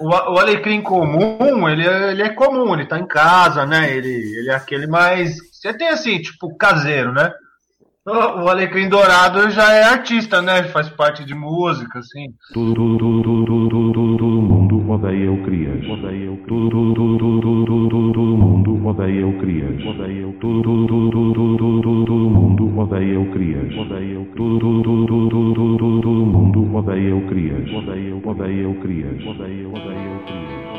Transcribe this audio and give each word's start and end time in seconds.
o, 0.00 0.08
o 0.08 0.38
alecrim 0.38 0.82
comum, 0.82 1.68
ele 1.68 1.86
é, 1.86 2.10
ele 2.10 2.22
é 2.22 2.28
comum, 2.30 2.74
ele 2.74 2.86
tá 2.86 2.98
em 2.98 3.06
casa, 3.06 3.64
né? 3.64 3.96
Ele, 3.96 4.08
ele 4.08 4.50
é 4.50 4.54
aquele 4.54 4.86
mais. 4.86 5.36
Você 5.52 5.72
tem 5.72 5.88
assim, 5.88 6.20
tipo, 6.20 6.56
caseiro, 6.56 7.12
né? 7.12 7.32
O, 8.06 8.10
o 8.10 8.48
alecrim 8.50 8.86
dourado 8.86 9.48
já 9.50 9.72
é 9.72 9.84
artista, 9.84 10.42
né? 10.42 10.64
Faz 10.64 10.90
parte 10.90 11.24
de 11.24 11.34
música, 11.34 12.00
assim. 12.00 12.26
Tudo, 12.52 12.74
tudo, 12.74 13.22
tudo, 13.22 13.46
tudo, 13.46 13.70
tudo, 13.70 14.16
todo 14.18 14.42
mundo 14.42 14.90
odeia 14.90 15.32
o 15.32 15.42
Crias. 15.42 15.82
Odeia 15.88 16.30
o 16.30 16.36
tudo, 16.46 16.68
tudo, 16.68 16.94
tudo, 16.94 17.40
tudo, 17.40 17.64
tudo, 17.64 17.88
tudo, 17.88 18.12
todo 18.12 18.36
mundo 18.36 18.86
odeia 18.86 19.26
o 19.26 19.38
Crias. 19.38 19.86
Odeia 19.86 20.28
o 20.28 20.32
tudo, 20.34 20.62
tudo, 20.62 20.86
tudo, 20.86 21.32
tudo, 21.32 21.56
tudo, 21.56 21.82
tudo, 21.82 22.04
todo 22.04 22.28
mundo 22.28 22.78
odeia 22.78 23.18
o 23.20 23.30
Crias. 23.32 23.74
Odeia 23.74 24.20
o 24.20 24.24
tudo, 24.36 24.58
tudo, 24.58 24.82
Crias. 27.34 27.68
Odeia 27.74 28.14
o 28.14 28.28
odeia 28.28 28.68
o 28.68 28.74
Crias. 28.76 29.26
Odeia 29.26 29.68
o 29.68 29.72
odeia 29.72 30.16
o 30.16 30.24
Crias. 30.24 30.73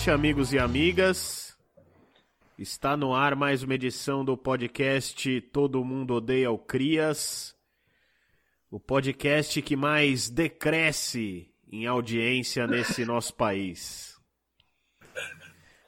Noite, 0.00 0.10
amigos 0.10 0.52
e 0.54 0.58
amigas. 0.58 1.58
Está 2.58 2.96
no 2.96 3.14
ar 3.14 3.36
mais 3.36 3.62
uma 3.62 3.74
edição 3.74 4.24
do 4.24 4.34
podcast 4.34 5.42
Todo 5.52 5.84
Mundo 5.84 6.14
Odeia 6.14 6.50
o 6.50 6.56
Crias. 6.56 7.54
O 8.70 8.80
podcast 8.80 9.60
que 9.60 9.76
mais 9.76 10.30
decresce 10.30 11.50
em 11.70 11.86
audiência 11.86 12.66
nesse 12.66 13.04
nosso 13.04 13.34
país. 13.34 14.18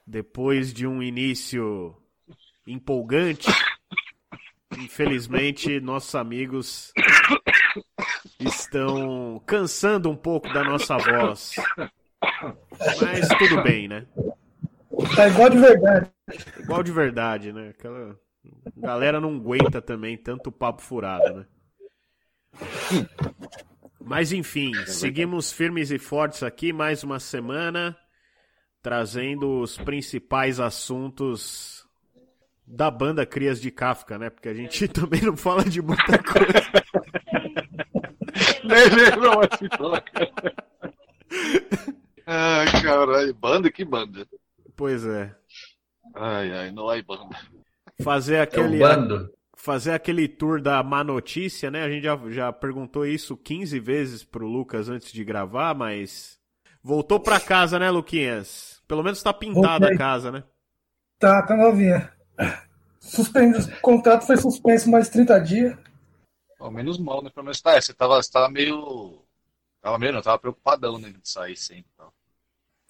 Depois 0.07 0.75
de 0.75 0.87
um 0.87 1.03
início 1.03 1.97
empolgante, 2.67 3.49
infelizmente 4.77 5.81
nossos 5.81 6.15
amigos 6.15 6.93
estão 8.39 9.43
cansando 9.47 10.11
um 10.11 10.17
pouco 10.17 10.53
da 10.53 10.63
nossa 10.63 10.99
voz. 10.99 11.55
Mas 13.01 13.29
tudo 13.39 13.63
bem, 13.63 13.89
né? 13.89 14.07
Tá 15.17 15.29
igual 15.29 15.51
de 15.51 15.59
verdade. 15.59 16.11
Igual 16.59 16.83
de 16.83 16.93
verdade, 16.93 17.53
né? 17.53 17.71
Aquela 17.71 18.19
galera 18.77 19.21
não 19.21 19.37
aguenta 19.37 19.81
também 19.81 20.17
tanto 20.17 20.53
papo 20.53 20.83
furado, 20.83 21.35
né? 21.35 21.47
Mas 24.01 24.33
enfim, 24.33 24.73
seguimos 24.87 25.53
firmes 25.53 25.91
e 25.91 25.99
fortes 25.99 26.43
aqui 26.43 26.73
mais 26.73 27.03
uma 27.03 27.19
semana, 27.19 27.97
trazendo 28.83 29.61
os 29.61 29.79
principais 29.79 30.61
assuntos 30.61 31.87
da 32.67 32.91
banda 32.91 33.25
Crias 33.25 33.61
de 33.61 33.71
Kafka, 33.71 34.19
né? 34.19 34.31
Porque 34.31 34.49
a 34.49 34.55
gente 34.55 34.89
também 34.89 35.23
não 35.23 35.37
fala 35.37 35.65
de 35.65 35.81
muita 35.81 36.19
coisa. 36.19 36.73
Nem 38.65 38.89
lembro 38.89 39.59
se 39.59 39.69
toca. 39.69 40.13
Ai, 42.27 42.67
caralho. 42.83 43.35
Banda? 43.35 43.71
Que 43.71 43.85
banda? 43.85 44.27
Pois 44.77 45.05
é. 45.07 45.35
Ai, 46.15 46.53
ai, 46.53 46.71
não 46.71 46.91
é 46.91 47.03
banda. 47.03 47.37
Fazer 48.03 48.37
É 48.57 48.63
aquele 48.67 48.79
bando. 48.79 49.33
fazer 49.57 49.93
aquele 49.93 50.29
tour 50.29 50.61
da 50.61 50.83
má 50.83 51.05
notícia, 51.05 51.71
né? 51.71 51.83
A 51.85 51.91
gente 51.91 52.05
já, 52.05 52.19
já 52.31 52.53
perguntou 52.53 53.07
isso 53.07 53.37
15 53.37 53.79
vezes 53.81 54.25
pro 54.25 54.47
Lucas 54.47 54.89
antes 54.89 55.13
de 55.13 55.25
gravar, 55.25 55.75
mas 55.75 56.39
voltou 56.83 57.21
pra 57.21 57.41
casa, 57.41 57.79
né, 57.79 57.91
Luquinhas? 57.91 58.83
Pelo 58.89 59.03
menos 59.03 59.23
tá 59.23 59.33
pintada 59.33 59.89
a 59.89 59.91
Voltei. 59.91 59.97
casa, 59.99 60.33
né? 60.33 60.45
Tá, 61.19 61.43
tá 61.47 61.57
novinha. 61.57 62.13
Suspenso, 63.01 63.71
o 63.71 63.81
contrato 63.81 64.27
foi 64.27 64.37
suspenso 64.37 64.91
mais 64.91 65.09
30 65.09 65.39
dias. 65.41 65.77
Ao 66.59 66.71
menos 66.71 66.99
mal, 66.99 67.23
né? 67.23 67.31
Pelo 67.31 67.45
menos 67.45 67.61
tá, 67.61 67.81
você 67.81 67.93
tava, 67.95 68.23
você 68.23 68.31
tava 68.31 68.49
meio. 68.51 69.22
Tava 69.83 69.99
meio, 69.99 70.13
não, 70.13 70.23
tava 70.23 70.39
preocupadão, 70.39 70.97
né? 70.97 71.11
De 71.11 71.29
sair 71.29 71.57
sem. 71.57 71.85
Então. 71.93 72.13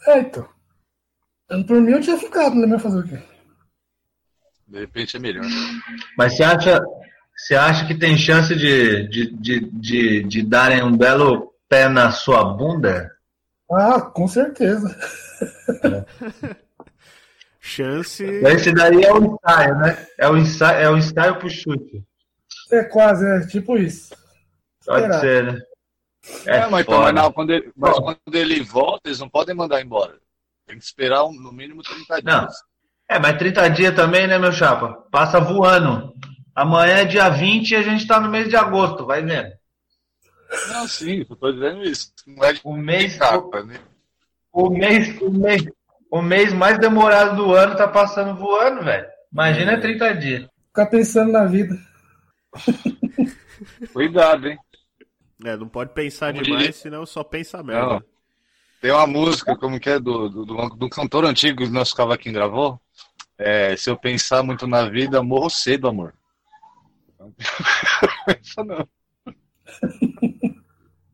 É, 0.07 0.19
então. 0.19 0.47
Eu, 1.49 1.65
por 1.65 1.81
mim 1.81 1.93
eu 1.93 2.01
tinha 2.01 2.19
ficado, 2.19 2.55
não 2.55 2.63
lembro 2.63 2.79
fazer 2.79 3.01
o 3.01 3.09
quê. 3.09 3.19
De 4.69 4.79
repente 4.81 5.17
é 5.17 5.21
melhor. 5.21 5.45
Mas 6.17 6.37
você 6.37 6.45
acha, 6.45 6.81
você 7.35 7.55
acha 7.55 7.87
que 7.87 7.95
tem 7.95 8.17
chance 8.17 8.55
de, 8.55 9.09
de, 9.09 9.31
de, 9.33 9.61
de, 9.61 10.23
de 10.23 10.43
darem 10.43 10.83
um 10.83 10.97
belo 10.97 11.55
pé 11.69 11.89
na 11.89 12.11
sua 12.11 12.45
bunda? 12.45 13.11
Ah, 13.71 14.01
com 14.01 14.29
certeza. 14.29 14.95
Chance. 17.65 18.25
Esse 18.25 18.73
daí 18.73 19.05
é 19.05 19.13
o 19.13 19.25
ensaio, 19.25 19.77
né? 19.77 20.07
É 20.19 20.29
o 20.29 20.37
ensaio, 20.37 20.79
é 20.79 20.91
o 20.91 20.97
ensaio 20.99 21.39
pro 21.39 21.49
chute. 21.49 22.05
É 22.73 22.83
quase, 22.83 23.25
é 23.25 23.47
tipo 23.47 23.79
isso. 23.79 24.15
Pode 24.85 25.03
Será? 25.03 25.21
ser, 25.21 25.45
né? 25.45 25.61
É, 26.47 26.57
É, 26.59 26.67
mas, 26.69 26.83
então, 26.87 27.01
mas, 27.03 27.15
não, 27.15 27.33
quando 27.33 27.51
ele, 27.51 27.73
mas 27.77 27.99
quando 27.99 28.19
ele 28.35 28.63
volta, 28.63 29.03
eles 29.09 29.19
não 29.19 29.29
podem 29.29 29.55
mandar 29.55 29.81
embora. 29.83 30.19
Tem 30.67 30.79
que 30.79 30.85
esperar 30.85 31.25
um- 31.25 31.33
no 31.33 31.53
mínimo 31.53 31.83
30 31.83 32.21
dias. 32.23 32.25
Não. 32.25 32.49
É, 33.11 33.19
mas 33.19 33.37
30 33.39 33.69
dias 33.69 33.95
também, 33.95 34.27
né, 34.27 34.39
meu 34.39 34.53
chapa? 34.53 35.05
Passa 35.11 35.41
voando. 35.41 36.15
Amanhã 36.55 36.99
é 36.99 37.05
dia 37.05 37.29
20 37.29 37.71
e 37.73 37.77
a 37.77 37.83
gente 37.83 38.07
tá 38.07 38.21
no 38.21 38.29
mês 38.31 38.49
de 38.49 38.57
agosto, 38.57 39.05
vai 39.05 39.23
vendo. 39.23 39.51
Não, 40.69 40.87
sim, 40.87 41.25
eu 41.29 41.37
tô 41.37 41.51
dizendo 41.51 41.83
isso. 41.83 42.13
Não 42.27 42.45
é 42.45 42.53
de 42.53 42.61
O 42.63 42.75
mês, 42.77 43.17
capa, 43.17 43.63
né? 43.65 43.81
o 44.53 44.69
mês, 44.71 45.21
o 45.21 45.31
mês, 45.31 45.65
o 46.11 46.23
mês 46.23 46.53
mais 46.53 46.79
demorado 46.79 47.37
do 47.37 47.55
ano 47.55 47.75
tá 47.77 47.89
passando 47.89 48.39
voando, 48.39 48.85
velho. 48.85 49.07
Imagina 49.33 49.81
30 49.81 50.15
dias. 50.15 50.47
Ficar 50.69 50.87
pensando 50.87 51.33
na 51.33 51.45
vida. 51.47 51.75
Cuidado, 53.93 54.49
hein? 54.49 54.59
É, 55.45 55.57
não 55.57 55.69
pode 55.69 55.93
pensar 55.93 56.33
Como 56.33 56.43
demais, 56.45 56.61
diria- 56.63 56.73
senão 56.73 57.05
só 57.07 57.25
pensa 57.25 57.63
merda. 57.63 57.95
Não. 57.95 58.03
Tem 58.81 58.91
uma 58.91 59.07
música, 59.07 59.57
como 59.57 59.79
que 59.81 59.91
é, 59.91 59.99
do, 59.99 60.29
do, 60.29 60.45
do, 60.45 60.69
do 60.71 60.89
cantor 60.91 61.25
antigo 61.25 61.59
que 61.59 61.65
o 61.65 61.71
nosso 61.73 61.95
cavaquinho 61.97 62.35
gravou. 62.35 62.81
É, 63.39 63.77
se 63.77 63.91
eu 63.91 63.97
pensar 63.97 64.43
muito 64.43 64.67
na 64.67 64.89
vida, 64.89 65.23
morro 65.23 65.51
cedo, 65.51 65.89
amor. 65.89 66.15
Pensa 68.27 68.65
não. 68.65 68.89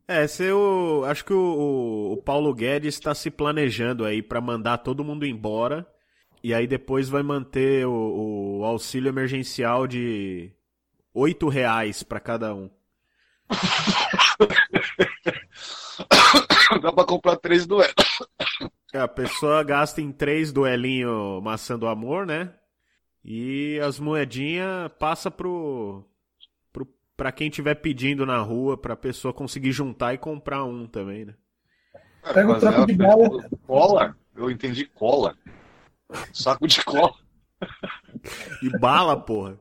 É, 0.07 0.25
se 0.27 0.43
eu 0.43 1.03
acho 1.05 1.23
que 1.23 1.33
o, 1.33 2.13
o- 2.13 2.17
Paulo 2.23 2.53
Guedes 2.53 2.95
está 2.95 3.13
se 3.13 3.29
planejando 3.29 4.03
aí 4.05 4.21
pra 4.23 4.41
mandar 4.41 4.79
todo 4.79 5.03
mundo 5.03 5.25
embora 5.25 5.87
e 6.43 6.53
aí 6.53 6.65
depois 6.65 7.09
vai 7.09 7.21
manter 7.21 7.85
o, 7.85 8.59
o 8.61 8.65
auxílio 8.65 9.09
emergencial 9.09 9.85
de 9.85 10.51
oito 11.13 11.47
reais 11.49 12.03
pra 12.03 12.19
cada 12.19 12.55
um. 12.55 12.69
Dá 16.81 16.91
pra 16.93 17.03
comprar 17.03 17.35
três 17.37 17.65
duelos. 17.65 17.93
É, 18.93 18.99
A 18.99 19.07
pessoa 19.07 19.63
gasta 19.63 20.01
em 20.01 20.11
três 20.11 20.51
duelinho 20.51 21.41
maçã 21.41 21.77
do 21.77 21.87
amor, 21.87 22.25
né? 22.25 22.53
E 23.23 23.79
as 23.79 23.99
moedinhas 23.99 24.91
passa 24.97 25.29
pro, 25.29 26.05
pro 26.71 26.87
pra 27.17 27.31
quem 27.31 27.49
tiver 27.49 27.75
pedindo 27.75 28.25
na 28.25 28.39
rua 28.39 28.77
pra 28.77 28.95
pessoa 28.95 29.33
conseguir 29.33 29.71
juntar 29.71 30.13
e 30.13 30.17
comprar 30.17 30.63
um 30.63 30.87
também, 30.87 31.25
né? 31.25 31.33
Pega 32.33 32.47
o 32.47 32.51
Mas 32.51 32.59
troco 32.61 32.77
ela 32.77 32.85
de 32.85 32.93
bala. 32.93 33.49
Cola? 33.65 34.17
Eu 34.35 34.49
entendi 34.49 34.85
cola. 34.85 35.37
Saco 36.33 36.67
de 36.67 36.83
cola. 36.83 37.13
E 38.63 38.69
bala, 38.79 39.19
porra. 39.19 39.59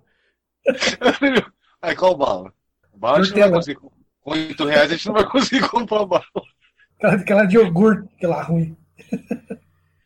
Aí 1.83 1.97
qual 1.97 2.17
bala? 2.17 2.53
Bala 2.99 3.25
vai 3.25 3.51
conseguir. 3.51 3.81
Com 4.21 4.31
8 4.33 4.65
reais 4.65 4.91
a 4.91 4.95
gente 4.95 5.07
não 5.07 5.15
vai 5.15 5.27
conseguir 5.27 5.69
comprar 5.69 6.05
bala. 6.05 6.25
Aquela, 6.97 7.15
aquela 7.15 7.45
de 7.45 7.57
iogurte, 7.57 8.09
aquela 8.17 8.43
ruim. 8.43 8.77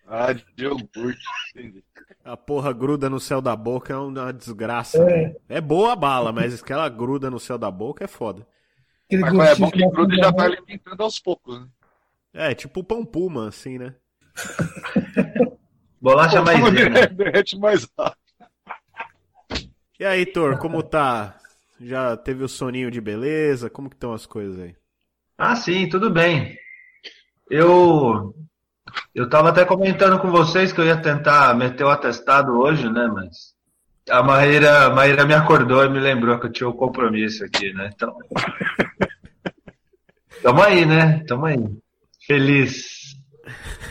Ah, 0.07 0.33
de 0.33 0.45
iogurte. 0.59 1.25
Entendi. 1.57 1.83
A 2.25 2.37
porra 2.37 2.73
gruda 2.73 3.11
no 3.11 3.19
céu 3.19 3.41
da 3.41 3.57
boca 3.57 3.93
é 3.93 3.97
uma 3.97 4.33
desgraça. 4.33 4.99
É. 4.99 5.29
né? 5.29 5.35
É 5.49 5.61
boa 5.61 5.93
a 5.93 5.97
bala, 5.97 6.33
mas 6.33 6.63
aquela 6.63 6.89
gruda 6.89 7.31
no 7.31 7.41
céu 7.41 7.59
da 7.59 7.71
boca 7.71 8.05
é 8.05 8.07
foda. 8.07 8.47
Aquele 9.07 9.23
Mas 9.23 9.51
é 9.51 9.55
bom 9.57 9.71
que 9.71 9.91
gruda 9.91 10.17
da 10.17 10.23
já 10.25 10.31
vai 10.31 10.49
né? 10.49 10.57
alimentando 10.57 11.03
aos 11.03 11.19
poucos, 11.19 11.61
né? 11.61 11.67
É, 12.33 12.55
tipo 12.55 12.81
o 12.81 12.85
pão 12.85 13.05
puma, 13.05 13.49
assim, 13.49 13.79
né? 13.79 13.95
Bolacha 16.01 16.41
maisena. 16.43 17.07
derrete 17.13 17.59
mais 17.59 17.87
rápido. 17.99 18.23
E 19.99 20.05
aí, 20.05 20.21
Heitor, 20.21 20.59
como 20.59 20.83
tá? 20.83 21.39
Já 21.83 22.17
teve 22.17 22.45
o 22.45 22.49
soninho 22.49 22.91
de 22.91 23.01
beleza? 23.01 23.69
Como 23.69 23.91
que 23.91 23.97
estão 23.97 24.13
as 24.13 24.25
coisas 24.25 24.59
aí? 24.59 24.77
Ah, 25.37 25.57
sim, 25.57 25.89
tudo 25.89 26.11
bem. 26.11 26.57
Eu 27.51 28.35
eu 29.15 29.29
tava 29.29 29.51
até 29.51 29.65
comentando 29.65 30.21
com 30.21 30.31
vocês 30.31 30.73
que 30.73 30.81
eu 30.81 30.87
ia 30.87 30.97
tentar 30.97 31.55
meter 31.57 31.85
o 31.85 31.91
atestado 31.91 32.53
hoje, 32.53 32.89
né? 32.89 33.09
Mas 33.13 33.55
a 34.09 34.23
Maíra, 34.23 34.87
a 34.87 34.91
Maíra 34.91 35.27
me 35.27 35.35
acordou 35.35 35.85
e 35.85 35.89
me 35.89 35.99
lembrou 35.99 36.39
que 36.39 36.47
eu 36.47 36.53
tinha 36.53 36.69
um 36.69 36.73
compromisso 36.73 37.45
aqui, 37.45 37.73
né? 37.73 37.91
Então. 37.95 38.17
Tamo 40.43 40.63
aí, 40.63 40.87
né? 40.87 41.25
Tamo 41.27 41.47
aí. 41.47 41.59
Feliz. 42.27 43.17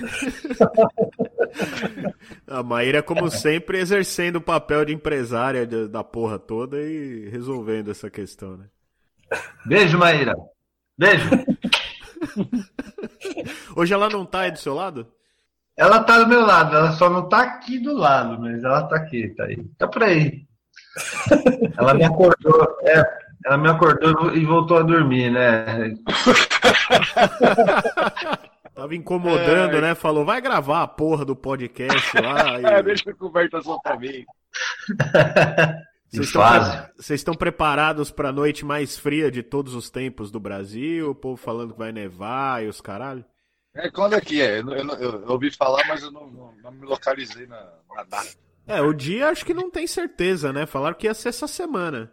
A 2.51 2.63
Maíra, 2.63 3.01
como 3.01 3.29
sempre, 3.31 3.79
exercendo 3.79 4.37
o 4.37 4.41
papel 4.41 4.85
de 4.85 4.93
empresária 4.93 5.65
da 5.65 6.03
porra 6.03 6.37
toda 6.37 6.77
e 6.81 7.29
resolvendo 7.29 7.91
essa 7.91 8.09
questão, 8.09 8.57
né? 8.57 8.65
Beijo, 9.65 9.97
Maíra. 9.97 10.35
Beijo. 10.97 11.29
Hoje 13.75 13.93
ela 13.93 14.09
não 14.09 14.25
tá 14.25 14.41
aí 14.41 14.51
do 14.51 14.59
seu 14.59 14.73
lado? 14.73 15.07
Ela 15.77 16.03
tá 16.03 16.19
do 16.19 16.27
meu 16.27 16.41
lado, 16.41 16.75
ela 16.75 16.91
só 16.91 17.09
não 17.09 17.27
tá 17.27 17.41
aqui 17.41 17.79
do 17.79 17.95
lado, 17.95 18.39
mas 18.39 18.63
ela 18.63 18.83
tá 18.83 18.97
aqui, 18.97 19.29
tá 19.29 19.45
aí. 19.45 19.63
Tá 19.77 19.87
por 19.87 20.03
aí. 20.03 20.45
Ela 21.77 21.93
me 21.93 22.03
acordou, 22.03 22.77
é, 22.83 23.01
ela 23.45 23.57
me 23.57 23.69
acordou 23.69 24.35
e 24.35 24.45
voltou 24.45 24.77
a 24.77 24.83
dormir, 24.83 25.31
né? 25.31 25.95
Tava 28.73 28.95
incomodando, 28.95 29.77
é... 29.77 29.81
né? 29.81 29.95
Falou, 29.95 30.23
vai 30.23 30.41
gravar 30.41 30.83
a 30.83 30.87
porra 30.87 31.25
do 31.25 31.35
podcast 31.35 32.17
lá. 32.19 32.59
E... 32.61 32.65
É, 32.65 32.83
deixa 32.83 33.11
a 33.11 33.15
conversa 33.15 33.61
só 33.61 33.77
pra 33.79 33.97
mim. 33.97 34.25
Vocês 36.11 36.27
estão, 36.27 36.43
pre... 36.43 37.15
estão, 37.15 37.33
preparados 37.33 38.11
para 38.11 38.29
a 38.29 38.33
noite 38.33 38.65
mais 38.65 38.97
fria 38.97 39.31
de 39.31 39.41
todos 39.41 39.73
os 39.73 39.89
tempos 39.89 40.29
do 40.29 40.41
Brasil? 40.41 41.11
O 41.11 41.15
povo 41.15 41.37
falando 41.37 41.71
que 41.71 41.79
vai 41.79 41.93
nevar 41.93 42.61
e 42.63 42.67
os 42.67 42.81
caralho? 42.81 43.23
É, 43.73 43.89
quando 43.89 44.15
é 44.15 44.21
que 44.21 44.41
é? 44.41 44.59
Eu, 44.59 44.69
eu, 44.69 44.89
eu, 44.89 45.21
eu 45.21 45.29
ouvi 45.29 45.49
falar, 45.55 45.87
mas 45.87 46.03
eu 46.03 46.11
não, 46.11 46.29
não, 46.29 46.53
não 46.61 46.71
me 46.71 46.85
localizei 46.85 47.47
na, 47.47 47.65
na, 47.95 48.03
data. 48.03 48.27
É, 48.67 48.81
o 48.81 48.93
dia 48.93 49.29
acho 49.29 49.45
que 49.45 49.53
não 49.53 49.71
tem 49.71 49.87
certeza, 49.87 50.51
né? 50.51 50.65
Falaram 50.65 50.97
que 50.97 51.07
ia 51.07 51.13
ser 51.13 51.29
essa 51.29 51.47
semana. 51.47 52.11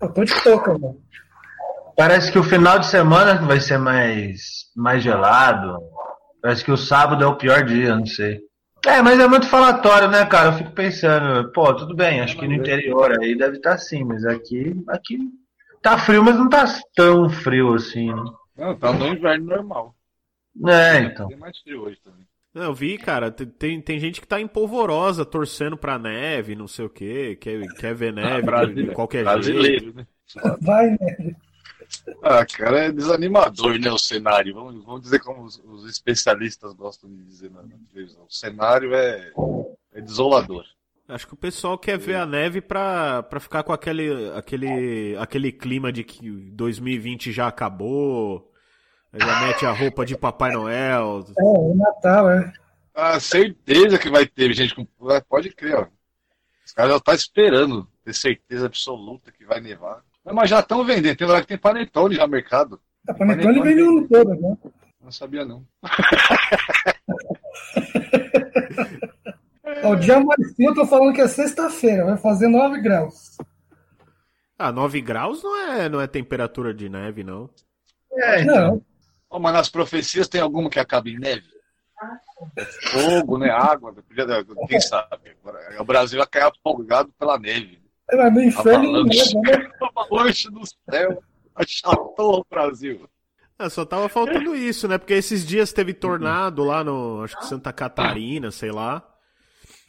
Eu 0.00 0.12
tô 0.12 0.24
de 0.24 0.42
toca, 0.44 0.78
mano. 0.78 1.02
Parece 1.96 2.30
que 2.30 2.38
o 2.38 2.44
final 2.44 2.78
de 2.78 2.86
semana 2.86 3.34
vai 3.44 3.60
ser 3.60 3.78
mais, 3.78 4.70
mais 4.76 5.02
gelado. 5.02 5.76
Parece 6.40 6.64
que 6.64 6.72
o 6.72 6.76
sábado 6.76 7.22
é 7.22 7.26
o 7.26 7.36
pior 7.36 7.64
dia, 7.64 7.94
não 7.94 8.06
sei. 8.06 8.40
É, 8.86 9.02
mas 9.02 9.20
é 9.20 9.28
muito 9.28 9.46
falatório, 9.46 10.08
né, 10.08 10.24
cara? 10.24 10.48
Eu 10.48 10.52
fico 10.54 10.70
pensando, 10.72 11.52
pô, 11.52 11.74
tudo 11.74 11.94
bem, 11.94 12.20
acho 12.20 12.36
que 12.38 12.48
no 12.48 12.54
interior 12.54 13.12
aí 13.20 13.36
deve 13.36 13.58
estar 13.58 13.70
tá 13.70 13.76
assim, 13.76 14.02
mas 14.04 14.24
aqui, 14.24 14.74
aqui 14.88 15.18
tá 15.82 15.98
frio, 15.98 16.24
mas 16.24 16.36
não 16.36 16.48
tá 16.48 16.64
tão 16.94 17.28
frio 17.28 17.74
assim, 17.74 18.06
né? 18.06 18.24
Não, 18.56 18.74
tá 18.76 18.92
no 18.92 19.08
inverno 19.08 19.46
normal. 19.46 19.94
É, 20.66 20.98
então. 21.00 21.28
Tem 21.28 21.36
mais 21.36 21.58
frio 21.58 21.82
hoje 21.82 21.98
também. 22.02 22.26
Não, 22.52 22.62
eu 22.64 22.74
vi, 22.74 22.98
cara, 22.98 23.30
tem, 23.30 23.80
tem 23.80 24.00
gente 24.00 24.20
que 24.20 24.26
tá 24.26 24.40
empolvorosa, 24.40 25.24
torcendo 25.24 25.76
pra 25.76 25.98
neve, 25.98 26.56
não 26.56 26.66
sei 26.66 26.84
o 26.86 26.90
quê, 26.90 27.38
quer, 27.40 27.60
quer 27.74 27.94
ver 27.94 28.12
neve 28.12 28.50
ah, 28.50 28.64
de 28.64 28.86
qualquer 28.88 29.22
brasileiro, 29.22 29.84
jeito. 29.84 29.96
Né? 29.96 30.06
Vai, 30.60 30.90
né? 30.90 31.36
Ah, 32.22 32.44
cara, 32.46 32.86
é 32.86 32.92
desanimador, 32.92 33.78
né, 33.78 33.90
o 33.90 33.98
cenário. 33.98 34.54
Vamos, 34.54 34.84
vamos 34.84 35.02
dizer 35.02 35.20
como 35.20 35.44
os, 35.44 35.60
os 35.64 35.88
especialistas 35.88 36.72
gostam 36.72 37.10
de 37.10 37.22
dizer 37.22 37.50
na, 37.50 37.62
televisão. 37.92 38.24
O 38.24 38.32
cenário 38.32 38.94
é, 38.94 39.32
é 39.94 40.00
desolador. 40.00 40.64
Acho 41.08 41.26
que 41.26 41.34
o 41.34 41.36
pessoal 41.36 41.76
quer 41.76 41.98
ver 41.98 42.14
a 42.14 42.24
neve 42.24 42.60
pra, 42.60 43.22
pra 43.24 43.40
ficar 43.40 43.64
com 43.64 43.72
aquele, 43.72 44.30
aquele, 44.30 45.16
aquele 45.18 45.50
clima 45.50 45.92
de 45.92 46.04
que 46.04 46.30
2020 46.30 47.32
já 47.32 47.48
acabou, 47.48 48.52
já 49.12 49.40
mete 49.40 49.66
a 49.66 49.72
roupa 49.72 50.06
de 50.06 50.16
Papai 50.16 50.52
Noel. 50.52 51.24
É, 51.36 51.42
o 51.42 51.74
Natal, 51.74 52.30
é. 52.30 52.52
Ah, 52.94 53.18
certeza 53.18 53.98
que 53.98 54.08
vai 54.08 54.24
ter 54.24 54.52
gente. 54.52 54.74
Pode 55.28 55.50
crer, 55.50 55.74
ó. 55.74 55.86
Os 56.64 56.72
caras 56.72 56.92
já 56.92 56.96
estão 56.98 57.12
tá 57.12 57.16
esperando, 57.16 57.88
ter 58.04 58.14
certeza 58.14 58.66
absoluta 58.66 59.32
que 59.32 59.44
vai 59.44 59.60
nevar. 59.60 60.04
Mas 60.24 60.50
já 60.50 60.60
estão 60.60 60.84
vendendo, 60.84 61.16
tem 61.16 61.26
lugar 61.26 61.42
que 61.42 61.48
tem 61.48 61.58
panetone 61.58 62.14
já 62.14 62.26
no 62.26 62.32
mercado. 62.32 62.80
A 63.08 63.14
panetone, 63.14 63.58
panetone 63.58 63.68
vende 63.68 63.82
no 63.82 64.08
todo, 64.08 64.34
né? 64.34 64.56
Não 65.02 65.10
sabia 65.10 65.44
não. 65.44 65.66
o 69.84 69.96
dia 69.96 70.20
mais 70.20 70.54
frio, 70.54 70.70
eu 70.70 70.74
tô 70.74 70.86
falando 70.86 71.14
que 71.14 71.22
é 71.22 71.28
sexta-feira, 71.28 72.04
vai 72.04 72.18
fazer 72.18 72.48
9 72.48 72.80
graus. 72.80 73.38
Ah, 74.58 74.70
9 74.70 75.00
graus 75.00 75.42
não 75.42 75.56
é, 75.56 75.88
não 75.88 76.00
é 76.00 76.06
temperatura 76.06 76.74
de 76.74 76.88
neve, 76.88 77.24
não. 77.24 77.50
É. 78.12 78.44
Não. 78.44 78.84
Oh, 79.30 79.38
mas 79.38 79.54
nas 79.54 79.70
profecias 79.70 80.28
tem 80.28 80.40
alguma 80.40 80.68
que 80.68 80.78
acaba 80.78 81.08
em 81.08 81.18
neve? 81.18 81.48
Fogo, 82.90 83.38
né? 83.38 83.50
Água, 83.50 83.94
quem 84.68 84.80
sabe? 84.80 85.36
O 85.78 85.84
Brasil 85.84 86.18
vai 86.18 86.26
cair 86.26 86.44
afogado 86.44 87.10
pela 87.18 87.38
neve. 87.38 87.79
Era 88.10 88.30
no 88.30 88.42
inferno 88.42 89.04
mesmo, 89.04 89.40
né? 89.42 89.70
Avalanche 89.96 90.50
do 90.50 90.62
céu. 90.90 91.22
Achatou 91.54 92.40
o 92.40 92.46
Brasil. 92.48 93.08
Ah, 93.58 93.68
só 93.68 93.84
tava 93.84 94.08
faltando 94.08 94.56
isso, 94.56 94.88
né? 94.88 94.96
Porque 94.96 95.12
esses 95.12 95.46
dias 95.46 95.72
teve 95.72 95.92
tornado 95.92 96.64
lá 96.64 96.82
no, 96.82 97.22
acho 97.22 97.38
que 97.38 97.44
Santa 97.44 97.72
Catarina, 97.72 98.50
sei 98.50 98.72
lá. 98.72 99.06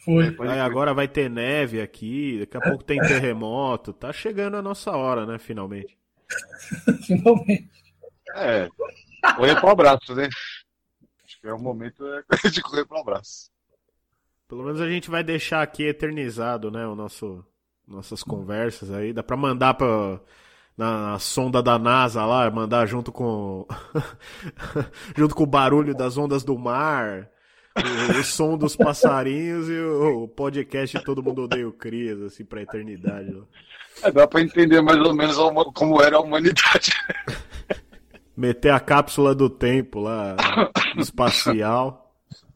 Foi. 0.03 0.35
Aí 0.50 0.59
agora 0.59 0.94
vai 0.94 1.07
ter 1.07 1.29
neve 1.29 1.79
aqui, 1.79 2.39
daqui 2.39 2.57
a 2.57 2.62
pouco 2.62 2.83
tem 2.83 3.00
terremoto. 3.00 3.94
Tá 3.94 4.12
chegando 4.12 4.57
a 4.57 4.62
nossa 4.62 4.91
hora, 4.91 5.25
né? 5.25 5.38
Finalmente. 5.38 5.97
Finalmente. 7.06 7.69
É. 8.35 8.68
Correr 9.35 9.59
pro 9.59 9.69
abraço, 9.69 10.15
né? 10.15 10.27
Acho 11.23 11.39
que 11.39 11.47
é 11.47 11.53
o 11.53 11.59
momento 11.59 12.03
é 12.06 12.23
de 12.50 12.62
correr 12.62 12.85
pro 12.85 13.00
abraço. 13.00 13.51
Pelo 14.47 14.63
menos 14.63 14.81
a 14.81 14.89
gente 14.89 15.09
vai 15.09 15.23
deixar 15.23 15.62
aqui 15.62 15.83
eternizado, 15.83 16.69
né? 16.69 16.85
O 16.85 16.95
nosso 16.95 17.45
nossas 17.91 18.23
conversas 18.23 18.91
aí. 18.91 19.13
Dá 19.13 19.21
pra 19.21 19.38
mandar 19.38 19.73
pra, 19.75 20.19
na, 20.77 21.11
na 21.11 21.19
sonda 21.19 21.61
da 21.61 21.77
NASA 21.77 22.25
lá, 22.25 22.49
mandar 22.49 22.85
junto 22.85 23.11
com 23.11 23.67
junto 25.15 25.35
com 25.35 25.43
o 25.43 25.47
barulho 25.47 25.93
das 25.93 26.17
ondas 26.17 26.43
do 26.43 26.57
mar, 26.57 27.29
o, 27.75 28.19
o 28.19 28.23
som 28.23 28.57
dos 28.57 28.75
passarinhos 28.75 29.69
e 29.69 29.73
o, 29.73 30.23
o, 30.23 30.27
podcast 30.27 30.99
Todo 31.03 31.23
Mundo 31.23 31.43
Odeia 31.43 31.67
o 31.67 31.71
Crias, 31.71 32.21
assim, 32.21 32.43
pra 32.43 32.61
eternidade. 32.61 33.35
É, 34.01 34.11
dá 34.11 34.27
pra 34.27 34.41
entender 34.41 34.81
mais 34.81 34.99
ou 34.99 35.13
menos 35.13 35.37
como 35.73 36.01
era 36.01 36.17
a 36.17 36.21
humanidade. 36.21 36.91
Meter 38.35 38.73
a 38.73 38.79
cápsula 38.79 39.35
do 39.35 39.49
tempo 39.49 39.99
lá, 39.99 40.35
espacial. 40.97 42.10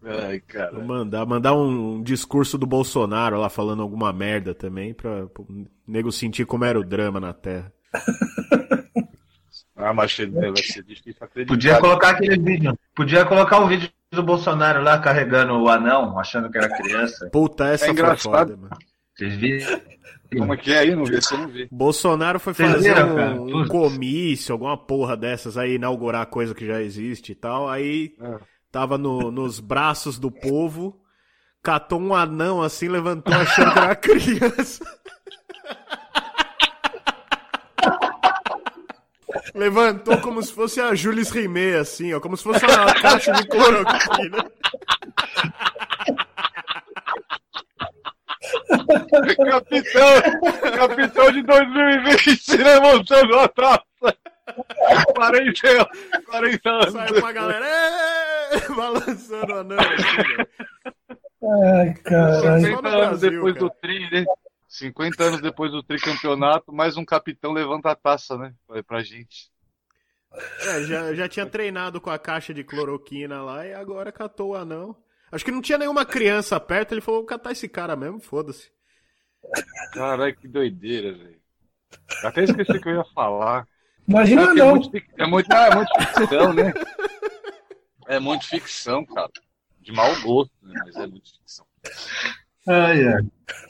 Ai, 0.05 0.39
cara. 0.39 0.79
Mandar, 0.83 1.25
mandar 1.25 1.55
um, 1.55 2.01
discurso 2.03 2.57
do 2.57 2.67
Bolsonaro 2.67 3.39
lá 3.39 3.49
falando 3.49 3.81
alguma 3.81 4.13
merda 4.13 4.53
também, 4.53 4.93
pra, 4.93 5.25
pra 5.27 5.41
o 5.41 5.65
nego 5.87 6.11
sentir 6.11 6.45
como 6.45 6.63
era 6.63 6.79
o 6.79 6.83
drama 6.83 7.19
na 7.19 7.33
Terra. 7.33 7.73
ah, 9.75 9.93
mas 9.93 10.15
vai 10.15 10.57
ser 10.57 10.83
difícil 10.83 11.15
acreditar. 11.19 11.53
Podia 11.53 11.79
colocar 11.79 12.09
aquele 12.11 12.37
vídeo. 12.37 12.77
Podia 12.93 13.25
colocar 13.25 13.59
o 13.59 13.65
um 13.65 13.67
vídeo 13.67 13.89
do 14.11 14.21
Bolsonaro 14.21 14.83
lá 14.83 14.99
carregando 14.99 15.53
o 15.53 15.67
anão, 15.67 16.19
achando 16.19 16.51
que 16.51 16.57
era 16.57 16.69
criança. 16.69 17.27
Puta, 17.31 17.67
essa 17.67 17.89
é 17.89 17.95
foi 17.95 18.17
foda, 18.17 18.55
mano. 18.55 18.77
Vocês 19.15 19.35
viram? 19.35 19.81
Como 20.37 20.53
é 20.53 20.57
que 20.57 20.71
é 20.71 20.79
aí? 20.79 20.95
Não 20.95 21.05
vi, 21.05 21.15
eu 21.15 21.37
não 21.37 21.47
vi. 21.47 21.67
Bolsonaro 21.71 22.39
foi 22.39 22.53
Vocês 22.53 22.71
fazer 22.71 22.93
viram, 22.93 23.43
um, 23.43 23.61
um, 23.61 23.67
comício, 23.67 24.53
alguma 24.53 24.77
porra 24.77 25.15
dessas 25.15 25.57
aí, 25.57 25.75
inaugurar 25.75 26.25
coisa 26.25 26.53
que 26.53 26.65
já 26.65 26.81
existe 26.81 27.31
e 27.31 27.35
tal. 27.35 27.69
Aí. 27.69 28.15
É 28.19 28.54
tava 28.75 28.97
no, 28.97 29.31
nos 29.31 29.61
braços 29.61 30.19
do 30.19 30.29
povo, 30.29 30.99
catou 31.63 31.97
um 31.97 32.13
anão 32.13 32.61
assim, 32.61 32.89
levantou 32.89 33.33
achando 33.33 33.71
que 33.71 33.79
era 33.79 33.95
criança. 33.95 34.99
Levantou 39.53 40.17
como 40.17 40.43
se 40.43 40.51
fosse 40.51 40.81
a 40.81 40.93
Jules 40.93 41.29
Rimet, 41.29 41.77
assim, 41.77 42.13
ó, 42.13 42.19
como 42.19 42.35
se 42.35 42.43
fosse 42.43 42.65
uma 42.65 42.93
caixa 42.95 43.31
de 43.31 43.47
cloroquina. 43.47 44.51
capitão, 49.45 50.21
capitão 50.75 51.31
de 51.31 51.43
2020 51.43 52.57
levantando 52.57 53.39
a 53.39 53.47
taça. 53.47 54.34
40, 55.15 55.89
40 56.25 56.69
anos. 56.69 56.93
Sai 56.93 57.13
pra 57.13 57.31
galera, 57.31 57.65
balançando 58.75 59.53
o 59.53 59.57
anão. 59.57 59.77
Ai, 61.73 61.93
cara. 62.03 62.59
50 62.59 62.87
anos 62.87 63.19
depois 63.21 63.53
cara. 63.53 63.65
do 63.65 63.69
tri, 63.81 64.09
né? 64.11 64.25
50 64.67 65.23
anos 65.23 65.41
depois 65.41 65.71
do 65.71 65.81
tricampeonato, 65.81 66.73
mais 66.73 66.97
um 66.97 67.05
capitão 67.05 67.53
levanta 67.53 67.91
a 67.91 67.95
taça, 67.95 68.37
né? 68.37 68.53
Pra 68.85 69.01
gente. 69.01 69.49
É, 70.61 70.83
já, 70.83 71.13
já 71.13 71.29
tinha 71.29 71.45
treinado 71.45 72.01
com 72.01 72.09
a 72.09 72.19
caixa 72.19 72.53
de 72.53 72.63
cloroquina 72.63 73.41
lá 73.41 73.65
e 73.65 73.73
agora 73.73 74.11
catou 74.11 74.49
o 74.49 74.55
anão. 74.55 74.95
Acho 75.31 75.45
que 75.45 75.51
não 75.51 75.61
tinha 75.61 75.77
nenhuma 75.77 76.05
criança 76.05 76.59
perto, 76.59 76.93
ele 76.93 77.01
falou, 77.01 77.21
vou 77.21 77.27
catar 77.27 77.51
esse 77.51 77.69
cara 77.69 77.95
mesmo, 77.95 78.19
foda-se. 78.19 78.69
Caralho, 79.93 80.35
que 80.35 80.47
doideira, 80.47 81.13
velho. 81.13 81.39
Até 82.23 82.43
esqueci 82.43 82.71
o 82.71 82.81
que 82.81 82.89
eu 82.89 82.95
ia 82.95 83.05
falar. 83.13 83.67
Imagina 84.07 84.53
não. 84.53 84.69
É 84.69 84.73
muito, 84.75 84.97
é 85.17 85.25
muito, 85.25 85.53
é 85.53 85.75
muito 85.75 85.93
ficção, 85.99 86.53
né? 86.53 86.73
É 88.07 88.19
muito 88.19 88.45
ficção, 88.47 89.05
cara. 89.05 89.31
De 89.81 89.91
mau 89.91 90.09
gosto, 90.21 90.53
né? 90.61 90.73
Mas 90.85 90.95
é 90.95 91.07
muito 91.07 91.31
ficção. 91.31 91.65
Ai, 92.67 93.07
ai. 93.07 93.21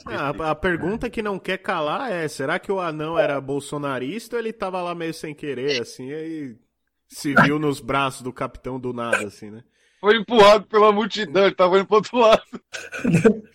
Ah, 0.07 0.29
a, 0.29 0.51
a 0.51 0.55
pergunta 0.55 1.09
que 1.09 1.21
não 1.21 1.37
quer 1.37 1.57
calar 1.57 2.11
é: 2.11 2.27
será 2.27 2.59
que 2.59 2.71
o 2.71 2.79
anão 2.79 3.17
era 3.17 3.41
bolsonarista 3.41 4.35
ou 4.35 4.39
ele 4.39 4.53
tava 4.53 4.81
lá 4.81 4.95
meio 4.95 5.13
sem 5.13 5.33
querer, 5.33 5.81
assim, 5.81 6.11
aí 6.13 6.55
se 7.07 7.33
viu 7.43 7.59
nos 7.59 7.79
braços 7.79 8.21
do 8.21 8.33
capitão 8.33 8.79
do 8.79 8.93
nada, 8.93 9.27
assim, 9.27 9.51
né? 9.51 9.63
Foi 9.99 10.17
empurrado 10.17 10.67
pela 10.67 10.91
multidão, 10.91 11.45
ele 11.45 11.55
tava 11.55 11.77
indo 11.77 11.87
pro 11.87 11.95
outro 11.95 12.17
lado. 12.17 12.43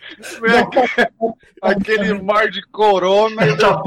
Aquele, 0.43 1.35
aquele 1.63 2.15
mar 2.21 2.51
de 2.51 2.61
corona 2.69 3.47
e 3.47 3.57
Tá 3.57 3.81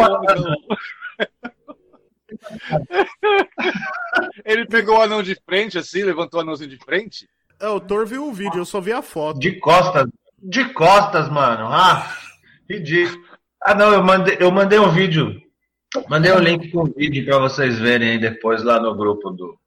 Ele 4.46 4.66
pegou 4.66 4.98
o 4.98 5.02
anão 5.02 5.24
de 5.24 5.36
frente, 5.46 5.78
assim, 5.78 6.04
levantou 6.04 6.40
o 6.40 6.44
anãozinho 6.44 6.70
de 6.70 6.78
frente. 6.78 7.28
É, 7.60 7.68
o 7.68 7.80
Thor 7.80 8.06
viu 8.06 8.28
o 8.28 8.34
vídeo, 8.34 8.60
eu 8.60 8.66
só 8.66 8.82
vi 8.82 8.92
a 8.92 9.02
foto. 9.02 9.40
De 9.40 9.54
costas. 9.60 10.08
De 10.38 10.66
costas, 10.74 11.30
mano. 11.30 11.68
Ah, 11.68 12.16
ridículo. 12.70 13.24
Ah, 13.62 13.74
não, 13.74 13.94
eu 13.94 14.04
mandei, 14.04 14.38
eu 14.40 14.52
mandei 14.52 14.80
um 14.80 14.90
vídeo. 14.90 15.42
Mandei 16.10 16.32
o 16.32 16.40
link 16.40 16.72
com 16.72 16.82
o 16.82 16.94
vídeo 16.94 17.24
pra 17.26 17.38
vocês 17.38 17.80
verem 17.80 18.12
aí 18.12 18.20
depois 18.20 18.64
lá 18.64 18.80
no 18.80 18.96
grupo 18.96 19.30
do, 19.30 19.58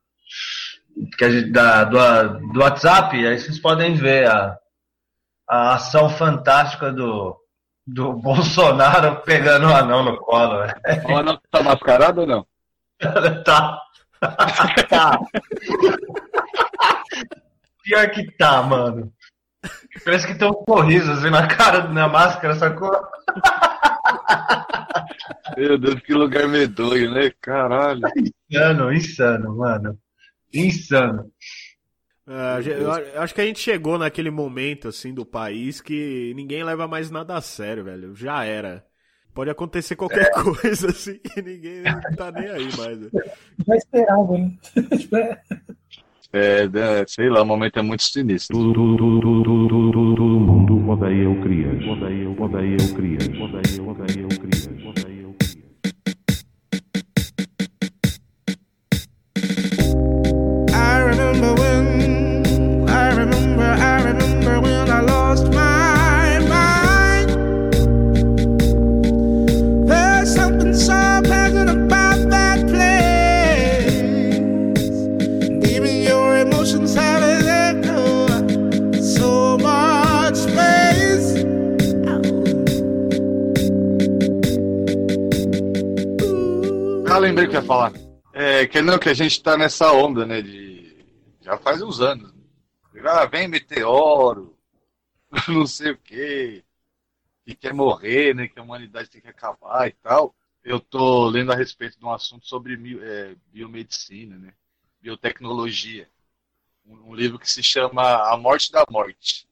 que 1.16 1.24
a 1.24 1.30
gente, 1.30 1.50
da, 1.50 1.84
do, 1.84 2.52
do 2.52 2.60
WhatsApp. 2.60 3.26
Aí 3.26 3.38
vocês 3.38 3.58
podem 3.58 3.94
ver 3.94 4.28
a, 4.28 4.58
a 5.48 5.74
ação 5.74 6.10
fantástica 6.10 6.92
do, 6.92 7.36
do 7.86 8.12
Bolsonaro 8.14 9.22
pegando 9.22 9.66
o 9.66 9.74
anão 9.74 10.04
no 10.04 10.18
colo. 10.18 10.58
velho. 10.58 10.74
O 11.08 11.16
anão 11.16 11.40
tá 11.50 11.62
mascarado 11.62 12.22
ou 12.22 12.26
não? 12.26 12.46
tá. 13.44 13.82
tá. 14.88 15.20
Pior 17.82 18.10
que 18.10 18.30
tá, 18.32 18.62
mano. 18.62 19.12
Parece 20.04 20.26
que 20.26 20.34
tem 20.34 20.48
um 20.48 20.64
sorriso 20.68 21.10
assim 21.12 21.30
na 21.30 21.46
cara, 21.46 21.88
na 21.88 22.06
máscara, 22.08 22.54
sacou? 22.54 22.90
Meu 25.56 25.78
Deus, 25.78 26.00
que 26.00 26.12
lugar 26.12 26.48
medonho, 26.48 27.12
né? 27.12 27.30
Caralho. 27.40 28.02
Insano, 28.50 28.92
insano, 28.92 29.56
mano. 29.56 29.96
Insano. 30.52 31.32
Ah, 32.26 32.58
eu 32.60 32.92
eu 32.92 33.22
acho 33.22 33.34
que 33.34 33.40
a 33.40 33.46
gente 33.46 33.60
chegou 33.60 33.96
naquele 33.96 34.30
momento, 34.30 34.88
assim, 34.88 35.14
do 35.14 35.24
país 35.24 35.80
que 35.80 36.32
ninguém 36.34 36.64
leva 36.64 36.88
mais 36.88 37.10
nada 37.10 37.36
a 37.36 37.40
sério, 37.40 37.84
velho. 37.84 38.14
Já 38.14 38.44
era. 38.44 38.84
Pode 39.36 39.50
acontecer 39.50 39.96
qualquer 39.96 40.30
coisa, 40.32 40.88
assim, 40.88 41.20
e 41.36 41.42
ninguém 41.42 41.82
tá 42.16 42.32
nem 42.32 42.48
aí 42.48 42.68
mais. 42.74 42.98
né? 42.98 43.10
Já 43.68 43.76
esperava, 43.76 44.38
né? 44.38 44.50
Tipo, 44.96 45.16
é, 45.16 45.38
É, 46.32 46.66
né, 46.68 47.04
sei 47.06 47.28
lá, 47.28 47.42
o 47.42 47.44
momento 47.46 47.78
é 47.78 47.82
muito 47.82 48.02
sinistro. 48.02 48.56
Todo, 48.56 48.72
todo, 48.72 48.96
todo, 48.96 49.20
todo, 49.20 49.44
todo, 49.44 49.68
todo, 49.68 49.92
todo, 49.92 50.14
todo 50.16 50.40
mundo 50.40 50.88
odeia 50.90 51.28
o 51.28 51.38
Crias. 51.42 51.84
Odeia, 51.86 52.30
odeia 52.30 52.76
o 52.78 52.94
Crias. 52.94 53.28
Odeia, 53.28 53.82
odeia 53.82 54.26
o 54.26 54.38
Crias. 54.40 54.66
Odeia 54.66 55.28
o 55.28 55.34
Crias. 55.34 55.56
I 60.72 60.98
remember 61.10 61.52
when, 61.60 61.75
lembrei 87.36 87.46
o 87.46 87.50
que 87.50 87.56
eu 87.56 87.60
ia 87.60 87.66
falar. 87.66 87.92
É, 88.32 88.66
que 88.66 88.80
não, 88.80 88.98
que 88.98 89.08
a 89.08 89.14
gente 89.14 89.42
tá 89.42 89.56
nessa 89.56 89.92
onda, 89.92 90.24
né, 90.24 90.40
de... 90.40 91.04
Já 91.42 91.58
faz 91.58 91.82
uns 91.82 92.00
anos. 92.00 92.34
Ah, 93.04 93.26
vem 93.26 93.46
meteoro, 93.46 94.58
não 95.48 95.66
sei 95.66 95.92
o 95.92 95.98
quê, 95.98 96.64
que 97.44 97.54
quer 97.54 97.74
morrer, 97.74 98.34
né, 98.34 98.48
que 98.48 98.58
a 98.58 98.62
humanidade 98.62 99.10
tem 99.10 99.20
que 99.20 99.28
acabar 99.28 99.86
e 99.86 99.92
tal. 99.92 100.34
Eu 100.64 100.80
tô 100.80 101.28
lendo 101.28 101.52
a 101.52 101.54
respeito 101.54 101.98
de 101.98 102.04
um 102.04 102.12
assunto 102.12 102.46
sobre 102.46 102.74
é, 103.00 103.36
biomedicina, 103.52 104.36
né, 104.38 104.54
biotecnologia. 105.00 106.08
Um, 106.84 107.10
um 107.10 107.14
livro 107.14 107.38
que 107.38 107.50
se 107.50 107.62
chama 107.62 108.32
A 108.32 108.36
Morte 108.36 108.72
da 108.72 108.84
Morte, 108.88 109.46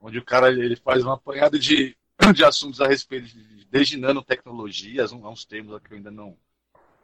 onde 0.00 0.18
o 0.18 0.24
cara 0.24 0.50
ele 0.50 0.76
faz 0.76 1.04
uma 1.04 1.14
apanhada 1.14 1.58
de, 1.58 1.96
de 2.34 2.44
assuntos 2.44 2.80
a 2.80 2.88
respeito 2.88 3.28
de, 3.28 3.64
desde 3.66 3.96
nanotecnologias, 3.96 5.12
uns 5.12 5.44
termos 5.44 5.80
que 5.80 5.92
eu 5.92 5.96
ainda 5.96 6.10
não 6.10 6.36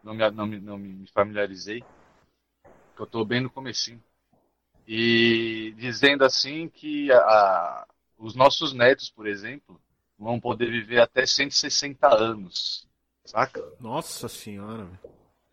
não 0.04 0.14
me, 0.14 0.30
não 0.30 0.46
me, 0.46 0.60
não 0.60 0.78
me 0.78 1.06
familiarizei, 1.12 1.80
que 2.94 3.00
eu 3.02 3.04
estou 3.06 3.24
bem 3.24 3.40
no 3.40 3.50
comecinho. 3.50 4.02
E 4.86 5.74
dizendo 5.78 6.24
assim 6.24 6.68
que 6.68 7.10
a- 7.12 7.86
os 8.18 8.34
nossos 8.34 8.72
netos, 8.72 9.10
por 9.10 9.26
exemplo, 9.26 9.80
vão 10.18 10.38
poder 10.40 10.70
viver 10.70 11.00
até 11.00 11.26
160 11.26 12.14
anos, 12.14 12.86
saca? 13.24 13.62
Nossa 13.80 14.28
senhora. 14.28 14.88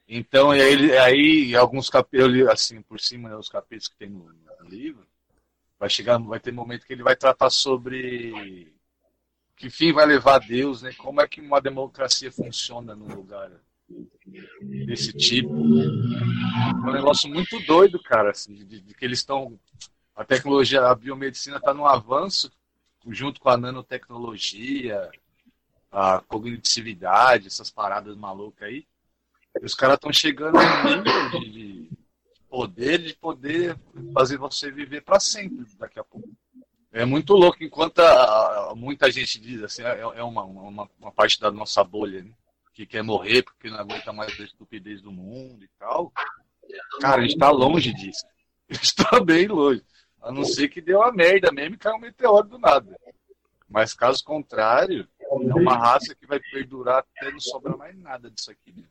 Então, 0.08 0.54
e 0.54 0.62
aí, 0.62 0.98
aí 0.98 1.56
alguns 1.56 1.90
capítulos, 1.90 2.48
assim, 2.50 2.82
por 2.82 3.00
cima, 3.00 3.30
né, 3.30 3.36
os 3.38 3.50
capítulos 3.50 3.88
que 3.88 3.98
tem 3.98 4.10
no, 4.10 4.26
no 4.34 4.70
livro, 4.70 5.08
vai 5.80 5.90
chegar, 5.90 6.18
vai 6.20 6.40
ter 6.40 6.52
momento 6.52 6.86
que 6.86 6.94
ele 6.94 7.04
vai 7.04 7.16
tratar 7.16 7.50
sobre 7.50 8.74
que 9.56 9.70
fim 9.70 9.94
vai 9.94 10.06
levar 10.06 10.36
a 10.36 10.40
Deus, 10.40 10.82
né? 10.82 10.94
Como 10.94 11.22
é 11.22 11.28
que 11.28 11.40
uma 11.42 11.62
democracia 11.62 12.32
funciona 12.32 12.96
num 12.96 13.14
lugar 13.14 13.52
desse 14.86 15.14
tipo. 15.14 15.54
É 15.54 16.90
um 16.90 16.94
negócio 16.94 17.30
muito 17.30 17.60
doido, 17.66 18.02
cara, 18.02 18.32
assim, 18.32 18.54
de, 18.54 18.82
de 18.82 18.94
que 18.94 19.06
eles 19.06 19.20
estão. 19.20 19.60
A 20.16 20.24
tecnologia, 20.26 20.86
a 20.86 20.94
biomedicina 20.96 21.58
está 21.58 21.74
num 21.74 21.86
avanço 21.86 22.52
junto 23.08 23.40
com 23.40 23.50
a 23.50 23.58
nanotecnologia, 23.58 25.10
a 25.92 26.22
cognitividade, 26.28 27.48
essas 27.48 27.72
paradas 27.72 28.16
malucas 28.16 28.68
aí. 28.68 28.86
E 29.62 29.66
os 29.66 29.74
caras 29.74 29.96
estão 29.96 30.14
chegando 30.14 30.54
no 30.54 30.84
nível 30.84 31.30
de, 31.30 31.50
de 31.52 31.90
poder 32.50 33.00
de 33.00 33.16
poder 33.16 33.78
fazer 34.14 34.38
você 34.38 34.70
viver 34.72 35.02
para 35.02 35.20
sempre 35.20 35.66
daqui 35.80 36.00
a 36.00 36.04
pouco. 36.04 36.30
É 36.92 37.06
muito 37.06 37.34
louco, 37.34 37.64
enquanto 37.64 38.00
a- 38.00 38.72
a- 38.72 38.76
muita 38.76 39.10
gente 39.10 39.40
diz 39.40 39.64
assim, 39.64 39.82
é, 39.84 40.00
é 40.02 40.24
uma, 40.24 40.44
uma, 40.44 40.90
uma 41.00 41.12
parte 41.12 41.40
da 41.40 41.50
nossa 41.50 41.84
bolha, 41.84 42.22
né? 42.24 42.32
Que 42.74 42.86
quer 42.86 43.04
morrer 43.04 43.44
porque 43.44 43.70
não 43.70 43.78
aguenta 43.78 44.14
mais 44.14 44.40
a 44.40 44.44
estupidez 44.44 45.02
do 45.02 45.12
mundo 45.12 45.64
e 45.64 45.70
tal. 45.80 46.12
Cara, 47.00 47.22
a 47.22 47.24
gente 47.24 47.38
tá 47.38 47.50
longe 47.50 47.94
disso. 47.94 48.26
A 48.70 48.74
gente 48.74 48.96
tá 48.96 49.20
bem 49.20 49.48
longe. 49.48 49.84
A 50.22 50.32
não 50.32 50.46
ser 50.46 50.70
que 50.70 50.80
deu 50.80 51.00
uma 51.00 51.12
merda 51.12 51.52
mesmo 51.52 51.76
e 51.76 51.78
caiu 51.78 51.98
um 51.98 52.00
meteoro 52.00 52.48
do 52.48 52.58
nada. 52.58 52.98
Mas 53.68 53.94
caso 53.94 54.24
contrário, 54.24 55.06
é 55.20 55.54
uma 55.56 55.78
raça 55.78 56.16
que 56.16 56.26
vai 56.26 56.40
perdurar 56.40 57.00
até 57.00 57.32
não 57.32 57.40
sobrar 57.40 57.78
mais 57.78 57.98
nada 57.98 58.32
disso 58.32 58.50
aqui 58.50 58.72
mesmo. 58.72 58.90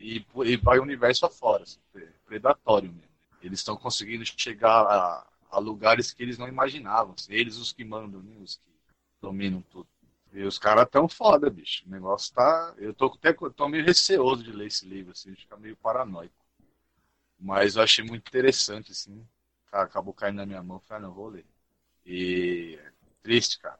E, 0.00 0.24
e 0.46 0.56
vai 0.56 0.78
o 0.78 0.82
universo 0.82 1.26
afora, 1.26 1.64
assim, 1.64 1.78
pre- 1.92 2.08
predatório 2.24 2.90
mesmo. 2.90 3.10
Eles 3.42 3.58
estão 3.58 3.76
conseguindo 3.76 4.24
chegar 4.24 4.82
a, 4.82 5.26
a 5.50 5.58
lugares 5.58 6.12
que 6.12 6.22
eles 6.22 6.38
não 6.38 6.48
imaginavam. 6.48 7.14
assim, 7.18 7.34
Eles 7.34 7.56
os 7.58 7.72
que 7.72 7.84
mandam, 7.84 8.22
né? 8.22 8.34
Os 8.40 8.56
que 8.56 8.70
dominam 9.20 9.62
tudo. 9.70 9.88
E 10.32 10.42
os 10.44 10.58
caras 10.58 10.88
tão 10.90 11.08
foda, 11.08 11.50
bicho. 11.50 11.84
O 11.86 11.90
negócio 11.90 12.32
tá. 12.34 12.74
Eu 12.78 12.94
tô 12.94 13.06
até 13.06 13.32
tô 13.32 13.68
meio 13.68 13.84
receoso 13.84 14.42
de 14.42 14.52
ler 14.52 14.66
esse 14.68 14.86
livro, 14.86 15.12
assim, 15.12 15.32
de 15.32 15.40
ficar 15.42 15.56
meio 15.58 15.76
paranoico. 15.76 16.34
Mas 17.38 17.76
eu 17.76 17.82
achei 17.82 18.04
muito 18.04 18.26
interessante, 18.28 18.92
assim. 18.92 19.26
Cara, 19.70 19.84
acabou 19.84 20.12
caindo 20.14 20.36
na 20.36 20.46
minha 20.46 20.62
mão, 20.62 20.80
falei, 20.80 21.04
ah, 21.04 21.08
não, 21.08 21.14
vou 21.14 21.28
ler. 21.28 21.46
E 22.06 22.78
é 22.80 22.92
triste, 23.22 23.58
cara. 23.60 23.78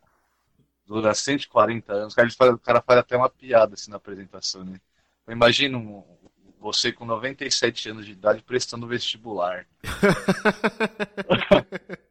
Dura 0.87 1.15
140 1.15 1.93
anos. 1.95 2.15
O 2.15 2.17
cara, 2.17 2.31
faz- 2.31 2.53
o 2.55 2.59
cara 2.59 2.83
faz 2.83 3.01
até 3.01 3.17
uma 3.17 3.31
piada 3.31 3.75
assim 3.75 3.91
na 3.91 3.99
apresentação, 3.99 4.65
né? 4.65 4.81
Eu 5.27 5.35
imagino 5.35 6.07
você 6.61 6.93
com 6.93 7.05
97 7.07 7.89
anos 7.91 8.07
de 8.07 8.13
idade 8.13 8.43
prestando 8.43 8.87
vestibular. 8.89 9.67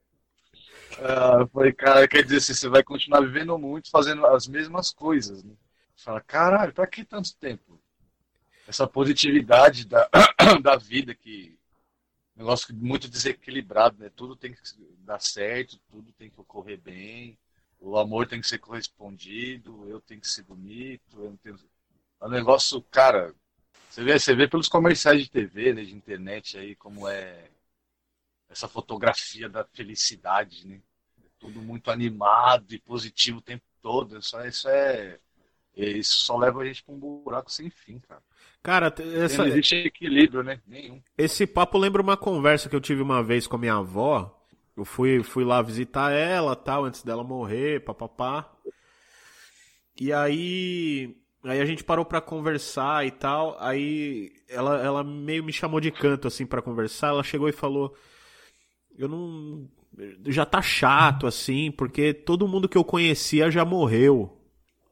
Ah, 1.00 1.46
falei, 1.54 1.72
cara, 1.74 2.08
quer 2.08 2.24
dizer, 2.24 2.38
assim, 2.38 2.54
você 2.54 2.70
vai 2.70 2.84
continuar 2.84 3.22
vivendo 3.22 3.58
muito, 3.58 3.90
fazendo 3.90 4.26
as 4.26 4.48
mesmas 4.48 4.92
coisas, 4.92 5.44
né? 5.44 5.54
Fala, 5.96 6.22
caralho, 6.22 6.74
pra 6.74 6.88
que 6.88 7.04
tanto 7.04 7.36
tempo? 7.36 7.80
Essa 8.68 8.88
positividade 8.88 9.86
da, 9.86 10.10
da 10.62 10.76
vida 10.76 11.14
que. 11.14 11.58
Negócio 12.36 12.74
muito 12.76 13.10
desequilibrado, 13.10 13.98
né? 13.98 14.12
Tudo 14.16 14.36
tem 14.36 14.54
que 14.54 14.60
dar 15.00 15.20
certo, 15.20 15.80
tudo 15.90 16.12
tem 16.14 16.30
que 16.30 16.40
ocorrer 16.40 16.80
bem, 16.80 17.36
o 17.80 17.98
amor 17.98 18.28
tem 18.28 18.40
que 18.40 18.48
ser 18.48 18.60
correspondido, 18.60 19.90
eu 19.90 20.00
tenho 20.00 20.22
que 20.22 20.28
ser 20.28 20.44
bonito, 20.44 21.18
eu 21.20 21.32
não 21.32 21.38
tenho. 21.38 21.58
É 22.22 22.26
um 22.26 22.30
negócio, 22.30 22.80
cara, 22.92 23.34
você 23.90 24.04
vê, 24.04 24.20
você 24.20 24.36
vê 24.36 24.48
pelos 24.48 24.68
comerciais 24.68 25.24
de 25.24 25.32
TV, 25.32 25.74
né, 25.74 25.84
de 25.84 25.96
internet 25.96 26.60
aí, 26.60 26.76
como 26.76 27.08
é 27.08 27.50
essa 28.50 28.68
fotografia 28.68 29.50
da 29.50 29.64
felicidade, 29.66 30.68
né? 30.68 30.80
Tudo 31.40 31.62
muito 31.62 31.92
animado 31.92 32.74
e 32.74 32.80
positivo 32.80 33.38
o 33.40 33.42
tempo 33.42 33.64
todo. 33.82 34.18
Isso, 34.18 34.40
isso 34.42 34.70
é. 34.70 35.20
Isso 35.76 36.22
só 36.22 36.36
leva 36.36 36.62
a 36.62 36.66
gente 36.66 36.84
pra 36.84 36.96
um 36.96 36.98
buraco 36.98 37.52
sem 37.52 37.70
fim, 37.70 38.00
cara. 38.00 38.22
Cara, 38.64 38.94
essa, 39.24 39.44
Não 39.44 39.48
existe 39.48 39.76
equilíbrio, 39.76 40.44
né? 40.44 40.60
Nenhum. 40.66 41.02
esse 41.18 41.46
papo 41.46 41.78
lembra 41.78 42.02
uma 42.02 42.18
conversa 42.18 42.68
que 42.68 42.76
eu 42.76 42.82
tive 42.82 43.02
uma 43.02 43.24
vez 43.24 43.46
com 43.46 43.56
a 43.56 43.60
minha 43.60 43.76
avó. 43.76 44.34
Eu 44.76 44.84
fui, 44.84 45.24
fui 45.24 45.44
lá 45.44 45.62
visitar 45.62 46.12
ela, 46.12 46.56
tal, 46.56 46.86
antes 46.86 47.04
dela 47.04 47.24
morrer, 47.24 47.84
papapá. 47.84 48.52
E 50.00 50.14
aí, 50.14 51.16
aí 51.44 51.60
a 51.60 51.66
gente 51.66 51.84
parou 51.84 52.06
pra 52.06 52.22
conversar 52.22 53.06
e 53.06 53.12
tal. 53.12 53.56
Aí 53.60 54.32
ela, 54.48 54.82
ela 54.84 55.04
meio 55.04 55.44
me 55.44 55.54
chamou 55.54 55.80
de 55.80 55.92
canto 55.92 56.28
assim 56.28 56.46
pra 56.46 56.62
conversar. 56.62 57.10
Ela 57.10 57.24
chegou 57.24 57.50
e 57.50 57.54
falou: 57.54 57.96
"Eu 58.98 59.08
não 59.08 59.68
já 60.28 60.46
tá 60.46 60.62
chato 60.62 61.26
assim, 61.28 61.72
porque 61.72 62.14
todo 62.14 62.48
mundo 62.48 62.70
que 62.70 62.78
eu 62.78 62.84
conhecia 62.84 63.50
já 63.52 63.66
morreu". 63.66 64.34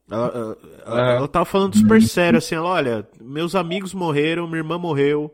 Ela, 0.09 0.27
ela, 0.27 0.57
ela- 0.85 1.11
ela 1.17 1.27
tava 1.27 1.45
falando 1.45 1.75
super 1.75 2.01
sério 2.01 2.37
assim, 2.37 2.55
ela, 2.55 2.69
olha, 2.69 3.09
meus 3.21 3.55
amigos 3.55 3.93
morreram, 3.93 4.47
minha 4.47 4.59
irmã 4.59 4.77
morreu, 4.77 5.33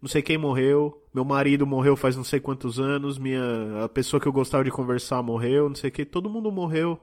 não 0.00 0.08
sei 0.08 0.22
quem 0.22 0.38
morreu, 0.38 1.02
meu 1.14 1.24
marido 1.24 1.66
morreu 1.66 1.96
faz 1.96 2.16
não 2.16 2.24
sei 2.24 2.40
quantos 2.40 2.80
anos, 2.80 3.18
minha 3.18 3.84
a 3.84 3.88
pessoa 3.88 4.20
que 4.20 4.26
eu 4.28 4.32
gostava 4.32 4.64
de 4.64 4.70
conversar 4.70 5.22
morreu, 5.22 5.68
não 5.68 5.76
sei 5.76 5.90
o 5.90 5.92
que, 5.92 6.04
todo 6.04 6.30
mundo 6.30 6.50
morreu. 6.52 7.00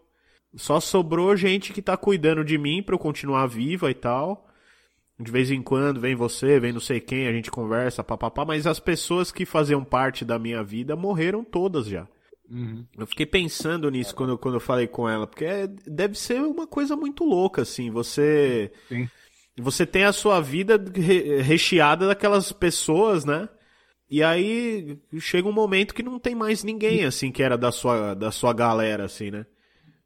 Só 0.56 0.80
sobrou 0.80 1.36
gente 1.38 1.74
que 1.74 1.82
tá 1.82 1.96
cuidando 1.98 2.44
de 2.44 2.58
mim 2.58 2.84
pra 2.84 2.96
eu 2.96 3.00
continuar 3.00 3.48
viva 3.48 3.92
e 3.92 3.96
tal. 3.96 4.49
De 5.20 5.32
vez 5.32 5.52
em 5.52 5.62
quando 5.62 6.00
vem 6.00 6.16
você, 6.16 6.60
vem 6.60 6.72
não 6.72 6.80
sei 6.80 7.00
quem, 7.02 7.28
a 7.28 7.34
gente 7.34 7.52
conversa, 7.52 8.04
papapá, 8.04 8.46
mas 8.46 8.66
as 8.66 8.80
pessoas 8.80 9.32
que 9.32 9.46
faziam 9.46 9.84
parte 9.84 10.24
da 10.24 10.40
minha 10.40 10.64
vida 10.64 10.96
morreram 10.96 11.44
todas 11.44 11.88
já. 11.88 12.08
Eu 12.98 13.06
fiquei 13.06 13.26
pensando 13.26 13.90
nisso 13.92 14.16
quando, 14.16 14.38
quando 14.38 14.56
eu 14.56 14.60
falei 14.62 14.88
com 14.88 15.08
ela, 15.08 15.28
porque 15.28 15.46
é- 15.46 15.68
deve 15.68 16.18
ser 16.18 16.42
uma 16.42 16.66
coisa 16.66 16.96
muito 16.96 17.24
louca, 17.24 17.62
assim, 17.62 17.92
você... 17.92 18.72
Sim. 18.88 19.10
Você 19.58 19.86
tem 19.86 20.06
a 20.06 20.14
sua 20.14 20.40
vida 20.40 20.82
re- 20.96 21.42
recheada 21.42 22.08
daquelas 22.08 22.50
pessoas, 22.54 23.26
né? 23.26 23.50
E 24.10 24.24
aí 24.24 24.98
chega 25.20 25.48
um 25.50 25.52
momento 25.52 25.94
que 25.94 26.02
não 26.02 26.18
tem 26.18 26.34
mais 26.34 26.64
ninguém, 26.64 27.04
assim, 27.04 27.30
que 27.30 27.44
era 27.44 27.58
da 27.58 27.72
sua, 27.72 28.14
da 28.14 28.32
sua 28.32 28.54
galera, 28.54 29.04
assim, 29.04 29.30
né? 29.30 29.46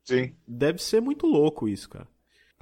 Sim. 0.04 0.34
Deve 0.48 0.82
ser 0.82 1.02
muito 1.02 1.28
louco 1.28 1.70
isso, 1.70 1.88
cara. 1.88 2.08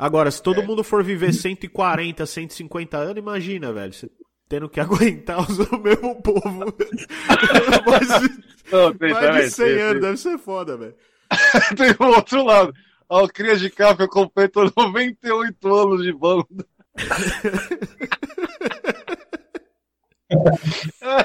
Agora, 0.02 0.32
se 0.32 0.42
todo 0.42 0.64
mundo 0.64 0.84
for 0.84 1.04
viver 1.04 1.32
140, 1.32 2.26
150 2.26 2.98
anos, 2.98 3.18
imagina, 3.18 3.72
velho. 3.72 3.94
Você 3.94 4.10
tendo 4.50 4.68
que 4.68 4.80
aguentar 4.82 5.40
os- 5.40 5.60
o 5.60 5.78
mesmo 5.78 6.20
povo. 6.24 6.42
mais 7.86 8.08
de, 8.22 8.44
Não, 8.72 8.92
tem, 8.96 9.14
mais 9.14 9.26
também, 9.28 9.44
de 9.44 9.52
100 9.52 9.66
tem, 9.68 9.82
anos, 9.84 10.02
deve 10.02 10.18
ser 10.18 10.38
foda, 10.40 10.76
velho. 10.76 10.96
tem, 11.78 11.96
o 12.00 12.10
outro 12.10 12.44
lado. 12.44 12.74
A 13.08 13.28
Cria 13.30 13.56
de 13.56 13.70
Café 13.70 14.08
completou 14.08 14.72
98 14.76 15.68
anos 15.72 16.02
de 16.04 16.14
banda. 16.14 16.66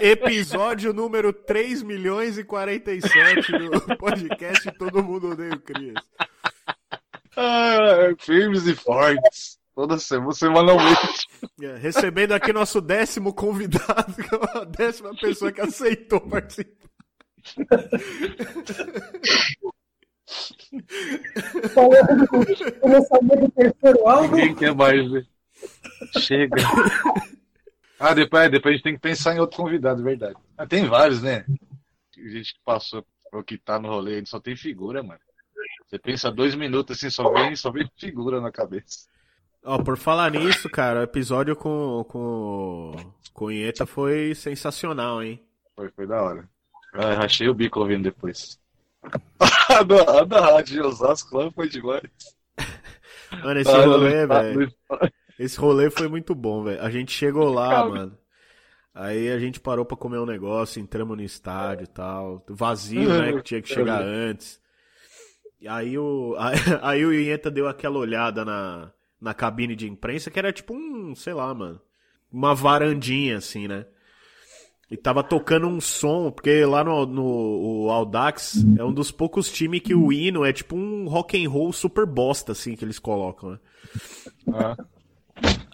Episódio 0.03 0.93
número 0.93 1.33
3 1.33 1.83
milhões 1.83 2.37
e 2.37 2.45
47 2.45 3.53
do 3.53 3.97
podcast 3.97 4.71
Todo 4.73 5.03
Mundo 5.03 5.31
Odeia 5.31 5.55
o 5.55 5.61
Crias. 5.61 5.95
Ah, 7.37 8.15
firmes 8.19 8.67
e 8.67 8.75
fortes. 8.75 9.59
Toda 9.75 9.99
semana, 9.99 10.33
semanalmente. 10.33 11.27
É, 11.61 11.77
recebendo 11.77 12.33
aqui 12.33 12.51
nosso 12.51 12.81
décimo 12.81 13.35
convidado, 13.35 14.15
que 14.15 14.35
é 14.35 14.59
a 14.59 14.65
décima 14.65 15.15
pessoa 15.15 15.53
que 15.53 15.61
aceitou 15.61 16.19
participar. 16.21 16.89
Falando 21.75 22.27
do 22.27 23.51
terceiro 23.51 24.09
álbum. 24.09 24.37
Ninguém 24.37 24.55
quer 24.55 24.75
mais 24.75 25.11
ver. 25.11 25.27
Chega. 26.19 26.57
Ah, 27.99 28.15
depois, 28.15 28.51
depois 28.51 28.73
a 28.73 28.77
gente 28.77 28.85
tem 28.85 28.95
que 28.95 29.01
pensar 29.01 29.35
em 29.35 29.41
outro 29.41 29.59
convidado, 29.59 30.03
verdade. 30.03 30.37
Ah, 30.57 30.67
tem 30.67 30.87
vários, 30.87 31.23
né? 31.23 31.45
Gente 32.17 32.55
que 32.55 32.61
passou 32.65 33.05
ou 33.33 33.43
que 33.45 33.59
tá 33.59 33.79
no 33.79 33.89
rolê, 33.89 34.15
a 34.15 34.19
gente 34.19 34.31
só 34.31 34.41
tem 34.41 34.57
figura, 34.57 35.03
mano. 35.03 35.21
Você 35.87 35.99
pensa 35.99 36.31
dois 36.33 36.55
minutos 36.55 36.97
assim, 36.97 37.11
só 37.11 37.31
vem, 37.33 37.55
só 37.55 37.71
vem 37.71 37.89
figura 37.97 38.41
na 38.41 38.51
cabeça. 38.51 39.07
Ó, 39.65 39.79
por 39.83 39.97
falar 39.97 40.31
nisso, 40.31 40.69
cara, 40.69 41.01
o 41.01 41.03
episódio 41.05 41.55
com, 41.57 42.05
com, 42.09 42.93
com 43.33 43.45
o 43.47 43.51
Ieta 43.53 43.87
foi 43.87 44.35
sensacional, 44.35 45.23
hein? 45.23 45.43
Foi, 45.75 45.91
foi 45.91 46.07
da 46.07 46.23
hora. 46.23 46.49
Ah, 46.93 47.15
rachei 47.15 47.49
o 47.49 47.55
bico 47.55 47.81
ouvindo 47.81 48.05
depois. 48.05 48.59
a 49.69 49.83
da, 49.83 50.21
a 50.21 50.25
da 50.25 50.41
rádio 50.41 50.75
de 50.75 50.81
Osasco 50.81 51.37
lá 51.37 51.51
foi 51.51 51.69
demais. 51.69 52.03
Mano, 53.43 53.61
esse 53.61 53.71
Ah, 53.71 53.85
rolê, 53.85 54.27
velho. 54.27 54.73
Esse 55.39 55.59
rolê 55.59 55.91
foi 55.91 56.09
muito 56.09 56.35
bom, 56.35 56.63
velho. 56.65 56.81
A 56.83 56.91
gente 56.91 57.13
chegou 57.13 57.53
lá, 57.53 57.71
Calma. 57.71 57.95
mano. 57.95 58.19
Aí 58.95 59.31
a 59.31 59.39
gente 59.39 59.61
parou 59.61 59.85
pra 59.85 59.97
comer 59.97 60.19
um 60.19 60.25
negócio, 60.27 60.81
entramos 60.81 61.17
no 61.17 61.23
estádio 61.23 61.85
e 61.85 61.89
tal. 61.89 62.43
Vazio, 62.49 63.09
né? 63.09 63.33
Que 63.35 63.43
tinha 63.43 63.63
que 63.63 63.69
chegar 63.69 64.01
antes. 64.03 64.59
Aí 65.69 65.99
o, 65.99 66.37
aí, 66.83 67.05
o 67.07 67.13
Ienta 67.13 67.51
deu 67.51 67.69
aquela 67.69 67.99
olhada 67.99 68.45
na, 68.45 68.93
na 69.21 69.35
cabine 69.35 69.75
de 69.75 69.89
imprensa, 69.89 70.31
que 70.31 70.39
era 70.39 70.53
tipo 70.53 70.75
um, 70.75 71.15
sei 71.15 71.35
lá, 71.35 71.53
mano. 71.55 71.81
Uma 72.31 72.55
varandinha, 72.55 73.39
assim, 73.39 73.69
né? 73.69 73.87
E 74.91 74.97
tava 74.97 75.23
tocando 75.25 75.67
um 75.67 75.81
som, 75.81 76.31
porque 76.31 76.65
lá 76.65 76.85
no, 76.85 77.07
no 77.07 77.25
o 77.25 77.91
Audax 77.91 78.65
é 78.79 78.85
um 78.85 78.93
dos 78.93 79.11
poucos 79.11 79.51
times 79.51 79.81
que 79.81 79.95
o 79.95 80.13
hino 80.13 80.45
é 80.45 80.53
tipo 80.53 80.77
um 80.77 81.09
rock 81.09 81.45
and 81.45 81.49
roll 81.51 81.73
super 81.73 82.07
bosta, 82.07 82.53
assim, 82.53 82.77
que 82.77 82.85
eles 82.85 82.99
colocam, 82.99 83.51
né? 83.51 83.59
Ah, 84.53 84.77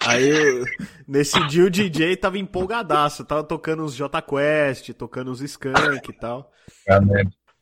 Aí, 0.04 0.64
nesse 1.06 1.38
dia 1.46 1.64
o 1.64 1.70
DJ 1.70 2.16
tava 2.16 2.38
empolgadaço, 2.38 3.24
tava 3.24 3.44
tocando 3.44 3.84
uns 3.84 3.94
J 3.94 4.20
Quest, 4.22 4.92
tocando 4.94 5.30
uns 5.30 5.40
Skank 5.40 6.10
e 6.10 6.12
tal. 6.12 6.50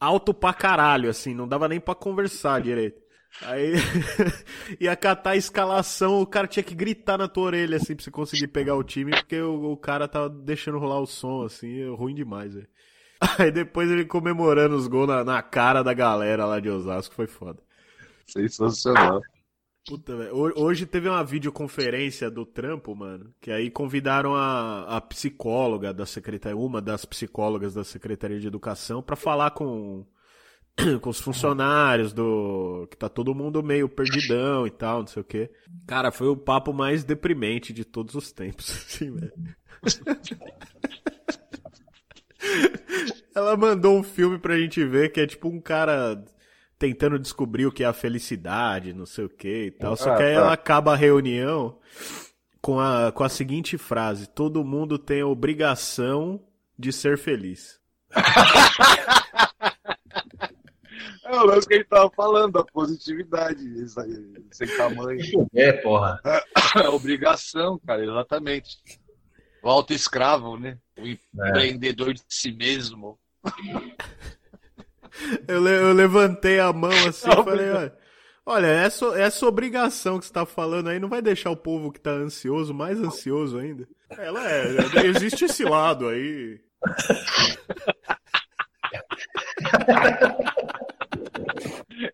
Alto 0.00 0.32
pra 0.32 0.54
caralho, 0.54 1.10
assim, 1.10 1.34
não 1.34 1.46
dava 1.46 1.68
nem 1.68 1.78
pra 1.78 1.94
conversar 1.94 2.60
direito. 2.62 3.00
Aí, 3.42 3.74
ia 4.80 4.96
catar 4.96 5.30
a 5.30 5.36
escalação, 5.36 6.20
o 6.20 6.26
cara 6.26 6.46
tinha 6.46 6.62
que 6.62 6.74
gritar 6.74 7.18
na 7.18 7.28
tua 7.28 7.44
orelha, 7.44 7.76
assim, 7.76 7.94
pra 7.94 8.02
você 8.02 8.10
conseguir 8.10 8.48
pegar 8.48 8.74
o 8.74 8.82
time, 8.82 9.12
porque 9.12 9.40
o, 9.40 9.72
o 9.72 9.76
cara 9.76 10.08
tava 10.08 10.28
deixando 10.28 10.78
rolar 10.78 11.00
o 11.00 11.06
som, 11.06 11.42
assim, 11.42 11.82
é 11.82 11.88
ruim 11.88 12.14
demais, 12.14 12.54
velho. 12.54 12.68
Aí 13.38 13.52
depois 13.52 13.90
ele 13.90 14.04
comemorando 14.04 14.74
os 14.74 14.86
gols 14.86 15.08
na, 15.08 15.22
na 15.22 15.42
cara 15.42 15.82
da 15.82 15.92
galera 15.92 16.46
lá 16.46 16.58
de 16.58 16.70
Osasco, 16.70 17.14
foi 17.14 17.26
foda. 17.26 17.62
sensacional. 18.26 19.20
Puta, 19.86 20.16
velho. 20.16 20.36
Ho- 20.36 20.62
Hoje 20.64 20.86
teve 20.86 21.08
uma 21.08 21.24
videoconferência 21.24 22.30
do 22.30 22.44
trampo, 22.44 22.94
mano, 22.94 23.34
que 23.40 23.50
aí 23.50 23.70
convidaram 23.70 24.34
a, 24.34 24.96
a 24.96 25.00
psicóloga 25.00 25.92
da 25.92 26.06
secretaria, 26.06 26.56
uma 26.56 26.80
das 26.80 27.04
psicólogas 27.04 27.74
da 27.74 27.82
Secretaria 27.82 28.38
de 28.38 28.46
Educação, 28.46 29.02
pra 29.02 29.16
falar 29.16 29.50
com, 29.52 30.06
com 31.00 31.10
os 31.10 31.20
funcionários 31.20 32.12
do. 32.12 32.86
que 32.90 32.96
tá 32.96 33.08
todo 33.08 33.34
mundo 33.34 33.62
meio 33.62 33.88
perdidão 33.88 34.66
e 34.66 34.70
tal, 34.70 35.00
não 35.00 35.06
sei 35.06 35.22
o 35.22 35.24
quê. 35.24 35.50
Cara, 35.86 36.12
foi 36.12 36.28
o 36.28 36.36
papo 36.36 36.72
mais 36.72 37.02
deprimente 37.04 37.72
de 37.72 37.84
todos 37.84 38.14
os 38.14 38.30
tempos, 38.32 38.70
assim, 38.86 39.10
velho. 39.12 39.32
Ela 43.34 43.56
mandou 43.56 43.98
um 43.98 44.02
filme 44.02 44.38
pra 44.38 44.58
gente 44.58 44.84
ver 44.84 45.10
que 45.12 45.20
é 45.20 45.26
tipo 45.26 45.48
um 45.48 45.60
cara 45.60 46.22
tentando 46.80 47.18
descobrir 47.18 47.66
o 47.66 47.70
que 47.72 47.84
é 47.84 47.86
a 47.86 47.92
felicidade, 47.92 48.94
não 48.94 49.04
sei 49.04 49.26
o 49.26 49.28
que 49.28 49.66
e 49.66 49.70
tal. 49.70 49.94
Só 49.96 50.14
Ah, 50.14 50.16
que 50.16 50.22
aí 50.22 50.34
tá. 50.34 50.40
ela 50.40 50.52
acaba 50.54 50.94
a 50.94 50.96
reunião 50.96 51.78
com 52.62 52.80
a, 52.80 53.12
com 53.12 53.22
a 53.22 53.28
seguinte 53.28 53.76
frase: 53.76 54.26
Todo 54.26 54.64
mundo 54.64 54.98
tem 54.98 55.20
a 55.20 55.26
obrigação 55.26 56.42
de 56.78 56.90
ser 56.92 57.18
feliz. 57.18 57.78
É 61.22 61.32
o 61.38 61.44
lance 61.46 61.68
que 61.68 61.74
a 61.74 61.76
gente 61.76 61.86
tava 61.88 62.10
falando, 62.10 62.54
da 62.54 62.64
positividade, 62.64 63.62
isso 63.80 64.00
aí, 64.00 64.34
sem 64.50 64.66
tamanho. 64.76 65.20
É, 65.54 65.72
porra. 65.74 66.20
É 66.82 66.88
obrigação, 66.88 67.78
cara, 67.86 68.02
exatamente. 68.02 68.78
O 69.62 69.68
auto-escravo, 69.68 70.58
né? 70.58 70.76
O 70.98 71.06
empreendedor 71.06 72.12
de 72.14 72.22
si 72.28 72.50
mesmo. 72.50 73.16
Eu, 75.48 75.60
le- 75.62 75.70
eu 75.70 75.92
levantei 75.92 76.58
a 76.60 76.72
mão 76.72 76.90
assim 77.08 77.28
e 77.28 77.44
falei: 77.44 77.70
olha, 77.70 77.96
olha, 78.46 78.66
essa, 78.66 79.06
essa 79.20 79.46
obrigação 79.46 80.18
que 80.18 80.26
você 80.26 80.32
tá 80.32 80.46
falando 80.46 80.88
aí 80.88 80.98
não 80.98 81.08
vai 81.08 81.22
deixar 81.22 81.50
o 81.50 81.56
povo 81.56 81.92
que 81.92 82.00
tá 82.00 82.10
ansioso 82.10 82.72
mais 82.74 82.98
ansioso 83.00 83.58
ainda? 83.58 83.88
Ela 84.10 84.50
é, 84.50 84.66
existe 85.06 85.44
esse 85.44 85.64
lado 85.64 86.08
aí. 86.08 86.60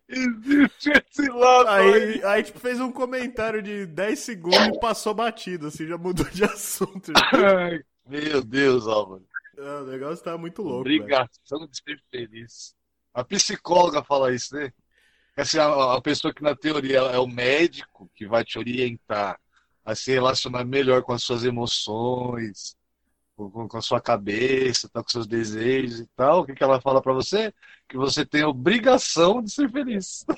Existe 0.07 0.89
esse 0.91 1.29
lado 1.29 1.69
Aí, 1.69 2.23
aí 2.23 2.43
tipo, 2.43 2.59
fez 2.59 2.79
um 2.79 2.91
comentário 2.91 3.61
de 3.61 3.85
10 3.85 4.19
segundos 4.19 4.67
e 4.75 4.79
passou 4.79 5.13
batido, 5.13 5.67
assim, 5.67 5.87
já 5.87 5.97
mudou 5.97 6.25
de 6.25 6.43
assunto. 6.45 7.11
Ai, 7.33 7.79
Meu 8.07 8.43
Deus, 8.43 8.87
Álvaro. 8.87 9.25
Não, 9.55 9.83
o 9.83 9.87
negócio 9.87 10.23
tá 10.23 10.37
muito 10.37 10.61
louco. 10.61 10.83
velho. 10.83 11.01
Obrigação 11.01 11.67
de 11.67 11.77
ser 11.77 12.01
feliz. 12.11 12.75
A 13.17 13.23
psicóloga 13.23 14.03
fala 14.03 14.31
isso, 14.31 14.55
né? 14.55 14.71
Assim, 15.35 15.57
a, 15.57 15.95
a 15.95 16.01
pessoa 16.01 16.31
que 16.31 16.43
na 16.43 16.55
teoria 16.55 16.99
é 16.99 17.17
o 17.17 17.25
médico 17.25 18.07
que 18.13 18.27
vai 18.27 18.45
te 18.45 18.59
orientar 18.59 19.39
a 19.83 19.95
se 19.95 20.11
relacionar 20.11 20.63
melhor 20.63 21.01
com 21.01 21.13
as 21.13 21.23
suas 21.23 21.43
emoções, 21.43 22.77
com, 23.35 23.67
com 23.67 23.77
a 23.77 23.81
sua 23.81 23.99
cabeça, 23.99 24.87
tá, 24.87 25.01
com 25.01 25.09
seus 25.09 25.25
desejos 25.25 25.99
e 26.01 26.05
tal. 26.15 26.41
O 26.41 26.45
que, 26.45 26.53
que 26.53 26.63
ela 26.63 26.79
fala 26.79 27.01
pra 27.01 27.11
você? 27.11 27.51
Que 27.89 27.97
você 27.97 28.23
tem 28.23 28.43
a 28.43 28.49
obrigação 28.49 29.41
de 29.41 29.51
ser 29.51 29.69
feliz. 29.71 30.23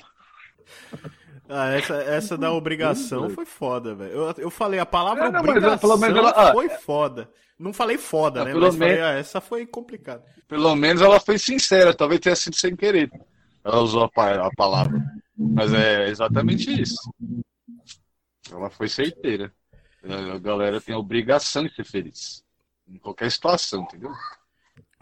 Ah, 1.52 1.70
essa, 1.70 1.94
essa 1.96 2.38
da 2.38 2.52
obrigação 2.52 3.28
foi 3.28 3.44
foda, 3.44 3.92
velho. 3.92 4.12
Eu, 4.12 4.34
eu 4.38 4.50
falei, 4.50 4.78
a 4.78 4.86
palavra 4.86 5.24
É, 5.24 5.32
não, 5.32 5.40
mas 5.40 5.48
obrigação 5.50 5.78
pelo 5.80 5.96
menos 5.98 6.16
ela- 6.16 6.30
ah. 6.30 6.52
foi 6.52 6.68
foda. 6.68 7.28
Não 7.60 7.74
falei 7.74 7.98
foda, 7.98 8.42
né? 8.42 8.52
pelo 8.52 8.66
Mas 8.66 8.76
falei, 8.76 8.94
menos- 8.94 9.04
ah, 9.06 9.12
essa 9.18 9.40
foi 9.40 9.66
complicada. 9.66 10.24
Pelo 10.48 10.74
menos 10.74 11.02
ela 11.02 11.20
foi 11.20 11.38
sincera, 11.38 11.92
talvez 11.94 12.18
tenha 12.20 12.34
sido 12.34 12.56
sem 12.56 12.74
querer. 12.74 13.10
Ela 13.62 13.80
usou 13.80 14.02
a, 14.16 14.46
a 14.46 14.50
palavra. 14.56 14.98
Mas 15.36 15.72
é 15.74 16.08
exatamente 16.08 16.80
isso. 16.80 17.12
Ela 18.50 18.70
foi 18.70 18.88
certeira. 18.88 19.52
A 20.02 20.38
galera 20.38 20.80
tem 20.80 20.94
a 20.94 20.98
obrigação 20.98 21.64
de 21.64 21.74
ser 21.74 21.84
feliz. 21.84 22.42
Em 22.88 22.98
qualquer 22.98 23.30
situação, 23.30 23.82
entendeu? 23.82 24.10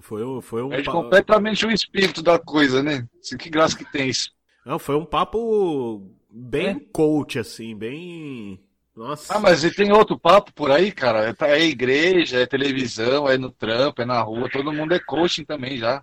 Foi, 0.01 0.42
foi 0.42 0.62
um 0.62 0.68
Perde 0.68 0.90
completamente 0.90 1.64
o 1.64 1.71
espírito 1.71 2.23
da 2.23 2.38
coisa, 2.38 2.83
né? 2.83 3.07
Assim, 3.21 3.37
que 3.37 3.49
graça 3.49 3.77
que 3.77 3.85
tem 3.85 4.09
isso. 4.09 4.31
Não, 4.66 4.79
foi 4.79 4.97
um 4.97 5.05
papo 5.05 6.11
bem 6.29 6.66
É. 6.68 6.81
coach, 6.92 7.38
assim, 7.38 7.77
bem. 7.77 8.61
Nossa. 8.99 9.37
Ah, 9.37 9.39
mas 9.39 9.63
e 9.63 9.71
tem 9.71 9.93
outro 9.93 10.19
papo 10.19 10.53
por 10.53 10.73
aí, 10.73 10.91
cara? 10.91 11.33
É, 11.41 11.53
é 11.53 11.65
igreja, 11.65 12.41
é 12.41 12.47
televisão, 12.47 13.29
é 13.29 13.39
no 13.39 13.49
trampo, 13.49 14.03
é 14.03 14.05
na 14.05 14.21
rua, 14.21 14.51
todo 14.51 14.73
mundo 14.73 14.93
é 14.93 14.99
coaching 14.99 15.45
também 15.45 15.79
já. 15.79 16.03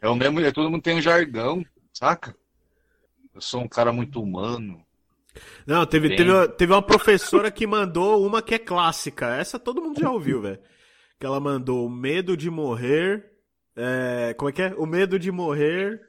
É 0.00 0.08
o 0.08 0.14
mesmo, 0.14 0.38
é, 0.38 0.52
todo 0.52 0.70
mundo 0.70 0.80
tem 0.80 0.94
um 0.94 1.02
jargão, 1.02 1.66
saca? 1.92 2.36
Eu 3.34 3.40
sou 3.40 3.62
um 3.62 3.68
cara 3.68 3.92
muito 3.92 4.22
humano. 4.22 4.80
Não, 5.66 5.84
teve, 5.84 6.06
Bem. 6.06 6.16
teve, 6.16 6.48
teve 6.50 6.72
uma 6.72 6.82
professora 6.82 7.50
que 7.50 7.66
mandou 7.66 8.24
uma 8.24 8.40
que 8.40 8.54
é 8.54 8.60
clássica. 8.60 9.34
Essa 9.34 9.58
todo 9.58 9.82
mundo 9.82 9.98
já 9.98 10.08
ouviu, 10.08 10.40
velho. 10.40 10.60
Que 11.18 11.26
ela 11.26 11.40
mandou 11.40 11.84
o 11.84 11.90
medo 11.90 12.36
de 12.36 12.48
morrer. 12.48 13.28
É, 13.74 14.32
como 14.38 14.50
é 14.50 14.52
que 14.52 14.62
é? 14.62 14.72
O 14.76 14.86
medo 14.86 15.18
de 15.18 15.32
morrer. 15.32 16.00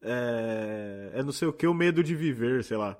É, 0.00 1.10
é 1.14 1.22
não 1.24 1.32
sei 1.32 1.48
o 1.48 1.52
que, 1.52 1.66
o 1.66 1.74
medo 1.74 2.00
de 2.00 2.14
viver, 2.14 2.62
sei 2.62 2.76
lá. 2.76 2.96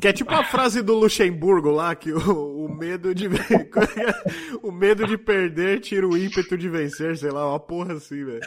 Que 0.00 0.08
é 0.08 0.12
tipo 0.12 0.32
a 0.32 0.44
frase 0.44 0.82
do 0.82 0.94
Luxemburgo 0.94 1.70
lá, 1.70 1.94
que 1.94 2.12
o, 2.12 2.64
o 2.66 2.74
medo 2.74 3.14
de 3.14 3.28
o 4.62 4.70
medo 4.72 5.06
de 5.06 5.18
perder 5.18 5.80
tira 5.80 6.06
o 6.06 6.16
ímpeto 6.16 6.56
de 6.56 6.68
vencer, 6.68 7.16
sei 7.16 7.30
lá, 7.30 7.48
uma 7.48 7.60
porra 7.60 7.94
assim, 7.94 8.24
velho. 8.24 8.40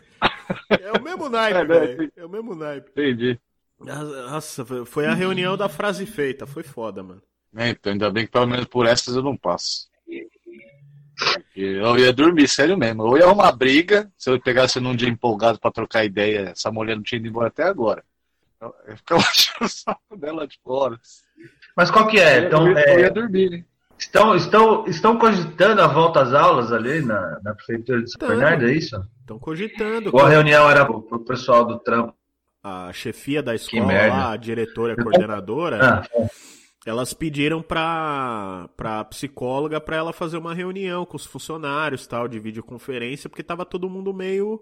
É 0.69 0.91
o 0.97 1.01
mesmo 1.03 1.29
naipe, 1.29 1.59
É, 1.59 1.65
velho. 1.65 2.11
É 2.17 2.25
o 2.25 2.29
mesmo 2.29 2.55
naipe. 2.55 2.89
Entendi. 2.91 3.39
Nossa, 3.79 4.65
foi- 4.85 5.05
a 5.05 5.13
reunião 5.13 5.55
da 5.55 5.69
frase 5.69 6.05
feita, 6.05 6.45
foi 6.45 6.63
foda, 6.63 7.01
mano. 7.03 7.21
É, 7.55 7.69
então, 7.69 7.91
ainda 7.93 8.11
bem 8.11 8.25
que 8.25 8.31
pelo 8.31 8.47
menos 8.47 8.65
por 8.65 8.85
essas 8.85 9.15
eu 9.15 9.23
não 9.23 9.35
passo. 9.37 9.87
Porque 11.17 11.61
eu 11.61 11.97
ia 11.97 12.13
dormir, 12.13 12.47
sério 12.47 12.77
mesmo. 12.77 13.03
Eu 13.07 13.17
ia 13.17 13.25
arrumar 13.25 13.51
briga, 13.51 14.11
se 14.17 14.29
eu 14.29 14.39
pegasse 14.39 14.79
num 14.79 14.95
dia 14.95 15.09
empolgado 15.09 15.59
pra 15.59 15.71
trocar 15.71 16.05
ideia, 16.05 16.49
essa 16.51 16.71
mulher 16.71 16.95
não 16.95 17.03
tinha 17.03 17.19
ido 17.19 17.27
embora 17.27 17.47
até 17.47 17.63
agora. 17.63 18.03
O 19.61 19.67
saco 19.67 20.17
dela 20.17 20.47
de 20.47 20.57
fora. 20.63 20.99
Mas 21.75 21.89
qual 21.91 22.07
que 22.07 22.19
é? 22.19 22.45
Então, 22.45 22.67
eu, 22.67 22.73
ia- 22.77 22.89
eu 22.93 22.99
ia 22.99 23.05
é, 23.07 23.09
dormir, 23.09 23.49
né? 23.49 23.65
estão, 23.97 24.35
estão, 24.35 24.85
estão 24.87 25.17
cogitando 25.17 25.81
a 25.81 25.87
volta 25.87 26.21
às 26.21 26.33
aulas 26.33 26.71
ali 26.71 27.01
na, 27.01 27.39
na 27.43 27.53
prefeitura 27.55 28.01
de 28.01 28.11
São 28.11 28.17
Estão. 28.21 28.29
Bernardo, 28.29 28.67
é 28.67 28.73
isso? 28.73 29.01
Estão 29.21 29.39
cogitando. 29.39 30.09
Ou 30.13 30.21
a 30.21 30.29
reunião 30.29 30.69
era 30.69 30.85
pro, 30.85 31.01
pro 31.01 31.19
pessoal 31.19 31.65
do 31.65 31.77
trampo? 31.79 32.13
A 32.63 32.91
chefia 32.91 33.41
da 33.41 33.55
escola 33.55 33.85
lá, 34.07 34.31
a 34.31 34.37
diretora 34.37 34.93
a 34.93 35.01
coordenadora, 35.01 35.79
Ah, 35.81 36.29
elas 36.85 37.13
pediram 37.13 37.61
pra, 37.61 38.69
pra 38.75 39.03
psicóloga 39.05 39.79
pra 39.79 39.95
ela 39.97 40.11
fazer 40.13 40.37
uma 40.37 40.53
reunião 40.53 41.05
com 41.05 41.15
os 41.15 41.25
funcionários, 41.25 42.05
tal, 42.07 42.27
de 42.27 42.39
videoconferência, 42.39 43.29
porque 43.29 43.43
tava 43.43 43.65
todo 43.65 43.89
mundo 43.89 44.13
meio 44.13 44.61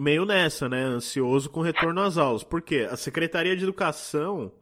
meio 0.00 0.24
nessa, 0.24 0.68
né, 0.68 0.82
ansioso 0.82 1.50
com 1.50 1.60
o 1.60 1.62
retorno 1.62 2.00
às 2.00 2.16
aulas. 2.18 2.42
Por 2.42 2.62
quê? 2.62 2.88
A 2.90 2.96
Secretaria 2.96 3.56
de 3.56 3.62
Educação, 3.64 4.52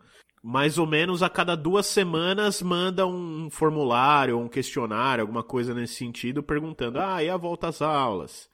mais 0.43 0.79
ou 0.79 0.87
menos 0.87 1.23
a 1.23 1.29
cada 1.31 1.55
duas 1.57 1.87
semanas, 1.87 2.61
manda 2.63 3.07
um 3.07 3.49
formulário, 3.51 4.39
um 4.39 4.49
questionário, 4.49 5.23
alguma 5.23 5.43
coisa 5.43 5.75
nesse 5.75 5.95
sentido, 5.95 6.43
perguntando, 6.43 6.99
ah, 7.01 7.23
e 7.23 7.29
a 7.31 7.37
volta 7.37 7.69
às 7.69 7.81
aulas? 7.83 8.49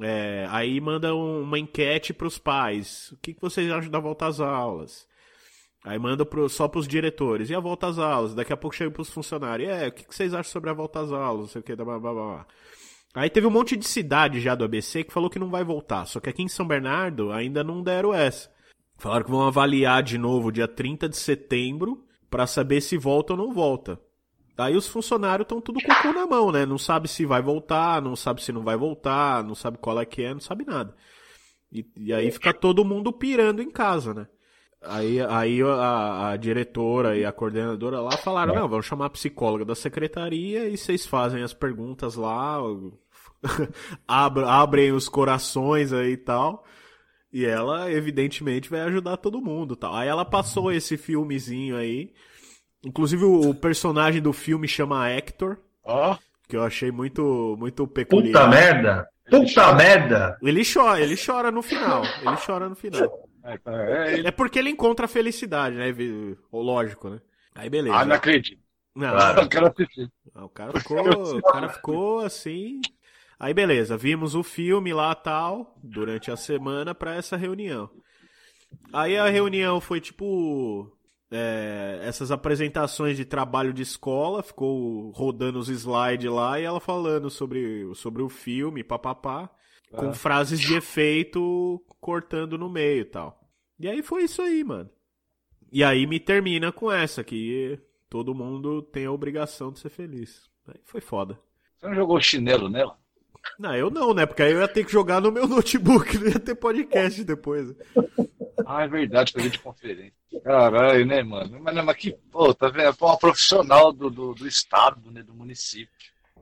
É, 0.00 0.46
aí 0.50 0.78
manda 0.80 1.14
um- 1.14 1.40
uma 1.42 1.58
enquete 1.58 2.12
para 2.12 2.26
os 2.26 2.36
pais. 2.38 3.10
O 3.12 3.16
que, 3.16 3.32
que 3.32 3.40
vocês 3.40 3.70
acham 3.70 3.90
da 3.90 3.98
volta 3.98 4.26
às 4.26 4.40
aulas? 4.40 5.06
Aí 5.82 5.98
manda 5.98 6.26
pro, 6.26 6.48
só 6.48 6.70
os 6.74 6.86
diretores. 6.86 7.48
E 7.48 7.54
a 7.54 7.60
volta 7.60 7.86
às 7.86 7.98
aulas? 7.98 8.34
Daqui 8.34 8.52
a 8.52 8.56
pouco 8.56 8.76
chega 8.76 8.90
para 8.90 9.00
os 9.02 9.08
funcionários. 9.08 9.70
É, 9.70 9.88
o 9.88 9.92
que, 9.92 10.04
que 10.04 10.14
vocês 10.14 10.34
acham 10.34 10.52
sobre 10.52 10.68
a 10.68 10.74
volta 10.74 11.00
às 11.00 11.12
aulas? 11.12 11.40
Não 11.42 11.48
sei 11.48 11.60
o 11.60 11.64
que, 11.64 11.74
blá, 11.76 11.84
blá, 11.84 11.98
blá, 11.98 12.12
blá. 12.12 12.46
Aí 13.16 13.30
teve 13.30 13.46
um 13.46 13.50
monte 13.50 13.78
de 13.78 13.88
cidade 13.88 14.40
já 14.40 14.54
do 14.54 14.62
ABC 14.62 15.02
que 15.02 15.12
falou 15.12 15.30
que 15.30 15.38
não 15.38 15.48
vai 15.48 15.64
voltar. 15.64 16.04
Só 16.04 16.20
que 16.20 16.28
aqui 16.28 16.42
em 16.42 16.48
São 16.48 16.66
Bernardo 16.66 17.32
ainda 17.32 17.64
não 17.64 17.82
deram 17.82 18.12
essa. 18.12 18.50
Falaram 18.98 19.24
que 19.24 19.30
vão 19.30 19.46
avaliar 19.46 20.02
de 20.02 20.18
novo 20.18 20.52
dia 20.52 20.68
30 20.68 21.08
de 21.08 21.16
setembro 21.16 22.04
para 22.30 22.46
saber 22.46 22.82
se 22.82 22.98
volta 22.98 23.32
ou 23.32 23.38
não 23.38 23.54
volta. 23.54 23.98
Aí 24.58 24.76
os 24.76 24.86
funcionários 24.86 25.46
estão 25.46 25.62
tudo 25.62 25.80
com 25.82 25.90
o 25.90 26.02
cu 26.02 26.12
na 26.12 26.26
mão, 26.26 26.52
né? 26.52 26.66
Não 26.66 26.76
sabe 26.76 27.08
se 27.08 27.24
vai 27.24 27.40
voltar, 27.40 28.02
não 28.02 28.14
sabe 28.14 28.42
se 28.42 28.52
não 28.52 28.62
vai 28.62 28.76
voltar, 28.76 29.42
não 29.42 29.54
sabe 29.54 29.78
qual 29.78 29.98
é 29.98 30.04
que 30.04 30.22
é, 30.22 30.34
não 30.34 30.40
sabe 30.40 30.66
nada. 30.66 30.94
E, 31.72 31.86
e 31.96 32.12
aí 32.12 32.30
fica 32.30 32.52
todo 32.52 32.84
mundo 32.84 33.14
pirando 33.14 33.62
em 33.62 33.70
casa, 33.70 34.12
né? 34.12 34.26
Aí, 34.82 35.20
aí 35.22 35.62
a, 35.62 36.32
a 36.32 36.36
diretora 36.36 37.16
e 37.16 37.24
a 37.24 37.32
coordenadora 37.32 37.98
lá 37.98 38.12
falaram, 38.12 38.54
não, 38.54 38.68
vamos 38.68 38.84
chamar 38.84 39.06
a 39.06 39.10
psicóloga 39.10 39.64
da 39.64 39.74
secretaria 39.74 40.68
e 40.68 40.76
vocês 40.76 41.06
fazem 41.06 41.42
as 41.42 41.54
perguntas 41.54 42.14
lá, 42.14 42.58
abra- 44.06 44.48
abrem 44.48 44.92
os 44.92 45.08
corações 45.08 45.92
aí 45.92 46.12
e 46.12 46.16
tal. 46.16 46.64
E 47.32 47.44
ela, 47.44 47.90
evidentemente, 47.90 48.70
vai 48.70 48.80
ajudar 48.80 49.16
todo 49.18 49.40
mundo 49.42 49.76
tal. 49.76 49.94
Aí 49.94 50.08
ela 50.08 50.24
passou 50.24 50.72
esse 50.72 50.96
filmezinho 50.96 51.76
aí. 51.76 52.12
Inclusive 52.84 53.24
o 53.24 53.52
personagem 53.54 54.22
do 54.22 54.32
filme 54.32 54.68
chama 54.68 55.08
Hector, 55.10 55.58
Ó, 55.84 56.16
que 56.48 56.56
eu 56.56 56.62
achei 56.62 56.90
muito, 56.90 57.56
muito 57.58 57.86
puta 57.86 57.94
peculiar. 57.94 58.48
merda! 58.48 59.08
Puta 59.28 59.74
merda! 59.74 60.38
Ele 60.40 60.62
chora, 60.64 61.00
ele 61.00 61.16
chora 61.16 61.50
no 61.50 61.62
final. 61.62 62.02
Ele 62.04 62.36
chora 62.46 62.68
no 62.68 62.76
final. 62.76 63.28
é, 64.24 64.30
porque 64.30 64.58
ele 64.58 64.70
encontra 64.70 65.06
a 65.06 65.08
felicidade, 65.08 65.76
né? 65.76 65.92
Lógico, 66.52 67.10
né? 67.10 67.20
Aí 67.54 67.68
beleza. 67.68 67.96
Ah, 67.96 68.04
não 68.04 68.14
acredito. 68.16 68.60
Não, 68.94 69.10
Claro. 69.10 69.40
Ah, 70.34 70.44
O 70.44 70.48
cara 70.48 70.72
ficou, 70.78 71.36
o 71.38 71.42
cara 71.42 71.68
ficou 71.68 72.20
assim. 72.20 72.80
Aí 73.38 73.52
beleza, 73.52 73.96
vimos 73.96 74.34
o 74.34 74.42
filme 74.42 74.92
lá 74.92 75.14
tal 75.14 75.78
durante 75.82 76.30
a 76.30 76.36
semana 76.36 76.94
pra 76.94 77.14
essa 77.14 77.36
reunião. 77.36 77.90
Aí 78.92 79.16
a 79.16 79.28
reunião 79.28 79.80
foi 79.80 80.00
tipo 80.00 80.90
é, 81.30 82.00
essas 82.02 82.30
apresentações 82.30 83.16
de 83.16 83.24
trabalho 83.24 83.72
de 83.72 83.82
escola, 83.82 84.42
ficou 84.42 85.10
rodando 85.10 85.58
os 85.58 85.68
slides 85.68 86.30
lá 86.30 86.58
e 86.60 86.64
ela 86.64 86.80
falando 86.80 87.28
sobre, 87.28 87.92
sobre 87.94 88.22
o 88.22 88.28
filme, 88.28 88.84
papapá, 88.84 89.50
com 89.90 90.12
frases 90.12 90.60
de 90.60 90.74
efeito 90.74 91.84
cortando 92.00 92.56
no 92.56 92.70
meio 92.70 93.02
e 93.02 93.04
tal. 93.04 93.40
E 93.78 93.88
aí 93.88 94.02
foi 94.02 94.24
isso 94.24 94.40
aí, 94.40 94.64
mano. 94.64 94.88
E 95.70 95.84
aí 95.84 96.06
me 96.06 96.18
termina 96.20 96.72
com 96.72 96.90
essa, 96.90 97.22
que 97.22 97.78
todo 98.08 98.34
mundo 98.34 98.80
tem 98.80 99.06
a 99.06 99.12
obrigação 99.12 99.72
de 99.72 99.80
ser 99.80 99.90
feliz. 99.90 100.48
Aí 100.68 100.80
foi 100.84 101.00
foda. 101.00 101.38
Você 101.76 101.86
não 101.88 101.94
jogou 101.94 102.20
chinelo 102.20 102.68
nela? 102.68 102.98
Não, 103.58 103.74
eu 103.74 103.90
não, 103.90 104.12
né? 104.14 104.26
Porque 104.26 104.42
aí 104.42 104.52
eu 104.52 104.60
ia 104.60 104.68
ter 104.68 104.84
que 104.84 104.92
jogar 104.92 105.20
no 105.20 105.32
meu 105.32 105.46
notebook, 105.48 106.18
não 106.18 106.28
ia 106.28 106.38
ter 106.38 106.54
podcast 106.54 107.22
depois. 107.24 107.74
Ah, 108.66 108.84
é 108.84 108.88
verdade, 108.88 109.32
fazer 109.32 109.50
de 109.50 109.58
conferência. 109.58 110.12
Caralho, 110.42 111.06
né, 111.06 111.22
mano? 111.22 111.58
Mas, 111.60 111.74
mas 111.84 111.96
que, 111.96 112.12
pô, 112.30 112.52
tá 112.52 112.68
vendo? 112.68 112.86
É 112.88 113.04
uma 113.04 113.18
profissional 113.18 113.92
do, 113.92 114.10
do, 114.10 114.34
do 114.34 114.46
estado, 114.46 115.10
né, 115.10 115.22
do 115.22 115.32
município. 115.34 115.88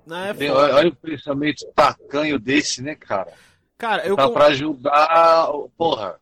Não, 0.07 0.17
é 0.25 0.35
Tem- 0.35 0.51
olha, 0.51 0.75
olha 0.75 0.89
o 0.89 0.97
pensamento 0.97 1.65
tacanho 1.75 2.39
desse, 2.39 2.83
né, 2.83 2.95
cara? 2.95 3.33
Cara, 3.79 4.07
eu, 4.07 4.17
Tá 4.17 4.27
con- 4.29 4.35
pra 4.35 4.47
ajudar, 4.47 5.49
porra. 5.77 6.21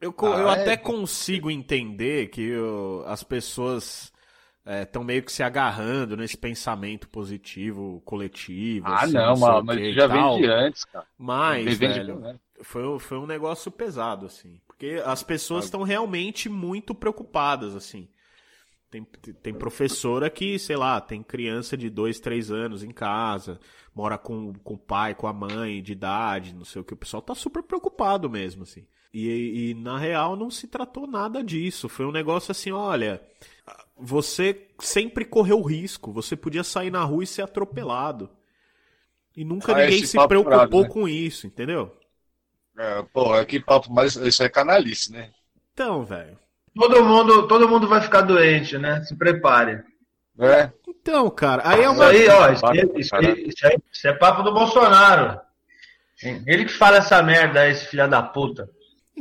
eu, 0.00 0.14
eu 0.20 0.48
Ah, 0.48 0.52
até 0.52 0.72
é? 0.72 0.76
consigo 0.76 1.50
entender 1.50 2.28
que 2.28 2.54
o- 2.56 3.02
as 3.06 3.22
pessoas 3.22 4.11
estão 4.64 5.02
meio 5.02 5.22
que 5.22 5.32
se 5.32 5.42
agarrando 5.42 6.16
nesse 6.16 6.36
pensamento 6.36 7.08
positivo, 7.08 8.00
coletivo. 8.04 8.86
Ah, 8.88 9.02
assim, 9.02 9.12
não, 9.14 9.36
mas, 9.36 9.94
já 9.94 10.06
vem 10.06 10.22
de 10.40 10.46
antes, 10.46 10.84
cara. 10.84 11.06
Mas, 11.18 11.64
velho, 11.78 12.22
foi, 12.62 12.86
um- 12.86 12.98
foi 12.98 13.18
um 13.18 13.26
negócio 13.26 13.70
pesado, 13.70 14.26
assim. 14.26 14.60
Porque 14.66 15.02
as 15.04 15.22
pessoas 15.22 15.64
estão 15.64 15.82
realmente 15.82 16.48
muito 16.48 16.94
preocupadas, 16.94 17.74
assim. 17.74 18.08
Tem, 18.90 19.02
tem 19.42 19.54
professora 19.54 20.28
que, 20.28 20.58
sei 20.58 20.76
lá, 20.76 21.00
tem 21.00 21.22
criança 21.22 21.78
de 21.78 21.88
dois, 21.88 22.20
três 22.20 22.50
anos 22.50 22.82
em 22.82 22.90
casa, 22.90 23.58
mora 23.94 24.18
com, 24.18 24.52
com 24.52 24.74
o 24.74 24.78
pai, 24.78 25.14
com 25.14 25.26
a 25.26 25.32
mãe, 25.32 25.82
de 25.82 25.92
idade, 25.92 26.54
não 26.54 26.64
sei 26.64 26.82
o 26.82 26.84
que. 26.84 26.92
O 26.92 26.96
pessoal 26.96 27.22
tá 27.22 27.34
super 27.34 27.62
preocupado 27.62 28.28
mesmo, 28.28 28.64
assim. 28.64 28.86
E, 29.14 29.70
e 29.70 29.74
na 29.74 29.98
real 29.98 30.36
não 30.36 30.50
se 30.50 30.66
tratou 30.68 31.06
nada 31.06 31.42
disso. 31.42 31.88
Foi 31.88 32.04
um 32.04 32.12
negócio 32.12 32.50
assim, 32.52 32.70
olha, 32.70 33.22
você 33.96 34.68
sempre 34.80 35.24
correu 35.24 35.62
risco. 35.62 36.12
Você 36.12 36.36
podia 36.36 36.64
sair 36.64 36.90
na 36.90 37.04
rua 37.04 37.24
e 37.24 37.26
ser 37.26 37.42
atropelado. 37.42 38.30
E 39.36 39.44
nunca 39.44 39.72
Ah, 39.72 39.76
ninguém 39.84 40.04
se 40.04 40.16
preocupou 40.28 40.44
furado, 40.68 40.82
né? 40.82 40.88
com 40.88 41.08
isso, 41.08 41.46
entendeu? 41.46 41.96
É, 42.78 43.02
pô, 43.12 43.34
é 43.36 43.44
que 43.44 43.60
papo, 43.60 43.92
mas 43.92 44.16
isso 44.16 44.42
é 44.42 44.48
canalice, 44.48 45.12
né? 45.12 45.30
Então, 45.72 46.04
velho. 46.04 46.38
Todo 46.74 47.04
mundo, 47.04 47.46
todo 47.48 47.68
mundo 47.68 47.86
vai 47.86 48.00
ficar 48.00 48.22
doente, 48.22 48.76
né? 48.78 49.02
Se 49.04 49.14
prepare. 49.16 49.82
É, 50.38 50.70
Então, 50.88 51.28
cara, 51.30 51.62
aí 51.66 51.80
é 51.80 51.84
Isso 51.84 51.92
uma. 51.92 52.06
aí, 52.08 52.28
ó, 52.28 52.50
isso, 52.52 52.66
aí- 52.66 52.78
isso, 52.96 53.16
isso 53.48 53.66
aí- 53.66 53.78
isso 53.92 54.08
é 54.08 54.12
papo 54.14 54.42
do 54.42 54.52
Bolsonaro. 54.54 55.38
Ele 56.46 56.64
que 56.64 56.72
fala 56.72 56.98
essa 56.98 57.22
merda 57.22 57.60
aí, 57.60 57.72
esse 57.72 57.86
filho 57.86 58.08
da 58.08 58.22
puta. 58.22 58.70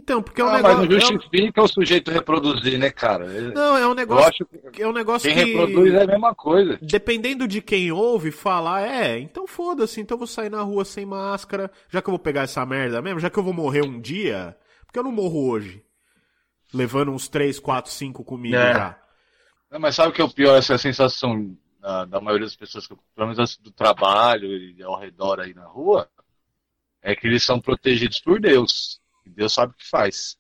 Então, 0.03 0.21
porque 0.21 0.41
é 0.41 0.43
um 0.43 0.47
ah, 0.47 0.51
mas 0.53 0.63
negócio. 0.63 0.89
não 0.89 0.97
é 0.97 0.97
um- 0.97 1.11
justifica 1.21 1.61
o 1.61 1.67
sujeito 1.67 2.09
reproduzir, 2.11 2.79
né, 2.79 2.89
cara? 2.89 3.27
Não, 3.51 3.77
é 3.77 3.85
um 3.85 3.89
Eu 3.89 3.95
negócio. 3.95 4.27
acho 4.29 4.45
que 4.71 4.81
É 4.81 4.87
um 4.87 4.91
negócio 4.93 5.31
quem 5.31 5.45
que. 5.45 5.51
reproduz 5.51 5.93
é 5.93 6.03
a 6.03 6.07
mesma 6.07 6.33
coisa. 6.33 6.79
Dependendo 6.81 7.47
de 7.47 7.61
quem 7.61 7.91
ouve 7.91 8.31
falar, 8.31 8.81
é, 8.81 9.19
então 9.19 9.45
foda-se, 9.45 10.01
então 10.01 10.15
eu 10.15 10.19
vou 10.19 10.27
sair 10.27 10.49
na 10.49 10.61
rua 10.63 10.83
sem 10.83 11.05
máscara, 11.05 11.69
já 11.89 12.01
que 12.01 12.09
eu 12.09 12.13
vou 12.13 12.19
pegar 12.19 12.41
essa 12.41 12.65
merda 12.65 12.99
mesmo, 13.01 13.19
já 13.19 13.29
que 13.29 13.37
eu 13.37 13.43
vou 13.43 13.53
morrer 13.53 13.83
um 13.83 14.01
dia, 14.01 14.57
porque 14.85 14.97
eu 14.97 15.03
não 15.03 15.11
morro 15.11 15.49
hoje. 15.49 15.83
Levando 16.73 17.11
uns 17.11 17.27
3, 17.27 17.59
4, 17.59 17.91
5 17.91 18.23
comigo 18.23 18.55
É. 18.55 18.73
já. 18.73 18.97
Não, 19.69 19.79
mas 19.79 19.95
sabe 19.95 20.09
o 20.09 20.13
que 20.13 20.21
é 20.21 20.25
o 20.25 20.33
pior? 20.33 20.57
Essa 20.57 20.77
sensação 20.77 21.55
da, 21.79 22.05
da 22.05 22.21
maioria 22.21 22.45
das 22.47 22.55
pessoas, 22.55 22.87
que, 22.87 22.95
pelo 23.15 23.27
menos 23.27 23.57
do 23.57 23.71
trabalho 23.71 24.47
e 24.47 24.81
ao 24.81 24.97
redor 24.99 25.39
aí 25.41 25.53
na 25.53 25.65
rua, 25.65 26.09
é 27.01 27.15
que 27.15 27.27
eles 27.27 27.43
são 27.43 27.59
protegidos 27.59 28.19
por 28.19 28.39
Deus. 28.39 29.00
E 29.25 29.29
Deus 29.29 29.53
sabe 29.53 29.73
o 29.73 29.75
que 29.75 29.87
faz. 29.89 30.37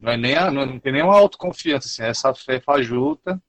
Não, 0.00 0.12
é 0.12 0.16
nem 0.16 0.36
a, 0.36 0.50
não, 0.50 0.66
não 0.66 0.80
tem 0.80 0.92
nenhuma 0.92 1.16
autoconfiança, 1.16 1.88
assim, 1.88 2.02
é 2.02 2.08
essa 2.10 2.34
fé 2.34 2.60
fajuta, 2.60 3.42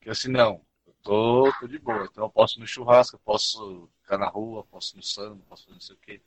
que 0.00 0.10
assim, 0.10 0.28
não, 0.30 0.62
eu 0.86 0.94
tô, 1.02 1.52
tô 1.60 1.66
de 1.68 1.78
boa, 1.78 2.06
então 2.10 2.24
eu 2.24 2.30
posso 2.30 2.58
ir 2.58 2.60
no 2.60 2.66
churrasco, 2.66 3.18
posso 3.24 3.88
ficar 4.02 4.18
na 4.18 4.28
rua, 4.28 4.64
posso 4.64 4.94
ir 4.94 4.98
no 4.98 5.02
samba, 5.02 5.42
posso 5.48 5.64
fazer 5.64 5.74
não 5.74 5.80
sei 5.80 5.96
o 5.96 5.98
quê. 6.00 6.22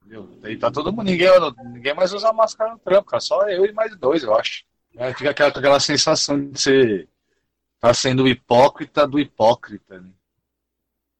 Entendeu? 0.00 0.26
Daí 0.40 0.58
tá 0.58 0.70
todo 0.70 0.92
mundo, 0.92 1.04
ninguém, 1.04 1.28
ninguém 1.72 1.94
mais 1.94 2.12
usa 2.12 2.32
máscara 2.32 2.72
no 2.72 2.78
trampo, 2.78 3.10
cara, 3.10 3.20
só 3.20 3.48
eu 3.48 3.64
e 3.66 3.72
mais 3.72 3.96
dois, 3.98 4.22
eu 4.22 4.34
acho. 4.36 4.64
É, 4.96 5.12
fica 5.14 5.30
aquela, 5.30 5.50
aquela 5.50 5.80
sensação 5.80 6.50
de 6.50 6.60
ser 6.60 7.08
tá 7.80 7.94
sendo 7.94 8.28
hipócrita 8.28 9.06
do 9.06 9.18
hipócrita, 9.20 10.00
né? 10.00 10.10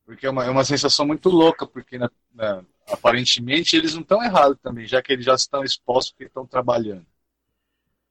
Porque 0.04 0.26
é 0.26 0.30
uma, 0.30 0.44
é 0.44 0.50
uma 0.50 0.64
sensação 0.64 1.06
muito 1.06 1.28
louca, 1.28 1.66
porque 1.66 1.98
na- 1.98 2.10
na- 2.32 2.64
aparentemente 2.90 3.76
eles 3.76 3.94
não 3.94 4.02
estão 4.02 4.22
errados 4.22 4.58
também, 4.62 4.86
já 4.86 5.02
que 5.02 5.12
eles 5.12 5.24
já 5.24 5.34
estão 5.34 5.62
expostos 5.64 6.12
porque 6.12 6.24
estão 6.24 6.46
trabalhando. 6.46 7.06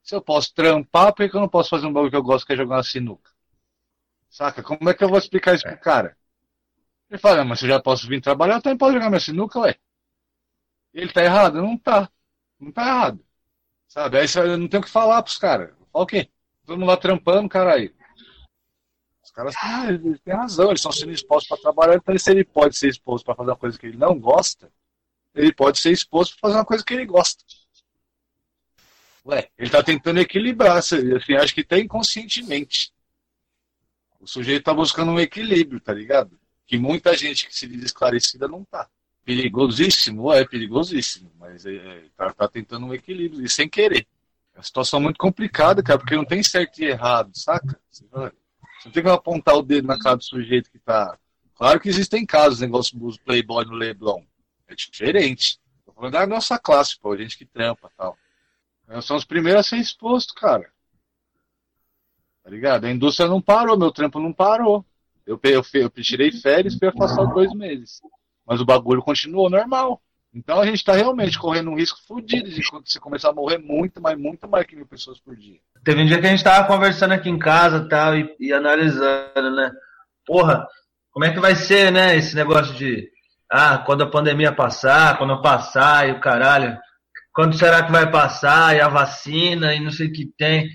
Se 0.02 0.16
eu 0.16 0.22
posso 0.22 0.54
trampar, 0.56 1.14
por 1.14 1.30
que 1.30 1.36
eu 1.36 1.42
não 1.42 1.50
posso 1.50 1.70
fazer 1.70 1.86
um 1.86 1.94
bagulho 1.94 2.10
que 2.10 2.18
eu 2.18 2.24
gosto, 2.24 2.48
que 2.48 2.54
é 2.54 2.58
jogar 2.58 2.78
uma 2.78 2.84
sinuca? 2.84 3.30
Saca? 4.30 4.64
Como 4.64 4.90
é 4.90 4.94
que 4.94 5.04
eu 5.04 5.10
vou 5.10 5.18
explicar 5.18 5.56
isso 5.56 5.66
pro 5.66 5.78
cara? 5.80 6.18
Ele 7.10 7.20
fala, 7.20 7.42
"Ah, 7.42 7.46
mas 7.46 7.60
se 7.60 7.66
eu 7.66 7.70
já 7.70 7.82
posso 7.82 8.08
vir 8.08 8.22
trabalhar, 8.22 8.56
eu 8.56 8.62
também 8.62 8.78
posso 8.78 8.94
jogar 8.94 9.10
minha 9.10 9.20
sinuca, 9.20 9.60
ué. 9.62 9.76
Ele 10.94 11.12
tá 11.12 11.24
errado? 11.24 11.62
Não 11.62 11.78
tá. 11.78 12.10
Não 12.60 12.72
tá 12.72 12.82
errado. 12.88 13.26
Sabe? 13.88 14.20
Aí 14.20 14.28
eu 14.38 14.58
não 14.60 14.70
tenho 14.70 14.82
o 14.84 14.86
que 14.86 14.92
falar 14.92 15.24
pros 15.24 15.38
caras. 15.40 15.72
Fala 15.94 16.06
o 16.06 16.08
quê? 16.08 16.30
Todo 16.66 16.80
mundo 16.80 16.90
lá 16.90 16.98
trampando, 16.98 17.50
caralho. 17.50 17.94
Os 19.28 19.32
caras 19.32 19.56
ah, 19.62 19.88
têm 20.24 20.34
razão, 20.34 20.68
eles 20.68 20.80
estão 20.80 20.92
sendo 20.92 21.12
expostos 21.12 21.50
para 21.50 21.58
trabalhar, 21.58 21.96
então 21.96 22.18
se 22.18 22.32
ele 22.32 22.46
pode 22.46 22.78
ser 22.78 22.88
exposto 22.88 23.26
para 23.26 23.36
fazer 23.36 23.50
uma 23.50 23.58
coisa 23.58 23.78
que 23.78 23.86
ele 23.86 23.98
não 23.98 24.18
gosta, 24.18 24.72
ele 25.36 25.52
pode 25.52 25.80
ser 25.80 25.92
exposto 25.92 26.38
para 26.40 26.48
fazer 26.48 26.60
uma 26.60 26.66
coisa 26.66 26.84
que 26.84 26.94
ele 26.94 27.06
gosta. 27.06 27.44
Ué, 29.26 29.50
ele 29.58 29.70
tá 29.70 29.84
tentando 29.84 30.22
equilibrar, 30.22 30.78
assim, 30.78 30.96
acho 31.14 31.54
que 31.54 31.60
até 31.60 31.78
inconscientemente. 31.78 32.94
O 34.22 34.26
sujeito 34.26 34.64
tá 34.64 34.74
buscando 34.74 35.12
um 35.12 35.20
equilíbrio, 35.20 35.82
tá 35.82 35.94
ligado? 35.94 36.40
Que 36.66 36.78
muita 36.78 37.14
gente 37.14 37.48
que 37.48 37.56
se 37.56 37.68
diz 37.68 37.84
esclarecida 37.84 38.48
não 38.48 38.64
tá. 38.64 38.90
Perigosíssimo, 39.26 40.32
é 40.32 40.46
perigosíssimo, 40.46 41.30
mas 41.38 41.66
é, 41.66 41.76
é, 41.76 42.04
tá, 42.16 42.32
tá 42.32 42.48
tentando 42.48 42.86
um 42.86 42.94
equilíbrio, 42.94 43.44
e 43.44 43.50
sem 43.50 43.68
querer. 43.68 44.08
É 44.56 44.60
uma 44.60 44.64
situação 44.64 45.02
muito 45.02 45.18
complicada, 45.18 45.84
cara, 45.84 46.00
porque 46.00 46.16
não 46.16 46.24
tem 46.24 46.42
certo 46.42 46.80
e 46.80 46.86
errado, 46.86 47.38
saca? 47.38 47.78
Você 47.92 48.06
não 48.88 48.92
tem 48.94 49.04
que 49.04 49.10
apontar 49.10 49.56
o 49.56 49.62
dedo 49.62 49.86
na 49.86 50.00
cara 50.00 50.16
do 50.16 50.24
sujeito 50.24 50.72
que 50.72 50.80
tá. 50.80 51.18
Claro 51.56 51.80
que 51.80 51.90
existem 51.90 52.26
casos, 52.26 52.62
negócio 52.62 52.98
dos 52.98 53.18
Playboy 53.18 53.66
no 53.66 53.74
Leblon. 53.74 54.24
É 54.68 54.76
diferente. 54.76 55.60
Tô 55.86 55.92
falando 55.92 56.14
da 56.14 56.26
nossa 56.26 56.58
classe, 56.58 56.98
pô, 56.98 57.16
gente 57.18 57.38
que 57.38 57.46
trampa 57.46 57.92
tal. 57.98 58.18
Nós 58.88 59.04
somos 59.04 59.24
os 59.24 59.28
primeiros 59.28 59.60
a 59.60 59.70
ser 59.70 59.78
expostos, 59.78 60.34
cara. 60.34 60.72
Tá 62.44 62.50
ligado? 62.50 62.86
A 62.86 62.92
indústria 62.92 63.28
não 63.28 63.42
parou, 63.42 63.78
meu 63.78 63.92
trampo 63.92 64.20
não 64.20 64.32
parou. 64.32 64.86
Eu, 65.26 65.38
eu, 65.44 65.62
eu 65.74 65.90
tirei 65.90 66.32
férias 66.32 66.78
fui 66.78 66.88
afastado 66.88 67.34
dois 67.34 67.54
meses. 67.54 68.00
Mas 68.46 68.62
o 68.62 68.66
bagulho 68.66 69.02
continuou 69.02 69.50
normal. 69.50 70.02
Então 70.38 70.60
a 70.60 70.66
gente 70.68 70.86
tá 70.86 70.94
realmente 70.94 71.40
correndo 71.40 71.72
um 71.72 71.76
risco 71.76 71.98
fodido 72.08 72.48
de 72.48 72.62
você 72.62 73.00
começar 73.00 73.30
a 73.30 73.34
morrer 73.34 73.58
muito, 73.58 74.00
mas 74.00 74.16
muito 74.16 74.48
mais 74.48 74.68
que 74.68 74.76
mil 74.76 74.86
pessoas 74.86 75.20
por 75.20 75.36
dia. 75.36 75.58
Teve 75.84 76.04
um 76.04 76.06
dia 76.06 76.20
que 76.20 76.28
a 76.28 76.30
gente 76.30 76.44
tava 76.44 76.68
conversando 76.68 77.14
aqui 77.14 77.28
em 77.28 77.40
casa 77.40 77.90
tal, 77.90 78.16
e, 78.16 78.36
e 78.40 78.54
analisando, 78.54 79.56
né? 79.56 79.72
Porra, 80.24 80.68
como 81.12 81.26
é 81.26 81.34
que 81.34 81.40
vai 81.40 81.56
ser, 81.56 81.92
né? 81.92 82.16
Esse 82.16 82.36
negócio 82.36 82.76
de. 82.76 83.10
Ah, 83.52 83.80
quando 83.80 84.04
a 84.04 84.10
pandemia 84.12 84.52
passar, 84.52 85.18
quando 85.18 85.42
passar 85.42 86.08
e 86.08 86.12
o 86.12 86.20
caralho. 86.20 86.78
Quando 87.34 87.58
será 87.58 87.84
que 87.84 87.92
vai 87.92 88.12
passar? 88.12 88.76
E 88.76 88.82
a 88.82 88.88
vacina 88.88 89.74
e 89.74 89.80
não 89.80 89.90
sei 89.90 90.08
o 90.08 90.14
que 90.14 90.26
tem. 90.38 90.70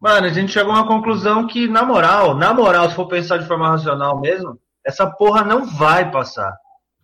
Mano, 0.00 0.26
a 0.26 0.30
gente 0.30 0.50
chegou 0.50 0.72
a 0.72 0.76
uma 0.76 0.88
conclusão 0.88 1.46
que, 1.46 1.68
na 1.68 1.84
moral, 1.84 2.34
na 2.34 2.52
moral, 2.52 2.88
se 2.88 2.96
for 2.96 3.06
pensar 3.06 3.36
de 3.36 3.46
forma 3.46 3.68
racional 3.68 4.20
mesmo, 4.20 4.58
essa 4.84 5.08
porra 5.08 5.44
não 5.44 5.64
vai 5.64 6.10
passar. 6.10 6.52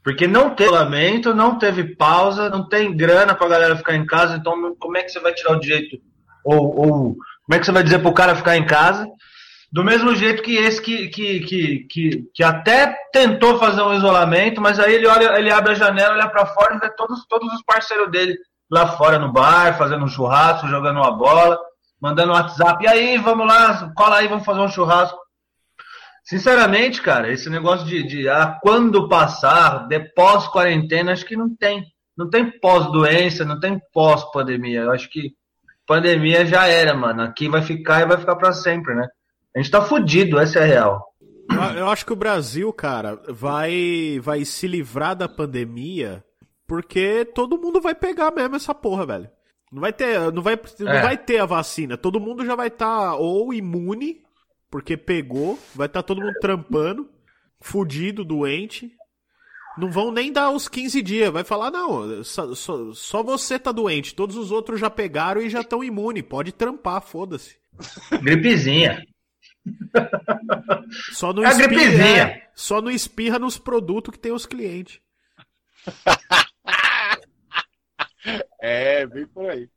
Porque 0.04 0.28
não 0.28 0.50
teve 0.50 0.68
isolamento, 0.68 1.34
não 1.34 1.58
teve 1.58 1.96
pausa, 1.96 2.50
não 2.50 2.68
tem 2.68 2.94
grana 2.94 3.34
pra 3.34 3.48
galera 3.48 3.74
ficar 3.74 3.96
em 3.96 4.04
casa, 4.04 4.36
então 4.36 4.76
como 4.78 4.98
é 4.98 5.02
que 5.02 5.08
você 5.08 5.18
vai 5.18 5.32
tirar 5.32 5.52
o 5.52 5.60
direito? 5.60 5.96
Ou, 6.44 6.58
ou 6.58 7.16
como 7.46 7.54
é 7.54 7.58
que 7.58 7.64
você 7.64 7.72
vai 7.72 7.82
dizer 7.82 8.00
pro 8.00 8.12
cara 8.12 8.36
ficar 8.36 8.54
em 8.54 8.66
casa? 8.66 9.08
Do 9.72 9.82
mesmo 9.82 10.14
jeito 10.14 10.42
que 10.42 10.56
esse 10.56 10.80
que, 10.80 11.08
que, 11.08 11.40
que, 11.40 11.86
que, 11.90 12.24
que 12.34 12.44
até 12.44 12.94
tentou 13.12 13.58
fazer 13.58 13.80
um 13.80 13.94
isolamento, 13.94 14.60
mas 14.60 14.78
aí 14.78 14.94
ele 14.94 15.06
olha, 15.06 15.38
ele 15.38 15.50
abre 15.50 15.72
a 15.72 15.74
janela, 15.74 16.14
olha 16.14 16.28
pra 16.28 16.46
fora 16.46 16.76
e 16.76 16.78
vê 16.78 16.90
todos, 16.90 17.26
todos 17.26 17.52
os 17.54 17.62
parceiros 17.62 18.10
dele 18.10 18.36
lá 18.70 18.86
fora 18.86 19.18
no 19.18 19.32
bar, 19.32 19.76
fazendo 19.78 20.04
um 20.04 20.08
churrasco, 20.08 20.68
jogando 20.68 20.98
uma 20.98 21.16
bola, 21.16 21.58
mandando 22.00 22.32
um 22.32 22.34
WhatsApp. 22.34 22.84
E 22.84 22.88
aí, 22.88 23.18
vamos 23.18 23.46
lá, 23.46 23.90
cola 23.96 24.16
aí, 24.18 24.28
vamos 24.28 24.44
fazer 24.44 24.60
um 24.60 24.68
churrasco. 24.68 25.18
Sinceramente, 26.24 27.02
cara, 27.02 27.30
esse 27.30 27.50
negócio 27.50 27.86
de, 27.86 28.02
de 28.02 28.28
ah, 28.28 28.58
quando 28.62 29.08
passar, 29.08 29.86
de 29.86 30.00
pós-quarentena, 30.00 31.12
acho 31.12 31.26
que 31.26 31.36
não 31.36 31.54
tem. 31.54 31.84
Não 32.16 32.30
tem 32.30 32.50
pós-doença, 32.60 33.44
não 33.44 33.60
tem 33.60 33.80
pós-pandemia. 33.92 34.80
Eu 34.82 34.92
acho 34.92 35.10
que 35.10 35.32
pandemia 35.86 36.46
já 36.46 36.66
era, 36.66 36.94
mano. 36.94 37.22
Aqui 37.22 37.48
vai 37.48 37.60
ficar 37.60 38.00
e 38.00 38.06
vai 38.06 38.16
ficar 38.16 38.36
pra 38.36 38.52
sempre, 38.52 38.94
né? 38.94 39.06
A 39.54 39.58
gente 39.60 39.70
tá 39.70 39.82
fudido, 39.82 40.38
essa 40.38 40.60
é 40.60 40.62
a 40.62 40.66
real. 40.66 41.14
Eu, 41.76 41.88
acho 41.88 42.06
que 42.06 42.12
o 42.12 42.16
Brasil, 42.16 42.72
cara, 42.72 43.20
vai, 43.28 44.18
vai 44.22 44.44
se 44.44 44.66
livrar 44.66 45.14
da 45.14 45.28
pandemia 45.28 46.24
porque 46.66 47.24
todo 47.34 47.60
mundo 47.60 47.80
vai 47.80 47.94
pegar 47.94 48.30
mesmo 48.32 48.56
essa 48.56 48.74
porra, 48.74 49.04
velho. 49.04 49.30
Não 49.70 49.80
vai 49.80 49.92
ter, 49.92 50.32
não 50.32 50.42
vai, 50.42 50.58
não 50.80 50.92
É. 50.92 51.02
vai 51.02 51.18
ter 51.18 51.38
a 51.38 51.46
vacina. 51.46 51.96
Todo 51.98 52.20
mundo 52.20 52.46
já 52.46 52.54
vai 52.56 52.68
estar 52.68 53.16
ou 53.16 53.52
imune, 53.52 54.23
porque 54.74 54.96
pegou, 54.96 55.56
vai 55.72 55.86
estar 55.86 56.02
todo 56.02 56.20
mundo 56.20 56.34
trampando, 56.40 57.08
fudido, 57.60 58.24
doente. 58.24 58.90
Não 59.78 59.88
vão 59.88 60.10
nem 60.10 60.32
dar 60.32 60.50
os 60.50 60.66
15 60.66 61.00
dias. 61.00 61.32
Vai 61.32 61.44
falar, 61.44 61.70
não, 61.70 62.24
só, 62.24 62.52
só, 62.56 62.92
só 62.92 63.22
você 63.22 63.56
tá 63.56 63.70
doente. 63.70 64.16
Todos 64.16 64.36
os 64.36 64.50
outros 64.50 64.80
já 64.80 64.90
pegaram 64.90 65.40
e 65.40 65.48
já 65.48 65.60
estão 65.60 65.84
imune. 65.84 66.24
Pode 66.24 66.50
trampar, 66.50 67.00
foda-se. 67.00 67.56
Gripezinha. 68.20 69.06
Só 71.12 71.32
não 71.32 71.44
É 71.44 71.46
a 71.46 71.50
espirra, 71.50 71.68
gripezinha. 71.68 72.22
é, 72.24 72.50
só 72.56 72.82
não 72.82 72.90
espirra 72.90 73.38
nos 73.38 73.56
produtos 73.56 74.10
que 74.10 74.18
tem 74.18 74.32
os 74.32 74.44
clientes. 74.44 75.00
É, 78.58 79.06
bem 79.06 79.26
por 79.26 79.50
aí. 79.50 79.68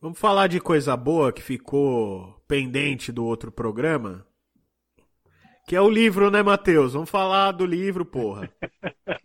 Vamos 0.00 0.18
falar 0.18 0.46
de 0.46 0.58
coisa 0.60 0.96
boa 0.96 1.30
que 1.30 1.42
ficou 1.42 2.42
pendente 2.48 3.12
do 3.12 3.22
outro 3.22 3.52
programa? 3.52 4.26
Que 5.68 5.76
é 5.76 5.80
o 5.80 5.90
livro, 5.90 6.30
né, 6.30 6.42
Matheus? 6.42 6.94
Vamos 6.94 7.10
falar 7.10 7.52
do 7.52 7.66
livro, 7.66 8.04
porra. 8.04 8.50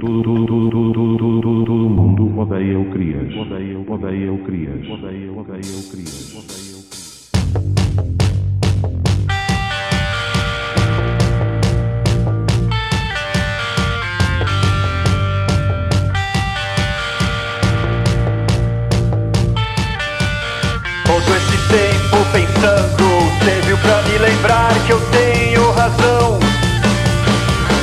Tudo, 0.00 0.46
tudo, 0.46 0.70
tudo, 0.70 0.92
tudo, 0.92 1.40
tudo, 1.40 1.64
todo 1.64 1.90
mundo 1.90 2.38
odeia 2.38 2.78
o 2.78 2.88
Crias. 2.92 3.34
Odeia, 3.34 3.80
odeia 3.80 4.32
o 4.32 4.44
Crias. 4.44 4.88
Odeia, 4.88 5.32
odeia 5.32 5.76
o 5.76 5.90
Crias. 5.90 6.34
Odeia. 6.36 6.67
Pensando 22.32 23.08
Serviu 23.44 23.78
pra 23.78 24.02
me 24.02 24.18
lembrar 24.18 24.72
que 24.86 24.92
eu 24.92 25.00
tenho 25.10 25.70
razão 25.72 26.38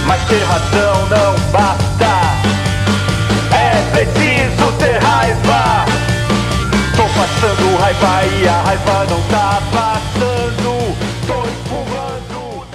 Mas 0.08 0.21
ter 0.27 0.43
razão 0.43 1.10
não 1.10 1.51
basta 1.51 2.15
É 3.55 3.91
preciso 3.91 4.77
ter 4.79 4.97
raiva 5.01 5.86
Tô 6.95 7.03
passando 7.03 7.77
raiva 7.77 8.25
e 8.38 8.47
a 8.47 8.62
raiva 8.62 9.05
não 9.10 9.21
tá 9.29 9.62
passando 9.73 10.95
Tô 11.27 11.43
espumando 11.49 12.65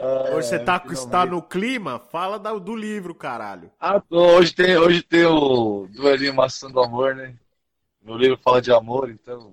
Ah, 0.00 0.34
Hoje 0.34 0.48
você 0.48 0.58
tá, 0.58 0.82
está 0.92 1.26
no 1.26 1.42
clima? 1.42 1.98
Fala 1.98 2.38
da- 2.38 2.54
do 2.54 2.76
livro, 2.76 3.12
caralho. 3.14 3.68
Ah, 3.80 4.00
hoje 4.08 4.54
tem, 4.54 4.76
hoje 4.76 5.02
tem 5.02 5.26
o 5.26 5.88
Duelinho 5.90 6.34
Maçã 6.34 6.70
do 6.70 6.80
Amor, 6.80 7.16
né? 7.16 7.34
Meu 8.00 8.16
livro 8.16 8.38
fala 8.42 8.62
de 8.62 8.70
amor, 8.72 9.10
então. 9.10 9.52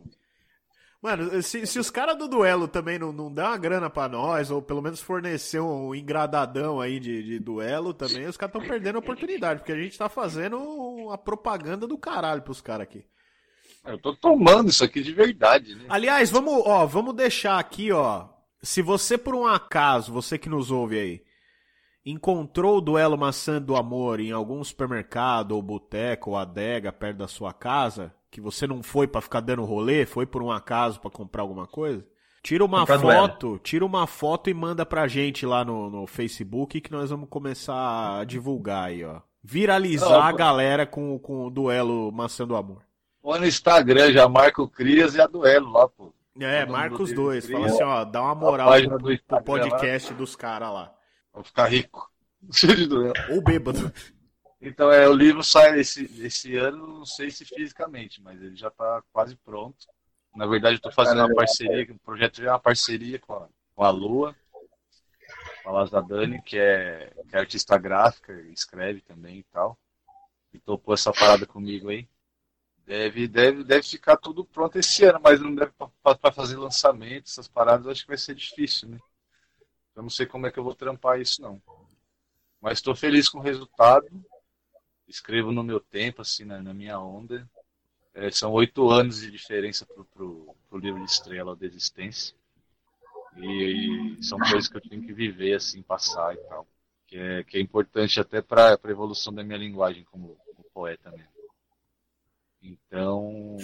Mano, 1.05 1.39
se, 1.43 1.67
se 1.67 1.77
os 1.77 1.91
caras 1.91 2.17
do 2.17 2.27
duelo 2.27 2.67
também 2.67 2.97
não, 2.97 3.13
não 3.13 3.31
dão 3.31 3.45
uma 3.45 3.57
grana 3.57 3.91
pra 3.91 4.09
nós, 4.09 4.49
ou 4.49 4.59
pelo 4.59 4.81
menos 4.81 4.99
fornecer 4.99 5.59
um 5.59 5.93
engradadão 5.93 6.81
aí 6.81 6.99
de, 6.99 7.21
de 7.21 7.37
duelo 7.37 7.93
também, 7.93 8.25
os 8.25 8.35
caras 8.35 8.55
estão 8.55 8.67
perdendo 8.67 8.95
a 8.95 8.99
oportunidade, 9.01 9.59
porque 9.59 9.71
a 9.71 9.77
gente 9.77 9.95
tá 9.95 10.09
fazendo 10.09 10.57
uma 10.57 11.15
propaganda 11.15 11.85
do 11.85 11.95
caralho 11.95 12.41
pros 12.41 12.59
caras 12.59 12.87
aqui. 12.87 13.05
Eu 13.85 13.99
tô 13.99 14.15
tomando 14.15 14.71
isso 14.71 14.83
aqui 14.83 15.03
de 15.03 15.13
verdade, 15.13 15.75
né? 15.75 15.85
Aliás, 15.89 16.31
vamos, 16.31 16.63
ó, 16.65 16.87
vamos 16.87 17.13
deixar 17.13 17.59
aqui, 17.59 17.91
ó. 17.91 18.27
Se 18.63 18.81
você 18.81 19.15
por 19.15 19.35
um 19.35 19.45
acaso, 19.45 20.11
você 20.11 20.39
que 20.39 20.49
nos 20.49 20.71
ouve 20.71 20.97
aí, 20.97 21.21
encontrou 22.03 22.79
o 22.79 22.81
duelo 22.81 23.15
maçã 23.15 23.61
do 23.61 23.75
amor 23.75 24.19
em 24.19 24.31
algum 24.31 24.63
supermercado 24.63 25.51
ou 25.51 25.61
boteco 25.61 26.31
ou 26.31 26.35
adega 26.35 26.91
perto 26.91 27.17
da 27.17 27.27
sua 27.27 27.53
casa, 27.53 28.11
que 28.35 28.41
você 28.41 28.67
não 28.67 28.83
foi 28.83 29.07
pra 29.07 29.21
ficar 29.21 29.39
dando 29.39 29.63
rolê, 29.63 30.05
foi 30.05 30.25
por 30.25 30.43
um 30.43 30.51
acaso 30.51 30.99
pra 30.99 31.09
comprar 31.09 31.41
alguma 31.41 31.65
coisa, 31.65 32.05
tira 32.43 32.65
uma 32.65 32.81
Comprar 32.81 32.99
foto, 32.99 33.57
tira 33.63 33.85
uma 33.85 34.05
foto 34.05 34.49
e 34.49 34.53
manda 34.53 34.85
pra 34.85 35.07
gente 35.07 35.45
lá 35.45 35.63
no, 35.63 35.89
no 35.89 36.05
Facebook 36.05 36.81
que 36.81 36.91
nós 36.91 37.11
vamos 37.11 37.29
começar 37.29 38.19
a 38.19 38.25
divulgar 38.25 38.87
aí, 38.87 39.05
ó. 39.05 39.21
Viralizar 39.41 40.09
Não, 40.09 40.21
a 40.21 40.31
galera 40.33 40.85
com, 40.85 41.17
com 41.17 41.45
o 41.45 41.49
duelo 41.49 42.11
maçã 42.11 42.45
do 42.45 42.57
amor. 42.57 42.81
Ou 43.23 43.39
no 43.39 43.47
Instagram, 43.47 44.11
já 44.11 44.27
marca 44.27 44.61
o 44.61 44.67
Crias 44.67 45.15
e 45.15 45.21
a 45.21 45.27
Duelo 45.27 45.71
lá, 45.71 45.87
pô. 45.87 46.13
É, 46.37 46.65
Todo 46.65 46.73
marca 46.73 47.01
os 47.01 47.13
dois. 47.13 47.49
Fala 47.49 47.67
assim, 47.67 47.83
ó, 47.83 48.03
dá 48.03 48.21
uma 48.21 48.35
moral 48.35 48.69
pro, 48.69 48.97
do 48.97 49.23
pro 49.25 49.43
podcast 49.43 50.13
dos 50.13 50.35
caras 50.35 50.73
lá. 50.73 50.93
Vou 51.33 51.43
ficar 51.43 51.67
rico. 51.67 52.11
Cheio 52.51 52.75
de 52.75 52.85
duelo. 52.85 53.13
Ou 53.29 53.41
bêbado. 53.41 53.93
Então, 54.65 54.91
é, 54.91 55.07
o 55.07 55.13
livro 55.13 55.43
sai 55.43 55.79
esse, 55.79 56.05
esse 56.25 56.57
ano, 56.57 56.87
não 56.87 57.05
sei 57.05 57.29
se 57.29 57.45
fisicamente, 57.45 58.19
mas 58.19 58.41
ele 58.41 58.55
já 58.55 58.69
está 58.69 59.03
quase 59.13 59.35
pronto. 59.35 59.85
Na 60.35 60.47
verdade, 60.47 60.77
estou 60.77 60.91
fazendo 60.91 61.19
uma 61.19 61.35
parceria, 61.35 61.93
o 61.93 61.99
projeto 61.99 62.37
já 62.41 62.47
é 62.47 62.51
uma 62.51 62.59
parceria 62.59 63.19
com 63.19 63.33
a, 63.33 63.47
com 63.75 63.83
a 63.83 63.89
Lua, 63.91 64.35
com 65.63 65.69
a 65.69 65.71
Laza 65.71 66.01
Dani, 66.01 66.41
que 66.41 66.57
é, 66.57 67.13
que 67.29 67.35
é 67.35 67.39
artista 67.39 67.77
gráfica, 67.77 68.33
escreve 68.51 69.01
também 69.01 69.37
e 69.37 69.43
tal. 69.43 69.77
E 70.51 70.59
topou 70.59 70.95
essa 70.95 71.13
parada 71.13 71.45
comigo 71.45 71.89
aí. 71.89 72.07
Deve, 72.87 73.27
deve, 73.27 73.63
deve 73.63 73.83
ficar 73.83 74.17
tudo 74.17 74.43
pronto 74.43 74.79
esse 74.79 75.05
ano, 75.05 75.19
mas 75.23 75.39
não 75.39 75.53
deve 75.53 75.73
para 76.01 76.31
fazer 76.31 76.57
lançamento, 76.57 77.27
essas 77.27 77.47
paradas, 77.47 77.87
acho 77.87 78.01
que 78.01 78.07
vai 78.07 78.17
ser 78.17 78.33
difícil, 78.33 78.89
né? 78.89 78.97
Eu 79.95 80.01
não 80.01 80.09
sei 80.09 80.25
como 80.25 80.47
é 80.47 80.51
que 80.51 80.57
eu 80.57 80.63
vou 80.63 80.73
trampar 80.73 81.21
isso, 81.21 81.39
não. 81.39 81.61
Mas 82.59 82.79
estou 82.79 82.95
feliz 82.95 83.29
com 83.29 83.37
o 83.37 83.43
resultado 83.43 84.07
escrevo 85.07 85.51
no 85.51 85.63
meu 85.63 85.79
tempo, 85.79 86.21
assim, 86.21 86.45
na, 86.45 86.61
na 86.61 86.73
minha 86.73 86.99
onda. 86.99 87.49
É, 88.13 88.31
são 88.31 88.51
oito 88.53 88.89
anos 88.89 89.21
de 89.21 89.29
diferença 89.29 89.85
pro, 89.85 90.05
pro, 90.05 90.55
pro 90.69 90.79
livro 90.79 91.03
de 91.03 91.11
estrela 91.11 91.55
da 91.55 91.65
existência. 91.65 92.35
E, 93.37 94.17
e 94.17 94.23
são 94.23 94.39
coisas 94.39 94.67
que 94.67 94.77
eu 94.77 94.81
tenho 94.81 95.01
que 95.01 95.13
viver, 95.13 95.55
assim, 95.55 95.81
passar 95.81 96.33
e 96.33 96.37
tal. 96.37 96.67
Que 97.07 97.17
é, 97.17 97.43
que 97.43 97.57
é 97.57 97.61
importante 97.61 98.19
até 98.19 98.41
para 98.41 98.79
a 98.81 98.89
evolução 98.89 99.33
da 99.33 99.43
minha 99.43 99.57
linguagem 99.57 100.03
como, 100.05 100.37
como 100.45 100.65
poeta 100.73 101.11
mesmo. 101.11 101.35
Então, 102.61 103.57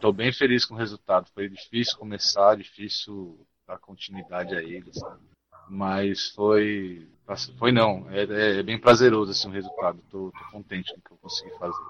tô 0.00 0.12
bem 0.12 0.32
feliz 0.32 0.64
com 0.64 0.74
o 0.74 0.78
resultado. 0.78 1.28
Foi 1.34 1.48
difícil 1.48 1.98
começar, 1.98 2.56
difícil 2.56 3.44
dar 3.66 3.78
continuidade 3.78 4.54
a 4.54 4.62
ele, 4.62 4.92
sabe? 4.92 5.22
Mas 5.68 6.30
foi. 6.30 7.08
Foi 7.58 7.72
não. 7.72 8.08
É, 8.10 8.24
é- 8.24 8.58
é 8.58 8.62
bem 8.62 8.78
prazeroso 8.78 9.30
assim, 9.30 9.48
o 9.48 9.52
resultado. 9.52 10.02
Tô, 10.10 10.30
tô 10.30 10.50
contente 10.50 10.92
com 10.92 10.98
o 10.98 11.02
que 11.02 11.12
eu 11.12 11.18
consegui 11.18 11.50
fazer. 11.58 11.84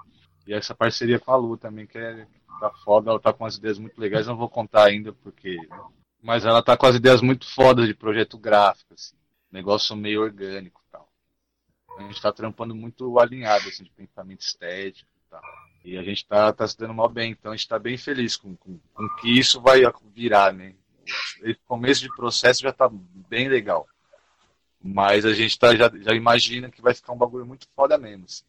E 0.47 0.53
essa 0.53 0.73
parceria 0.75 1.19
com 1.19 1.31
a 1.31 1.35
Lu 1.35 1.57
também, 1.57 1.85
que 1.85 1.97
é, 1.97 2.27
tá 2.59 2.71
foda. 2.83 3.11
Ela 3.11 3.19
tá 3.19 3.33
com 3.33 3.43
umas 3.43 3.57
ideias 3.57 3.79
muito 3.79 3.99
legais. 3.99 4.27
Não 4.27 4.37
vou 4.37 4.49
contar 4.49 4.85
ainda, 4.85 5.13
porque. 5.13 5.57
Mas 6.21 6.45
ela 6.45 6.61
tá 6.61 6.77
com 6.77 6.85
as 6.85 6.95
ideias 6.95 7.21
muito 7.21 7.47
fodas 7.51 7.87
de 7.87 7.93
projeto 7.93 8.37
gráfico, 8.37 8.93
assim. 8.93 9.15
Negócio 9.51 9.95
meio 9.95 10.21
orgânico 10.21 10.81
e 10.87 10.91
tal. 10.91 11.09
A 11.97 12.03
gente 12.03 12.21
tá 12.21 12.31
trampando 12.31 12.75
muito 12.75 13.19
alinhado, 13.19 13.67
assim, 13.67 13.83
de 13.83 13.89
pensamento 13.91 14.41
estético 14.41 15.09
e 15.15 15.29
tal. 15.29 15.41
E 15.83 15.97
a 15.97 16.03
gente 16.03 16.25
tá, 16.25 16.53
tá 16.53 16.67
se 16.67 16.77
dando 16.77 16.93
mal 16.93 17.09
bem. 17.09 17.31
Então 17.31 17.51
a 17.51 17.55
gente 17.55 17.67
tá 17.67 17.79
bem 17.79 17.97
feliz 17.97 18.35
com, 18.35 18.55
com, 18.55 18.79
com 18.93 19.09
que 19.19 19.37
isso 19.39 19.59
vai 19.59 19.81
virar, 20.13 20.53
né? 20.53 20.75
Esse 21.41 21.59
começo 21.65 22.01
de 22.01 22.15
processo 22.15 22.61
já 22.61 22.71
tá 22.71 22.89
bem 23.27 23.49
legal. 23.49 23.87
Mas 24.83 25.25
a 25.25 25.33
gente 25.33 25.57
tá, 25.57 25.75
já, 25.75 25.89
já 26.01 26.13
imagina 26.13 26.69
que 26.71 26.81
vai 26.81 26.93
ficar 26.93 27.13
um 27.13 27.17
bagulho 27.17 27.45
muito 27.45 27.67
foda 27.75 27.97
mesmo. 27.97 28.25
assim. 28.25 28.43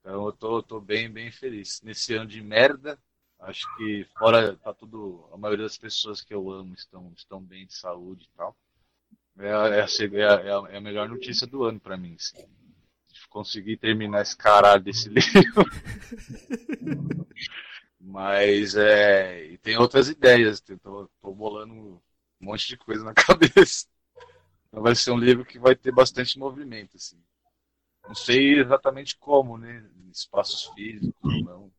Então 0.00 0.26
eu 0.26 0.32
tô, 0.32 0.62
tô 0.62 0.80
bem, 0.80 1.10
bem 1.10 1.30
feliz. 1.30 1.80
Nesse 1.82 2.14
ano 2.14 2.26
de 2.26 2.40
merda, 2.40 2.98
acho 3.40 3.66
que 3.76 4.04
fora 4.18 4.56
tá 4.56 4.72
tudo. 4.72 5.28
A 5.32 5.36
maioria 5.36 5.64
das 5.64 5.78
pessoas 5.78 6.20
que 6.22 6.32
eu 6.34 6.50
amo 6.50 6.74
estão, 6.74 7.12
estão 7.16 7.40
bem 7.42 7.66
de 7.66 7.74
saúde 7.74 8.24
e 8.32 8.36
tal. 8.36 8.56
É, 9.38 9.52
a- 9.52 9.68
é, 9.68 9.80
é, 9.80 10.16
é 10.16 10.52
a- 10.52 10.68
é 10.70 10.78
a 10.78 10.80
melhor 10.82 11.08
notícia 11.08 11.46
do 11.46 11.64
ano 11.64 11.80
pra 11.80 11.96
mim. 11.96 12.16
Assim. 12.18 12.46
Conseguir 13.30 13.78
terminar 13.78 14.22
esse 14.22 14.36
caralho 14.36 14.82
desse 14.82 15.08
livro. 15.10 15.64
Mas 18.00 18.74
é. 18.76 19.44
E 19.52 19.58
tem 19.58 19.76
outras 19.78 20.08
ideias. 20.08 20.60
Tô, 20.60 21.08
tô 21.20 21.34
bolando 21.34 21.72
um 21.74 22.00
monte 22.40 22.68
de 22.68 22.76
coisa 22.76 23.04
na 23.04 23.14
cabeça. 23.14 23.86
Então 24.76 24.82
vai 24.82 24.94
ser 24.94 25.10
um 25.10 25.16
livro 25.18 25.42
que 25.42 25.58
vai 25.58 25.74
ter 25.74 25.90
bastante 25.90 26.38
movimento, 26.38 26.98
assim. 26.98 27.18
Não 28.06 28.14
sei 28.14 28.60
exatamente 28.60 29.16
como, 29.16 29.56
né? 29.56 29.82
Espaços 30.12 30.64
físicos 30.74 31.14
ou 31.24 31.42
não. 31.42 31.72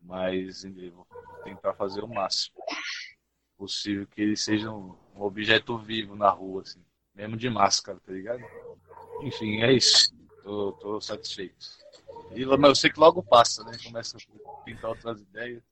Mas 0.00 0.62
vou 0.94 1.06
tentar 1.44 1.74
fazer 1.74 2.02
o 2.02 2.08
máximo 2.08 2.56
possível 3.58 4.06
que 4.06 4.22
ele 4.22 4.34
seja 4.34 4.70
um, 4.70 4.96
um 5.14 5.20
objeto 5.20 5.76
vivo 5.76 6.16
na 6.16 6.30
rua, 6.30 6.62
assim. 6.62 6.82
Mesmo 7.14 7.36
de 7.36 7.50
máscara, 7.50 8.00
tá 8.00 8.12
ligado? 8.12 8.42
Enfim, 9.20 9.60
é 9.60 9.74
isso. 9.74 10.10
Tô, 10.42 10.72
tô 10.72 11.00
satisfeito. 11.02 11.66
E, 12.34 12.46
mas 12.46 12.62
eu 12.70 12.74
sei 12.74 12.90
que 12.90 12.98
logo 12.98 13.22
passa, 13.22 13.62
né? 13.62 13.76
Começa 13.84 14.16
a 14.16 14.64
pintar 14.64 14.88
outras 14.88 15.20
ideias. 15.20 15.62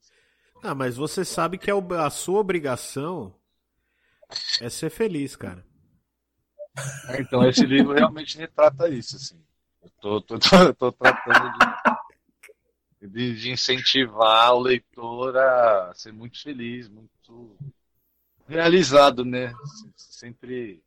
Ah, 0.62 0.74
mas 0.74 0.94
você 0.98 1.24
sabe 1.24 1.57
que 1.57 1.72
ob- 1.72 1.94
a 1.94 2.11
sua 2.11 2.40
obrigação 2.40 3.35
é 4.61 4.68
ser 4.68 4.90
feliz, 4.90 5.37
cara. 5.37 5.64
É, 7.08 7.20
Então, 7.20 7.46
esse 7.48 7.64
livro 7.64 7.92
realmente 7.92 8.38
retrata 8.38 8.88
isso, 8.88 9.16
assim. 9.16 9.40
Eu 9.82 9.90
tô, 10.00 10.20
tô, 10.20 10.38
tô, 10.38 10.74
tô 10.74 10.92
tratando 10.92 11.52
de, 13.00 13.08
de, 13.08 13.40
de 13.40 13.50
incentivar 13.50 14.54
o 14.54 14.60
leitor 14.60 15.37
a 15.37 15.92
ser 15.94 16.12
muito 16.12 16.40
feliz, 16.42 16.88
muito 16.88 17.56
realizado, 18.48 19.24
né? 19.24 19.52
Sempre 19.96 20.82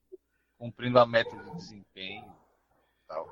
cumprindo 0.58 1.00
a 1.00 1.06
meta 1.06 1.36
de 1.38 1.56
desempenho 1.56 2.26
tal. 3.08 3.28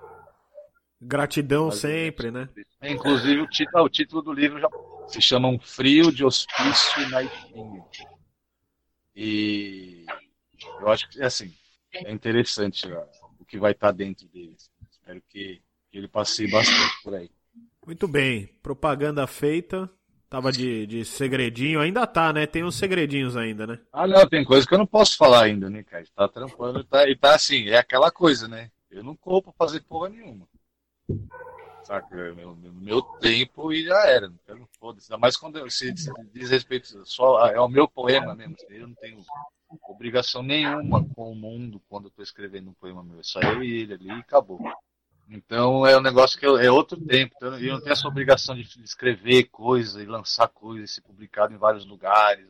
Gratidão 1.01 1.69
Fazer 1.69 1.81
sempre, 2.05 2.31
né? 2.31 2.49
É, 2.81 2.91
Inclusive, 2.91 3.41
o 3.41 3.47
título, 3.47 3.83
o 3.83 3.89
título 3.89 4.21
do 4.21 4.33
livro 4.33 4.59
já 4.59 4.69
se 5.07 5.21
chama 5.21 5.47
Um 5.47 5.59
Frio 5.59 6.11
de 6.11 6.23
Hospício 6.23 7.09
na 7.09 7.21
Espinha. 7.23 7.85
E 9.15 10.05
eu 10.79 10.89
acho 10.89 11.09
que, 11.09 11.21
assim, 11.21 11.53
é 12.03 12.11
interessante 12.11 12.91
ó, 12.91 13.05
o 13.39 13.45
que 13.45 13.57
vai 13.57 13.71
estar 13.71 13.91
dentro 13.91 14.27
dele. 14.27 14.55
Espero 14.91 15.21
que, 15.29 15.61
que 15.91 15.97
ele 15.97 16.07
passeie 16.07 16.49
bastante 16.49 17.03
por 17.03 17.13
aí. 17.15 17.29
Muito 17.85 18.07
bem. 18.07 18.47
Propaganda 18.61 19.25
feita. 19.27 19.89
Tava 20.29 20.51
de, 20.51 20.87
de 20.87 21.05
segredinho. 21.05 21.79
Ainda 21.79 22.05
tá, 22.07 22.33
né? 22.33 22.45
Tem 22.47 22.63
uns 22.63 22.75
segredinhos 22.75 23.37
ainda, 23.37 23.67
né? 23.67 23.79
Ah, 23.93 24.07
não, 24.07 24.27
tem 24.27 24.43
coisa 24.43 24.67
que 24.67 24.73
eu 24.73 24.79
não 24.79 24.87
posso 24.87 25.15
falar 25.15 25.43
ainda, 25.43 25.69
né, 25.69 25.83
cara? 25.83 26.03
Tá 26.15 26.27
trampando 26.27 26.79
e 26.79 26.83
tá, 26.83 27.07
e 27.07 27.15
tá 27.15 27.35
assim, 27.35 27.69
é 27.69 27.77
aquela 27.77 28.11
coisa, 28.11 28.47
né? 28.47 28.71
Eu 28.89 29.03
não 29.03 29.15
corro 29.15 29.43
pra 29.43 29.53
fazer 29.53 29.81
porra 29.81 30.09
nenhuma. 30.09 30.47
Saca? 31.83 32.15
É 32.17 32.31
Meu, 32.33 32.55
meu, 32.55 32.73
meu 32.73 33.01
tempo 33.01 33.71
e 33.71 33.83
já 33.83 34.07
era. 34.07 34.33
Eu 34.47 34.57
não 34.57 34.67
foda-se. 34.79 35.11
Ainda 35.11 35.21
mais 35.21 35.37
quando 35.37 35.59
eu- 35.59 35.69
se, 35.69 35.95
se 35.95 36.11
diz 36.33 36.49
respeito 36.49 37.05
só. 37.05 37.47
É 37.47 37.59
o 37.59 37.69
meu 37.69 37.87
poema 37.87 38.33
mesmo. 38.33 38.55
Eu 38.69 38.87
não 38.87 38.95
tenho 38.95 39.23
obrigação 39.87 40.43
nenhuma 40.43 41.03
com 41.09 41.31
o 41.31 41.35
mundo 41.35 41.81
quando 41.89 42.05
eu 42.05 42.11
tô 42.11 42.21
escrevendo 42.21 42.69
um 42.69 42.73
poema 42.73 43.03
meu. 43.03 43.19
É 43.19 43.23
só 43.23 43.39
eu 43.41 43.63
e 43.63 43.81
ele 43.81 43.93
ali 43.93 44.07
e 44.07 44.11
acabou. 44.11 44.59
Então 45.29 45.85
é 45.85 45.97
um 45.97 46.01
negócio 46.01 46.39
que 46.39 46.45
é 46.45 46.71
outro 46.71 46.99
tempo. 46.99 47.33
Então, 47.35 47.57
eu 47.59 47.73
não 47.73 47.81
tenho 47.81 47.93
essa 47.93 48.07
obrigação 48.07 48.55
de 48.55 48.63
escrever 48.83 49.45
coisa 49.45 50.01
e 50.01 50.05
lançar 50.05 50.47
coisa 50.47 50.85
e 50.85 50.87
ser 50.87 51.01
publicado 51.01 51.53
em 51.53 51.57
vários 51.57 51.85
lugares. 51.85 52.47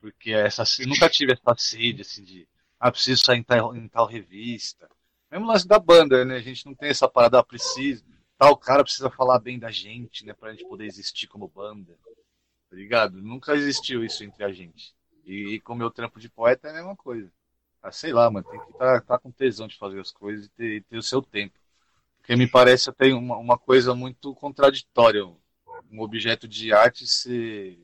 Porque 0.00 0.32
essa, 0.32 0.64
eu 0.80 0.88
nunca 0.88 1.08
tive 1.08 1.32
essa 1.32 1.54
sede 1.56 2.02
assim, 2.02 2.24
de 2.24 2.48
ah, 2.80 2.90
preciso 2.90 3.24
sair 3.24 3.38
em 3.38 3.42
tal, 3.42 3.76
em 3.76 3.86
tal 3.88 4.06
revista. 4.06 4.88
Mesmo 5.30 5.46
lance 5.46 5.66
da 5.66 5.78
banda, 5.78 6.24
né? 6.24 6.36
A 6.36 6.42
gente 6.42 6.66
não 6.66 6.74
tem 6.74 6.88
essa 6.90 7.08
parada, 7.08 7.38
ah, 7.38 7.44
precisa. 7.44 8.04
Tal 8.36 8.56
cara 8.56 8.82
precisa 8.82 9.08
falar 9.08 9.38
bem 9.38 9.58
da 9.58 9.70
gente, 9.70 10.26
né? 10.26 10.32
Pra 10.32 10.50
gente 10.50 10.66
poder 10.66 10.86
existir 10.86 11.28
como 11.28 11.46
banda. 11.46 11.96
Tá 12.68 12.76
ligado? 12.76 13.22
Nunca 13.22 13.54
existiu 13.54 14.04
isso 14.04 14.24
entre 14.24 14.42
a 14.42 14.52
gente. 14.52 14.94
E, 15.24 15.54
e 15.54 15.60
com 15.60 15.72
o 15.72 15.76
meu 15.76 15.90
trampo 15.90 16.20
de 16.20 16.28
poeta 16.28 16.68
é 16.68 16.70
a 16.70 16.74
mesma 16.74 16.96
coisa. 16.96 17.30
Ah, 17.82 17.90
sei 17.90 18.12
lá, 18.12 18.30
mano, 18.30 18.46
tem 18.48 18.60
que 18.60 18.70
estar 18.70 19.00
tá, 19.00 19.06
tá 19.06 19.18
com 19.18 19.30
tesão 19.30 19.66
de 19.66 19.76
fazer 19.76 20.00
as 20.00 20.12
coisas 20.12 20.46
e 20.46 20.50
ter, 20.50 20.84
ter 20.84 20.96
o 20.96 21.02
seu 21.02 21.20
tempo. 21.20 21.58
Porque 22.18 22.36
me 22.36 22.46
parece 22.46 22.88
até 22.88 23.12
uma, 23.12 23.36
uma 23.36 23.58
coisa 23.58 23.94
muito 23.94 24.34
contraditória. 24.36 25.24
Um 25.90 26.00
objeto 26.00 26.46
de 26.46 26.72
arte 26.72 27.06
se 27.06 27.78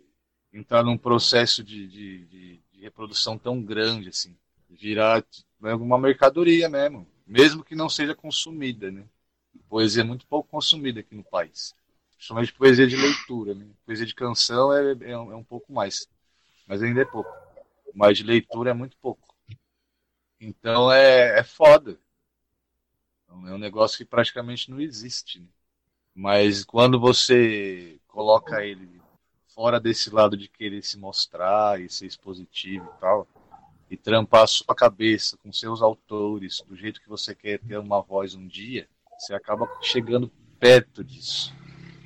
entrar 0.53 0.85
num 0.85 0.97
processo 0.97 1.63
de, 1.65 1.87
de, 1.89 2.27
de, 2.27 2.61
de 2.73 2.81
reprodução 2.81 3.37
tão 3.37 3.61
grande, 3.61 4.09
assim. 4.09 4.37
Virar 4.71 5.25
né, 5.61 5.75
uma 5.75 5.99
mercadoria 5.99 6.69
mesmo. 6.69 7.07
Mesmo 7.27 7.65
que 7.65 7.75
não 7.75 7.89
seja 7.89 8.15
consumida, 8.15 8.91
né? 8.91 9.05
Poesia 9.69 10.03
é 10.03 10.07
muito 10.07 10.27
pouco 10.27 10.49
consumida 10.49 11.01
aqui 11.01 11.15
no 11.15 11.25
país. 11.25 11.75
Principalmente 12.17 12.53
poesia 12.53 12.87
de 12.87 12.97
leitura, 12.97 13.55
né? 13.55 13.67
Poesia 13.85 14.07
de 14.07 14.15
canção 14.15 14.73
é, 14.73 14.93
é, 14.93 15.11
é 15.11 15.19
um 15.19 15.45
pouco 15.45 15.73
mais. 15.73 16.09
Mas 16.69 16.83
ainda 16.83 17.01
é 17.01 17.05
pouco. 17.07 17.35
Mas 17.95 18.21
leitura 18.21 18.71
é 18.71 18.75
muito 18.75 18.97
pouco. 18.99 19.27
Então 20.39 20.93
é, 20.93 21.41
é 21.41 21.43
foda. 21.43 21.99
Então, 23.25 23.49
é 23.49 23.55
um 23.55 23.59
negócio 23.59 23.97
que 23.97 24.05
praticamente 24.05 24.71
não 24.71 24.79
existe. 24.79 25.41
Né? 25.41 25.49
Mas 26.15 26.65
quando 26.65 27.01
você 27.01 27.99
coloca 28.07 28.65
ele 28.65 29.01
fora 29.55 29.81
desse 29.81 30.11
lado 30.11 30.37
de 30.37 30.49
querer 30.49 30.83
se 30.83 30.99
mostrar 30.99 31.81
e 31.81 31.89
ser 31.89 32.07
expositivo 32.07 32.85
e 32.85 33.01
tal, 33.01 33.27
e 33.91 33.97
trampar 33.97 34.43
a 34.43 34.47
sua 34.47 34.75
cabeça 34.75 35.37
com 35.39 35.53
seus 35.53 35.81
autores 35.81 36.63
do 36.69 36.77
jeito 36.77 37.01
que 37.01 37.09
você 37.09 37.35
quer 37.35 37.59
ter 37.59 37.79
uma 37.79 38.03
voz 38.03 38.35
um 38.35 38.47
dia, 38.47 38.89
você 39.19 39.35
acaba 39.35 39.69
chegando 39.83 40.31
perto 40.61 41.03
disso. 41.03 41.55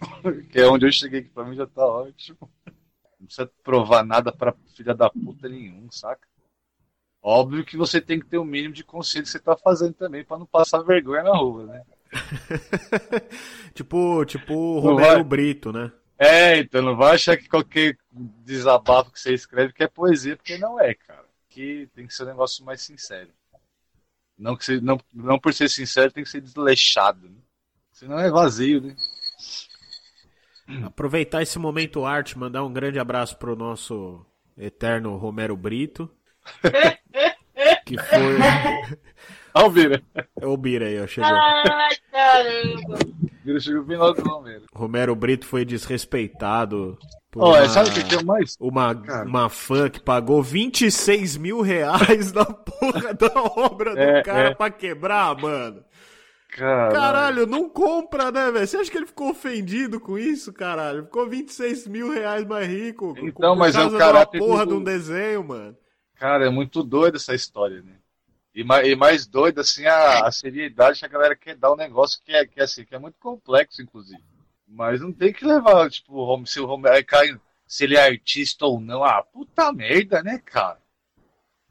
que 0.51 0.61
é 0.61 0.67
onde 0.67 0.87
eu 0.87 0.93
cheguei, 0.93 1.23
que 1.23 1.31
pra 1.31 1.45
mim 1.45 1.57
já 1.57 1.67
tá 1.67 1.85
ótimo. 1.85 2.39
Não 3.23 3.27
precisa 3.27 3.49
provar 3.63 4.05
nada 4.05 4.33
pra 4.33 4.53
filha 4.75 4.93
da 4.93 5.09
puta 5.09 5.49
nenhum, 5.49 5.89
saca? 5.93 6.27
Óbvio 7.23 7.65
que 7.65 7.77
você 7.77 8.01
tem 8.01 8.19
que 8.19 8.27
ter 8.27 8.37
o 8.37 8.45
mínimo 8.45 8.75
de 8.75 8.83
consciência 8.83 9.25
que 9.25 9.29
você 9.29 9.39
tá 9.39 9.57
fazendo 9.57 9.95
também 9.95 10.25
pra 10.25 10.37
não 10.37 10.45
passar 10.45 10.83
vergonha 10.83 11.23
na 11.23 11.37
rua, 11.37 11.67
né? 11.67 11.83
tipo, 13.73 14.25
tipo 14.25 14.53
o 14.53 14.81
Romero 14.81 15.15
vai. 15.15 15.23
Brito, 15.23 15.73
né? 15.73 15.93
É, 16.19 16.59
então 16.59 16.83
não 16.83 16.97
vai 16.97 17.15
achar 17.15 17.37
que 17.37 17.49
qualquer 17.49 17.97
desabafo 18.11 19.13
que 19.13 19.21
você 19.21 19.33
escreve 19.33 19.73
que 19.73 19.85
é 19.85 19.89
poesia, 19.89 20.37
porque 20.37 20.59
não 20.59 20.81
é, 20.81 20.95
cara. 20.95 21.25
Que 21.49 21.89
tem 21.95 22.09
que 22.09 22.15
ser 22.15 22.25
um 22.25 22.27
negócio 22.27 22.65
mais 22.65 22.83
sincero. 22.83 23.31
Não, 24.37 24.57
que 24.57 24.65
você, 24.65 24.81
não, 24.81 24.99
não 25.15 25.39
por 25.39 25.55
ser 25.55 25.71
sincero 25.71 26.11
tem 26.11 26.25
que 26.25 26.31
ser 26.31 26.41
desleixado, 26.41 27.29
né? 27.29 27.39
Senão 27.93 28.19
é 28.19 28.29
vazio, 28.29 28.81
né? 28.81 28.97
Aproveitar 30.85 31.43
esse 31.43 31.59
momento 31.59 32.05
arte, 32.05 32.39
mandar 32.39 32.65
um 32.65 32.73
grande 32.73 32.99
abraço 32.99 33.37
pro 33.37 33.57
nosso 33.57 34.25
eterno 34.57 35.17
Romero 35.17 35.57
Brito. 35.57 36.11
que 37.85 37.99
foi. 37.99 38.39
Ó, 39.55 39.67
o 39.67 39.71
Vira. 39.71 40.03
É 40.41 40.47
o 40.47 40.57
Bira 40.57 40.87
aí, 40.87 41.01
ó, 41.03 41.07
chegou. 41.07 41.31
Ai, 41.31 41.97
caramba. 42.11 42.99
Vira 43.45 43.61
chegou 43.61 43.83
bem 43.85 43.97
lá 43.99 44.13
do 44.13 44.23
Romero. 44.23 44.63
Romero 44.73 45.15
Brito 45.17 45.47
foi 45.47 45.65
desrespeitado 45.65 46.97
por 47.31 47.43
Ó, 47.43 47.49
uma, 47.57 47.69
sabe 47.69 47.91
o 47.91 47.93
que 47.93 48.05
que 48.05 48.15
é 48.17 48.23
mais? 48.23 48.57
uma, 48.61 48.95
Cara. 48.95 49.29
uma 49.29 49.49
fã 49.49 49.91
que 49.91 50.01
pagou 50.01 50.43
26 50.43 51.37
mil 51.39 51.61
reais 51.61 52.33
na 52.33 52.45
porra 52.45 53.13
da 53.15 53.33
obra 53.57 53.95
do 53.95 54.01
É, 54.01 54.23
cara 54.23 54.49
é. 54.51 54.55
pra 54.55 54.71
quebrar, 54.71 55.37
mano. 55.37 55.83
Caralho. 56.53 56.93
Caralho, 56.95 57.47
não 57.47 57.69
compra, 57.69 58.31
né, 58.31 58.51
velho? 58.51 58.67
Você 58.67 58.77
acha 58.77 58.91
que 58.91 58.97
ele 58.99 59.07
ficou 59.07 59.31
ofendido 59.31 59.99
com 59.99 60.19
isso, 60.19 60.53
caralho? 60.53 61.05
Ficou 61.05 61.29
26 61.29 61.87
mil 61.87 62.11
reais 62.11 62.45
mais 62.47 62.69
rico. 62.69 63.15
Então, 63.23 63.57
mas 63.57 63.75
é 63.75 63.85
o 63.85 63.97
caráter 63.97 64.39
porra 64.39 64.67
do- 64.67 64.73
de 64.75 64.77
um 64.81 64.85
desenho, 64.85 65.43
mano. 65.45 65.77
Cara, 66.17 66.47
é 66.47 66.51
muito 66.51 66.83
doido 66.83 67.17
essa 67.17 67.35
história, 67.35 67.83
né? 67.83 67.97
E 68.55 68.63
mais, 68.63 68.87
e 68.87 68.95
mais 68.95 69.27
doido, 69.27 69.61
assim, 69.63 69.87
a, 69.87 70.27
a 70.27 70.31
seriedade 70.31 70.99
que 70.99 71.07
a 71.07 71.09
galera 71.09 71.35
quer 71.35 71.57
dar 71.57 71.73
um 71.73 71.77
negócio 71.77 72.21
que 72.23 72.33
é, 72.33 72.45
que 72.47 72.61
é, 72.61 72.65
assim, 72.65 72.85
que 72.85 72.95
é 72.95 72.99
muito 72.99 73.17
complexo, 73.19 73.81
inclusive. 73.81 74.23
Mas 74.69 75.01
não 75.01 75.13
tem 75.13 75.33
que 75.33 75.45
levar, 75.45 75.89
tipo, 75.91 76.47
se 76.47 76.61
o 76.61 76.67
Romero 76.67 77.05
cai, 77.07 77.35
se 77.67 77.85
ele 77.85 77.97
é 77.97 78.05
artista 78.07 78.67
ou 78.67 78.79
não. 78.79 79.03
Ah, 79.03 79.23
puta 79.23 79.73
merda, 79.73 80.23
né, 80.23 80.39
cara? 80.45 80.79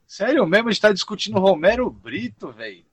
Sério 0.05 0.45
mesmo, 0.45 0.67
a 0.69 0.71
gente 0.71 0.81
tá 0.81 0.91
discutindo 0.91 1.39
Romero 1.39 1.89
Brito, 1.89 2.51
velho. 2.51 2.85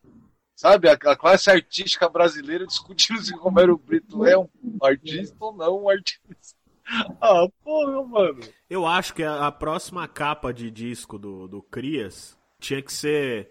Sabe, 0.58 0.88
a, 0.88 0.94
a 0.94 1.16
classe 1.16 1.48
artística 1.48 2.08
brasileira 2.08 2.66
discutindo 2.66 3.22
se 3.22 3.32
o 3.32 3.38
Romero 3.38 3.78
Brito 3.78 4.26
é 4.26 4.36
um 4.36 4.48
artista 4.82 5.36
ou 5.38 5.54
não 5.54 5.84
um 5.84 5.88
artista. 5.88 6.58
Ah, 7.20 7.46
porra, 7.62 8.02
mano. 8.02 8.40
Eu 8.70 8.86
acho 8.86 9.12
que 9.12 9.22
a, 9.22 9.46
a 9.46 9.52
próxima 9.52 10.08
capa 10.08 10.54
de 10.54 10.70
disco 10.70 11.18
do, 11.18 11.46
do 11.46 11.60
Crias 11.60 12.34
tinha 12.58 12.80
que 12.80 12.90
ser 12.90 13.50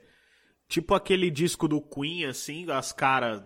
tipo 0.68 0.96
aquele 0.96 1.30
disco 1.30 1.68
do 1.68 1.80
Queen, 1.80 2.26
assim, 2.26 2.66
as 2.72 2.92
caras 2.92 3.44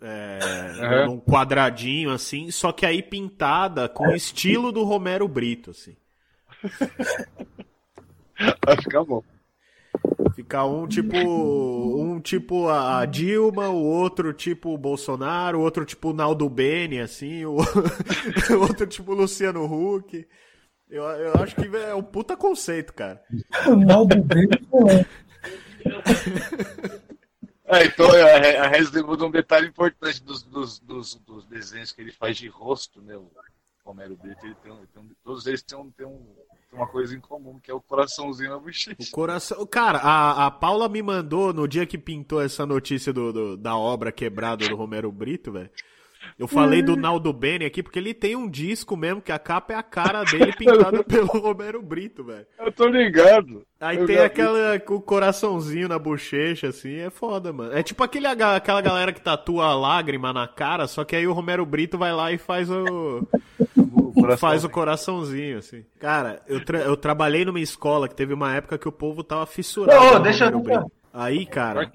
é, 0.00 0.38
Aham. 0.80 1.06
num 1.08 1.20
quadradinho, 1.20 2.10
assim, 2.10 2.50
só 2.50 2.72
que 2.72 2.86
aí 2.86 3.02
pintada 3.02 3.86
com 3.86 4.08
o 4.08 4.16
estilo 4.16 4.72
do 4.72 4.82
Romero 4.82 5.28
Brito, 5.28 5.72
assim. 5.72 5.94
Vai 8.64 8.76
ficar 8.78 9.04
bom. 9.04 9.22
Ficar 10.34 10.66
um 10.66 10.86
tipo. 10.88 11.16
Um 11.16 12.20
tipo 12.20 12.68
a 12.68 13.04
Dilma, 13.06 13.68
o 13.68 13.82
outro 13.84 14.32
tipo 14.32 14.70
o 14.74 14.78
Bolsonaro, 14.78 15.58
o 15.58 15.62
outro 15.62 15.84
tipo 15.84 16.10
o 16.10 16.12
Naldo 16.12 16.48
Bene, 16.48 17.00
assim, 17.00 17.44
o 17.44 17.56
o 18.50 18.60
outro 18.60 18.86
tipo 18.86 19.12
o 19.12 19.14
Luciano 19.14 19.64
Huck. 19.64 20.26
Eu, 20.90 21.02
eu 21.04 21.32
acho 21.42 21.54
que 21.56 21.66
é 21.76 21.94
um 21.94 22.02
puta 22.02 22.36
conceito, 22.36 22.92
cara. 22.92 23.22
O 23.66 23.76
Naldo 23.76 24.20
Brito, 24.22 24.58
é. 24.88 25.06
É, 27.66 27.86
então 27.86 28.06
a, 28.10 28.64
a 28.64 28.68
Resli 28.68 29.02
muda 29.02 29.24
um 29.24 29.30
detalhe 29.30 29.68
importante 29.68 30.22
dos, 30.22 30.42
dos, 30.42 30.78
dos, 30.80 31.14
dos 31.14 31.46
desenhos 31.46 31.92
que 31.92 32.00
ele 32.02 32.12
faz 32.12 32.36
de 32.36 32.46
rosto, 32.48 33.00
né? 33.00 33.16
O 33.16 33.30
Romero 33.84 34.16
Brito, 34.16 34.44
ele 34.44 34.54
tem, 34.62 34.70
um- 34.72 34.86
tem 34.86 35.10
todos 35.22 35.46
eles 35.46 35.62
têm, 35.62 35.78
um, 35.78 35.90
têm, 35.90 36.06
um, 36.06 36.26
têm 36.74 36.80
uma 36.82 36.86
coisa 36.88 37.14
em 37.16 37.20
comum, 37.20 37.58
que 37.62 37.70
é 37.70 37.74
o 37.74 37.80
coraçãozinho 37.80 38.50
na 38.50 38.58
bochecha. 38.58 38.96
O 39.00 39.10
coração. 39.10 39.66
Cara, 39.66 39.98
a, 39.98 40.46
a 40.46 40.50
Paula 40.50 40.88
me 40.88 41.02
mandou 41.02 41.52
no 41.52 41.66
dia 41.68 41.86
que 41.86 41.96
pintou 41.96 42.40
essa 42.42 42.66
notícia 42.66 43.12
do, 43.12 43.32
do- 43.32 43.56
da 43.56 43.76
obra 43.76 44.10
quebrada 44.12 44.68
do 44.68 44.76
Romero 44.76 45.10
Brito, 45.12 45.52
velho. 45.52 45.70
Eu 46.38 46.48
falei 46.48 46.80
do 46.82 46.96
Naldo 46.96 47.30
Bene 47.34 47.66
aqui 47.66 47.82
porque 47.82 47.98
ele 47.98 48.14
tem 48.14 48.34
um 48.34 48.48
disco 48.48 48.96
mesmo 48.96 49.20
que 49.20 49.30
a 49.30 49.38
capa 49.38 49.74
é 49.74 49.76
a 49.76 49.82
cara 49.82 50.24
dele 50.24 50.52
pintada 50.56 51.04
pelo 51.04 51.26
Romero 51.26 51.82
Brito, 51.82 52.24
velho. 52.24 52.46
Eu 52.58 52.72
tô 52.72 52.86
ligado. 52.86 53.62
Aí 53.78 53.98
Eu 53.98 54.06
tem 54.06 54.16
vi. 54.16 54.22
aquela 54.22 54.74
o 54.88 55.00
coraçãozinho 55.02 55.86
na 55.86 55.98
bochecha, 55.98 56.68
assim, 56.68 56.94
é 56.96 57.10
foda, 57.10 57.52
mano. 57.52 57.74
É 57.76 57.82
tipo 57.82 58.02
aquele, 58.02 58.26
aquela 58.26 58.80
galera 58.80 59.12
que 59.12 59.20
tatua 59.20 59.66
a 59.66 59.74
lágrima 59.76 60.32
na 60.32 60.48
cara, 60.48 60.86
só 60.88 61.04
que 61.04 61.14
aí 61.14 61.26
o 61.26 61.32
Romero 61.34 61.66
Brito 61.66 61.98
vai 61.98 62.12
lá 62.14 62.32
e 62.32 62.38
faz 62.38 62.70
o. 62.70 63.28
faz 64.38 64.64
o 64.64 64.68
coraçãozinho, 64.70 65.58
assim. 65.58 65.84
Cara, 65.98 66.42
eu, 66.46 66.64
tra- 66.64 66.80
eu 66.80 66.96
trabalhei 66.96 67.44
numa 67.44 67.60
escola 67.60 68.08
que 68.08 68.14
teve 68.14 68.32
uma 68.34 68.54
época 68.54 68.78
que 68.78 68.88
o 68.88 68.92
povo 68.92 69.22
tava 69.24 69.46
fissurado. 69.46 70.16
Ô, 70.16 70.18
deixa 70.18 70.46
eu-. 70.46 70.90
Aí, 71.12 71.46
cara, 71.46 71.90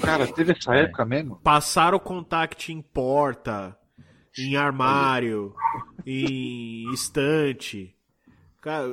Cara, 0.00 0.26
teve 0.26 0.52
essa 0.52 0.74
época 0.74 1.04
mesmo? 1.04 1.36
passaram 1.44 1.96
o 1.96 2.00
contact 2.00 2.72
em 2.72 2.82
porta, 2.82 3.76
em 4.36 4.56
armário, 4.56 5.54
em 6.04 6.92
estante. 6.92 7.94
Cara, 8.60 8.86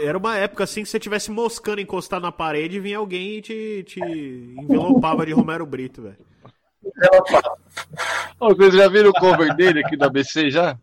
era 0.00 0.18
uma 0.18 0.36
época 0.36 0.64
assim 0.64 0.80
que 0.82 0.86
se 0.86 0.92
você 0.92 1.00
tivesse 1.00 1.30
moscando 1.30 1.80
encostado 1.80 2.22
na 2.22 2.30
parede, 2.32 2.78
vinha 2.78 2.98
alguém 2.98 3.38
e 3.38 3.42
te, 3.42 3.84
te 3.86 4.00
envelopava 4.00 5.24
de 5.24 5.32
Romero 5.32 5.64
Brito, 5.64 6.02
velho. 6.02 6.18
Vocês 8.38 8.74
já 8.74 8.88
viram 8.88 9.10
o 9.10 9.12
cover 9.14 9.54
dele 9.56 9.80
aqui 9.84 9.96
da 9.96 10.06
ABC 10.06 10.50
já? 10.50 10.78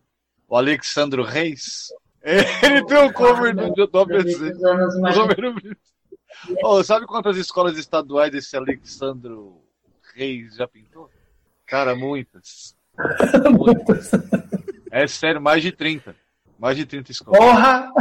O 0.50 0.56
Alexandro 0.56 1.22
Reis? 1.22 1.88
Ele 2.22 2.84
tem 2.84 2.98
um 2.98 3.12
cover 3.12 3.54
do, 3.56 3.86
do 3.86 3.98
ABC. 3.98 4.50
Dos 4.52 4.64
anos 4.64 4.98
mais- 5.00 5.16
O 5.16 5.20
Romero 5.22 5.54
Brito. 5.54 5.80
Ô, 6.62 6.82
sabe 6.84 7.06
quantas 7.06 7.36
escolas 7.36 7.78
estaduais 7.78 8.34
esse 8.34 8.56
Alexandro 8.56 9.62
Reis 10.14 10.56
já 10.56 10.66
pintou? 10.68 11.08
Cara, 11.66 11.94
muitas. 11.96 12.76
Muitas. 13.56 14.10
É 14.90 15.06
sério, 15.06 15.40
mais 15.40 15.62
de 15.62 15.70
30. 15.72 16.14
Mais 16.58 16.76
de 16.76 16.84
30 16.84 17.10
escolas. 17.12 17.38
Porra! 17.40 17.92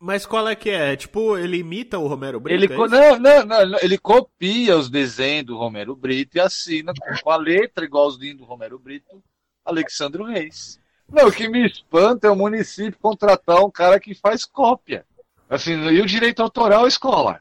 Mas 0.00 0.26
qual 0.26 0.48
é 0.48 0.54
que 0.56 0.70
é? 0.70 0.96
Tipo, 0.96 1.36
ele 1.38 1.58
imita 1.58 1.98
o 1.98 2.06
Romero 2.06 2.40
Brito? 2.40 2.64
Ele, 2.64 2.72
é 2.72 2.76
não, 2.88 3.18
não, 3.18 3.66
não, 3.66 3.78
ele 3.80 3.96
copia 3.96 4.76
os 4.76 4.90
desenhos 4.90 5.46
do 5.46 5.56
Romero 5.56 5.94
Brito 5.94 6.36
e 6.36 6.40
assina 6.40 6.92
com- 6.98 7.22
com 7.22 7.30
a 7.30 7.36
letra 7.36 7.84
igualzinho 7.84 8.36
do 8.38 8.44
Romero 8.44 8.78
Brito, 8.78 9.22
Alexandre 9.64 10.22
Reis. 10.24 10.78
Não, 11.08 11.28
o 11.28 11.32
que 11.32 11.48
me 11.48 11.66
espanta 11.66 12.26
é 12.26 12.30
o 12.30 12.36
município 12.36 12.98
contratar 13.00 13.64
um 13.64 13.70
cara 13.70 14.00
que 14.00 14.14
faz 14.14 14.44
cópia. 14.44 15.04
Assim, 15.48 15.72
e 15.74 16.00
o 16.00 16.06
direito 16.06 16.42
autoral, 16.42 16.86
escola. 16.86 17.40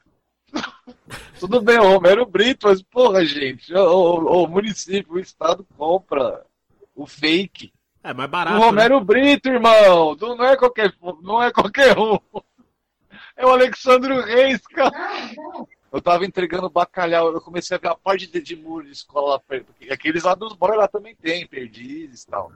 Tudo 1.40 1.62
bem, 1.62 1.80
o 1.80 1.94
Romero 1.94 2.26
Brito, 2.26 2.68
mas 2.68 2.82
porra, 2.82 3.26
gente, 3.26 3.74
o, 3.74 3.80
o- 3.80 4.44
o 4.44 4.48
município, 4.48 5.14
o 5.14 5.20
estado 5.20 5.66
compra 5.78 6.46
o 6.96 7.06
fake. 7.08 7.74
É 8.04 8.14
mais 8.14 8.30
barato. 8.30 8.60
né? 8.60 8.66
Romero 8.66 9.00
Brito, 9.02 9.50
irmão. 9.50 10.16
Não, 10.20 10.44
é 10.44 10.56
qualquer, 10.56 10.94
não 11.22 11.42
é 11.42 11.52
qualquer 11.52 11.98
um. 11.98 12.20
É 13.36 13.46
o 13.46 13.50
Alexandre 13.50 14.14
Reis, 14.22 14.60
cara. 14.68 14.92
Eu 15.92 16.02
tava 16.02 16.26
entregando 16.26 16.70
bacalhau, 16.70 17.32
eu 17.34 17.42
comecei 17.42 17.78
a 17.78 17.80
ver 17.80 17.88
a 17.88 17.96
parte 17.96 18.28
de, 18.28 18.42
de 18.42 18.56
muro 18.56 18.86
de 18.86 18.92
escola 18.92 19.32
lá 19.32 19.40
perto. 19.40 19.68
Porque 19.68 19.92
aqueles 19.92 20.24
lá 20.24 20.36
dos 20.36 20.54
boys 20.54 20.78
lá 20.78 20.88
também 20.88 21.16
tem, 21.16 21.48
perdizes 21.48 22.24
e 22.24 22.28
tal. 22.28 22.52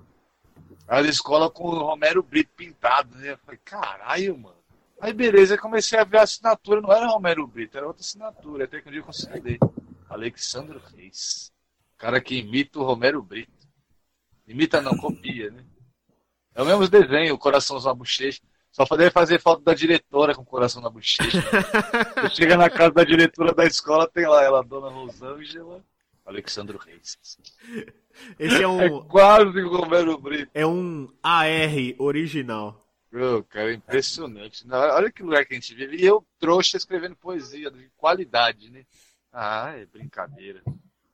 As 0.87 1.05
escolas 1.05 1.51
com 1.51 1.63
o 1.63 1.79
Romero 1.79 2.21
Brito 2.21 2.51
pintado, 2.55 3.15
né? 3.15 3.31
Eu 3.31 3.37
falei, 3.37 3.59
caralho, 3.63 4.37
mano. 4.37 4.57
Aí 4.99 5.13
beleza, 5.13 5.53
eu 5.53 5.59
comecei 5.61 5.97
a 5.97 6.03
ver 6.03 6.17
a 6.17 6.23
assinatura, 6.23 6.81
não 6.81 6.91
era 6.91 7.07
Romero 7.07 7.45
Brito, 7.45 7.77
era 7.77 7.87
outra 7.87 8.01
assinatura. 8.01 8.65
Até 8.65 8.81
que 8.81 8.89
um 8.89 8.91
dia 8.91 9.01
eu 9.01 9.05
consegui 9.05 9.39
ler. 9.39 9.59
Alexandre 10.09 10.79
Reis. 10.95 11.51
Cara 11.97 12.19
que 12.19 12.35
imita 12.35 12.79
o 12.79 12.83
Romero 12.83 13.21
Brito. 13.21 13.51
Imita 14.47 14.81
não, 14.81 14.97
copia, 14.97 15.51
né? 15.51 15.63
É 16.55 16.61
o 16.61 16.65
mesmo 16.65 16.87
desenho, 16.87 17.35
o 17.35 17.37
coraçãozinho 17.37 17.89
na 17.89 17.95
bochecha. 17.95 18.41
Só 18.71 18.83
deve 18.95 19.11
fazer 19.11 19.41
falta 19.41 19.63
da 19.63 19.73
diretora 19.73 20.35
com 20.35 20.41
o 20.41 20.45
coração 20.45 20.81
na 20.81 20.89
bochecha. 20.89 21.41
Chega 22.33 22.55
na 22.55 22.69
casa 22.69 22.91
da 22.91 23.03
diretora 23.03 23.53
da 23.53 23.65
escola, 23.65 24.07
tem 24.07 24.27
lá 24.27 24.43
ela, 24.43 24.63
Dona 24.63 24.89
Rosângela, 24.89 25.83
Alexandre 26.27 26.77
Reis. 26.77 27.17
Esse 28.37 28.57
é 28.57 28.61
É 28.63 28.67
um, 28.67 29.01
quase 29.05 29.59
o 29.61 29.69
Romero 29.77 30.17
Brito. 30.17 30.51
é 30.53 30.65
um 30.67 31.07
AR 31.23 31.47
original. 31.97 32.83
Meu, 33.11 33.43
cara, 33.45 33.71
é 33.71 33.75
impressionante. 33.75 34.67
Na- 34.67 34.93
Olha 34.95 35.09
que 35.11 35.23
lugar 35.23 35.45
que 35.45 35.53
a 35.53 35.55
gente 35.59 35.73
vive. 35.73 35.95
E 35.97 36.05
eu, 36.05 36.23
trouxa, 36.37 36.75
escrevendo 36.77 37.15
poesia 37.15 37.71
de 37.71 37.89
qualidade, 37.95 38.69
né? 38.69 38.85
Ah, 39.31 39.73
é 39.77 39.85
brincadeira. 39.85 40.61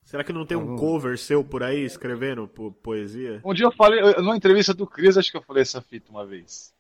Será 0.04 0.24
que 0.24 0.34
não 0.34 0.46
tem 0.46 0.58
um 0.58 0.76
cover 0.76 1.18
seu 1.18 1.44
por 1.44 1.64
aí 1.64 1.84
escrevendo 1.86 2.48
po- 2.48 2.72
poesia? 2.72 3.40
Um 3.46 3.54
dia 3.54 3.66
eu 3.66 3.72
falei, 3.72 4.00
eu- 4.02 4.22
numa 4.22 4.36
entrevista 4.36 4.74
do 4.74 4.86
Cris, 4.88 5.18
acho 5.18 5.32
que 5.32 5.38
eu 5.38 5.42
falei 5.42 5.62
essa 5.62 5.82
fita 5.82 6.10
uma 6.12 6.26
vez. 6.26 6.74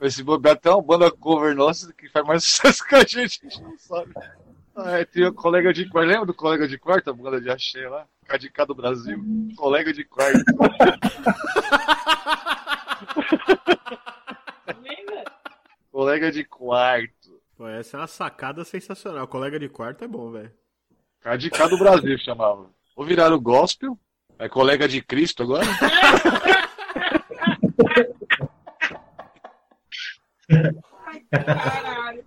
Esse 0.00 0.22
bobear 0.22 0.54
até 0.54 0.70
uma 0.70 0.80
banda 0.82 1.10
cover 1.10 1.54
nossa 1.54 1.92
que 1.92 2.08
faz 2.08 2.26
mais 2.26 2.44
sucesso 2.44 2.86
que 2.86 2.94
a 2.94 3.00
gente, 3.04 3.40
a 3.44 3.48
gente 3.48 3.62
não 3.62 3.76
sabe. 3.78 4.12
Ah, 4.84 4.98
é, 4.98 5.04
tinha 5.04 5.28
um 5.28 5.34
colega 5.34 5.72
de 5.72 5.88
quarto, 5.88 6.08
lembra 6.08 6.26
do 6.26 6.34
colega 6.34 6.66
de 6.66 6.76
quarto, 6.78 7.10
a 7.10 7.12
banda 7.12 7.40
de 7.40 7.48
axé 7.50 7.88
lá? 7.88 8.06
KDK 8.26 8.66
do 8.66 8.74
Brasil. 8.74 9.22
Colega 9.56 9.92
de 9.92 10.04
quarto. 10.04 10.42
colega 15.90 16.32
de 16.32 16.44
quarto. 16.44 17.40
Pô, 17.56 17.66
essa 17.68 17.96
é 17.96 18.00
uma 18.00 18.06
sacada 18.06 18.64
sensacional. 18.64 19.26
Colega 19.28 19.58
de 19.58 19.68
quarto 19.68 20.04
é 20.04 20.08
bom, 20.08 20.30
velho. 20.30 20.52
KDK 21.20 21.68
do 21.68 21.78
Brasil 21.78 22.18
chamava. 22.18 22.70
Ou 22.96 23.04
viraram 23.04 23.40
gospel. 23.40 23.98
É 24.38 24.48
colega 24.48 24.88
de 24.88 25.02
Cristo 25.02 25.42
agora? 25.42 25.66
Caralho. 31.30 32.24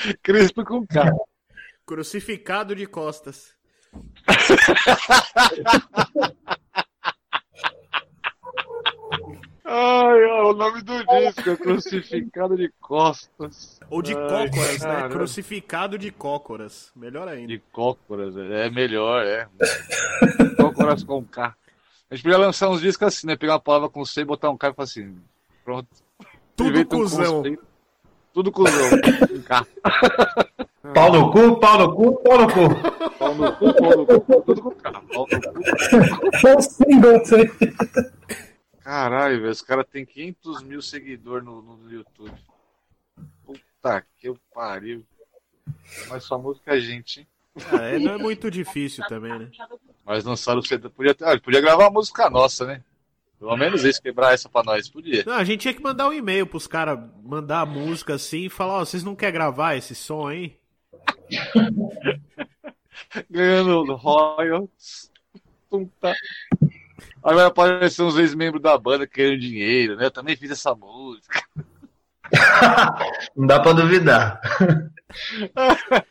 Cristo 0.22 0.64
com 0.64 0.86
K. 0.86 1.12
Crucificado 1.86 2.74
de 2.74 2.86
costas. 2.86 3.54
Ai, 9.64 10.24
ó, 10.24 10.50
o 10.50 10.52
nome 10.52 10.82
do 10.82 10.98
disco 10.98 11.50
é 11.50 11.56
Crucificado 11.56 12.56
de 12.56 12.68
Costas. 12.80 13.80
Ou 13.88 14.02
de 14.02 14.14
Ai, 14.16 14.48
cócoras, 14.48 14.72
né? 14.72 14.78
caramba. 14.78 15.08
Crucificado 15.10 15.98
de 15.98 16.10
cócoras. 16.10 16.92
Melhor 16.94 17.28
ainda. 17.28 17.48
De 17.48 17.58
cócoras, 17.70 18.36
é 18.36 18.68
melhor, 18.70 19.24
é. 19.24 19.48
cócoras 20.56 21.04
com 21.04 21.24
K. 21.24 21.54
A 22.10 22.14
gente 22.14 22.24
podia 22.24 22.38
lançar 22.38 22.68
uns 22.68 22.80
discos 22.80 23.06
assim, 23.06 23.26
né? 23.28 23.36
Pegar 23.36 23.54
uma 23.54 23.60
palavra 23.60 23.88
com 23.88 24.04
C, 24.04 24.24
botar 24.24 24.50
um 24.50 24.56
K 24.56 24.70
e 24.70 24.74
falar 24.74 24.84
assim. 24.84 25.16
Pronto. 25.64 25.88
Tudo 26.56 26.70
Inventa 26.70 26.96
um 26.96 27.00
cuzão. 27.00 27.36
conceito. 27.36 27.69
Tudo 28.32 28.50
cuzão. 28.52 28.90
Pau 30.94 31.12
no 31.12 31.30
cu, 31.32 31.58
pau 31.60 31.78
no 31.78 31.94
cu, 31.94 32.22
pau 32.22 32.38
no 32.38 32.46
cu. 32.46 33.10
Pau 33.18 33.34
no 33.34 33.56
cu, 33.56 33.74
pau 33.74 33.96
no 33.96 34.06
cu, 34.20 34.42
tudo 34.42 34.62
com 34.62 34.70
K. 34.70 34.92
Pau 34.92 35.26
no 35.30 35.40
cu. 35.40 36.38
Só. 36.38 36.56
Caralho, 38.82 39.40
velho, 39.40 39.50
os 39.52 39.62
caras 39.62 39.86
têm 39.90 40.04
500 40.04 40.62
mil 40.62 40.82
seguidores 40.82 41.44
no, 41.44 41.60
no 41.62 41.90
YouTube. 41.92 42.32
Puta 43.44 44.04
que 44.18 44.28
eu 44.28 44.36
pariu. 44.54 45.04
Mas 46.08 46.24
sua 46.24 46.38
música 46.38 46.74
é 46.76 46.80
gente, 46.80 47.20
hein? 47.20 47.26
Ah, 47.72 47.82
é, 47.82 47.98
não 47.98 48.14
é 48.14 48.18
muito 48.18 48.50
difícil 48.50 49.04
também, 49.06 49.38
né? 49.38 49.50
Mas 50.04 50.24
lançaram 50.24 50.60
o 50.60 50.64
CD. 50.64 50.88
Podia, 50.88 51.14
ter- 51.14 51.24
ah, 51.24 51.38
podia 51.38 51.60
gravar 51.60 51.84
uma 51.84 51.90
música 51.90 52.30
nossa, 52.30 52.64
né? 52.66 52.82
Pelo 53.40 53.56
menos 53.56 53.82
isso, 53.84 54.02
quebrar 54.02 54.34
essa 54.34 54.50
pra 54.50 54.62
nós. 54.62 54.86
Podia. 54.90 55.24
Não, 55.24 55.32
a 55.32 55.44
gente 55.44 55.62
tinha 55.62 55.72
que 55.72 55.82
mandar 55.82 56.06
um 56.06 56.12
e-mail 56.12 56.46
pros 56.46 56.66
caras 56.66 56.98
mandar 57.24 57.62
a 57.62 57.66
música 57.66 58.14
assim 58.14 58.44
e 58.44 58.50
falar, 58.50 58.74
ó, 58.74 58.84
vocês 58.84 59.02
não 59.02 59.16
querem 59.16 59.32
gravar 59.32 59.76
esse 59.76 59.94
som 59.94 60.28
aí? 60.28 60.58
Ganhando 63.30 63.94
royalties. 63.94 65.10
Puta. 65.70 66.14
Aí 67.22 67.34
vai 67.34 67.46
aparecer 67.46 68.02
uns 68.02 68.18
ex-membros 68.18 68.62
da 68.62 68.76
banda 68.76 69.06
querendo 69.06 69.40
dinheiro, 69.40 69.96
né? 69.96 70.04
Eu 70.04 70.10
também 70.10 70.36
fiz 70.36 70.50
essa 70.50 70.74
música. 70.74 71.42
Não 73.34 73.46
dá 73.46 73.58
pra 73.58 73.72
duvidar. 73.72 74.40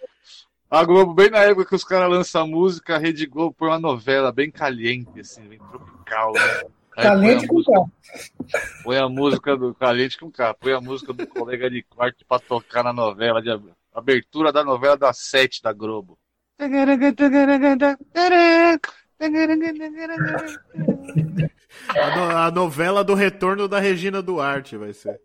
A 0.69 0.83
Globo, 0.83 1.13
bem 1.13 1.29
na 1.29 1.39
época 1.39 1.65
que 1.65 1.75
os 1.75 1.83
caras 1.83 2.09
lançam 2.09 2.43
a 2.43 2.47
música, 2.47 2.95
a 2.95 2.99
Rede 2.99 3.25
Globo 3.25 3.55
põe 3.57 3.69
uma 3.69 3.79
novela 3.79 4.31
bem 4.31 4.51
caliente, 4.51 5.19
assim, 5.19 5.41
bem 5.41 5.57
tropical. 5.57 6.31
Né? 6.33 6.63
A 7.07 7.47
com 7.47 7.55
música, 7.55 7.71
K. 7.73 7.85
põe 8.83 8.97
a 8.97 9.09
música 9.09 9.57
do 9.57 9.73
Caliente 9.75 10.17
com 10.17 10.31
K, 10.31 10.53
põe 10.53 10.73
a 10.73 10.81
música 10.81 11.13
do 11.13 11.25
colega 11.27 11.69
de 11.69 11.83
quarto 11.83 12.25
pra 12.27 12.39
tocar 12.39 12.83
na 12.83 12.91
novela, 12.93 13.41
de 13.41 13.49
ab- 13.49 13.71
abertura 13.93 14.51
da 14.51 14.63
novela 14.63 14.97
das 14.97 15.17
sete 15.19 15.61
da 15.61 15.71
Globo. 15.71 16.17
A, 21.89 22.15
no- 22.15 22.37
a 22.37 22.51
novela 22.51 23.03
do 23.03 23.13
retorno 23.13 23.67
da 23.67 23.79
Regina 23.79 24.21
Duarte 24.21 24.77
vai 24.77 24.93
ser. 24.93 25.19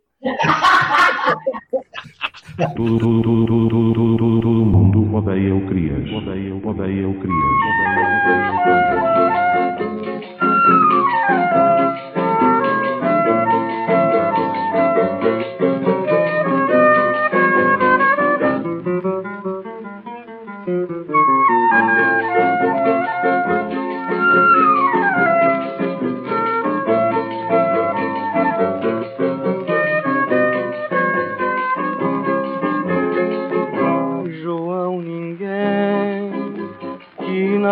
Tudo, 2.76 2.98
tudo, 2.98 3.22
tudo, 3.22 3.46
tudo, 3.46 3.68
tudo, 3.68 3.94
tudo, 3.94 4.16
tudo, 4.16 4.40
todo 4.40 4.64
mundo 4.64 5.14
odeia 5.16 5.54
o 5.54 5.66
Crias. 5.66 6.08
Odeia, 6.12 6.54
odeia 6.54 7.08
o 7.08 7.14
Crias. 7.20 7.34
Odeia, 7.68 8.53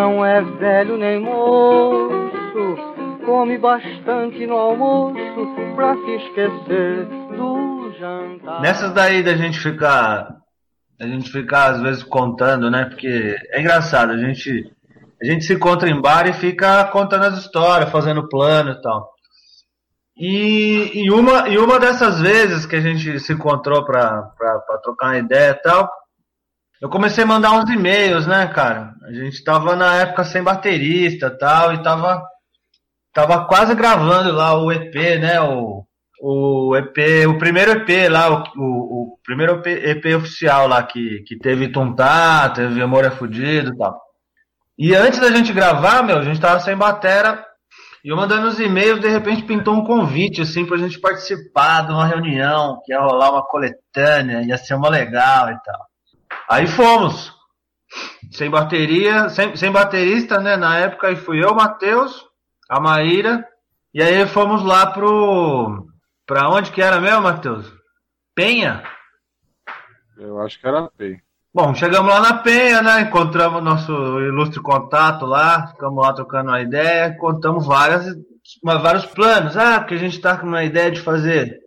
não 0.03 0.25
é 0.25 0.41
velho 0.41 0.97
nem 0.97 1.17
moço, 1.17 2.75
come 3.25 3.57
bastante 3.57 4.45
no 4.45 4.55
almoço 4.55 5.15
pra 5.77 5.95
se 5.95 6.11
esquecer 6.15 7.05
do 7.37 7.93
jantar. 7.97 8.61
Nessas 8.61 8.91
daí 8.91 9.23
da 9.23 9.35
gente 9.35 9.57
ficar. 9.59 10.27
A 10.99 11.07
gente 11.07 11.31
ficar 11.31 11.71
às 11.71 11.81
vezes 11.81 12.03
contando, 12.03 12.69
né? 12.69 12.85
Porque 12.85 13.37
é 13.51 13.61
engraçado, 13.61 14.11
a 14.11 14.17
gente. 14.17 14.69
A 15.21 15.25
gente 15.25 15.45
se 15.45 15.53
encontra 15.53 15.89
em 15.89 16.01
bar 16.01 16.27
e 16.27 16.33
fica 16.33 16.83
contando 16.85 17.23
as 17.23 17.37
histórias, 17.37 17.89
fazendo 17.89 18.27
plano 18.27 18.71
e 18.71 18.81
tal. 18.81 19.09
E, 20.17 21.05
e, 21.05 21.11
uma, 21.11 21.47
e 21.47 21.57
uma 21.57 21.79
dessas 21.79 22.19
vezes 22.19 22.65
que 22.65 22.75
a 22.75 22.81
gente 22.81 23.17
se 23.21 23.31
encontrou 23.31 23.85
pra 23.85 24.29
trocar 24.83 25.07
uma 25.07 25.17
ideia 25.17 25.51
e 25.51 25.61
tal, 25.61 25.89
eu 26.83 26.89
comecei 26.89 27.23
a 27.23 27.27
mandar 27.27 27.53
uns 27.53 27.69
e-mails, 27.69 28.27
né, 28.27 28.45
cara? 28.47 28.93
A 29.03 29.13
gente 29.13 29.41
tava 29.41 29.73
na 29.73 29.95
época 30.01 30.25
sem 30.25 30.43
baterista 30.43 31.29
tal, 31.29 31.73
e 31.73 31.81
tava, 31.81 32.21
tava 33.13 33.45
quase 33.45 33.73
gravando 33.73 34.33
lá 34.33 34.53
o 34.61 34.69
EP, 34.69 34.93
né? 35.17 35.39
O, 35.39 35.85
o 36.21 36.75
EP, 36.75 37.25
o 37.29 37.37
primeiro 37.37 37.71
EP 37.71 38.09
lá, 38.11 38.29
o, 38.29 38.43
o, 38.57 39.13
o 39.13 39.17
primeiro 39.23 39.61
EP, 39.65 39.65
EP 39.65 40.17
oficial 40.17 40.67
lá 40.67 40.83
que, 40.83 41.23
que 41.25 41.37
teve 41.37 41.69
Tuntá, 41.69 42.49
teve 42.49 42.81
Amor 42.81 43.05
é 43.05 43.11
Fudido 43.11 43.71
e 43.71 43.77
tal. 43.77 44.01
E 44.77 44.93
antes 44.93 45.19
da 45.19 45.31
gente 45.31 45.53
gravar, 45.53 46.03
meu, 46.03 46.17
a 46.17 46.23
gente 46.23 46.41
tava 46.41 46.59
sem 46.59 46.75
batera 46.75 47.45
e 48.03 48.09
eu 48.09 48.17
mandando 48.17 48.47
os 48.47 48.59
e-mails, 48.59 48.99
de 48.99 49.07
repente 49.07 49.43
pintou 49.43 49.73
um 49.73 49.85
convite, 49.85 50.41
assim, 50.41 50.65
pra 50.65 50.75
gente 50.75 50.99
participar 50.99 51.83
de 51.83 51.93
uma 51.93 52.05
reunião, 52.05 52.81
que 52.83 52.91
ia 52.91 52.99
rolar 52.99 53.31
uma 53.31 53.45
coletânea, 53.47 54.41
ia 54.41 54.57
ser 54.57 54.73
uma 54.73 54.89
legal 54.89 55.49
e 55.49 55.57
tal. 55.63 55.92
Aí 56.49 56.67
fomos. 56.67 57.33
Sem 58.31 58.49
bateria, 58.49 59.29
sem, 59.29 59.55
sem 59.55 59.71
baterista, 59.71 60.39
né? 60.39 60.57
Na 60.57 60.77
época 60.77 61.07
aí 61.07 61.15
fui 61.15 61.43
eu, 61.43 61.53
Matheus, 61.53 62.25
a 62.67 62.79
Maíra, 62.79 63.47
e 63.93 64.01
aí 64.01 64.25
fomos 64.25 64.63
lá 64.63 64.87
pro. 64.87 65.87
Pra 66.25 66.49
onde 66.49 66.71
que 66.71 66.81
era 66.81 66.99
mesmo, 66.99 67.21
Matheus? 67.21 67.71
Penha? 68.33 68.83
Eu 70.17 70.41
acho 70.41 70.59
que 70.59 70.67
era 70.67 70.89
Pei. 70.97 71.21
Bom, 71.53 71.75
chegamos 71.75 72.11
lá 72.11 72.19
na 72.19 72.37
Penha, 72.37 72.81
né? 72.81 73.01
Encontramos 73.01 73.63
nosso 73.63 73.91
ilustre 73.91 74.59
contato 74.59 75.25
lá, 75.25 75.67
ficamos 75.67 76.03
lá 76.03 76.11
trocando 76.13 76.49
uma 76.49 76.61
ideia, 76.61 77.15
contamos 77.15 77.67
várias, 77.67 78.05
vários 78.63 79.05
planos. 79.05 79.55
Ah, 79.55 79.79
porque 79.79 79.93
a 79.93 79.99
gente 79.99 80.19
tá 80.19 80.35
com 80.35 80.47
uma 80.47 80.63
ideia 80.63 80.89
de 80.89 81.01
fazer, 81.01 81.59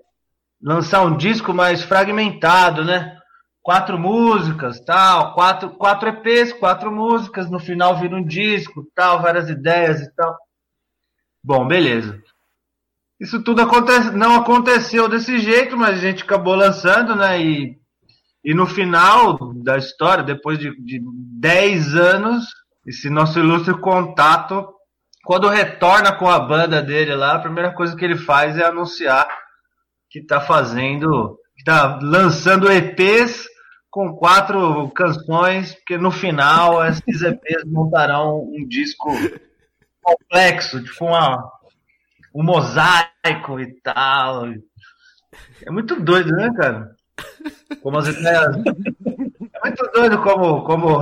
lançar 0.60 1.02
um 1.02 1.16
disco 1.16 1.54
mais 1.54 1.82
fragmentado, 1.82 2.84
né? 2.84 3.15
Quatro 3.66 3.98
músicas, 3.98 4.78
tal, 4.78 5.34
quatro, 5.34 5.70
quatro 5.70 6.08
EPs, 6.08 6.52
quatro 6.52 6.92
músicas, 6.92 7.50
no 7.50 7.58
final 7.58 7.98
vira 7.98 8.14
um 8.14 8.24
disco, 8.24 8.86
tal, 8.94 9.20
várias 9.20 9.50
ideias 9.50 10.00
e 10.02 10.14
tal. 10.14 10.36
Bom, 11.42 11.66
beleza. 11.66 12.22
Isso 13.18 13.42
tudo 13.42 13.62
acontece, 13.62 14.12
não 14.12 14.36
aconteceu 14.36 15.08
desse 15.08 15.40
jeito, 15.40 15.76
mas 15.76 15.98
a 15.98 16.00
gente 16.00 16.22
acabou 16.22 16.54
lançando, 16.54 17.16
né? 17.16 17.40
E 17.40 17.76
e 18.46 18.54
no 18.54 18.64
final 18.64 19.36
da 19.64 19.76
história, 19.76 20.22
depois 20.22 20.56
de, 20.56 20.70
de 20.80 21.00
10 21.40 21.96
anos, 21.96 22.44
esse 22.86 23.10
nosso 23.10 23.40
ilustre 23.40 23.76
contato, 23.80 24.64
quando 25.24 25.48
retorna 25.48 26.12
com 26.12 26.30
a 26.30 26.38
banda 26.38 26.80
dele 26.80 27.16
lá, 27.16 27.34
a 27.34 27.40
primeira 27.40 27.74
coisa 27.74 27.96
que 27.96 28.04
ele 28.04 28.16
faz 28.16 28.56
é 28.56 28.64
anunciar 28.64 29.26
que 30.08 30.20
está 30.20 30.40
fazendo, 30.40 31.36
que 31.56 31.62
está 31.62 31.98
lançando 32.00 32.70
EPs 32.70 33.48
com 33.96 34.14
quatro 34.14 34.90
canções, 34.90 35.74
porque 35.74 35.96
no 35.96 36.10
final 36.10 36.86
esses 36.86 37.22
EPs 37.22 37.64
montarão 37.64 38.42
um 38.42 38.68
disco 38.68 39.08
complexo, 40.02 40.84
tipo 40.84 41.06
uma, 41.06 41.50
um 42.34 42.42
mosaico 42.42 43.58
e 43.58 43.72
tal. 43.80 44.48
É 45.64 45.70
muito 45.70 45.98
doido, 45.98 46.30
né, 46.32 46.52
cara? 46.54 46.94
Como 47.80 47.96
as 47.96 48.08
ideias. 48.08 48.56
É 48.56 49.60
muito 49.64 49.90
doido 49.94 50.18
como, 50.18 50.62
como, 50.64 50.98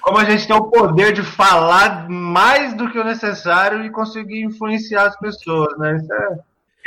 como 0.00 0.18
a 0.18 0.24
gente 0.24 0.46
tem 0.46 0.54
o 0.54 0.70
poder 0.70 1.12
de 1.12 1.24
falar 1.24 2.08
mais 2.08 2.74
do 2.74 2.88
que 2.92 2.98
o 3.00 3.04
necessário 3.04 3.84
e 3.84 3.90
conseguir 3.90 4.44
influenciar 4.44 5.08
as 5.08 5.18
pessoas, 5.18 5.76
né? 5.78 5.96
Isso 5.96 6.12
é, 6.12 6.38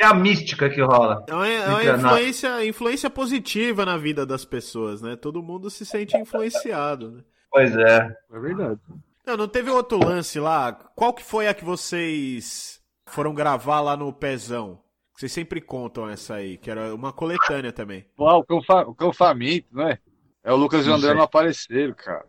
é 0.02 0.06
a 0.06 0.14
mística 0.14 0.70
que 0.70 0.82
rola. 0.82 1.24
É 1.28 1.34
uma, 1.34 1.47
é 1.47 1.93
uma 1.93 1.95
influência, 1.95 2.66
influência 2.66 3.10
positiva 3.10 3.86
na 3.86 3.97
vida 3.97 4.26
das 4.26 4.43
pessoas, 4.43 5.02
né? 5.02 5.16
Todo 5.16 5.43
mundo 5.43 5.70
se 5.70 5.86
sente 5.86 6.18
influenciado, 6.18 7.12
né? 7.12 7.24
Pois 7.52 7.76
é. 7.76 8.16
É 8.34 8.39
verdade. 8.39 8.80
Não, 9.26 9.38
não 9.38 9.47
teve 9.47 9.70
outro 9.70 10.04
lance 10.04 10.39
lá? 10.39 10.74
Qual 10.95 11.14
que 11.14 11.24
foi 11.24 11.47
a 11.47 11.54
que 11.54 11.64
vocês 11.64 12.82
foram 13.06 13.34
gravar 13.34 13.82
lá 13.82 13.95
no 13.95 14.12
Pezão? 14.12 14.80
Vocês 15.16 15.32
sempre 15.32 15.62
contam 15.62 16.10
essa 16.10 16.36
aí, 16.36 16.58
que 16.58 16.72
era 16.72 16.95
uma 16.95 17.14
coletânea 17.14 17.72
também. 17.72 18.06
Pô, 18.16 18.28
o 18.28 18.43
cão, 18.43 18.64
fa... 18.64 18.82
o 18.82 18.95
cão 18.95 19.14
faminto, 19.14 19.68
não 19.72 19.88
é? 19.88 19.99
O 20.43 20.56
Lucas 20.56 20.88
e 20.88 20.89
o 20.89 20.93
André 20.95 21.14
não 21.14 21.22
apareceram, 21.22 21.93
cara. 21.93 22.26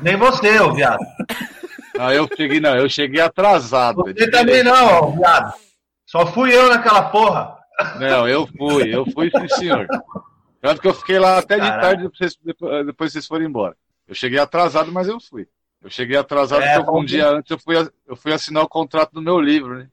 Nem 0.00 0.16
você, 0.16 0.60
ô 0.60 0.72
viado. 0.72 1.04
Não, 1.96 2.12
eu 2.12 2.28
cheguei, 2.36 2.60
não, 2.60 2.76
eu 2.76 2.88
cheguei 2.88 3.20
atrasado. 3.20 4.04
Você 4.04 4.30
também 4.30 4.62
não, 4.62 5.08
ô 5.08 5.16
viado. 5.16 5.54
Só 6.10 6.26
fui 6.26 6.52
eu 6.52 6.68
naquela 6.68 7.08
porra. 7.08 7.56
Não, 8.00 8.28
eu 8.28 8.44
fui, 8.44 8.92
eu 8.92 9.06
fui 9.12 9.30
sim, 9.30 9.48
senhor. 9.50 9.86
Tanto 10.60 10.80
que 10.80 10.88
eu 10.88 10.92
fiquei 10.92 11.20
lá 11.20 11.38
até 11.38 11.54
de 11.54 11.60
Caraca. 11.60 11.80
tarde 11.80 12.02
depois, 12.02 12.36
depois, 12.42 12.86
depois 12.86 13.12
vocês 13.12 13.26
foram 13.28 13.44
embora. 13.44 13.76
Eu 14.08 14.14
cheguei 14.16 14.40
atrasado, 14.40 14.90
mas 14.90 15.06
eu 15.06 15.20
fui. 15.20 15.46
Eu 15.80 15.88
cheguei 15.88 16.16
atrasado 16.16 16.62
É, 16.62 16.82
porque 16.82 16.98
um 16.98 17.04
dia 17.04 17.28
antes 17.28 17.48
eu 17.52 17.60
fui, 17.60 17.76
eu 18.08 18.16
fui 18.16 18.32
assinar 18.32 18.64
o 18.64 18.68
contrato 18.68 19.12
do 19.12 19.22
meu 19.22 19.40
livro, 19.40 19.78
né? 19.78 19.88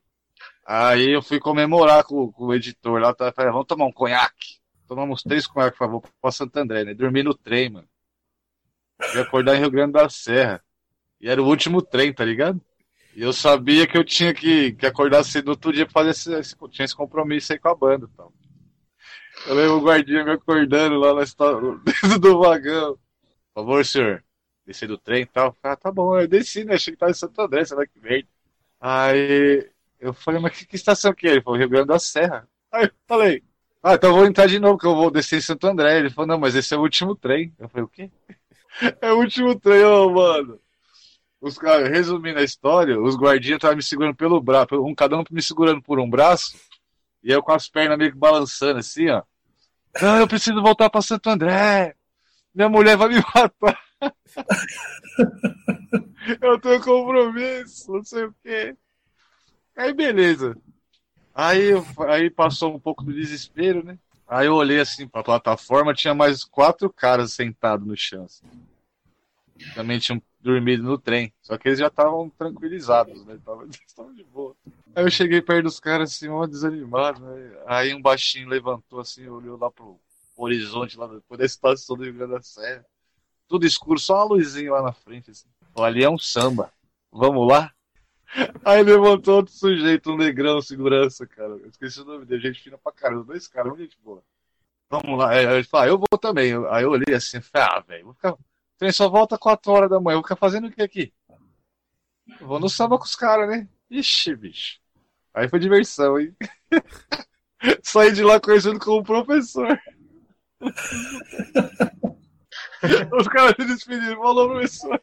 Aí 0.66 1.08
eu 1.08 1.22
fui 1.22 1.40
comemorar 1.40 2.04
com, 2.04 2.32
com 2.32 2.46
o 2.46 2.54
editor 2.56 3.00
lá, 3.00 3.14
tá, 3.14 3.32
falei, 3.32 3.52
vamos 3.52 3.68
tomar 3.68 3.86
um 3.86 3.92
conhaque. 3.92 4.58
Tomamos 4.88 5.22
três 5.22 5.46
conhaques, 5.46 5.78
por 5.78 5.86
favor, 5.86 6.04
pra 6.20 6.32
Santo 6.32 6.58
André, 6.58 6.84
né? 6.84 6.96
Dormi 6.96 7.22
no 7.22 7.36
trem, 7.36 7.70
mano. 7.70 7.88
Ia 9.14 9.22
acordar 9.22 9.56
em 9.56 9.60
Rio 9.60 9.70
Grande 9.70 9.94
da 9.94 10.10
Serra. 10.10 10.64
E 11.22 11.30
era 11.30 11.40
o 11.40 11.46
último 11.46 11.80
trem, 11.80 12.12
tá 12.12 12.26
ligado? 12.26 12.60
Eu 13.18 13.34
sabia 13.34 13.86
que 13.86 13.98
eu 13.98 14.04
tinha 14.06 14.34
que, 14.34 14.72
que 14.74 14.86
acordar 14.86 15.24
cedo 15.26 15.50
outro 15.50 15.74
dia 15.74 15.86
pra 15.86 15.94
fazer 15.94 16.12
esse, 16.12 16.34
esse- 16.36 16.56
tinha 16.70 16.86
esse 16.86 16.96
compromisso 16.96 17.52
aí 17.52 17.60
com 17.60 17.68
a 17.70 17.76
banda 17.76 18.06
e 18.06 18.16
tal. 18.16 18.32
Eu 19.46 19.56
lembro 19.56 19.78
o 19.78 19.82
guardinha 19.82 20.24
me 20.24 20.32
acordando 20.32 20.98
lá 21.00 21.14
na 21.14 21.22
dentro 21.84 22.20
do 22.20 22.40
vagão. 22.40 22.96
Por 23.54 23.62
favor, 23.64 23.86
senhor, 23.86 24.24
descer 24.66 24.88
do 24.88 24.98
trem 24.98 25.24
e 25.24 25.26
tal. 25.26 25.56
Ah, 25.64 25.76
tá 25.78 25.92
bom, 25.92 26.20
eu 26.20 26.28
desci, 26.28 26.66
né? 26.66 26.76
Achei 26.76 26.94
que 26.94 27.00
tava 27.00 27.12
em 27.12 27.16
Santo 27.16 27.42
André, 27.42 27.66
sei 27.66 27.78
lá 27.78 27.88
que 27.88 28.00
merda. 28.02 28.28
Aí 28.82 29.70
eu 30.00 30.14
falei, 30.14 30.42
mas 30.42 30.58
que, 30.58 30.66
que 30.68 30.76
estação 30.78 31.14
que 31.14 31.28
é? 31.28 31.32
Ele 31.34 31.42
falou, 31.42 31.60
Rio 31.60 31.70
Grande 31.70 31.88
da 31.90 32.00
Serra. 32.00 32.48
Aí 32.72 32.86
eu 32.86 32.92
falei, 33.08 33.44
ah, 33.84 33.96
então 33.96 34.12
eu 34.12 34.18
vou 34.18 34.26
entrar 34.28 34.48
de 34.48 34.60
novo, 34.60 34.78
que 34.80 34.88
eu 34.88 34.96
vou 34.96 35.12
descer 35.12 35.38
em 35.40 35.42
Santo 35.42 35.68
André. 35.68 36.00
Ele 36.00 36.10
falou, 36.12 36.28
não, 36.28 36.40
mas 36.40 36.56
esse 36.56 36.74
é 36.74 36.78
o 36.78 36.82
último 36.82 37.16
trem. 37.16 37.54
Eu 37.60 37.70
falei, 37.70 37.86
o 37.86 37.90
quê? 37.90 38.12
É 39.02 39.12
o 39.14 39.18
último 39.20 39.60
trem, 39.60 39.84
ô, 39.84 40.10
mano. 40.12 40.60
Os 41.40 41.58
caras, 41.58 41.90
resumindo 41.90 42.40
a 42.40 42.44
história, 42.44 43.00
os 43.00 43.16
guardinhas 43.16 43.58
estavam 43.58 43.78
me 43.78 43.84
segurando 43.84 44.16
pelo 44.16 44.42
braço, 44.42 44.84
um 44.84 44.96
cada 44.96 45.18
um 45.18 45.24
me 45.30 45.42
segurando 45.42 45.82
por 45.82 46.00
um 46.00 46.10
braço, 46.10 46.58
e 47.24 47.32
eu 47.32 47.44
com 47.44 47.52
as 47.52 47.70
pernas 47.70 47.98
meio 47.98 48.12
que 48.12 48.18
balançando 48.18 48.80
assim, 48.80 49.10
ó. 49.10 49.22
Não, 50.02 50.18
eu 50.18 50.28
preciso 50.28 50.62
voltar 50.62 50.90
pra 50.90 51.02
Santo 51.02 51.30
André. 51.30 51.96
Minha 52.54 52.70
mulher 52.70 52.98
vai 52.98 53.10
me 53.10 53.16
matar. 53.36 53.80
eu 56.42 56.60
tenho 56.60 56.82
compromisso, 56.84 57.92
não 57.92 58.04
sei 58.04 58.26
o 58.26 58.36
quê. 58.44 58.76
Aí 59.76 59.94
beleza. 59.94 60.58
Aí, 61.34 61.70
aí 62.10 62.30
passou 62.32 62.76
um 62.76 62.80
pouco 62.80 63.04
do 63.04 63.14
desespero, 63.14 63.84
né? 63.84 63.98
Aí 64.28 64.48
eu 64.48 64.56
olhei 64.56 64.80
assim 64.80 65.08
pra 65.08 65.24
plataforma, 65.24 65.94
tinha 65.94 66.14
mais 66.14 66.44
quatro 66.44 66.92
caras 66.92 67.34
sentados 67.34 67.88
no 67.88 67.96
chão. 67.96 68.26
assim. 68.26 68.46
Também 69.74 70.00
tinham 70.00 70.22
dormido 70.40 70.84
no 70.84 70.98
trem. 70.98 71.34
Só 71.42 71.58
que 71.58 71.68
eles 71.68 71.80
já 71.80 71.88
estavam 71.88 72.30
tranquilizados, 72.30 73.26
né? 73.26 73.36
Estavam 73.36 73.68
de 74.14 74.24
boa. 74.24 74.56
Aí 74.96 75.04
eu 75.04 75.12
cheguei 75.12 75.42
perto 75.42 75.64
dos 75.66 75.80
caras 75.80 76.14
assim, 76.14 76.30
mó 76.30 76.46
desanimado, 76.46 77.22
né? 77.22 77.58
Aí 77.66 77.94
um 77.94 78.02
baixinho 78.02 78.50
levantou 78.50 79.00
assim, 79.00 79.28
olhou 79.28 79.58
lá 79.58 79.70
pro 79.70 80.00
horizonte, 80.36 80.98
lá 80.98 81.08
depois 81.08 81.40
da 81.40 81.46
estação 81.46 81.98
do 81.98 82.04
Rio 82.04 82.14
Grande 82.14 82.34
da 82.34 82.42
Serra. 82.42 82.86
Tudo 83.48 83.66
escuro, 83.66 84.00
só 84.00 84.16
uma 84.16 84.36
luzinha 84.36 84.72
lá 84.72 84.82
na 84.82 84.92
frente, 84.92 85.32
assim. 85.32 85.48
Pô, 85.74 85.84
ali 85.84 86.04
é 86.04 86.10
um 86.10 86.18
samba. 86.18 86.72
Vamos 87.12 87.48
lá? 87.48 87.72
Aí 88.66 88.84
levantou 88.84 89.38
outro 89.38 89.54
sujeito, 89.54 90.12
um 90.12 90.18
negrão, 90.18 90.62
segurança, 90.62 91.26
cara. 91.26 91.50
Eu 91.50 91.70
esqueci 91.70 92.02
o 92.02 92.06
nome 92.06 92.26
dele, 92.26 92.42
gente 92.42 92.62
fina 92.62 92.78
pra 92.78 92.92
caramba. 92.92 93.24
Dois 93.24 93.48
caras, 93.48 93.78
gente 93.78 93.98
boa. 94.04 94.22
Vamos 94.90 95.18
lá. 95.18 95.30
Aí 95.30 95.46
ele 95.46 95.64
falou, 95.64 95.86
ah, 95.86 95.88
eu 95.90 95.98
vou 95.98 96.20
também. 96.20 96.54
Aí 96.70 96.84
eu 96.84 96.92
olhei 96.92 97.16
assim, 97.16 97.42
falei, 97.42 97.68
ah, 97.70 97.80
velho, 97.80 98.06
vou 98.06 98.14
ficar. 98.14 98.36
O 98.78 98.78
trem 98.78 98.92
só 98.92 99.10
volta 99.10 99.40
4 99.40 99.72
horas 99.72 99.90
da 99.90 100.00
manhã, 100.00 100.14
eu 100.14 100.20
vou 100.20 100.24
ficar 100.24 100.36
fazendo 100.36 100.68
o 100.68 100.72
que 100.72 100.84
aqui? 100.84 101.12
Vou 102.40 102.60
no 102.60 102.70
samba 102.70 103.00
com 103.00 103.06
os 103.06 103.16
caras, 103.16 103.50
né? 103.50 103.68
Ixi, 103.90 104.36
bicho. 104.36 104.80
Aí 105.34 105.50
foi 105.50 105.58
diversão, 105.58 106.20
hein? 106.20 106.36
Saí 107.82 108.12
de 108.12 108.22
lá 108.22 108.40
conhecendo 108.40 108.80
como 108.80 109.04
professor. 109.04 109.80
Os 113.20 113.28
caras 113.30 113.56
se 113.60 113.66
despediram, 113.66 114.22
falou, 114.22 114.50
professor. 114.50 115.02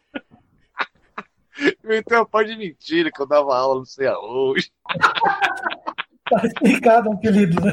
Inventei 1.83 2.17
uma 2.17 2.27
parte 2.27 2.53
de 2.53 2.57
mentira 2.57 3.11
que 3.11 3.21
eu 3.21 3.27
dava 3.27 3.57
aula, 3.57 3.79
não 3.79 3.85
sei 3.85 4.07
aonde. 4.07 4.73
Tá 6.31 6.41
explicado 6.43 7.11
o 7.11 7.13
apelido, 7.13 7.61
né? 7.61 7.73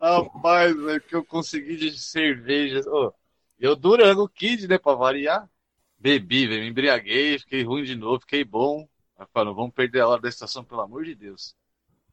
Rapaz, 0.00 0.72
é 0.86 1.00
que 1.00 1.16
eu 1.16 1.24
consegui 1.24 1.76
de 1.76 1.98
cerveja. 1.98 2.80
Ô, 2.86 3.12
eu 3.58 3.76
Durango 3.76 4.28
Kid, 4.28 4.68
né, 4.68 4.78
pra 4.78 4.94
variar. 4.94 5.48
Bebi, 5.98 6.46
velho, 6.46 6.62
me 6.62 6.68
embriaguei, 6.68 7.38
fiquei 7.38 7.62
ruim 7.62 7.84
de 7.84 7.94
novo, 7.94 8.20
fiquei 8.20 8.44
bom. 8.44 8.86
Aí 9.18 9.26
falou, 9.32 9.48
não 9.48 9.54
vamos 9.54 9.74
perder 9.74 10.00
a 10.00 10.08
hora 10.08 10.20
da 10.20 10.28
estação, 10.28 10.64
pelo 10.64 10.80
amor 10.82 11.04
de 11.04 11.14
Deus. 11.14 11.54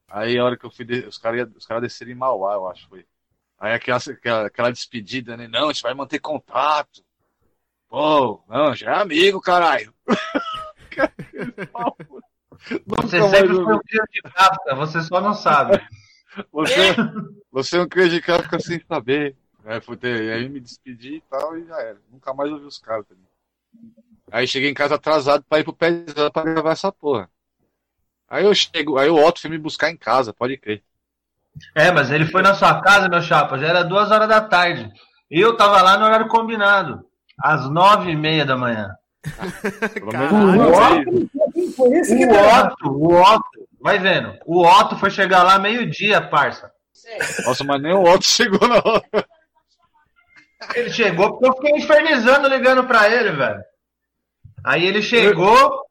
Aí 0.08 0.38
a 0.38 0.46
hora 0.46 0.58
que 0.58 0.66
eu 0.66 0.72
fui, 0.72 0.86
de- 0.86 1.06
os 1.08 1.18
caras 1.18 1.50
os 1.56 1.66
cara 1.66 1.82
desceram 1.82 2.12
em 2.12 2.16
Mauá, 2.16 2.54
eu 2.54 2.68
acho, 2.68 2.88
foi. 2.88 3.06
Aí 3.60 3.74
aquela, 3.74 3.98
aquela, 3.98 4.48
aquela 4.48 4.72
despedida, 4.72 5.36
né? 5.38 5.48
Não, 5.48 5.70
a 5.70 5.74
gente 5.74 5.84
vai 5.84 5.94
manter 5.94 6.20
contato. 6.20 7.04
Pô, 7.90 8.42
não, 8.48 8.74
já 8.74 8.92
é 8.92 9.02
amigo, 9.02 9.42
caralho. 9.42 9.94
Você 12.88 13.20
Nunca 13.20 13.30
sempre 13.30 13.56
foi 13.56 13.76
um 13.76 13.82
filho 13.88 14.04
de 14.12 14.22
Kafka, 14.22 14.76
você 14.76 15.02
só 15.02 15.20
não 15.20 15.34
sabe. 15.34 15.82
Você, 16.52 16.96
você 17.52 17.78
não 17.78 17.88
queria 17.88 18.10
de 18.10 18.22
casa, 18.22 18.44
fica 18.44 18.60
sem 18.60 18.82
saber. 18.88 19.36
Aí, 19.66 19.82
fui 19.82 19.96
ter, 19.98 20.32
aí 20.32 20.50
me 20.50 20.60
despedi 20.60 21.16
e 21.16 21.24
tal, 21.30 21.58
e 21.58 21.66
já 21.66 21.80
era. 21.80 21.98
Nunca 22.12 22.34
mais 22.34 22.52
ouvi 22.52 22.66
os 22.66 22.80
caras 22.80 23.06
também. 23.06 23.26
Aí 24.32 24.48
cheguei 24.48 24.70
em 24.70 24.74
casa 24.74 24.96
atrasado 24.96 25.44
pra 25.48 25.60
ir 25.60 25.64
pro 25.64 25.74
pé 25.74 25.92
de 25.92 26.14
pra 26.32 26.44
gravar 26.44 26.72
essa 26.72 26.92
porra. 26.92 27.30
Aí 28.30 28.46
eu 28.46 28.56
chego, 28.56 28.98
aí 28.98 29.10
o 29.10 29.18
Otto 29.18 29.42
foi 29.42 29.50
me 29.50 29.58
buscar 29.58 29.92
em 29.92 29.98
casa, 29.98 30.34
pode 30.34 30.58
crer. 30.58 30.82
É, 31.76 31.92
mas 31.92 32.10
ele 32.12 32.26
foi 32.26 32.42
na 32.42 32.56
sua 32.56 32.82
casa, 32.82 33.10
meu 33.10 33.22
chapa, 33.22 33.60
já 33.60 33.68
era 33.68 33.84
duas 33.84 34.10
horas 34.10 34.28
da 34.28 34.40
tarde. 34.40 34.90
E 35.30 35.40
eu 35.40 35.58
tava 35.58 35.82
lá 35.82 35.98
no 35.98 36.06
horário 36.06 36.28
combinado, 36.30 37.06
às 37.38 37.70
nove 37.70 38.12
e 38.12 38.16
meia 38.16 38.46
da 38.46 38.56
manhã. 38.56 38.96
Caralho. 40.12 41.30
O 41.58 41.74
Foi. 41.74 41.96
Otto, 42.26 42.90
o 42.90 43.22
Otto, 43.22 43.70
vai 43.82 44.00
vendo, 44.00 44.34
o 44.46 44.66
Otto 44.66 44.96
foi 44.96 45.12
chegar 45.12 45.44
lá 45.44 45.60
meio-dia, 45.60 46.22
parça. 46.22 46.72
Nossa, 47.46 47.64
mas 47.64 47.82
nem 47.82 47.94
o 47.94 48.04
Otto 48.04 48.24
chegou 48.26 48.66
na 48.68 48.76
hora. 48.78 49.28
Ele 50.76 50.90
chegou 50.92 51.32
porque 51.32 51.48
eu 51.48 51.54
fiquei 51.54 51.72
infernizando 51.78 52.48
ligando 52.48 52.84
pra 52.86 53.10
ele, 53.10 53.32
velho. 53.32 53.62
Aí 54.64 54.86
ele 54.86 55.02
chegou, 55.02 55.84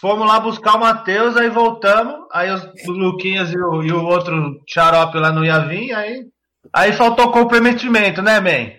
fomos 0.00 0.26
lá 0.26 0.40
buscar 0.40 0.76
o 0.76 0.80
Matheus, 0.80 1.36
aí 1.36 1.50
voltamos, 1.50 2.26
aí 2.32 2.50
os, 2.50 2.64
o 2.86 2.92
Luquinhas 2.92 3.52
e 3.52 3.58
o, 3.58 3.82
e 3.82 3.92
o 3.92 4.04
outro 4.04 4.60
xarope 4.68 5.18
lá 5.18 5.30
não 5.30 5.44
ia 5.44 5.58
vir, 5.60 5.92
aí, 5.92 6.24
aí 6.72 6.92
faltou 6.92 7.30
comprometimento, 7.30 8.22
né, 8.22 8.40
man? 8.40 8.48
É 8.50 8.78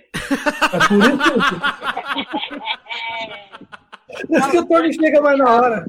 por 0.88 0.99
isso. 0.99 1.59
Por 4.27 4.38
isso 4.38 4.51
que 4.51 4.57
o 4.57 4.65
Tony 4.67 4.93
chega 4.93 5.21
mais 5.21 5.38
na 5.38 5.53
hora. 5.53 5.86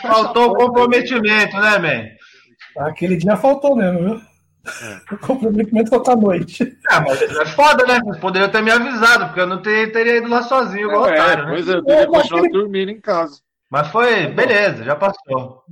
Faltou 0.00 0.54
comprometimento, 0.54 1.56
né, 1.56 1.78
man? 1.78 2.04
Aquele 2.86 3.16
dia 3.16 3.36
faltou 3.36 3.74
mesmo, 3.74 3.98
viu? 3.98 4.29
O 5.12 5.18
comprometimento 5.18 5.90
falta 5.90 6.12
à 6.12 6.16
noite. 6.16 6.76
Ah, 6.88 7.00
mas 7.00 7.20
é 7.22 7.46
foda, 7.46 7.84
né? 7.86 7.98
Vocês 8.04 8.18
poderiam 8.18 8.50
ter 8.50 8.62
me 8.62 8.70
avisado, 8.70 9.26
porque 9.26 9.40
eu 9.40 9.46
não 9.46 9.62
ter- 9.62 9.90
teria 9.92 10.18
ido 10.18 10.28
lá 10.28 10.42
sozinho, 10.42 10.88
igual 10.88 11.08
É, 11.08 11.12
otário, 11.14 11.44
né? 11.46 11.50
pois 11.52 11.68
é, 11.68 11.74
eu 11.74 11.84
teria 11.84 12.06
continuado 12.06 12.48
dormindo 12.50 12.90
em 12.90 13.00
casa. 13.00 13.40
Mas 13.70 13.88
foi, 13.88 14.26
beleza, 14.28 14.84
já 14.84 14.94
passou. 14.96 15.64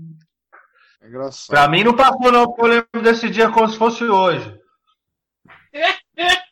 É 1.02 1.06
engraçado. 1.08 1.48
Pra 1.48 1.68
mim 1.68 1.84
não 1.84 1.94
passou, 1.94 2.32
não, 2.32 2.46
porque 2.46 2.62
eu 2.62 2.66
lembro 2.66 3.02
desse 3.02 3.28
dia 3.28 3.50
como 3.50 3.68
se 3.68 3.76
fosse 3.78 4.04
hoje. 4.04 4.58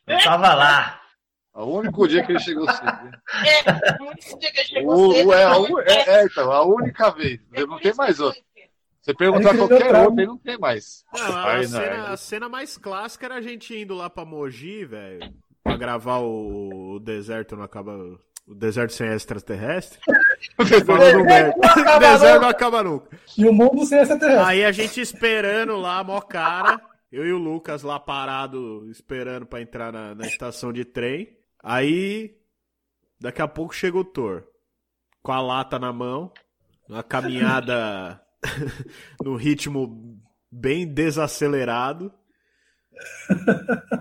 Eu 0.07 0.18
tava 0.22 0.55
lá. 0.55 1.01
É 1.55 1.61
O 1.61 1.64
único 1.78 2.07
dia 2.07 2.22
que 2.24 2.32
ele 2.32 2.39
chegou 2.39 2.70
cedo. 2.70 2.84
né? 2.84 3.11
É, 3.64 4.03
o 4.03 4.07
único 4.09 4.39
dia 4.39 4.53
que 4.53 4.61
eu 4.61 4.64
chego 4.64 4.93
O, 4.93 5.12
cedo, 5.14 5.28
o- 5.28 5.80
é, 5.80 5.93
é, 5.93 6.09
é, 6.20 6.24
então, 6.26 6.53
a 6.53 6.62
única 6.66 7.11
vez. 7.11 7.41
É 7.55 7.64
Não 7.66 7.78
tem 7.78 7.95
mais 7.95 8.20
outra. 8.20 8.41
Você 9.07 9.14
perguntar 9.14 9.50
Ele 9.50 9.59
qualquer 9.59 9.94
outro, 9.94 10.18
aí 10.18 10.26
não 10.26 10.36
tem 10.36 10.59
mais. 10.59 11.04
Não, 11.14 11.36
a, 11.36 11.52
Aí, 11.52 11.62
não, 11.62 11.80
cena, 11.80 11.94
é. 11.94 12.00
a 12.00 12.16
cena 12.16 12.48
mais 12.48 12.76
clássica 12.76 13.26
era 13.26 13.36
a 13.36 13.40
gente 13.40 13.72
indo 13.72 13.94
lá 13.94 14.11
pra 14.11 14.24
Mogi, 14.24 14.84
velho, 14.84 15.32
pra 15.62 15.76
gravar 15.76 16.18
o, 16.18 16.94
o 16.96 16.98
deserto 16.98 17.54
não 17.54 17.62
acaba. 17.62 17.92
O 18.44 18.54
deserto 18.54 18.92
sem 18.92 19.07
extraterrestre. 19.07 20.00
O 20.59 20.64
deserto 20.64 22.40
não 22.40 22.48
acaba 22.48 22.82
nunca. 22.82 23.18
E 23.38 23.46
o 23.46 23.52
mundo 23.52 23.84
sem 23.84 23.98
extraterrestre. 23.98 24.44
Aí 24.44 24.64
a 24.64 24.72
gente 24.72 25.00
esperando 25.00 25.76
lá, 25.76 26.02
mó 26.02 26.20
cara. 26.20 26.80
Eu 27.11 27.24
e 27.24 27.32
o 27.32 27.38
Lucas 27.38 27.82
lá 27.82 27.98
parado, 27.98 28.88
esperando 28.90 29.46
pra 29.46 29.61
entrar 29.61 29.92
na, 29.92 30.14
na 30.14 30.26
estação 30.26 30.72
de 30.72 30.84
trem. 30.84 31.36
Aí, 31.62 32.36
daqui 33.20 33.40
a 33.40 33.48
pouco 33.48 33.74
chega 33.74 33.98
o 33.98 34.04
Thor. 34.04 34.44
Com 35.22 35.32
a 35.32 35.40
lata 35.40 35.78
na 35.78 35.92
mão. 35.92 36.32
Uma 36.88 37.02
caminhada 37.02 38.20
no 39.22 39.36
ritmo 39.36 40.18
bem 40.51 40.86
desacelerado. 40.86 42.12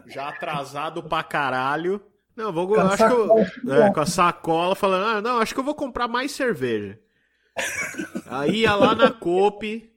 Já 0.08 0.30
atrasado 0.30 1.04
pra 1.04 1.24
caralho. 1.24 2.02
Não, 2.36 2.52
vou, 2.52 2.68
Com 2.68 2.80
a 2.80 2.94
acho 2.94 2.98
que 2.98 3.04
eu, 3.04 3.28
sacola. 3.28 3.86
é, 3.86 3.94
com 3.94 4.00
a 4.02 4.06
sacola 4.06 4.76
falando, 4.76 5.06
ah, 5.06 5.22
não, 5.22 5.40
acho 5.40 5.54
que 5.54 5.60
eu 5.60 5.64
vou 5.64 5.76
comprar 5.76 6.08
mais 6.08 6.32
cerveja. 6.32 7.00
Aí 8.28 8.62
ia 8.62 8.76
lá 8.76 8.94
na 8.94 9.12
Cope. 9.12 9.90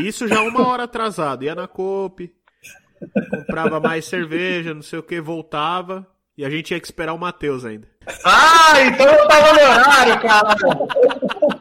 Isso 0.00 0.26
já 0.26 0.40
uma 0.40 0.66
hora 0.66 0.84
atrasado. 0.84 1.44
Ia 1.44 1.54
na 1.54 1.68
Cope. 1.68 2.34
Comprava 3.30 3.78
mais 3.78 4.06
cerveja, 4.06 4.72
não 4.72 4.80
sei 4.80 4.98
o 4.98 5.02
que, 5.02 5.20
voltava. 5.20 6.06
E 6.36 6.44
a 6.44 6.50
gente 6.50 6.66
tinha 6.66 6.80
que 6.80 6.86
esperar 6.86 7.12
o 7.12 7.18
Matheus 7.18 7.64
ainda. 7.64 7.88
Ah, 8.24 8.72
então 8.82 9.06
eu 9.06 9.28
tava 9.28 9.52
no 9.52 9.60
horário, 9.60 10.20
caralho. 10.20 11.55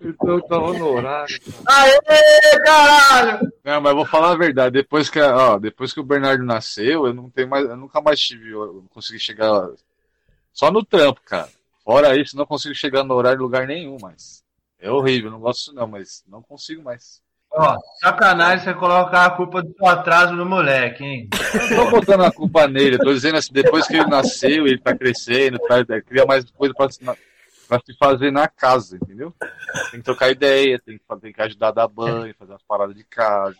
Então 0.00 0.30
eu 0.30 0.42
tava 0.42 0.72
no 0.72 0.88
horário. 0.88 1.40
Aê, 1.68 2.60
caralho! 2.64 3.52
Não, 3.64 3.80
mas 3.80 3.90
eu 3.90 3.96
vou 3.96 4.06
falar 4.06 4.32
a 4.32 4.36
verdade. 4.36 4.74
Depois 4.74 5.10
que, 5.10 5.20
ó, 5.20 5.58
depois 5.58 5.92
que 5.92 5.98
o 5.98 6.04
Bernardo 6.04 6.44
nasceu, 6.44 7.06
eu 7.06 7.14
não 7.14 7.28
tenho 7.28 7.48
mais, 7.48 7.64
eu 7.64 7.76
nunca 7.76 8.00
mais 8.00 8.20
tive, 8.20 8.50
eu 8.50 8.74
não 8.74 8.86
consegui 8.88 9.18
chegar 9.18 9.68
só 10.52 10.70
no 10.70 10.84
trampo, 10.84 11.20
cara. 11.24 11.48
Fora 11.84 12.16
isso, 12.16 12.36
não 12.36 12.46
consigo 12.46 12.74
chegar 12.74 13.02
no 13.04 13.14
horário 13.14 13.38
em 13.38 13.42
lugar 13.42 13.66
nenhum 13.66 13.96
mais. 14.00 14.44
É 14.78 14.90
horrível, 14.90 15.30
não 15.30 15.40
gosto 15.40 15.58
disso 15.58 15.74
não, 15.74 15.86
mas 15.86 16.24
não 16.28 16.42
consigo 16.42 16.82
mais. 16.82 17.20
Ó, 17.56 17.76
sacanagem 18.00 18.64
você 18.64 18.74
colocar 18.74 19.26
a 19.26 19.30
culpa 19.30 19.62
do 19.62 19.86
atraso 19.86 20.34
no 20.34 20.44
moleque, 20.44 21.02
hein? 21.04 21.28
Não 21.30 21.84
tô 21.86 21.90
botando 21.90 22.22
a 22.24 22.30
culpa 22.30 22.68
nele, 22.68 22.98
tô 22.98 23.12
dizendo 23.12 23.38
assim, 23.38 23.52
depois 23.52 23.86
que 23.86 23.96
ele 23.96 24.10
nasceu, 24.10 24.66
ele 24.66 24.78
tá 24.78 24.94
crescendo, 24.94 25.58
tá, 25.58 25.84
cria 26.02 26.26
mais 26.26 26.44
coisa 26.50 26.74
pra, 26.74 26.90
se- 26.90 27.00
pra 27.66 27.80
se 27.84 27.96
fazer 27.98 28.30
na 28.30 28.46
casa, 28.46 28.96
entendeu? 28.96 29.32
Tem 29.90 30.00
que 30.00 30.04
trocar 30.04 30.30
ideia, 30.30 30.78
tem 30.78 30.98
que, 30.98 31.04
tem 31.20 31.32
que 31.32 31.40
ajudar 31.42 31.68
a 31.68 31.72
dar 31.72 31.88
banho, 31.88 32.34
fazer 32.38 32.52
umas 32.52 32.62
paradas 32.62 32.94
de 32.94 33.04
casa. 33.04 33.56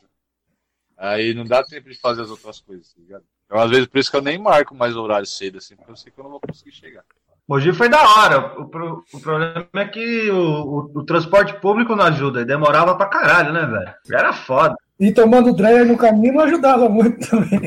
Aí 0.98 1.32
não 1.34 1.44
dá 1.44 1.62
tempo 1.62 1.88
de 1.88 1.98
fazer 1.98 2.22
as 2.22 2.30
outras 2.30 2.60
coisas, 2.60 2.92
tá 2.92 3.00
ligado? 3.00 3.24
Então, 3.46 3.58
às 3.58 3.70
vezes, 3.70 3.86
por 3.86 3.98
isso 3.98 4.10
que 4.10 4.16
eu 4.16 4.22
nem 4.22 4.38
marco 4.38 4.74
mais 4.74 4.96
horário 4.96 5.26
cedo, 5.26 5.58
assim, 5.58 5.76
porque 5.76 5.90
eu 5.90 5.96
sei 5.96 6.12
que 6.12 6.18
eu 6.18 6.24
não 6.24 6.32
vou 6.32 6.40
conseguir 6.40 6.72
chegar. 6.72 7.04
Mogi 7.48 7.72
foi 7.72 7.88
da 7.88 8.02
hora. 8.02 8.60
O, 8.60 8.68
pro- 8.68 9.04
o 9.12 9.20
problema 9.20 9.66
é 9.74 9.84
que 9.84 10.30
o, 10.30 10.36
o- 10.36 10.90
o 10.98 11.04
transporte 11.04 11.54
público 11.60 11.94
não 11.94 12.04
ajuda. 12.04 12.40
Ele 12.40 12.46
demorava 12.48 12.96
pra 12.96 13.06
caralho, 13.06 13.52
né, 13.52 13.64
velho? 13.66 13.94
Era 14.12 14.32
foda. 14.32 14.74
E 14.98 15.12
tomando 15.12 15.54
dreyer 15.54 15.86
no 15.86 15.96
caminho 15.96 16.34
não 16.34 16.40
ajudava 16.44 16.88
muito 16.88 17.28
também. 17.28 17.60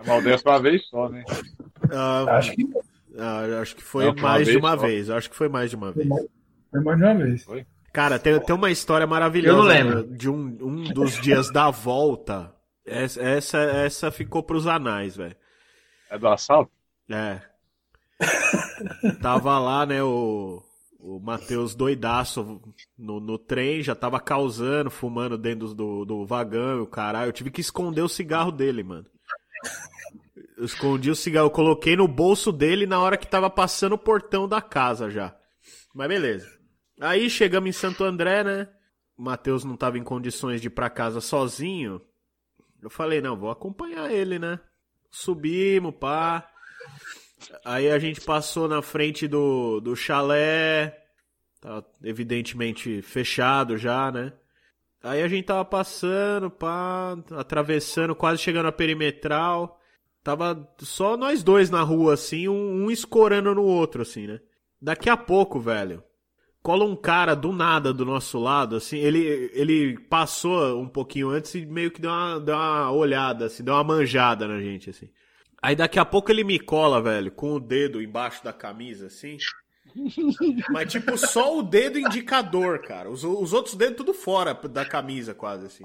É 0.00 0.06
maldoso 0.06 0.42
uma 0.46 0.60
vez 0.60 0.86
só, 0.88 1.08
né? 1.08 1.24
Ah, 1.92 2.24
Acho 2.36 2.52
que 2.52 2.66
ah, 3.18 3.60
acho 3.60 3.76
que 3.76 3.82
foi 3.82 4.04
Não, 4.06 4.12
foi 4.14 4.22
uma 4.22 4.28
mais 4.30 4.46
de 4.48 4.56
uma 4.56 4.70
só. 4.70 4.76
vez. 4.76 5.10
Acho 5.10 5.30
que 5.30 5.36
foi 5.36 5.48
mais 5.48 5.70
de 5.70 5.76
uma 5.76 5.92
vez. 5.92 6.08
foi 6.70 6.80
mais 6.82 6.98
de 6.98 7.04
uma 7.04 7.14
vez. 7.14 7.46
Cara, 7.92 8.18
tem, 8.18 8.40
tem 8.40 8.54
uma 8.56 8.70
história 8.70 9.06
maravilhosa 9.06 9.54
Eu 9.54 9.62
não 9.62 9.68
lembro. 9.68 10.04
de 10.04 10.30
um, 10.30 10.56
um 10.62 10.84
dos 10.94 11.20
dias 11.20 11.50
da 11.52 11.70
volta. 11.70 12.54
Essa, 12.86 13.20
essa, 13.22 13.58
essa 13.58 14.10
ficou 14.10 14.42
pros 14.42 14.66
anais, 14.66 15.14
velho. 15.16 15.36
É 16.10 16.18
do 16.18 16.26
assalto? 16.28 16.70
É. 17.10 17.38
Tava 19.20 19.58
lá, 19.58 19.86
né, 19.86 20.02
o, 20.02 20.62
o 20.98 21.20
Matheus 21.20 21.74
doidaço 21.74 22.60
no, 22.96 23.20
no 23.20 23.38
trem, 23.38 23.82
já 23.82 23.94
tava 23.94 24.20
causando, 24.20 24.90
fumando 24.90 25.36
dentro 25.36 25.74
do, 25.74 26.04
do 26.04 26.26
vagão, 26.26 26.82
o 26.82 26.86
caralho. 26.86 27.28
Eu 27.28 27.32
tive 27.32 27.50
que 27.50 27.60
esconder 27.60 28.02
o 28.02 28.08
cigarro 28.08 28.52
dele, 28.52 28.82
mano. 28.82 29.06
Eu 30.56 30.64
escondi 30.64 31.10
o 31.10 31.16
cigarro, 31.16 31.46
eu 31.46 31.50
coloquei 31.50 31.96
no 31.96 32.06
bolso 32.06 32.52
dele 32.52 32.86
na 32.86 33.00
hora 33.00 33.16
que 33.16 33.26
tava 33.26 33.50
passando 33.50 33.94
o 33.94 33.98
portão 33.98 34.48
da 34.48 34.62
casa 34.62 35.10
já. 35.10 35.36
Mas 35.94 36.08
beleza. 36.08 36.46
Aí 37.00 37.28
chegamos 37.28 37.68
em 37.68 37.72
Santo 37.72 38.04
André, 38.04 38.44
né? 38.44 38.68
O 39.16 39.22
Matheus 39.22 39.64
não 39.64 39.76
tava 39.76 39.98
em 39.98 40.04
condições 40.04 40.60
de 40.60 40.68
ir 40.68 40.70
pra 40.70 40.88
casa 40.88 41.20
sozinho. 41.20 42.00
Eu 42.80 42.90
falei, 42.90 43.20
não, 43.20 43.36
vou 43.36 43.50
acompanhar 43.50 44.10
ele, 44.10 44.38
né? 44.38 44.60
Subimos, 45.10 45.94
pá. 45.98 46.48
Aí 47.64 47.90
a 47.90 47.98
gente 47.98 48.20
passou 48.20 48.68
na 48.68 48.82
frente 48.82 49.26
do, 49.26 49.80
do 49.80 49.94
chalé. 49.96 50.98
Tava 51.60 51.86
evidentemente 52.02 53.02
fechado 53.02 53.76
já, 53.76 54.10
né? 54.10 54.32
Aí 55.02 55.22
a 55.22 55.28
gente 55.28 55.46
tava 55.46 55.64
passando, 55.64 56.50
pá, 56.50 57.16
atravessando, 57.32 58.14
quase 58.14 58.40
chegando 58.40 58.66
à 58.66 58.72
perimetral. 58.72 59.80
Tava 60.22 60.68
só 60.78 61.16
nós 61.16 61.42
dois 61.42 61.70
na 61.70 61.82
rua, 61.82 62.14
assim, 62.14 62.48
um, 62.48 62.84
um 62.84 62.90
escorando 62.90 63.54
no 63.54 63.64
outro, 63.64 64.02
assim, 64.02 64.26
né? 64.26 64.40
Daqui 64.80 65.10
a 65.10 65.16
pouco, 65.16 65.58
velho, 65.58 66.02
cola 66.62 66.84
um 66.84 66.94
cara 66.94 67.34
do 67.34 67.52
nada 67.52 67.92
do 67.92 68.04
nosso 68.04 68.38
lado, 68.38 68.76
assim, 68.76 68.98
ele, 68.98 69.50
ele 69.52 69.98
passou 69.98 70.80
um 70.80 70.88
pouquinho 70.88 71.30
antes 71.30 71.54
e 71.54 71.66
meio 71.66 71.90
que 71.90 72.00
deu 72.00 72.10
uma, 72.10 72.38
deu 72.38 72.54
uma 72.54 72.92
olhada, 72.92 73.46
assim, 73.46 73.64
deu 73.64 73.74
uma 73.74 73.82
manjada 73.82 74.46
na 74.46 74.60
gente, 74.60 74.90
assim. 74.90 75.08
Aí 75.62 75.76
daqui 75.76 75.98
a 76.00 76.04
pouco 76.04 76.32
ele 76.32 76.42
me 76.42 76.58
cola, 76.58 77.00
velho, 77.00 77.30
com 77.30 77.52
o 77.52 77.60
dedo 77.60 78.02
embaixo 78.02 78.42
da 78.42 78.52
camisa, 78.52 79.06
assim. 79.06 79.38
Mas 80.70 80.90
tipo, 80.90 81.16
só 81.16 81.56
o 81.56 81.62
dedo 81.62 82.00
indicador, 82.00 82.80
cara. 82.80 83.08
Os, 83.08 83.22
os 83.22 83.52
outros 83.52 83.76
dedos 83.76 83.96
tudo 83.96 84.12
fora 84.12 84.54
da 84.54 84.84
camisa, 84.84 85.34
quase, 85.34 85.66
assim. 85.66 85.84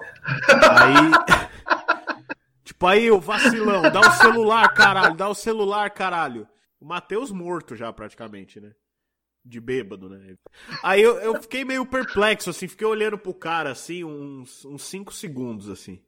Aí. 0.72 1.12
tipo, 2.66 2.88
aí 2.88 3.12
o 3.12 3.20
vacilão, 3.20 3.84
dá 3.84 4.00
o 4.00 4.12
celular, 4.14 4.74
caralho, 4.74 5.16
dá 5.16 5.30
o 5.30 5.36
celular, 5.36 5.92
caralho. 5.92 6.48
O 6.80 6.86
Matheus 6.86 7.32
morto 7.32 7.76
já, 7.76 7.94
praticamente, 7.94 8.60
né? 8.60 8.72
De 9.46 9.62
bêbado, 9.62 10.10
né? 10.10 10.36
Aí 10.84 11.02
eu, 11.02 11.20
eu 11.20 11.40
fiquei 11.42 11.64
meio 11.64 11.86
perplexo, 11.86 12.50
assim, 12.50 12.68
fiquei 12.68 12.88
olhando 12.88 13.18
pro 13.18 13.34
cara, 13.34 13.72
assim, 13.72 14.04
uns 14.04 14.62
5 14.62 14.74
uns 14.74 14.84
cinco 14.84 15.14
segundos, 15.14 15.70
assim. 15.70 16.02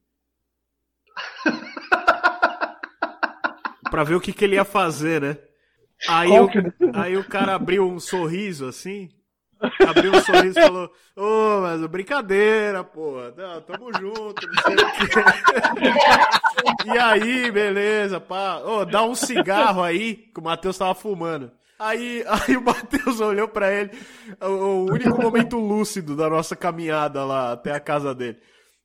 Pra 3.89 4.03
ver 4.03 4.15
o 4.15 4.21
que, 4.21 4.33
que 4.33 4.43
ele 4.45 4.55
ia 4.55 4.65
fazer, 4.65 5.21
né? 5.21 5.37
Aí, 6.07 6.29
o, 6.39 6.47
que- 6.47 6.59
aí 6.93 7.17
o 7.17 7.23
cara 7.23 7.55
abriu 7.55 7.87
um 7.87 7.99
sorriso, 7.99 8.67
assim. 8.67 9.09
Abriu 9.85 10.13
um 10.13 10.21
sorriso 10.21 10.57
e 10.57 10.61
falou: 10.61 10.89
Ô, 11.17 11.59
mas 11.61 11.85
brincadeira, 11.87 12.81
porra. 12.83 13.33
Não, 13.35 13.61
tamo 13.61 13.91
junto, 13.93 14.47
não 14.47 14.63
sei 14.63 14.75
o 14.75 14.91
quê. 14.93 15.99
E 16.85 16.97
aí, 16.97 17.51
beleza, 17.51 18.19
pá. 18.19 18.57
Ô, 18.59 18.85
dá 18.85 19.03
um 19.03 19.15
cigarro 19.15 19.81
aí, 19.83 20.15
que 20.15 20.39
o 20.39 20.43
Matheus 20.43 20.77
tava 20.77 20.93
fumando. 20.95 21.51
Aí, 21.77 22.23
aí 22.27 22.57
o 22.57 22.61
Matheus 22.61 23.19
olhou 23.21 23.47
pra 23.47 23.71
ele, 23.71 23.91
o, 24.41 24.45
o 24.47 24.91
único 24.91 25.21
momento 25.21 25.57
lúcido 25.57 26.15
da 26.15 26.29
nossa 26.29 26.55
caminhada 26.55 27.23
lá 27.23 27.53
até 27.53 27.71
a 27.73 27.79
casa 27.79 28.13
dele. 28.13 28.37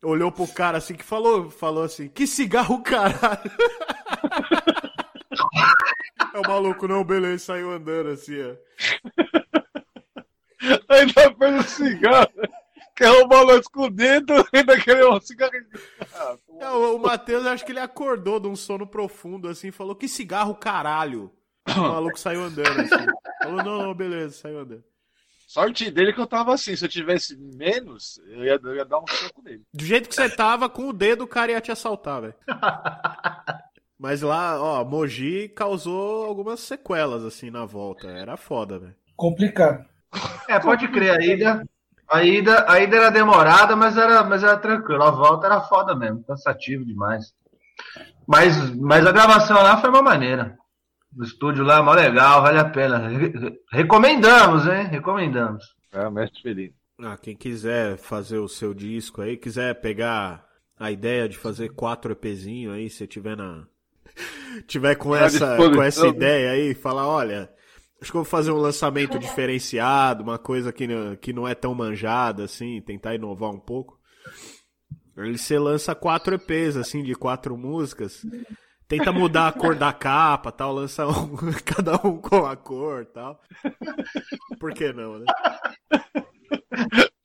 Olhou 0.03 0.31
pro 0.31 0.47
cara 0.47 0.79
assim 0.79 0.95
que 0.95 1.05
falou, 1.05 1.51
falou 1.51 1.83
assim: 1.85 2.09
Que 2.09 2.27
cigarro, 2.27 2.83
caralho. 2.83 3.51
É 6.35 6.39
o 6.39 6.43
maluco, 6.43 6.89
não, 6.89 7.05
beleza, 7.05 7.45
saiu 7.45 7.71
andando 7.71 8.11
assim, 8.11 8.35
ó. 8.43 8.57
Ainda 10.89 11.35
fez 11.39 11.55
um 11.55 11.63
cigarro. 11.63 12.29
Quer 12.97 13.09
roubar 13.09 13.45
nós 13.45 13.69
com 13.69 13.83
o 13.83 13.91
dedo, 13.91 14.33
ainda 14.53 14.81
querer 14.81 15.07
um 15.07 15.21
cigarro. 15.21 15.53
Ah, 16.13 16.37
É, 16.61 16.71
o, 16.71 16.97
o 16.97 16.99
Matheus, 16.99 17.47
acho 17.47 17.65
que 17.65 17.71
ele 17.71 17.79
acordou 17.79 18.41
de 18.41 18.49
um 18.49 18.57
sono 18.57 18.85
profundo, 18.85 19.49
assim, 19.49 19.71
falou, 19.71 19.95
que 19.95 20.09
cigarro, 20.09 20.57
caralho. 20.57 21.31
O 21.69 21.71
maluco 21.81 22.19
saiu 22.19 22.43
andando, 22.43 22.81
assim. 22.81 23.07
Falou, 23.43 23.63
não, 23.65 23.83
não, 23.83 23.95
beleza, 23.95 24.35
saiu 24.35 24.59
andando. 24.59 24.85
Sorte 25.47 25.89
dele 25.89 26.13
que 26.13 26.21
eu 26.21 26.27
tava 26.27 26.53
assim. 26.53 26.75
Se 26.75 26.85
eu 26.85 26.89
tivesse 26.89 27.37
menos, 27.37 28.19
eu 28.27 28.45
ia, 28.45 28.59
eu 28.61 28.75
ia 28.75 28.85
dar 28.85 28.99
um 28.99 29.07
soco 29.07 29.41
nele. 29.41 29.63
Do 29.73 29.85
jeito 29.85 30.09
que 30.09 30.15
você 30.15 30.29
tava, 30.29 30.69
com 30.69 30.89
o 30.89 30.93
dedo 30.93 31.23
o 31.23 31.29
cara 31.29 31.53
ia 31.53 31.61
te 31.61 31.71
assaltar, 31.71 32.23
velho. 32.23 32.35
Mas 34.05 34.21
lá, 34.21 34.61
ó, 34.63 34.85
Mogi 34.85 35.49
causou 35.49 36.27
algumas 36.27 36.61
sequelas, 36.61 37.25
assim, 37.25 37.51
na 37.51 37.65
volta. 37.65 38.07
Era 38.07 38.37
foda, 38.37 38.79
velho. 38.79 38.95
Complicado. 39.17 39.83
É, 40.47 40.61
pode 40.61 40.87
crer, 40.89 41.19
a 41.19 41.25
ida, 41.25 41.65
a 42.11 42.23
ida, 42.23 42.71
a 42.71 42.81
ida 42.81 42.97
era 42.99 43.11
demorada, 43.11 43.75
mas 43.75 43.97
era, 43.97 44.23
mas 44.23 44.43
era 44.45 44.59
tranquilo. 44.59 45.03
A 45.03 45.11
volta 45.11 45.47
era 45.47 45.63
foda 45.63 45.97
mesmo, 45.97 46.23
cansativo 46.23 46.85
demais. 46.85 47.33
Mas, 48.27 48.57
mas 48.77 49.07
a 49.07 49.13
gravação 49.13 49.57
lá 49.63 49.79
foi 49.79 49.89
uma 49.89 50.03
maneira. 50.03 50.55
O 51.19 51.25
estúdio 51.25 51.65
lá 51.65 51.79
é 51.79 51.83
mó 51.83 51.95
legal, 51.95 52.43
vale 52.43 52.59
a 52.59 52.69
pena. 52.69 53.09
Re- 53.09 53.33
Recomendamos, 53.73 54.67
hein? 54.67 54.85
Recomendamos. 54.85 55.65
É, 55.93 56.11
mestre 56.11 56.43
feliz. 56.43 56.73
Ah, 57.01 57.17
quem 57.17 57.37
quiser 57.37 57.97
fazer 57.97 58.39
o 58.39 58.49
seu 58.49 58.75
disco 58.75 59.23
aí, 59.23 59.37
quiser 59.37 59.81
pegar 59.81 60.47
a 60.79 60.91
ideia 60.91 61.29
de 61.29 61.39
fazer 61.39 61.71
quatro 61.71 62.13
EPzinho 62.13 62.73
aí, 62.73 62.91
se 62.91 63.07
tiver 63.07 63.37
na. 63.37 63.67
Tiver 64.67 64.95
com 64.97 65.15
À 65.15 65.21
essa, 65.21 65.57
com 65.57 65.83
essa 65.83 66.07
ideia 66.09 66.51
aí, 66.53 66.75
falar, 66.75 67.07
olha, 67.09 67.51
acho 68.01 68.11
que 68.11 68.17
eu 68.17 68.23
vou 68.23 68.31
fazer 68.31 68.51
um 68.53 68.57
lançamento 68.59 69.19
diferenciado, 69.19 70.23
uma 70.23 70.39
coisa 70.39 70.73
que 70.73 70.87
não, 70.87 71.17
que 71.17 71.33
não 71.33 71.47
é 71.49 71.55
tão 71.55 71.75
manjada, 71.75 72.45
assim, 72.45 72.81
tentar 72.83 73.15
inovar 73.15 73.51
um 73.51 73.59
pouco. 73.61 73.99
Aí 75.17 75.37
você 75.39 75.59
lança 75.59 75.95
quatro 75.95 76.35
EPs, 76.35 76.77
assim, 76.77 77.03
de 77.03 77.15
quatro 77.15 77.57
músicas. 77.57 78.23
Tenta 78.89 79.13
mudar 79.13 79.49
a 79.49 79.53
cor 79.53 79.75
da 79.75 79.93
capa, 79.93 80.53
tal, 80.53 80.73
lança 80.75 81.07
um, 81.09 81.37
cada 81.65 81.95
um 82.07 82.19
com 82.19 82.45
a 82.45 82.57
cor, 82.57 83.07
tal. 83.07 83.41
Por 84.59 84.73
que 84.75 84.93
não, 84.93 85.19
né? 85.21 85.25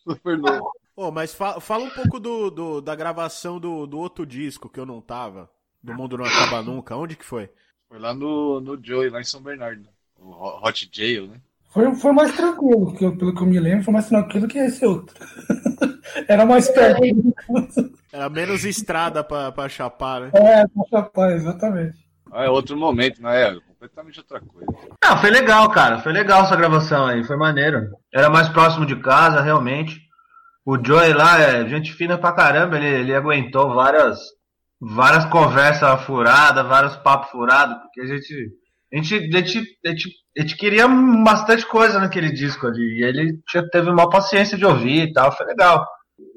Super 0.03 0.37
novo. 0.37 0.71
Ô, 0.95 1.11
mas 1.11 1.33
fa- 1.33 1.59
fala 1.59 1.83
um 1.85 1.89
pouco 1.89 2.19
do, 2.19 2.49
do- 2.49 2.81
da 2.81 2.95
gravação 2.95 3.59
do, 3.59 3.85
do 3.85 3.97
outro 3.97 4.25
disco 4.25 4.69
que 4.69 4.79
eu 4.79 4.85
não 4.85 5.01
tava. 5.01 5.49
Do 5.83 5.93
Mundo 5.93 6.17
Não 6.17 6.25
Acaba 6.25 6.61
Nunca. 6.61 6.95
Onde 6.95 7.15
que 7.15 7.25
foi? 7.25 7.49
Foi 7.87 7.99
lá 7.99 8.13
no, 8.13 8.59
no 8.59 8.79
Joey, 8.83 9.09
lá 9.09 9.19
em 9.21 9.23
São 9.23 9.41
Bernardo. 9.41 9.87
O 10.19 10.29
Ho- 10.31 10.59
Hot 10.63 10.89
Jail, 10.91 11.27
né? 11.27 11.37
Foi, 11.71 11.93
foi 11.95 12.11
mais 12.11 12.35
tranquilo, 12.35 12.93
que 12.95 13.05
eu- 13.05 13.15
pelo 13.15 13.33
que 13.33 13.41
eu 13.41 13.47
me 13.47 13.59
lembro, 13.59 13.83
foi 13.85 13.93
mais 13.93 14.07
tranquilo 14.07 14.47
que 14.47 14.57
esse 14.57 14.85
outro. 14.85 15.15
Era 16.27 16.45
mais 16.45 16.67
perto. 16.69 17.01
Era 18.11 18.29
menos 18.29 18.63
estrada 18.65 19.23
pra, 19.23 19.51
pra 19.51 19.69
chapar, 19.69 20.21
né? 20.21 20.31
É, 20.33 20.67
pra 20.67 20.83
chapar, 20.89 21.31
exatamente. 21.31 21.97
Ah, 22.31 22.45
é 22.45 22.49
outro 22.49 22.75
momento, 22.77 23.21
não 23.21 23.29
é? 23.29 23.55
Completamente 23.67 24.19
outra 24.19 24.39
coisa. 24.41 24.67
Ah, 25.03 25.17
foi 25.17 25.29
legal, 25.29 25.69
cara. 25.69 25.99
Foi 25.99 26.11
legal 26.11 26.43
essa 26.43 26.55
gravação 26.55 27.05
aí, 27.05 27.23
foi 27.23 27.37
maneiro. 27.37 27.89
Era 28.13 28.29
mais 28.29 28.49
próximo 28.49 28.85
de 28.85 28.95
casa, 28.99 29.41
realmente. 29.41 29.99
O 30.65 30.77
Joey 30.83 31.13
lá 31.13 31.39
é 31.39 31.67
gente 31.67 31.93
fina 31.93 32.17
pra 32.17 32.31
caramba, 32.33 32.77
ele, 32.77 32.87
ele 32.87 33.15
aguentou 33.15 33.73
várias, 33.73 34.19
várias 34.79 35.25
conversas 35.25 36.01
furadas, 36.03 36.65
vários 36.65 36.95
papos 36.97 37.29
furados, 37.31 37.77
porque 37.81 38.01
a 38.01 38.05
gente, 38.05 38.51
a 38.93 38.97
gente, 38.97 39.15
a 39.15 39.37
gente, 39.39 39.79
a 39.85 39.89
gente, 39.89 40.09
a 40.37 40.41
gente 40.41 40.57
queria 40.57 40.87
bastante 41.23 41.65
coisa 41.65 41.99
naquele 41.99 42.31
disco 42.31 42.67
ali. 42.67 42.99
E 42.99 43.03
ele 43.03 43.39
tinha, 43.47 43.67
teve 43.69 43.89
uma 43.89 44.09
paciência 44.09 44.57
de 44.57 44.65
ouvir 44.65 45.03
e 45.03 45.13
tal, 45.13 45.35
foi 45.35 45.45
legal. 45.45 45.85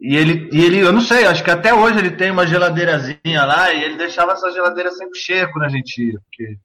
E 0.00 0.16
ele, 0.16 0.48
e 0.52 0.64
ele, 0.64 0.78
eu 0.78 0.92
não 0.92 1.00
sei, 1.00 1.26
acho 1.26 1.44
que 1.44 1.50
até 1.50 1.72
hoje 1.72 1.98
ele 1.98 2.10
tem 2.10 2.30
uma 2.30 2.46
geladeirazinha 2.46 3.44
lá 3.44 3.72
e 3.72 3.84
ele 3.84 3.96
deixava 3.96 4.32
essa 4.32 4.50
geladeira 4.50 4.90
sempre 4.90 5.18
cheia 5.18 5.50
quando 5.50 5.64
a 5.64 5.68
gente 5.68 6.02
ia, 6.02 6.18
porque 6.20 6.56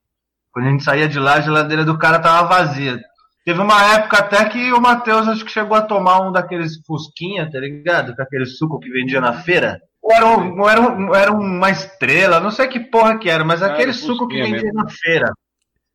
quando 0.51 0.67
a 0.67 0.71
gente 0.71 0.83
saía 0.83 1.07
de 1.07 1.19
lá, 1.19 1.35
a 1.35 1.41
geladeira 1.41 1.85
do 1.85 1.97
cara 1.97 2.19
tava 2.19 2.47
vazia. 2.47 2.99
Teve 3.45 3.61
uma 3.61 3.81
época 3.93 4.17
até 4.17 4.43
que 4.45 4.73
o 4.73 4.81
Matheus 4.81 5.27
acho 5.27 5.45
que 5.45 5.51
chegou 5.51 5.77
a 5.77 5.81
tomar 5.81 6.19
um 6.19 6.31
daqueles 6.31 6.83
fusquinha, 6.85 7.49
tá 7.49 7.59
ligado? 7.59 8.15
Com 8.15 8.21
aquele 8.21 8.45
suco 8.45 8.79
que 8.79 8.89
vendia 8.89 9.21
na 9.21 9.33
feira. 9.33 9.79
Ou 10.09 10.13
era, 10.15 10.25
um, 10.25 10.59
ou 10.61 10.69
era, 10.69 10.81
um- 10.81 11.13
era 11.15 11.31
uma 11.33 11.69
estrela, 11.69 12.39
não 12.39 12.49
sei 12.49 12.67
que 12.69 12.79
porra 12.79 13.17
que 13.19 13.29
era, 13.29 13.43
mas 13.43 13.61
Era 13.61 13.73
aquele 13.73 13.91
suco 13.91 14.25
que 14.27 14.37
vendia 14.41 14.61
mesmo. 14.61 14.73
na 14.73 14.87
feira. 14.89 15.33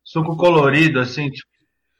Suco 0.03 0.37
colorido, 0.37 0.99
assim, 0.99 1.31
tipo. 1.31 1.47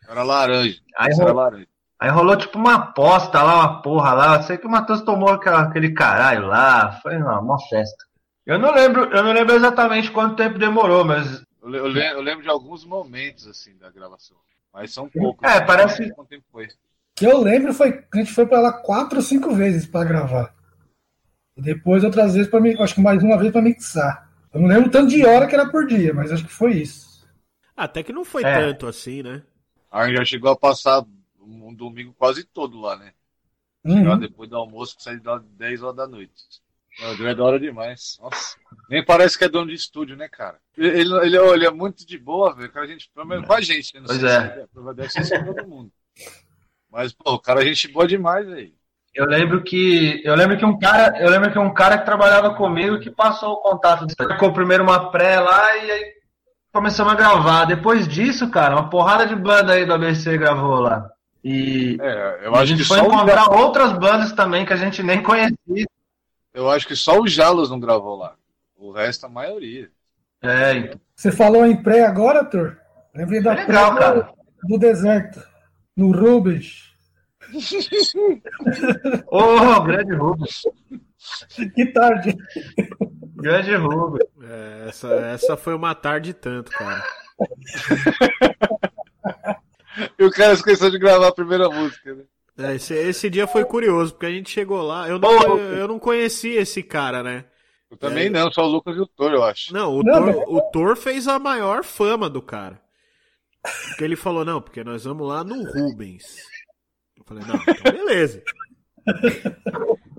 Era 0.08 0.22
laranja. 0.22 0.78
Aí 0.98 1.08
era 1.12 1.16
rolou, 1.16 1.36
laranja. 1.36 1.68
aí 2.00 2.10
rolou 2.12 2.36
tipo 2.38 2.58
uma 2.60 2.76
aposta 2.76 3.42
lá, 3.42 3.56
uma 3.56 3.82
porra 3.82 4.14
lá. 4.14 4.36
Eu 4.36 4.44
sei 4.44 4.58
que 4.60 4.68
o 4.68 4.70
Matheus 4.70 5.02
tomou 5.02 5.30
aquela- 5.30 5.62
aquele 5.64 5.92
caralho 5.94 6.46
lá. 6.48 7.00
Foi 7.02 7.18
uma, 7.18 7.40
uma 7.40 7.60
festa. 7.68 8.06
Eu 8.46 8.60
não 8.60 8.74
lembro, 8.76 9.06
eu 9.06 9.24
não 9.24 9.32
lembro 9.32 9.56
exatamente 9.56 10.12
quanto 10.12 10.36
tempo 10.36 10.60
demorou, 10.60 11.04
mas 11.06 11.42
Eu, 11.64 11.70
le- 11.70 11.78
eu 11.80 11.88
le- 11.88 12.12
eu 12.12 12.22
lembro 12.22 12.44
de 12.44 12.50
alguns 12.50 12.84
momentos, 12.86 13.48
assim, 13.48 13.76
da 13.78 13.90
gravação. 13.90 14.36
Mas 14.74 14.94
são 14.94 15.08
poucos. 15.10 15.50
É, 15.50 15.62
né? 15.62 15.66
parece- 15.66 16.12
Quanto 16.14 16.28
tempo 16.28 16.44
foi? 16.52 16.66
O 16.66 16.70
que 17.16 17.26
eu 17.26 17.42
lembro 17.42 17.74
foi 17.74 17.94
que 17.94 18.06
a 18.14 18.18
gente 18.18 18.34
foi 18.34 18.46
pra 18.46 18.60
lá 18.60 18.74
quatro 18.74 19.16
ou 19.18 19.22
cinco 19.24 19.56
vezes 19.56 19.88
pra 19.88 20.04
gravar. 20.04 20.54
E 21.56 21.62
depois 21.62 22.04
outras 22.04 22.34
vezes 22.34 22.50
para 22.50 22.60
mim, 22.60 22.76
acho 22.80 22.96
que 22.96 23.02
mais 23.02 23.22
uma 23.24 23.38
vez 23.38 23.52
pra 23.52 23.62
mixar. 23.62 24.30
Eu 24.54 24.62
não 24.62 24.68
lembro 24.68 24.90
tanto 24.90 25.10
de 25.10 25.26
hora 25.26 25.48
que 25.48 25.56
era 25.56 25.70
por 25.70 25.86
dia, 25.88 26.14
mas 26.14 26.32
acho 26.32 26.46
que 26.46 26.54
foi 26.54 26.74
isso. 26.74 27.26
Até 27.76 28.04
que 28.04 28.14
não 28.14 28.24
foi 28.24 28.44
É. 28.44 28.60
tanto 28.60 28.88
assim, 28.88 29.24
né? 29.24 29.44
A 29.92 30.08
gente 30.08 30.18
já 30.18 30.26
chegou 30.26 30.52
a 30.52 30.56
passar 30.56 31.04
um 31.40 31.74
domingo 31.74 32.14
quase 32.18 32.44
todo 32.44 32.80
lá, 32.80 32.96
né? 32.98 33.14
Uhum. 33.84 33.98
Chegava 33.98 34.18
depois 34.18 34.50
do 34.50 34.56
almoço, 34.56 34.96
que 34.96 35.04
saía 35.04 35.20
das 35.20 35.44
10 35.44 35.84
horas 35.84 35.96
da 35.98 36.08
noite. 36.08 36.34
Meu 37.00 37.28
é 37.28 37.36
da 37.36 37.44
hora 37.44 37.60
demais. 37.60 38.18
Nossa. 38.22 38.56
Nem 38.90 39.04
parece 39.04 39.38
que 39.38 39.44
é 39.44 39.50
dono 39.50 39.68
de 39.68 39.74
estúdio, 39.74 40.16
né, 40.16 40.28
cara? 40.30 40.60
Ele, 40.78 41.00
ele, 41.26 41.38
ele, 41.38 41.66
é 41.66 41.72
muito 41.72 42.06
de 42.06 42.18
boa, 42.18 42.54
velho. 42.54 42.72
Cara, 42.72 42.86
a 42.86 42.90
gente, 42.90 43.10
pelo 43.14 43.26
menos 43.28 43.48
com 43.48 43.54
a 43.54 43.62
gente, 43.62 43.94
né? 43.96 44.02
Não 44.02 44.08
Pois 44.08 44.20
sei 44.20 44.30
é. 44.30 44.42
se 44.42 44.60
é. 44.60 44.94
Deve 44.94 45.10
ser 45.10 45.20
assim 45.20 45.40
com 45.46 45.54
todo 45.54 45.68
mundo. 45.68 45.92
Mas, 46.92 47.12
pô, 47.12 47.34
o 47.34 47.40
cara 47.40 47.62
é 47.64 47.66
gente 47.66 47.88
boa 47.88 48.08
demais, 48.08 48.46
velho. 48.48 48.74
Eu 49.14 49.26
lembro 49.26 49.64
que 49.64 50.22
eu 50.26 50.36
lembro 50.36 50.58
que 50.58 50.66
um 50.66 50.78
cara, 50.78 51.16
eu 51.22 51.30
lembro 51.30 51.52
que 51.52 51.60
um 51.60 51.74
cara 51.74 51.98
que 52.00 52.06
trabalhava 52.06 52.56
comigo 52.56 53.00
que 53.00 53.12
passou 53.12 53.54
o 53.54 53.62
contato, 53.62 54.08
ficou 54.10 54.52
primeiro 54.52 54.84
uma 54.84 55.12
pré 55.12 55.40
lá 55.40 55.78
e 55.78 55.92
aí 55.92 56.14
começamos 56.72 57.14
a 57.14 57.16
gravar. 57.16 57.66
Depois 57.66 58.08
disso, 58.08 58.50
cara, 58.50 58.76
uma 58.76 58.90
porrada 58.90 59.28
de 59.28 59.36
banda 59.36 59.74
aí 59.74 59.86
do 59.86 59.94
ABC 59.94 60.36
gravou 60.38 60.80
lá. 60.80 61.10
E 61.44 61.98
É, 62.02 62.48
eu 62.48 62.56
a 62.56 62.60
acho 62.60 62.68
gente 62.68 62.82
que 62.82 62.88
foi 62.88 62.98
só 62.98 63.04
o 63.04 63.08
encontrar 63.08 63.52
outras 63.52 63.94
bandas 63.94 64.32
também 64.32 64.66
que 64.66 64.74
a 64.74 64.78
gente 64.78 65.04
nem 65.04 65.22
conhecia. 65.22 65.86
Eu 66.54 66.70
acho 66.70 66.88
que 66.88 66.96
só 66.96 67.20
o 67.20 67.28
Jalos 67.28 67.70
não 67.70 67.80
gravou 67.80 68.16
lá. 68.16 68.34
O 68.78 68.92
resto, 68.92 69.26
a 69.26 69.30
maioria. 69.30 69.90
É, 70.42 70.74
então. 70.74 71.00
Você 71.16 71.32
falou 71.32 71.66
em 71.66 71.76
pré 71.76 72.06
agora, 72.06 72.40
Arthur? 72.40 72.78
Lembrei 73.14 73.42
da 73.42 73.54
É 73.54 73.66
legal, 73.66 73.96
pré 73.96 74.04
cara. 74.04 74.30
do, 74.64 74.68
do 74.70 74.80
deserto, 74.80 75.42
no 75.96 76.12
Rubens. 76.12 76.93
Ô, 79.28 79.82
grande 79.82 80.14
Rubens. 80.16 80.62
Que 81.76 81.86
tarde. 81.88 82.36
Grande 83.36 83.76
Rubens. 83.76 84.26
É, 84.44 84.86
essa, 84.90 85.08
essa 85.16 85.58
foi 85.58 85.74
uma 85.74 85.94
tarde 85.96 86.34
tanto, 86.34 86.72
cara. 86.72 87.04
E 90.18 90.24
o 90.24 90.32
cara 90.32 90.54
esqueceu 90.54 90.90
de 90.90 90.98
gravar 91.00 91.28
a 91.28 91.34
primeira 91.34 91.70
música, 91.70 92.14
né? 92.16 92.24
É, 92.58 92.76
esse, 92.76 92.94
esse 92.94 93.30
dia 93.30 93.48
foi 93.48 93.66
curioso, 93.66 94.14
porque 94.14 94.26
a 94.28 94.32
gente 94.32 94.50
chegou 94.50 94.82
lá. 94.82 95.08
Eu 95.10 95.18
não, 95.18 95.40
Pô. 95.40 95.58
eu 95.58 95.88
não 95.88 95.98
conhecia 96.00 96.62
esse 96.62 96.84
cara, 96.84 97.24
né? 97.24 97.46
Eu 97.90 97.98
também 97.98 98.28
É. 98.28 98.30
não, 98.30 98.52
só 98.52 98.64
o 98.64 98.68
Lucas 98.72 98.96
e 98.96 99.00
o 99.00 99.08
Thor, 99.08 99.32
eu 99.32 99.44
acho. 99.44 99.74
Não, 99.74 99.92
o, 99.98 100.04
Não, 100.04 100.14
Thor, 100.14 100.26
mas- 100.26 100.36
o 100.48 100.62
Thor 100.72 100.96
fez 100.96 101.28
a 101.28 101.40
maior 101.40 101.84
fama 101.84 102.30
do 102.30 102.42
cara. 102.42 102.82
Porque 103.90 104.04
ele 104.04 104.16
falou, 104.16 104.44
não, 104.44 104.62
porque 104.62 104.84
nós 104.84 105.04
vamos 105.06 105.28
lá 105.28 105.44
no 105.44 105.64
Rubens. 105.64 106.36
Falei, 107.34 107.44
não, 107.48 107.56
então 107.68 107.92
beleza. 107.92 108.44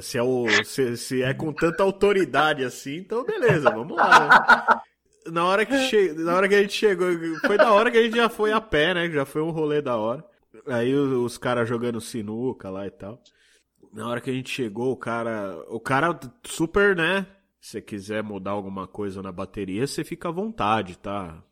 Se 0.00 0.18
é, 0.18 0.22
o, 0.22 0.44
se, 0.64 0.96
se 0.96 1.22
é 1.22 1.32
com 1.32 1.52
tanta 1.52 1.82
autoridade 1.82 2.64
assim, 2.64 2.96
então 2.96 3.24
beleza, 3.24 3.70
vamos 3.70 3.96
lá. 3.96 4.82
Né? 5.24 5.32
Na 5.32 5.44
hora, 5.44 5.64
que 5.64 5.78
che... 5.88 6.12
Na 6.14 6.34
hora 6.34 6.48
que 6.48 6.54
a 6.54 6.60
gente 6.60 6.72
chegou, 6.72 7.08
foi 7.46 7.56
da 7.56 7.72
hora 7.72 7.90
que 7.90 7.98
a 7.98 8.02
gente 8.02 8.16
já 8.16 8.28
foi 8.28 8.52
a 8.52 8.60
pé, 8.60 8.92
né? 8.92 9.10
Já 9.10 9.24
foi 9.24 9.40
um 9.40 9.50
rolê 9.50 9.80
da 9.80 9.96
hora. 9.96 10.24
Aí 10.66 10.94
os, 10.94 11.12
os 11.12 11.38
caras 11.38 11.68
jogando 11.68 12.00
sinuca 12.00 12.70
lá 12.70 12.86
e 12.86 12.90
tal. 12.90 13.22
Na 13.92 14.08
hora 14.08 14.20
que 14.20 14.30
a 14.30 14.32
gente 14.32 14.50
chegou, 14.50 14.92
o 14.92 14.96
cara. 14.96 15.56
O 15.68 15.80
cara 15.80 16.18
super, 16.44 16.94
né? 16.96 17.26
Se 17.60 17.72
você 17.72 17.80
quiser 17.80 18.22
mudar 18.22 18.50
alguma 18.50 18.86
coisa 18.86 19.22
na 19.22 19.32
bateria, 19.32 19.86
você 19.86 20.04
fica 20.04 20.28
à 20.28 20.32
vontade, 20.32 20.98
tá? 20.98 21.42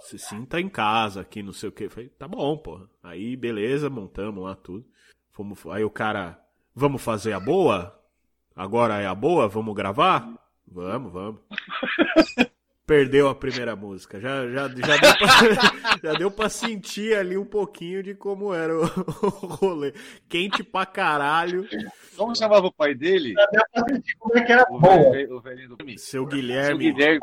Se 0.00 0.18
sinta 0.18 0.60
em 0.60 0.68
casa 0.68 1.20
aqui, 1.20 1.42
não 1.42 1.52
sei 1.52 1.68
o 1.68 1.72
que. 1.72 1.88
Falei, 1.88 2.08
tá 2.10 2.26
bom, 2.26 2.56
pô. 2.56 2.86
Aí, 3.02 3.36
beleza, 3.36 3.90
montamos 3.90 4.42
lá 4.42 4.54
tudo. 4.54 4.84
Fomos, 5.30 5.64
aí 5.66 5.84
o 5.84 5.90
cara, 5.90 6.42
vamos 6.74 7.02
fazer 7.02 7.32
a 7.32 7.40
boa? 7.40 7.98
Agora 8.54 9.00
é 9.00 9.06
a 9.06 9.14
boa? 9.14 9.48
Vamos 9.48 9.74
gravar? 9.74 10.32
Vamos, 10.66 11.12
vamos. 11.12 11.40
Perdeu 12.90 13.28
a 13.28 13.36
primeira 13.36 13.76
música. 13.76 14.18
Já, 14.18 14.48
já, 14.48 14.66
já, 14.68 14.96
deu 14.96 15.16
pra, 15.16 15.28
já 16.02 16.12
deu 16.14 16.28
pra 16.28 16.48
sentir 16.48 17.16
ali 17.16 17.38
um 17.38 17.44
pouquinho 17.44 18.02
de 18.02 18.16
como 18.16 18.52
era 18.52 18.76
o, 18.76 18.82
o 18.82 19.46
rolê. 19.46 19.94
Quente 20.28 20.64
pra 20.64 20.84
caralho. 20.84 21.64
Como 22.16 22.34
chamava 22.34 22.66
o 22.66 22.72
pai 22.72 22.92
dele? 22.96 23.34
Como 24.18 24.36
é 24.36 24.40
que 24.40 24.50
era 24.50 24.66
O, 24.68 24.80
boa? 24.80 25.12
velho, 25.12 25.36
o 25.36 25.40
velhinho 25.40 25.68
do 25.76 25.88
Seu 25.90 25.98
Seu 25.98 26.26
Guilherme. 26.26 26.92
Guilherme 26.92 27.20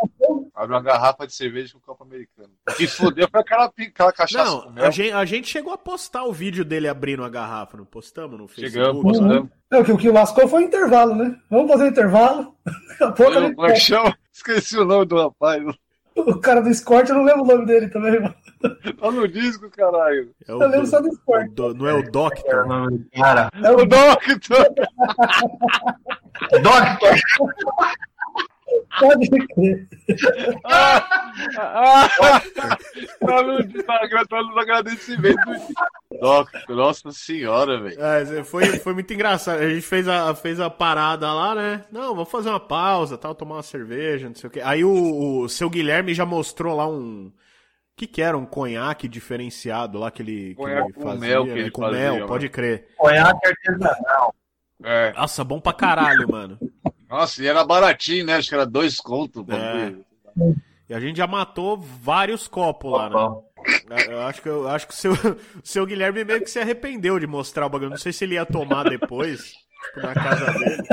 abriu 0.56 0.78
uma 0.78 0.82
garrafa 0.82 1.28
de 1.28 1.36
cerveja 1.36 1.74
com 1.74 1.80
o 1.80 1.82
copo 1.82 2.06
americano. 2.06 2.50
Que 2.78 2.88
fodeu 2.88 3.28
foi 3.30 3.42
aquela, 3.42 3.66
aquela 3.66 4.14
cachaça 4.14 4.62
com 4.62 4.68
Não, 4.68 4.72
mel. 4.72 4.86
a 4.86 4.90
gente, 4.90 5.12
a 5.12 5.26
gente 5.26 5.50
chegou 5.50 5.74
a 5.74 5.78
postar 5.78 6.24
o 6.24 6.32
vídeo 6.32 6.64
dele 6.64 6.88
abrindo 6.88 7.26
a 7.26 7.30
garrafa, 7.30 7.76
não 7.76 7.84
postamos 7.84 8.40
no 8.40 8.48
Facebook? 8.48 8.72
Chegamos, 8.72 9.04
postamos. 9.04 9.50
É, 9.70 9.78
o 9.80 9.84
que, 9.84 9.92
o 9.92 9.98
que 9.98 10.10
lascou 10.10 10.48
foi 10.48 10.64
o 10.64 10.66
intervalo, 10.66 11.14
né? 11.14 11.38
Vamos 11.50 11.70
fazer 11.70 11.90
intervalo. 11.90 12.56
Daqui 12.88 13.04
a 13.04 13.12
pouco 13.12 13.66
é? 13.66 13.74
Esqueci 14.38 14.78
o 14.78 14.86
nome 14.86 15.06
do 15.06 15.18
rapaz. 15.18 15.64
o 16.16 16.40
cara 16.40 16.62
do 16.62 16.70
Escort, 16.70 17.10
eu 17.10 17.16
não 17.16 17.24
lembro 17.24 17.42
o 17.44 17.48
nome 17.48 17.66
dele 17.66 17.90
também, 17.90 18.20
mano. 18.22 18.36
Tá 19.00 19.12
no 19.12 19.28
disco, 19.28 19.68
caralho. 19.72 20.32
É 20.48 20.52
Eu 20.52 20.60
lembro 20.60 20.82
do- 20.82 20.88
só 20.88 21.02
do 21.02 21.08
Escort. 21.10 21.52
do- 21.54 21.74
não 21.74 21.88
é 21.88 21.94
o 21.94 22.04
Doctor? 22.12 22.66
Cara, 23.16 23.50
É 23.64 23.72
o 23.72 23.80
O 23.82 23.86
Doctor! 23.86 24.40
Doctor! 26.62 27.16
Pode 29.00 29.30
crer. 29.30 29.88
Ah, 30.66 32.10
tá 32.56 32.78
tá 34.28 34.42
nos 34.44 34.58
agradecimentos. 34.58 35.64
Doctor, 36.20 36.76
nossa 36.76 37.12
senhora, 37.12 37.80
velho. 37.82 38.02
É, 38.02 38.44
foi, 38.44 38.66
foi 38.80 38.94
muito 38.94 39.14
engraçado. 39.14 39.60
A 39.60 39.70
gente 39.70 39.82
fez 39.82 40.08
a, 40.08 40.34
fez 40.34 40.60
a 40.60 40.70
parada 40.70 41.32
lá, 41.32 41.54
né? 41.54 41.86
Não, 41.92 42.16
vamos 42.16 42.32
fazer 42.32 42.50
uma 42.50 42.60
pausa, 42.60 43.18
tal, 43.18 43.36
tomar 43.36 43.56
uma 43.56 43.64
cerveja, 43.64 44.28
não 44.28 44.36
sei 44.36 44.48
o 44.48 44.52
quê. 44.52 44.62
Aí 44.64 44.84
o, 44.84 45.42
o 45.42 45.50
seu 45.50 45.70
Guilherme 45.70 46.14
já 46.14 46.26
mostrou 46.26 46.76
lá 46.76 46.88
um. 46.88 47.28
O 47.28 47.34
que, 47.98 48.08
que 48.08 48.22
era? 48.22 48.38
Um 48.38 48.46
conhaque 48.46 49.08
diferenciado 49.08 49.98
lá 49.98 50.12
que 50.12 50.22
ele, 50.22 50.56
que 50.56 50.62
ele 50.62 50.94
com 50.94 51.02
fazia, 51.02 51.20
mel 51.20 51.44
que 51.46 51.52
né? 51.52 51.60
ele 51.60 51.72
com 51.72 51.82
fazia, 51.82 52.00
mel, 52.00 52.20
né? 52.20 52.28
pode 52.28 52.50
crer. 52.50 52.88
Conhaque 52.96 53.48
artesanal. 53.48 54.36
É. 54.84 55.12
Nossa, 55.14 55.44
bom 55.44 55.60
pra 55.60 55.74
caralho, 55.74 56.30
mano. 56.30 56.60
Nossa, 57.10 57.42
e 57.42 57.48
era 57.48 57.64
baratinho, 57.64 58.26
né? 58.26 58.36
Acho 58.36 58.50
que 58.50 58.56
era 58.56 58.66
dois 58.66 58.98
contos. 58.98 59.44
bagulho. 59.44 60.06
E 60.90 60.94
a 60.94 61.00
gente 61.00 61.18
já 61.18 61.28
matou 61.28 61.80
vários 61.80 62.48
copos 62.48 62.92
lá, 62.92 63.10
né? 63.10 63.16
Bom, 63.16 63.44
Eu 64.10 64.22
acho 64.22 64.42
que, 64.42 64.48
eu 64.50 64.68
acho 64.68 64.88
que 64.88 64.94
o 64.94 64.96
seu, 64.96 65.12
o 65.62 65.62
seu 65.64 65.86
Guilherme 65.86 66.24
meio 66.24 66.42
que 66.42 66.50
se 66.50 66.60
arrependeu 66.60 67.20
de 67.20 67.28
mostrar 67.28 67.66
o 67.66 67.70
bagulho. 67.70 67.90
Não 67.90 67.98
sei 67.98 68.14
se 68.14 68.24
ele 68.24 68.36
ia 68.36 68.46
tomar 68.46 68.90
depois, 68.90 69.52
tipo, 69.52 70.02
na 70.02 70.14
casa 70.14 70.46
dele. 70.54 70.84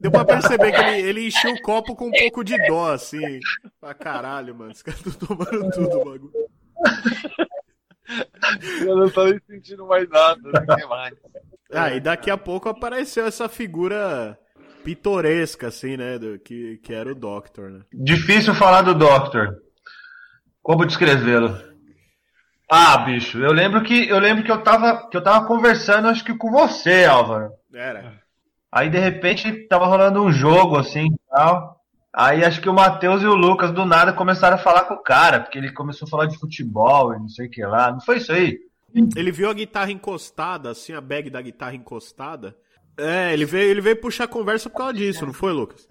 Deu 0.00 0.10
pra 0.12 0.24
perceber 0.24 0.70
que 0.72 0.80
ele, 0.80 1.00
ele 1.08 1.26
encheu 1.26 1.52
o 1.52 1.60
copo 1.60 1.96
com 1.96 2.06
um 2.06 2.12
pouco 2.12 2.44
de 2.44 2.56
dó, 2.68 2.92
assim. 2.92 3.40
Pra 3.80 3.92
caralho, 3.92 4.54
mano. 4.54 4.70
Os 4.70 4.82
caras 4.82 5.04
estão 5.04 5.36
tomando 5.36 5.70
tudo 5.70 6.00
o 6.00 6.04
bagulho. 6.04 6.32
Eu 8.80 8.96
não 8.96 9.10
tô 9.10 9.24
nem 9.24 9.40
sentindo 9.46 9.86
mais 9.86 10.08
nada. 10.08 10.40
Não 10.42 10.76
tem 10.76 10.88
mais. 10.88 11.14
Ah, 11.72 11.92
e 11.92 12.00
daqui 12.00 12.30
a 12.30 12.36
pouco 12.36 12.68
apareceu 12.68 13.26
essa 13.26 13.48
figura 13.48 14.38
pitoresca, 14.82 15.68
assim, 15.68 15.96
né? 15.96 16.18
Do, 16.18 16.38
que, 16.38 16.78
que 16.78 16.94
era 16.94 17.10
o 17.10 17.14
Doctor, 17.14 17.70
né? 17.70 17.80
Difícil 17.92 18.54
falar 18.54 18.82
do 18.82 18.94
Doctor. 18.94 19.56
Como 20.62 20.86
descrevê-lo? 20.86 21.56
Ah, 22.70 22.98
bicho, 22.98 23.38
eu 23.38 23.52
lembro 23.52 23.82
que 23.82 24.08
eu 24.08 24.18
lembro 24.18 24.44
que 24.44 24.52
eu 24.52 24.62
tava 24.62 25.08
que 25.08 25.16
eu 25.16 25.22
tava 25.22 25.46
conversando 25.46 26.08
acho 26.08 26.22
que 26.24 26.34
com 26.34 26.50
você, 26.50 27.04
Álvaro. 27.06 27.50
Era. 27.72 28.20
Aí 28.70 28.90
de 28.90 28.98
repente 28.98 29.66
tava 29.68 29.86
rolando 29.86 30.22
um 30.22 30.30
jogo 30.30 30.76
assim, 30.76 31.06
e 31.06 31.18
tal. 31.30 31.78
Aí 32.12 32.44
acho 32.44 32.60
que 32.60 32.68
o 32.68 32.74
Matheus 32.74 33.22
e 33.22 33.26
o 33.26 33.34
Lucas 33.34 33.72
do 33.72 33.84
nada 33.86 34.12
começaram 34.12 34.56
a 34.56 34.60
falar 34.60 34.84
com 34.84 34.94
o 34.94 35.02
cara, 35.02 35.40
porque 35.40 35.56
ele 35.56 35.72
começou 35.72 36.06
a 36.06 36.10
falar 36.10 36.26
de 36.26 36.38
futebol 36.38 37.14
e 37.14 37.18
não 37.18 37.28
sei 37.28 37.46
o 37.46 37.50
que 37.50 37.64
lá. 37.64 37.90
Não 37.92 38.00
foi 38.00 38.18
isso 38.18 38.32
aí? 38.32 38.58
Ele 38.94 39.30
viu 39.30 39.50
a 39.50 39.54
guitarra 39.54 39.90
encostada, 39.90 40.70
assim, 40.70 40.92
a 40.92 41.00
bag 41.00 41.30
da 41.30 41.42
guitarra 41.42 41.74
encostada. 41.74 42.56
É, 42.96 43.32
ele 43.32 43.44
veio, 43.44 43.70
ele 43.70 43.80
veio 43.80 44.00
puxar 44.00 44.24
a 44.24 44.28
conversa 44.28 44.68
por 44.68 44.78
causa 44.78 44.94
disso, 44.94 45.24
não 45.24 45.32
foi, 45.32 45.52
Lucas? 45.52 45.86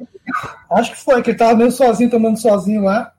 Acho 0.72 0.92
que 0.92 1.00
foi, 1.00 1.22
que 1.22 1.30
ele 1.32 1.38
tava 1.38 1.56
meio 1.56 1.72
sozinho, 1.72 2.10
tomando 2.10 2.38
sozinho 2.38 2.84
lá. 2.84 3.14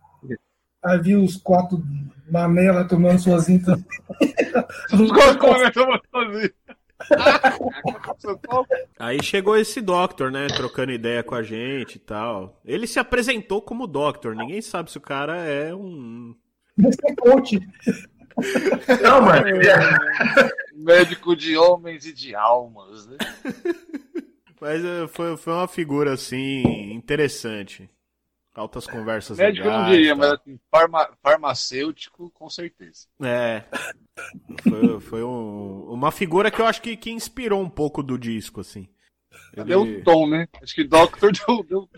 Aí 0.85 1.01
viu 1.01 1.23
os 1.23 1.37
quatro 1.37 1.83
mané 2.31 2.71
lá 2.71 2.85
tomando 2.85 3.19
sozinho 3.19 3.65
também. 3.65 3.85
Os 4.93 5.13
caras 5.13 5.37
começam 5.37 5.93
a 5.93 6.01
fazer. 6.13 6.55
Aí 8.99 9.23
chegou 9.23 9.57
esse 9.57 9.81
Doctor, 9.81 10.31
né, 10.31 10.47
trocando 10.49 10.93
ideia 10.93 11.23
com 11.23 11.35
a 11.35 11.43
gente 11.43 11.97
e 11.97 11.99
tal. 11.99 12.61
Ele 12.65 12.87
se 12.87 12.99
apresentou 12.99 13.63
como 13.63 13.87
Doctor, 13.87 14.35
ninguém 14.35 14.61
sabe 14.61 14.91
se 14.91 14.99
o 14.99 15.01
cara 15.01 15.37
é 15.45 15.75
um... 15.75 16.35
Esse 16.79 16.99
é 17.07 17.15
coach. 17.17 17.61
Não, 19.03 19.23
mano. 19.23 19.47
Médico 20.75 21.35
de 21.37 21.57
homens 21.57 22.07
e 22.07 22.13
de 22.13 22.35
almas, 22.35 23.07
né? 23.07 23.17
Mas 24.61 24.85
é, 24.85 25.07
foi, 25.09 25.37
foi 25.37 25.53
uma 25.53 25.69
figura, 25.69 26.13
assim, 26.15 26.93
interessante. 26.93 27.89
Altas 28.55 28.89
conversas 28.89 29.39
Médico 29.39 29.69
eu 29.69 29.71
não 29.71 29.79
legais, 29.83 29.97
diria, 29.97 30.17
mas 30.17 30.33
assim, 30.33 30.59
farma- 30.69 31.09
farmacêutico, 31.23 32.29
com 32.31 32.51
certeza. 32.51 33.07
É. 33.23 33.63
Foi, 34.69 35.01
foi 35.01 35.23
um- 35.23 35.85
uma 35.93 36.11
figura 36.11 36.51
que 36.51 36.61
eu 36.61 36.67
acho 36.67 36.83
que, 36.83 36.97
que 36.97 37.11
inspirou 37.13 37.63
um 37.63 37.71
pouco 37.71 38.03
do 38.03 38.19
disco, 38.19 38.61
assim. 38.61 38.89
Ele- 39.57 39.65
Deu 39.67 39.83
um 39.83 40.03
tom, 40.03 40.27
né? 40.29 40.49
Acho 40.61 40.75
que 40.75 40.83
Doctor 40.83 41.31
deu, 41.31 41.63
deu, 41.69 41.89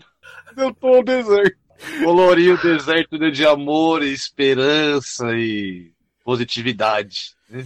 deu 0.55 0.73
tom 0.75 0.97
ao 0.97 1.03
deserto. 1.03 1.57
Coloriu 2.03 2.53
o 2.53 2.61
deserto 2.61 3.17
de 3.31 3.43
amor 3.43 4.03
e 4.03 4.13
esperança 4.13 5.31
e 5.35 5.90
positividade. 6.23 7.35
Né? 7.49 7.65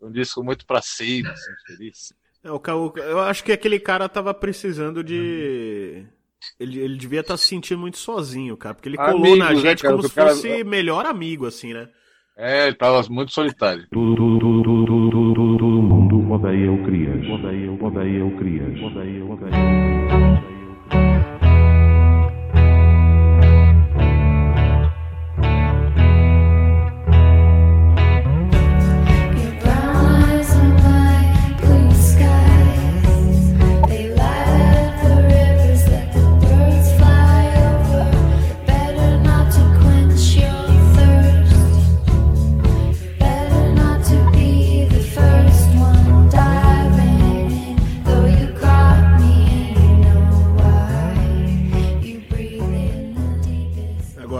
Um 0.00 0.10
disco 0.10 0.42
muito 0.42 0.66
pra 0.66 0.82
cima, 0.82 1.30
assim, 1.30 1.52
feliz. 1.66 2.12
É, 2.44 2.50
o 2.50 2.60
ca- 2.60 2.76
o- 2.76 2.92
eu 2.96 3.20
acho 3.20 3.42
que 3.42 3.52
aquele 3.52 3.80
cara 3.80 4.08
tava 4.08 4.32
precisando 4.34 5.02
de. 5.02 6.04
Ele, 6.60 6.78
ele 6.80 6.96
devia 6.96 7.20
estar 7.20 7.36
se 7.36 7.46
sentindo 7.46 7.80
muito 7.80 7.98
sozinho, 7.98 8.56
cara. 8.56 8.74
Porque 8.74 8.88
ele 8.88 8.96
colou 8.98 9.16
Amigos, 9.18 9.38
na 9.38 9.50
né, 9.50 9.56
gente 9.56 9.82
cara? 9.82 9.96
como 9.96 10.08
se 10.08 10.14
cara- 10.14 10.30
fosse 10.30 10.62
melhor 10.62 11.06
amigo, 11.06 11.46
assim, 11.46 11.72
né? 11.72 11.88
É, 12.36 12.66
ele 12.66 12.76
tava 12.76 13.02
muito 13.08 13.32
solitário. 13.32 13.86
Todo 13.90 14.22
mundo 14.22 16.30
odeia 16.30 16.70
o 16.70 16.84
Crias. 16.84 17.26
Odeia, 17.26 17.72
odeia 17.72 18.24
o 18.24 18.36
Crias. 18.36 18.82
Odeia, 18.82 19.24
odeia. 19.24 19.95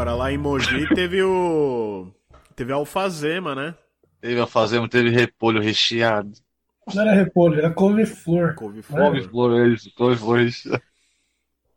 Agora, 0.07 0.14
lá 0.14 0.30
em 0.30 0.38
Mogi 0.38 0.86
teve 0.94 1.20
o. 1.20 2.07
Teve 2.54 2.72
a 2.72 2.76
Alfazema, 2.76 3.57
né? 3.57 3.74
Teve 4.20 4.40
a 4.40 4.46
fazenda, 4.46 4.88
teve 4.88 5.11
repolho 5.11 5.61
recheado. 5.61 6.30
Não 6.94 7.02
era 7.02 7.12
repolho, 7.12 7.59
era 7.59 7.70
couve-flor. 7.70 8.54
Couve-flor. 8.54 9.00
Couve-flor, 9.00 9.61
é 9.61 9.68
isso, 9.68 9.92
couve-flor 9.96 10.38
recheado. 10.38 10.80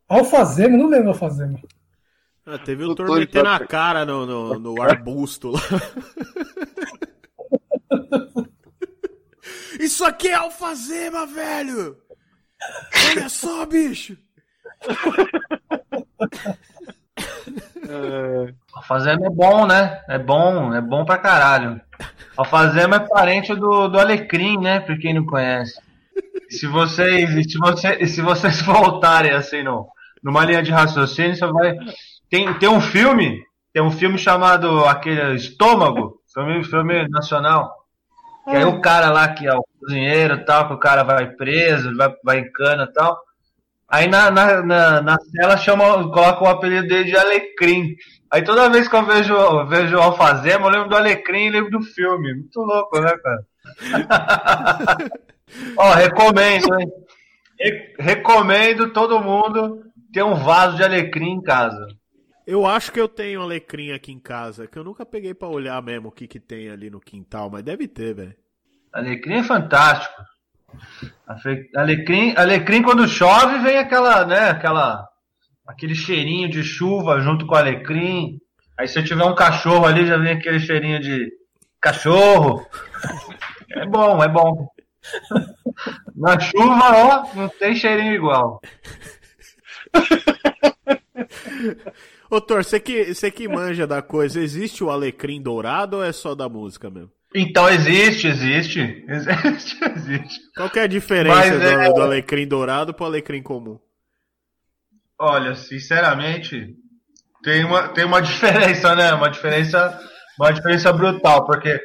Alfazema, 0.07 0.77
não 0.77 0.87
lembro 0.87 1.09
alfazema. 1.09 1.59
Ah, 2.45 2.59
teve 2.59 2.83
o 2.83 2.93
Thor 2.93 3.17
metendo 3.17 3.45
tá- 3.45 3.55
a 3.55 3.65
cara 3.65 4.05
no, 4.05 4.25
no, 4.25 4.59
no 4.59 4.81
arbusto 4.81 5.51
lá. 5.51 5.61
Isso 9.79 10.05
aqui 10.05 10.27
é 10.27 10.33
alfazema, 10.33 11.25
velho! 11.25 11.97
Olha 13.11 13.29
só, 13.29 13.65
bicho! 13.65 14.17
É, 17.89 18.53
Alfazema 18.73 19.25
é 19.25 19.29
bom, 19.29 19.65
né? 19.65 20.01
É 20.07 20.17
bom, 20.17 20.73
é 20.73 20.81
bom 20.81 21.05
pra 21.05 21.17
caralho. 21.17 21.79
Alfazema 22.37 22.97
é 22.97 23.07
parente 23.07 23.53
do, 23.55 23.87
do 23.87 23.99
Alecrim, 23.99 24.57
né? 24.57 24.79
Pra 24.79 24.97
quem 24.97 25.13
não 25.13 25.25
conhece. 25.25 25.79
Se 26.49 26.67
vocês, 26.67 27.51
se 27.51 27.57
você, 27.57 28.05
se 28.07 28.21
vocês 28.21 28.61
voltarem 28.63 29.31
assim 29.31 29.63
no, 29.63 29.87
numa 30.23 30.45
linha 30.45 30.63
de 30.63 30.71
raciocínio, 30.71 31.35
você 31.35 31.47
vai. 31.47 31.75
Tem, 32.29 32.53
tem 32.55 32.69
um 32.69 32.81
filme, 32.81 33.41
tem 33.73 33.81
um 33.81 33.91
filme 33.91 34.17
chamado 34.17 34.85
aquele 34.85 35.35
Estômago, 35.35 36.21
filme, 36.33 36.63
filme 36.63 37.07
nacional. 37.09 37.73
Que 38.45 38.55
aí 38.55 38.65
o 38.65 38.81
cara 38.81 39.11
lá 39.11 39.27
que 39.27 39.47
é 39.47 39.53
o 39.53 39.63
cozinheiro 39.79 40.35
e 40.35 40.45
tal, 40.45 40.67
que 40.67 40.73
o 40.73 40.79
cara 40.79 41.03
vai 41.03 41.27
preso, 41.27 41.95
vai, 41.95 42.13
vai 42.23 42.39
em 42.39 42.51
cana 42.51 42.87
e 42.89 42.93
tal. 42.93 43.17
Aí 43.91 44.07
na, 44.07 44.29
na, 44.31 44.61
na, 44.61 45.01
na 45.01 45.17
cela 45.19 45.57
chama, 45.57 45.85
coloca 46.11 46.43
o 46.43 46.47
apelido 46.47 46.87
dele 46.87 47.05
de 47.11 47.17
Alecrim. 47.17 47.95
Aí 48.31 48.43
toda 48.43 48.69
vez 48.69 48.87
que 48.87 48.95
eu 48.95 49.05
vejo, 49.05 49.33
eu 49.33 49.67
vejo 49.67 49.97
o 49.97 50.01
Alfazema, 50.01 50.67
eu 50.67 50.71
lembro 50.71 50.89
do 50.89 50.95
Alecrim 50.97 51.45
e 51.47 51.49
lembro 51.49 51.71
do 51.71 51.81
filme. 51.81 52.33
Muito 52.35 52.59
louco, 52.61 52.99
né, 52.99 53.11
cara? 53.17 53.43
Ó, 55.77 55.93
recomendo, 55.93 56.79
hein? 56.79 56.87
Re- 57.59 57.95
recomendo 57.99 58.93
todo 58.93 59.19
mundo 59.21 59.83
ter 60.13 60.23
um 60.23 60.35
vaso 60.35 60.77
de 60.77 60.83
alecrim 60.83 61.31
em 61.33 61.41
casa. 61.41 61.87
Eu 62.45 62.65
acho 62.65 62.91
que 62.91 62.99
eu 62.99 63.07
tenho 63.07 63.41
alecrim 63.41 63.91
aqui 63.91 64.11
em 64.11 64.19
casa, 64.19 64.67
que 64.67 64.77
eu 64.77 64.83
nunca 64.83 65.05
peguei 65.05 65.33
pra 65.33 65.47
olhar 65.47 65.81
mesmo 65.81 66.09
o 66.09 66.11
que 66.11 66.27
que 66.27 66.39
tem 66.39 66.69
ali 66.69 66.89
no 66.89 66.99
quintal, 66.99 67.49
mas 67.49 67.63
deve 67.63 67.87
ter, 67.87 68.13
velho. 68.13 68.35
Alecrim 68.93 69.39
é 69.39 69.43
fantástico. 69.43 70.21
Alecrim, 71.75 72.33
alecrim 72.35 72.81
quando 72.81 73.07
chove 73.07 73.59
vem 73.59 73.77
aquela, 73.77 74.25
né, 74.25 74.49
aquela 74.49 75.07
aquele 75.65 75.93
cheirinho 75.93 76.49
de 76.49 76.63
chuva 76.63 77.21
junto 77.21 77.45
com 77.45 77.53
o 77.53 77.57
alecrim. 77.57 78.39
Aí 78.77 78.87
se 78.87 79.03
tiver 79.03 79.23
um 79.23 79.35
cachorro 79.35 79.85
ali 79.85 80.07
já 80.07 80.17
vem 80.17 80.33
aquele 80.33 80.59
cheirinho 80.59 80.99
de 80.99 81.31
cachorro. 81.79 82.65
É 83.71 83.85
bom, 83.85 84.23
é 84.23 84.27
bom. 84.27 84.67
Na 86.15 86.39
chuva, 86.39 86.91
ó, 86.91 87.35
não 87.35 87.47
tem 87.47 87.75
cheirinho 87.75 88.13
igual. 88.13 88.59
Ô, 92.29 92.39
Thor, 92.41 92.63
você 92.63 92.79
que, 92.79 93.13
você 93.13 93.29
que 93.31 93.47
manja 93.47 93.85
da 93.85 94.01
coisa, 94.01 94.39
existe 94.39 94.83
o 94.83 94.89
alecrim 94.89 95.41
dourado 95.41 95.97
ou 95.97 96.03
é 96.03 96.11
só 96.11 96.33
da 96.35 96.49
música 96.49 96.89
mesmo? 96.89 97.11
Então 97.35 97.69
existe, 97.69 98.27
existe, 98.27 98.79
existe, 99.07 99.77
existe. 99.95 100.39
Qual 100.55 100.69
que 100.69 100.79
é 100.79 100.83
a 100.83 100.87
diferença 100.87 101.35
Mas 101.35 101.59
do, 101.59 101.67
é- 101.67 101.93
do 101.93 102.01
alecrim 102.01 102.47
dourado 102.47 102.93
pro 102.93 103.05
alecrim 103.05 103.41
comum? 103.41 103.79
Olha, 105.19 105.53
sinceramente, 105.55 106.75
tem 107.43 107.63
uma, 107.65 107.89
tem 107.89 108.05
uma 108.05 108.21
diferença, 108.23 108.95
né? 108.95 109.13
Uma 109.13 109.29
diferença, 109.29 109.99
uma 110.39 110.51
diferença 110.51 110.91
brutal, 110.93 111.45
porque 111.45 111.79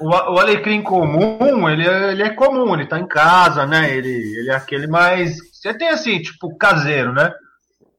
o, 0.00 0.08
o 0.08 0.38
alecrim 0.38 0.82
comum, 0.82 1.68
ele 1.68 1.86
é, 1.86 2.12
ele 2.12 2.22
é 2.22 2.30
comum, 2.30 2.74
ele 2.74 2.86
tá 2.86 2.98
em 2.98 3.06
casa, 3.06 3.66
né? 3.66 3.94
Ele, 3.94 4.10
ele 4.10 4.50
é 4.50 4.54
aquele 4.56 4.86
mais. 4.86 5.38
Você 5.52 5.74
tem 5.74 5.88
assim, 5.88 6.20
tipo, 6.22 6.56
caseiro, 6.56 7.12
né? 7.12 7.32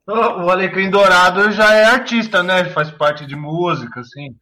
O, 0.07 0.13
o 0.45 0.49
alecrim 0.51 0.89
dourado 0.89 1.51
já 1.51 1.73
é 1.75 1.85
artista, 1.85 2.43
né? 2.43 2.65
Faz 2.65 2.91
parte 2.91 3.25
de 3.25 3.35
música, 3.35 4.01
assim. 4.01 4.35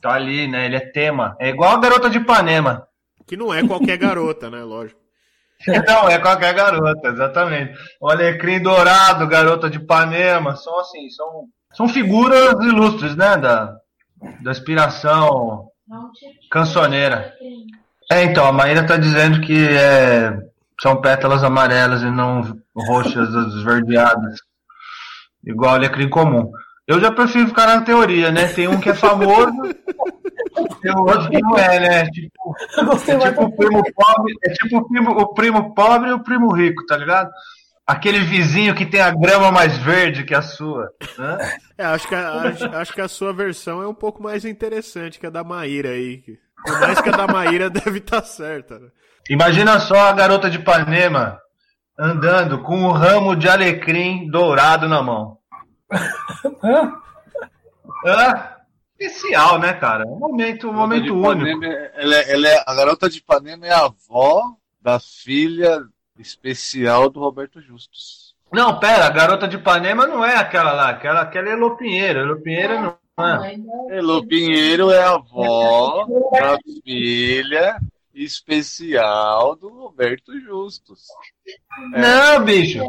Tá 0.00 0.14
ali, 0.14 0.48
né? 0.48 0.66
Ele 0.66 0.76
é 0.76 0.80
tema. 0.80 1.36
É 1.38 1.50
igual 1.50 1.76
a 1.76 1.80
garota 1.80 2.08
de 2.08 2.18
Ipanema. 2.18 2.86
Que 3.26 3.36
não 3.36 3.52
é 3.52 3.66
qualquer 3.66 3.96
garota, 3.96 4.50
né? 4.50 4.62
Lógico. 4.62 5.00
Não, 5.86 6.08
é 6.08 6.18
qualquer 6.18 6.54
garota, 6.54 7.08
exatamente. 7.08 7.78
O 8.00 8.08
Alecrim 8.08 8.62
Dourado, 8.62 9.26
Garota 9.26 9.68
de 9.68 9.76
Ipanema, 9.76 10.56
são 10.56 10.80
assim, 10.80 11.10
são, 11.10 11.44
são 11.74 11.88
figuras 11.88 12.54
ilustres, 12.64 13.14
né, 13.14 13.36
da, 13.36 13.76
da 14.42 14.50
inspiração 14.50 15.68
cancioneira. 16.50 17.34
É, 18.10 18.22
então, 18.24 18.46
a 18.46 18.52
Maíra 18.52 18.86
tá 18.86 18.96
dizendo 18.96 19.40
que 19.40 19.68
é, 19.68 20.32
são 20.80 21.00
pétalas 21.00 21.44
amarelas 21.44 22.02
e 22.02 22.10
não 22.10 22.42
roxas 22.74 23.28
esverdeadas, 23.54 24.40
igual 25.44 25.74
Alecrim 25.74 26.08
comum. 26.08 26.50
Eu 26.90 26.98
já 26.98 27.12
prefiro 27.12 27.46
ficar 27.46 27.68
na 27.68 27.82
teoria, 27.82 28.32
né? 28.32 28.48
Tem 28.48 28.66
um 28.66 28.80
que 28.80 28.90
é 28.90 28.94
famoso, 28.94 29.52
tem 30.82 30.92
o 30.92 31.02
outro 31.02 31.30
que 31.30 31.40
não 31.40 31.56
é, 31.56 31.78
né? 31.78 32.04
Tipo, 32.06 32.52
é 33.06 33.30
tipo 33.30 33.44
o 33.44 33.56
primo 33.56 33.82
pobre, 33.94 34.34
é 34.44 34.52
tipo 34.54 34.78
o 34.78 34.88
primo, 34.88 35.10
o 35.12 35.32
primo 35.32 35.72
pobre 35.72 36.10
e 36.10 36.12
o 36.12 36.18
primo 36.18 36.52
rico, 36.52 36.84
tá 36.86 36.96
ligado? 36.96 37.30
Aquele 37.86 38.18
vizinho 38.18 38.74
que 38.74 38.84
tem 38.84 39.00
a 39.00 39.12
grama 39.12 39.52
mais 39.52 39.78
verde 39.78 40.24
que 40.24 40.34
a 40.34 40.42
sua. 40.42 40.90
Né? 41.16 41.52
É, 41.78 41.84
acho 41.84 42.08
que, 42.08 42.14
a, 42.16 42.42
acho, 42.42 42.64
acho 42.64 42.92
que 42.92 43.00
a 43.00 43.08
sua 43.08 43.32
versão 43.32 43.80
é 43.80 43.86
um 43.86 43.94
pouco 43.94 44.20
mais 44.20 44.44
interessante 44.44 45.20
que 45.20 45.26
a 45.28 45.30
da 45.30 45.44
Maíra 45.44 45.90
aí. 45.90 46.24
Por 46.66 46.80
mais 46.80 47.00
que 47.00 47.08
a 47.08 47.16
da 47.16 47.28
Maíra 47.28 47.70
deve 47.70 47.98
estar 47.98 48.24
certa, 48.24 48.80
né? 48.80 48.88
Imagina 49.28 49.78
só 49.78 50.08
a 50.08 50.12
garota 50.12 50.50
de 50.50 50.58
Ipanema 50.58 51.38
andando 51.96 52.62
com 52.62 52.76
um 52.78 52.90
ramo 52.90 53.36
de 53.36 53.48
alecrim 53.48 54.28
dourado 54.28 54.88
na 54.88 55.00
mão. 55.00 55.39
Hã? 56.62 56.92
Hã? 58.06 58.56
Especial, 58.98 59.58
né, 59.58 59.72
cara? 59.72 60.06
Um 60.06 60.18
momento, 60.18 60.68
um 60.68 60.72
momento 60.74 61.14
único. 61.14 61.64
Ipanema, 61.64 61.66
ela 61.94 62.14
é- 62.16 62.32
ela 62.32 62.48
é- 62.48 62.64
a 62.66 62.74
garota 62.74 63.08
de 63.08 63.18
Ipanema 63.18 63.66
é 63.66 63.72
a 63.72 63.86
avó 63.86 64.42
da 64.80 65.00
filha 65.00 65.82
especial 66.18 67.08
do 67.08 67.18
Roberto 67.20 67.60
Justus. 67.62 68.34
Não, 68.52 68.78
pera, 68.78 69.06
a 69.06 69.10
garota 69.10 69.46
de 69.48 69.56
Ipanema 69.56 70.06
não 70.06 70.24
é 70.24 70.36
aquela 70.36 70.72
lá, 70.72 70.90
aquela, 70.90 71.20
aquela 71.22 71.48
é 71.48 71.52
Elô 71.52 71.76
Pinheiro. 71.76 72.20
Elô 72.20 72.36
Pinheiro 72.40 72.80
não 72.80 72.98
é. 73.26 73.56
Elô 73.96 74.26
Pinheiro 74.26 74.90
é 74.90 75.02
a 75.02 75.12
avó 75.12 76.06
da 76.32 76.58
filha 76.84 77.78
especial 78.12 79.54
do 79.56 79.68
Roberto 79.68 80.38
Justus. 80.40 81.06
É. 81.94 82.00
Não, 82.00 82.44
bicho. 82.44 82.84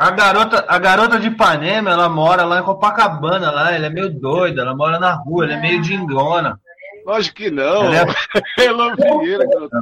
A 0.00 0.10
garota, 0.12 0.64
a 0.66 0.78
garota 0.78 1.20
de 1.20 1.26
Ipanema, 1.26 1.90
ela 1.90 2.08
mora 2.08 2.42
lá 2.46 2.58
em 2.58 2.62
Copacabana, 2.62 3.50
lá, 3.50 3.70
ela 3.70 3.84
é 3.84 3.90
meio 3.90 4.08
doida, 4.08 4.62
ela 4.62 4.74
mora 4.74 4.98
na 4.98 5.12
rua, 5.12 5.44
ela 5.44 5.52
é 5.52 5.60
meio 5.60 5.82
dingona. 5.82 6.58
Lógico 7.04 7.36
que 7.36 7.50
não. 7.50 7.92
Ela 7.92 8.14
Elô 8.56 8.96
Pinheiro, 8.96 9.46
garota. 9.46 9.78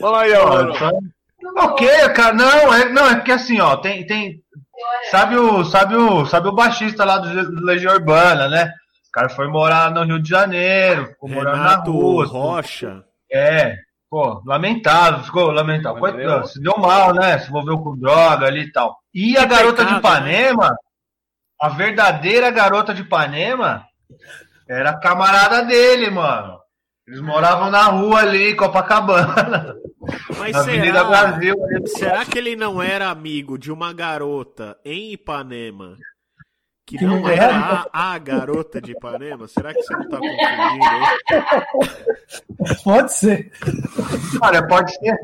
Fala 0.00 0.22
aí, 0.22 0.34
Aurora. 0.34 0.72
Ok, 1.58 1.86
cara, 2.14 2.32
não, 2.32 2.72
é, 2.72 2.88
não, 2.88 3.06
é 3.06 3.16
porque 3.16 3.32
assim, 3.32 3.60
ó, 3.60 3.76
tem, 3.76 4.06
tem, 4.06 4.40
sabe 5.10 5.36
o, 5.36 5.62
sabe 5.62 5.94
o, 5.94 6.24
sabe 6.24 6.48
o 6.48 6.52
baixista 6.52 7.04
lá 7.04 7.18
do 7.18 7.54
do 7.54 7.66
Legião 7.66 7.92
Urbana, 7.92 8.48
né? 8.48 8.72
O 9.08 9.12
cara 9.12 9.28
foi 9.28 9.46
morar 9.46 9.90
no 9.90 10.04
Rio 10.04 10.18
de 10.18 10.30
Janeiro, 10.30 11.08
ficou 11.08 11.28
morando 11.28 11.58
na 11.58 11.68
Renato 11.68 11.92
rua. 11.92 12.24
Rocha. 12.24 13.04
É, 13.30 13.76
pô, 14.14 14.40
lamentável, 14.46 15.24
ficou 15.24 15.50
lamentável. 15.50 15.98
Coitado, 15.98 16.46
Se 16.46 16.62
deu 16.62 16.74
mal, 16.78 17.12
né? 17.12 17.36
Se 17.40 17.48
envolveu 17.48 17.76
com 17.80 17.98
droga 17.98 18.46
ali 18.46 18.60
e 18.60 18.70
tal. 18.70 18.96
E 19.12 19.36
a 19.36 19.44
garota 19.44 19.84
de 19.84 19.90
né? 19.90 19.98
Ipanema, 19.98 20.76
a 21.60 21.68
verdadeira 21.70 22.48
garota 22.52 22.94
de 22.94 23.02
Ipanema, 23.02 23.84
era 24.68 24.90
a 24.90 25.00
camarada 25.00 25.64
dele, 25.64 26.10
mano. 26.10 26.60
Eles 27.08 27.20
moravam 27.20 27.72
na 27.72 27.86
rua 27.86 28.20
ali, 28.20 28.54
Copacabana, 28.54 29.74
Mas 30.38 30.52
na 30.52 30.60
Avenida 30.60 30.98
será, 31.00 31.04
Brasil. 31.04 31.54
ali. 31.64 31.88
será 31.88 32.24
que 32.24 32.38
ele 32.38 32.54
não 32.54 32.80
era 32.80 33.10
amigo 33.10 33.58
de 33.58 33.72
uma 33.72 33.92
garota 33.92 34.78
em 34.84 35.12
Ipanema 35.12 35.96
que 36.86 37.04
não 37.04 37.28
era? 37.28 37.86
a, 37.92 38.14
a 38.14 38.18
garota 38.18 38.80
de 38.80 38.92
Ipanema? 38.92 39.48
Será 39.48 39.72
que 39.72 39.82
você 39.82 39.94
não 39.96 40.08
tá 40.08 40.18
confundindo? 40.18 40.84
Pode 42.84 43.12
ser. 43.12 43.50
Olha, 44.42 44.66
pode 44.66 44.92
ser. 44.94 45.16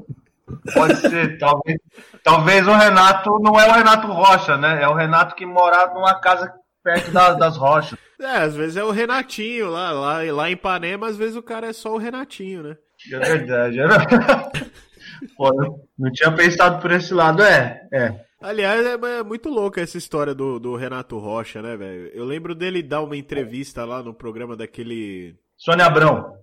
Pode 0.74 0.96
ser. 0.96 1.38
Talvez, 1.38 1.78
talvez 2.24 2.66
o 2.66 2.72
Renato 2.72 3.38
não 3.40 3.58
é 3.58 3.68
o 3.68 3.72
Renato 3.72 4.06
Rocha, 4.08 4.56
né? 4.56 4.82
É 4.82 4.88
o 4.88 4.94
Renato 4.94 5.34
que 5.34 5.46
morava 5.46 5.94
numa 5.94 6.20
casa 6.20 6.52
perto 6.82 7.10
da- 7.12 7.34
das 7.34 7.56
rochas. 7.56 7.98
É, 8.20 8.36
às 8.38 8.54
vezes 8.54 8.76
é 8.76 8.84
o 8.84 8.90
Renatinho 8.90 9.70
lá, 9.70 9.92
lá, 9.92 10.18
lá 10.32 10.48
em 10.50 10.52
Ipanema, 10.54 11.08
às 11.08 11.16
vezes 11.16 11.36
o 11.36 11.42
cara 11.42 11.68
é 11.68 11.72
só 11.72 11.94
o 11.94 11.98
Renatinho, 11.98 12.62
né? 12.62 12.76
É 13.12 13.18
verdade. 13.18 13.80
É 13.80 13.86
verdade. 13.86 14.70
Pô, 15.36 15.48
eu 15.62 15.80
não 15.98 16.10
tinha 16.12 16.32
pensado 16.32 16.80
por 16.80 16.90
esse 16.92 17.12
lado. 17.14 17.42
É, 17.42 17.80
é. 17.92 18.14
Aliás, 18.40 18.86
é, 18.86 19.18
é 19.18 19.22
muito 19.22 19.50
louca 19.50 19.82
essa 19.82 19.98
história 19.98 20.34
do, 20.34 20.58
do 20.58 20.74
Renato 20.74 21.18
Rocha, 21.18 21.60
né, 21.60 21.76
velho? 21.76 22.06
Eu 22.14 22.24
lembro 22.24 22.54
dele 22.54 22.82
dar 22.82 23.02
uma 23.02 23.16
entrevista 23.16 23.84
lá 23.84 24.02
no 24.02 24.14
programa 24.14 24.56
daquele. 24.56 25.36
Sônia 25.56 25.86
Abrão. 25.86 26.40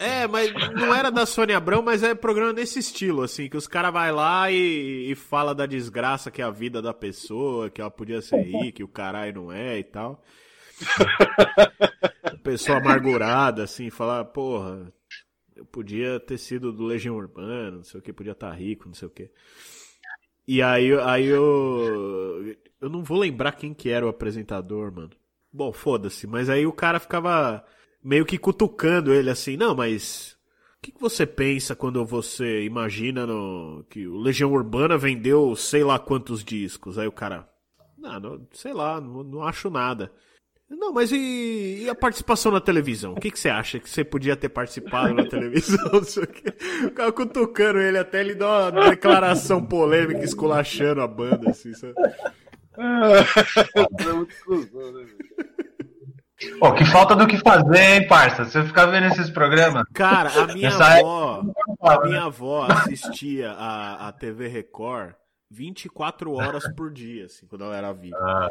É, 0.00 0.26
mas 0.26 0.52
não 0.74 0.94
era 0.94 1.10
da 1.10 1.26
Sônia 1.26 1.56
Abrão, 1.56 1.82
mas 1.82 2.02
é 2.02 2.14
programa 2.14 2.52
desse 2.52 2.78
estilo, 2.78 3.22
assim, 3.22 3.48
que 3.48 3.56
os 3.56 3.68
caras 3.68 3.92
vai 3.92 4.10
lá 4.10 4.50
e, 4.50 5.10
e 5.10 5.14
fala 5.14 5.54
da 5.54 5.66
desgraça 5.66 6.30
que 6.30 6.42
é 6.42 6.44
a 6.44 6.50
vida 6.50 6.82
da 6.82 6.92
pessoa, 6.92 7.70
que 7.70 7.80
ela 7.80 7.90
podia 7.90 8.20
ser 8.20 8.42
rica, 8.42 8.72
que 8.72 8.84
o 8.84 8.88
caralho 8.88 9.42
não 9.42 9.52
é 9.52 9.78
e 9.78 9.84
tal. 9.84 10.24
Pessoa 12.42 12.78
amargurada, 12.78 13.64
assim, 13.64 13.90
falar, 13.90 14.24
porra, 14.26 14.92
eu 15.54 15.64
podia 15.64 16.18
ter 16.18 16.38
sido 16.38 16.72
do 16.72 16.84
Legião 16.84 17.16
Urbana, 17.16 17.72
não 17.72 17.84
sei 17.84 18.00
o 18.00 18.02
que, 18.02 18.12
podia 18.12 18.32
estar 18.32 18.50
rico, 18.52 18.86
não 18.86 18.94
sei 18.94 19.08
o 19.08 19.10
que. 19.10 19.30
E 20.48 20.62
aí, 20.62 20.98
aí 21.00 21.26
eu. 21.26 22.56
Eu 22.80 22.88
não 22.88 23.04
vou 23.04 23.18
lembrar 23.18 23.52
quem 23.52 23.74
que 23.74 23.90
era 23.90 24.06
o 24.06 24.08
apresentador, 24.08 24.90
mano. 24.90 25.10
Bom, 25.52 25.70
foda-se, 25.74 26.26
mas 26.26 26.48
aí 26.48 26.66
o 26.66 26.72
cara 26.72 26.98
ficava 26.98 27.62
meio 28.02 28.24
que 28.24 28.38
cutucando 28.38 29.12
ele 29.12 29.28
assim, 29.28 29.58
não, 29.58 29.74
mas. 29.74 30.38
O 30.78 30.80
que, 30.80 30.92
que 30.92 31.00
você 31.00 31.26
pensa 31.26 31.76
quando 31.76 32.02
você 32.06 32.64
imagina 32.64 33.26
no, 33.26 33.84
que 33.90 34.06
o 34.06 34.16
Legião 34.16 34.50
Urbana 34.50 34.96
vendeu 34.96 35.54
sei 35.54 35.84
lá 35.84 35.98
quantos 35.98 36.42
discos? 36.42 36.96
Aí 36.96 37.06
o 37.06 37.12
cara. 37.12 37.46
Não, 37.98 38.48
sei 38.52 38.72
lá, 38.72 38.98
não, 39.02 39.22
não 39.22 39.42
acho 39.42 39.68
nada. 39.68 40.10
Não, 40.70 40.92
mas 40.92 41.10
e, 41.10 41.84
e 41.84 41.88
a 41.88 41.94
participação 41.94 42.52
na 42.52 42.60
televisão? 42.60 43.12
O 43.12 43.20
que, 43.20 43.30
que 43.30 43.38
você 43.38 43.48
acha 43.48 43.78
que 43.80 43.88
você 43.88 44.04
podia 44.04 44.36
ter 44.36 44.50
participado 44.50 45.14
na 45.14 45.26
televisão? 45.26 45.78
O 46.86 46.90
cara 46.90 47.12
cutucando 47.12 47.80
ele 47.80 47.98
até 47.98 48.20
ele 48.20 48.34
dar 48.34 48.72
uma 48.72 48.90
declaração 48.90 49.64
polêmica, 49.64 50.22
esculachando 50.24 51.00
a 51.00 51.06
banda, 51.06 51.50
assim, 51.50 51.72
sabe? 51.74 51.94
É 52.78 54.12
muito 54.12 54.34
cuzão, 54.44 54.92
né? 54.92 55.06
Pô, 56.60 56.72
que 56.72 56.84
falta 56.84 57.16
do 57.16 57.26
que 57.26 57.36
fazer, 57.38 57.78
hein, 57.78 58.06
parça? 58.06 58.44
Você 58.44 58.62
ficar 58.62 58.86
vendo 58.86 59.08
esses 59.08 59.28
programas. 59.28 59.84
Cara, 59.92 60.30
a 60.30 60.46
minha 60.46 60.70
Nessa 60.70 60.98
avó, 60.98 61.42
a 61.80 62.00
minha 62.04 62.22
avó 62.24 62.68
assistia 62.70 63.50
a, 63.50 64.08
a 64.08 64.12
TV 64.12 64.46
Record 64.46 65.14
24 65.50 66.32
horas 66.32 66.68
por 66.76 66.92
dia, 66.92 67.26
assim, 67.26 67.46
quando 67.46 67.64
ela 67.64 67.76
era 67.76 67.92
viva. 67.92 68.16
Ah, 68.20 68.48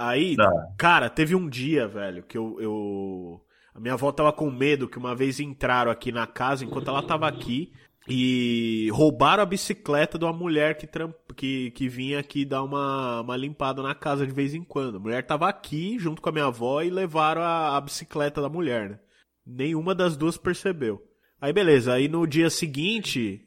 Aí, 0.00 0.34
Tá. 0.34 0.50
cara, 0.78 1.10
teve 1.10 1.34
um 1.34 1.46
dia, 1.46 1.86
velho, 1.86 2.22
que 2.22 2.38
eu, 2.38 2.56
eu. 2.58 3.40
A 3.74 3.78
minha 3.78 3.92
avó 3.94 4.10
tava 4.10 4.32
com 4.32 4.50
medo 4.50 4.88
que 4.88 4.96
uma 4.98 5.14
vez 5.14 5.38
entraram 5.38 5.90
aqui 5.90 6.10
na 6.10 6.26
casa 6.26 6.64
enquanto 6.64 6.88
ela 6.88 7.02
tava 7.02 7.28
aqui 7.28 7.72
e 8.08 8.88
roubaram 8.92 9.42
a 9.42 9.46
bicicleta 9.46 10.18
de 10.18 10.24
uma 10.24 10.32
mulher 10.32 10.76
que, 10.76 10.86
tramp... 10.86 11.14
que, 11.36 11.70
que 11.72 11.86
vinha 11.88 12.18
aqui 12.18 12.44
dar 12.46 12.62
uma, 12.62 13.20
uma 13.20 13.36
limpada 13.36 13.82
na 13.82 13.94
casa 13.94 14.26
de 14.26 14.32
vez 14.32 14.54
em 14.54 14.64
quando. 14.64 14.96
A 14.96 15.00
mulher 15.00 15.24
tava 15.26 15.48
aqui 15.48 15.98
junto 15.98 16.22
com 16.22 16.28
a 16.30 16.32
minha 16.32 16.46
avó 16.46 16.80
e 16.82 16.88
levaram 16.90 17.42
a, 17.42 17.76
a 17.76 17.80
bicicleta 17.80 18.40
da 18.40 18.48
mulher, 18.48 18.90
né? 18.90 18.98
Nenhuma 19.46 19.94
das 19.94 20.16
duas 20.16 20.36
percebeu. 20.36 21.00
Aí 21.40 21.52
beleza, 21.52 21.92
aí 21.92 22.08
no 22.08 22.26
dia 22.26 22.48
seguinte 22.50 23.46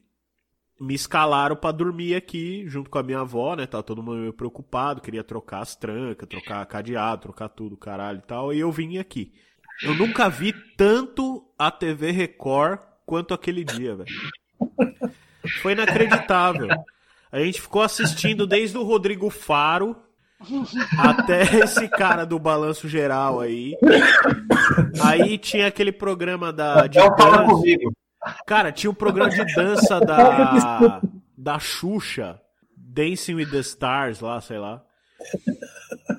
me 0.79 0.93
escalaram 0.93 1.55
pra 1.55 1.71
dormir 1.71 2.15
aqui 2.15 2.63
junto 2.67 2.89
com 2.89 2.97
a 2.97 3.03
minha 3.03 3.19
avó, 3.19 3.55
né? 3.55 3.65
Tava 3.65 3.83
todo 3.83 4.03
mundo 4.03 4.19
meio 4.19 4.33
preocupado, 4.33 5.01
queria 5.01 5.23
trocar 5.23 5.61
as 5.61 5.75
trancas, 5.75 6.27
trocar 6.27 6.65
cadeado, 6.65 7.21
trocar 7.23 7.49
tudo, 7.49 7.77
caralho 7.77 8.19
e 8.19 8.27
tal. 8.27 8.53
E 8.53 8.59
eu 8.59 8.71
vim 8.71 8.97
aqui. 8.97 9.31
Eu 9.81 9.95
nunca 9.95 10.29
vi 10.29 10.53
tanto 10.77 11.43
a 11.57 11.71
TV 11.71 12.11
Record 12.11 12.79
quanto 13.05 13.33
aquele 13.33 13.63
dia, 13.63 13.95
velho. 13.95 14.09
Foi 15.61 15.73
inacreditável. 15.73 16.67
A 17.31 17.39
gente 17.39 17.61
ficou 17.61 17.81
assistindo 17.81 18.45
desde 18.45 18.77
o 18.77 18.83
Rodrigo 18.83 19.29
Faro 19.29 19.95
até 20.99 21.41
esse 21.63 21.87
cara 21.87 22.25
do 22.25 22.37
balanço 22.37 22.87
geral 22.87 23.39
aí. 23.39 23.75
Aí 25.03 25.37
tinha 25.37 25.67
aquele 25.67 25.91
programa 25.91 26.51
da 26.53 26.85
de 26.87 26.99
Então 26.99 27.15
fala 27.17 27.37
dança. 27.37 27.49
comigo. 27.51 27.91
Cara, 28.45 28.71
tinha 28.71 28.89
um 28.89 28.95
programa 28.95 29.29
de 29.29 29.43
dança 29.55 29.99
da 29.99 31.01
da 31.43 31.59
Xuxa, 31.59 32.39
Dancing 32.75 33.35
with 33.35 33.51
the 33.51 33.59
Stars 33.59 34.21
lá, 34.21 34.39
sei 34.39 34.57
lá. 34.57 34.81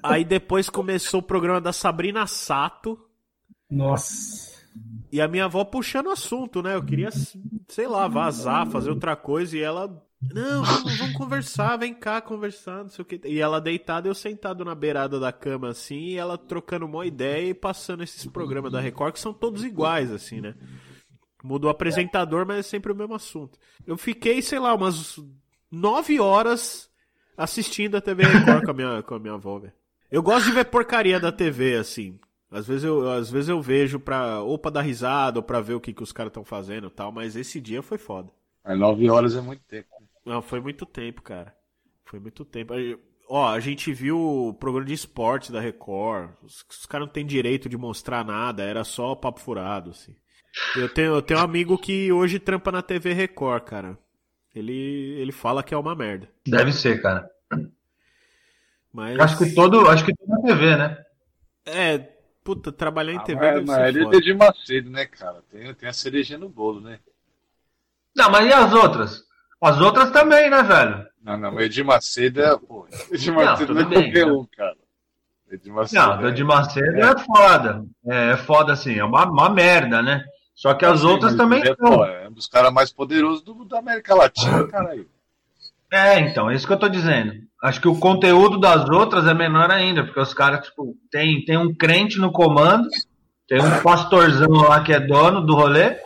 Aí 0.03 0.25
depois 0.25 0.69
começou 0.69 1.21
o 1.21 1.23
programa 1.23 1.61
da 1.61 1.73
Sabrina 1.73 2.27
Sato. 2.27 2.99
Nossa. 3.71 4.55
E 5.11 5.21
a 5.21 5.29
minha 5.29 5.47
avó 5.47 5.65
puxando 5.65 6.11
assunto, 6.11 6.63
né? 6.63 6.75
Eu 6.75 6.85
queria, 6.85 7.09
sei 7.69 7.87
lá, 7.87 8.07
vazar, 8.09 8.67
fazer 8.67 8.91
outra 8.91 9.17
coisa. 9.17 9.57
E 9.57 9.61
ela, 9.61 9.87
não, 10.33 10.63
vamos, 10.63 10.99
vamos 10.99 11.17
conversar, 11.17 11.77
vem 11.77 11.95
cá 11.95 12.21
conversar, 12.21 12.83
não 12.83 12.91
sei 12.91 13.03
o 13.03 13.07
que. 13.07 13.21
E 13.25 13.41
ela 13.41 13.61
deitada, 13.61 14.09
eu 14.09 14.15
sentado 14.15 14.65
na 14.65 14.75
beirada 14.75 15.21
da 15.21 15.33
cama, 15.33 15.69
assim, 15.69 16.09
e 16.09 16.17
ela 16.17 16.37
trocando 16.37 16.85
uma 16.85 17.07
ideia 17.07 17.51
e 17.51 17.55
passando 17.55 18.03
esses 18.03 18.27
programas 18.27 18.73
da 18.73 18.81
Record, 18.81 19.15
que 19.15 19.21
são 19.21 19.33
todos 19.33 19.65
iguais, 19.65 20.11
assim, 20.11 20.41
né? 20.41 20.55
Muda 21.45 21.67
o 21.67 21.69
apresentador, 21.69 22.47
mas 22.47 22.61
é 22.61 22.63
sempre 22.63 22.91
o 22.91 22.97
mesmo 22.97 23.15
assunto. 23.15 23.59
Eu 23.87 23.99
fiquei, 23.99 24.41
sei 24.41 24.59
lá, 24.59 24.75
umas 24.75 25.21
nove 25.71 26.19
horas 26.19 26.91
assistindo 27.37 27.99
a 27.99 28.01
TV 28.01 28.25
Record 28.25 28.65
com 28.65 28.71
a 28.71 28.75
minha, 28.75 29.03
com 29.03 29.15
a 29.15 29.19
minha 29.19 29.35
avó, 29.35 29.59
velho. 29.59 29.75
Eu 30.11 30.23
gosto 30.23 30.47
de 30.47 30.53
ver 30.53 30.65
porcaria 30.65 31.21
da 31.21 31.31
TV, 31.31 31.77
assim. 31.77 32.19
Às 32.51 32.67
vezes 32.67 32.85
eu, 32.85 33.11
às 33.11 33.31
vezes 33.31 33.51
eu 33.51 33.61
vejo 33.61 34.01
pra, 34.01 34.41
ou 34.41 34.59
pra 34.59 34.71
dar 34.71 34.81
risada, 34.81 35.39
ou 35.39 35.43
pra 35.43 35.61
ver 35.61 35.75
o 35.75 35.81
que, 35.81 35.93
que 35.93 36.03
os 36.03 36.13
caras 36.13 36.31
estão 36.31 36.45
fazendo 36.47 36.87
e 36.87 36.91
tal, 36.91 37.13
mas 37.13 37.37
esse 37.37 37.61
dia 37.61 37.83
foi 37.83 37.99
foda. 37.99 38.31
Mas 38.65 38.79
nove 38.79 39.11
horas 39.11 39.37
é 39.37 39.43
muito 39.43 39.65
tempo. 39.65 39.89
Não, 40.25 40.41
foi 40.41 40.61
muito 40.61 40.87
tempo, 40.87 41.21
cara. 41.21 41.55
Foi 42.07 42.19
muito 42.19 42.43
tempo. 42.43 42.73
Ó, 43.29 43.47
a 43.47 43.61
gente 43.61 43.93
viu 43.93 44.19
o 44.49 44.55
programa 44.55 44.87
de 44.87 44.95
esporte 44.95 45.53
da 45.53 45.61
Record. 45.61 46.31
Os, 46.43 46.65
os 46.71 46.87
caras 46.87 47.07
não 47.07 47.13
têm 47.13 47.27
direito 47.27 47.69
de 47.69 47.77
mostrar 47.77 48.25
nada, 48.25 48.63
era 48.63 48.83
só 48.83 49.15
papo 49.15 49.41
furado, 49.41 49.91
assim. 49.91 50.17
Eu 50.77 50.89
tenho, 50.89 51.15
eu 51.15 51.23
tenho 51.23 51.41
um 51.41 51.43
amigo 51.43 51.77
que 51.79 52.13
hoje 52.13 52.39
trampa 52.39 52.71
na 52.71 52.83
TV 52.83 53.13
Record, 53.13 53.65
cara. 53.65 53.99
Ele, 54.55 54.73
ele 55.19 55.33
fala 55.33 55.63
que 55.63 55.75
é 55.75 55.77
uma 55.77 55.95
merda. 55.97 56.29
Deve 56.47 56.73
ser, 56.73 57.03
cara. 57.03 57.29
Mas. 58.93 59.19
Acho 59.19 59.39
que 59.39 59.55
todo, 59.55 59.89
acho 59.89 60.05
que 60.05 60.15
toda 60.15 60.43
TV, 60.43 60.77
né? 60.77 61.05
É, 61.67 61.99
puta, 62.45 62.71
trabalhar 62.71 63.13
em 63.15 63.17
Ah, 63.19 63.23
TV 63.23 63.41
mas, 63.41 63.55
deve 63.55 63.67
mas 63.67 63.77
ser 63.77 63.89
ele 63.89 64.01
é 64.01 64.05
foda. 64.05 64.21
de 64.21 64.35
Macedo, 64.35 64.91
né, 64.91 65.07
cara? 65.07 65.43
Tem, 65.51 65.75
tem 65.75 65.89
a 65.89 65.93
cerejinha 65.93 66.39
no 66.39 66.49
bolo, 66.49 66.81
né? 66.81 67.01
Não, 68.15 68.31
mas 68.31 68.47
e 68.47 68.53
as 68.53 68.73
outras? 68.73 69.25
As 69.61 69.81
outras 69.81 70.11
também, 70.13 70.49
né, 70.51 70.63
velho? 70.63 71.07
Não, 71.23 71.37
não, 71.39 71.51
mas 71.53 71.65
Edir 71.65 71.85
Macedo 71.85 72.41
é. 72.43 72.57
Pô, 72.59 72.87
Edir 73.11 73.33
Macedo 73.35 73.75
tudo 73.75 73.75
não, 73.75 73.81
é 73.81 73.85
bem, 73.91 74.03
qualquer 74.05 74.27
né? 74.27 74.33
um, 74.33 74.47
cara. 74.47 74.77
Edir 75.55 75.73
Macedo. 75.73 76.03
Não, 76.03 76.27
é- 76.27 76.29
a 76.29 76.31
de 76.31 76.45
Macedo 76.45 76.99
é, 76.99 77.19
foda. 77.19 77.85
É, 78.07 78.31
é 78.33 78.37
foda, 78.37 78.73
assim, 78.73 78.99
é 78.99 79.05
uma, 79.05 79.25
uma 79.25 79.49
merda, 79.49 80.03
né? 80.03 80.25
Só 80.55 80.75
que 80.75 80.85
as 80.85 81.03
outras 81.03 81.35
também 81.35 81.63
é, 81.63 81.75
são. 81.75 82.05
é 82.05 82.29
um 82.29 82.33
dos 82.33 82.47
caras 82.47 82.73
mais 82.73 82.93
poderosos 82.93 83.43
do, 83.43 83.65
da 83.65 83.79
América 83.79 84.15
Latina, 84.15 84.67
caralho. 84.69 85.09
É, 85.93 86.19
então, 86.21 86.51
é 86.51 86.55
isso 86.55 86.67
que 86.67 86.73
eu 86.73 86.79
tô 86.79 86.89
dizendo. 86.89 87.35
Acho 87.63 87.81
que 87.81 87.89
o 87.89 87.99
conteúdo 87.99 88.59
das 88.59 88.89
outras 88.89 89.27
é 89.27 89.35
menor 89.35 89.71
ainda, 89.71 90.05
porque 90.05 90.21
os 90.21 90.35
caras, 90.35 90.67
tipo, 90.67 90.97
tem, 91.11 91.45
tem 91.45 91.57
um 91.57 91.75
crente 91.75 92.19
no 92.19 92.33
comando, 92.33 92.89
tem 93.49 93.61
um 93.61 93.81
pastorzão 93.83 94.51
lá 94.51 94.83
que 94.83 94.93
é 94.93 95.01
dono 95.01 95.41
do 95.41 95.55
rolê, 95.55 95.97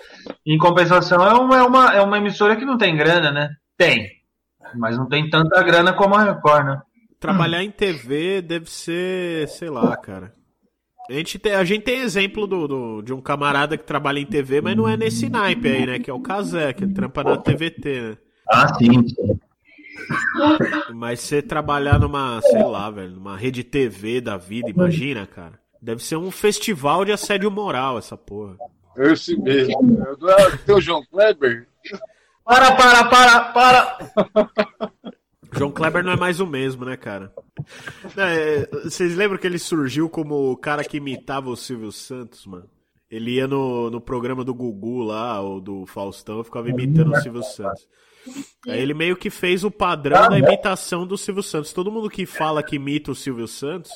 em 0.47 0.59
compensação 0.59 1.27
é 1.27 1.35
uma, 1.35 1.57
é 1.57 1.63
uma, 1.63 1.95
é 1.95 2.01
uma 2.01 2.19
emissora 2.19 2.57
que 2.57 2.65
não 2.65 2.77
tem 2.77 2.97
grana, 2.97 3.31
né? 3.31 3.51
Tem. 3.77 4.09
Mas 4.75 4.99
não 4.99 5.09
tem 5.09 5.29
tanta 5.31 5.63
grana 5.63 5.93
como 5.93 6.15
a 6.15 6.23
Record, 6.23 6.67
né? 6.67 6.83
Trabalhar 7.21 7.63
em 7.65 7.71
TV 7.71 8.41
deve 8.41 8.71
ser, 8.71 9.49
sei 9.49 9.69
lá, 9.71 9.97
cara. 9.97 10.33
A 11.11 11.13
gente 11.15 11.39
tem, 11.39 11.55
a 11.55 11.65
gente 11.65 11.83
tem 11.83 12.01
exemplo 12.01 12.47
do, 12.47 12.69
do- 12.69 13.03
de 13.03 13.13
um 13.15 13.21
camarada 13.21 13.77
que 13.79 13.85
trabalha 13.85 14.19
em 14.21 14.27
TV, 14.27 14.61
mas 14.61 14.77
não 14.77 14.87
é 14.89 14.97
nesse 14.97 15.29
naipe 15.29 15.67
aí, 15.69 15.87
né? 15.87 15.99
Que 15.99 16.11
é 16.11 16.13
o 16.15 16.21
Kazé, 16.21 16.73
que 16.73 16.87
trampa 16.87 17.25
na 17.25 17.37
TVT, 17.39 18.01
né? 18.03 18.19
Ah, 18.49 18.73
sim. 18.75 19.05
Mas 20.95 21.21
você 21.21 21.43
trabalhar 21.43 21.99
numa, 21.99 22.41
sei 22.43 22.63
lá, 22.63 22.91
velho, 22.91 23.13
numa 23.13 23.37
rede 23.37 23.65
TV 23.65 24.21
da 24.21 24.37
vida, 24.37 24.71
imagina, 24.71 25.27
cara. 25.27 25.59
Deve 25.81 26.03
ser 26.05 26.17
um 26.17 26.31
festival 26.31 27.05
de 27.05 27.13
assédio 27.13 27.51
moral, 27.51 27.99
essa 27.99 28.17
porra. 28.17 28.57
Esse 28.97 29.37
mesmo. 29.41 30.03
É 30.07 30.17
do- 30.17 30.31
é, 30.31 30.73
o 30.75 30.81
João 30.81 31.03
Kleber? 31.11 31.67
Para, 32.45 32.73
para, 32.73 33.05
para, 33.05 33.41
para! 33.53 33.99
João 35.59 35.71
Kleber 35.71 36.05
não 36.05 36.13
é 36.13 36.17
mais 36.17 36.41
o 36.41 36.47
mesmo, 36.47 36.85
né, 36.85 36.97
cara? 36.97 37.33
É, 38.17 38.69
vocês 38.85 39.15
lembram 39.15 39.39
que 39.39 39.47
ele 39.47 39.59
surgiu 39.59 40.09
como 40.09 40.53
o 40.53 40.57
cara 40.57 40.85
que 40.85 40.97
imitava 40.97 41.51
o 41.51 41.57
Silvio 41.57 41.93
Santos, 41.93 42.47
mano? 42.47 42.69
Ele 43.11 43.33
ia 43.37 43.47
no, 43.47 43.91
no 43.91 44.01
programa 44.01 44.45
do 44.45 44.55
Gugu 44.55 45.03
lá, 45.03 45.41
ou 45.41 45.61
do 45.61 45.87
Faustão, 45.87 46.41
e 46.41 46.45
ficava 46.45 46.69
imitando 46.69 47.13
o 47.13 47.21
Silvio 47.21 47.43
Santos. 47.43 47.89
Aí 48.67 48.81
ele 48.81 48.93
meio 48.93 49.17
que 49.17 49.31
fez 49.31 49.65
o 49.65 49.71
padrão 49.71 50.29
da 50.29 50.39
imitação 50.39 51.07
do 51.07 51.17
Silvio 51.17 51.43
Santos. 51.43 51.73
Todo 51.73 51.91
mundo 51.91 52.11
que 52.11 52.27
fala 52.27 52.63
que 52.63 52.77
imita 52.77 53.11
o 53.11 53.15
Silvio 53.15 53.49
Santos, 53.49 53.91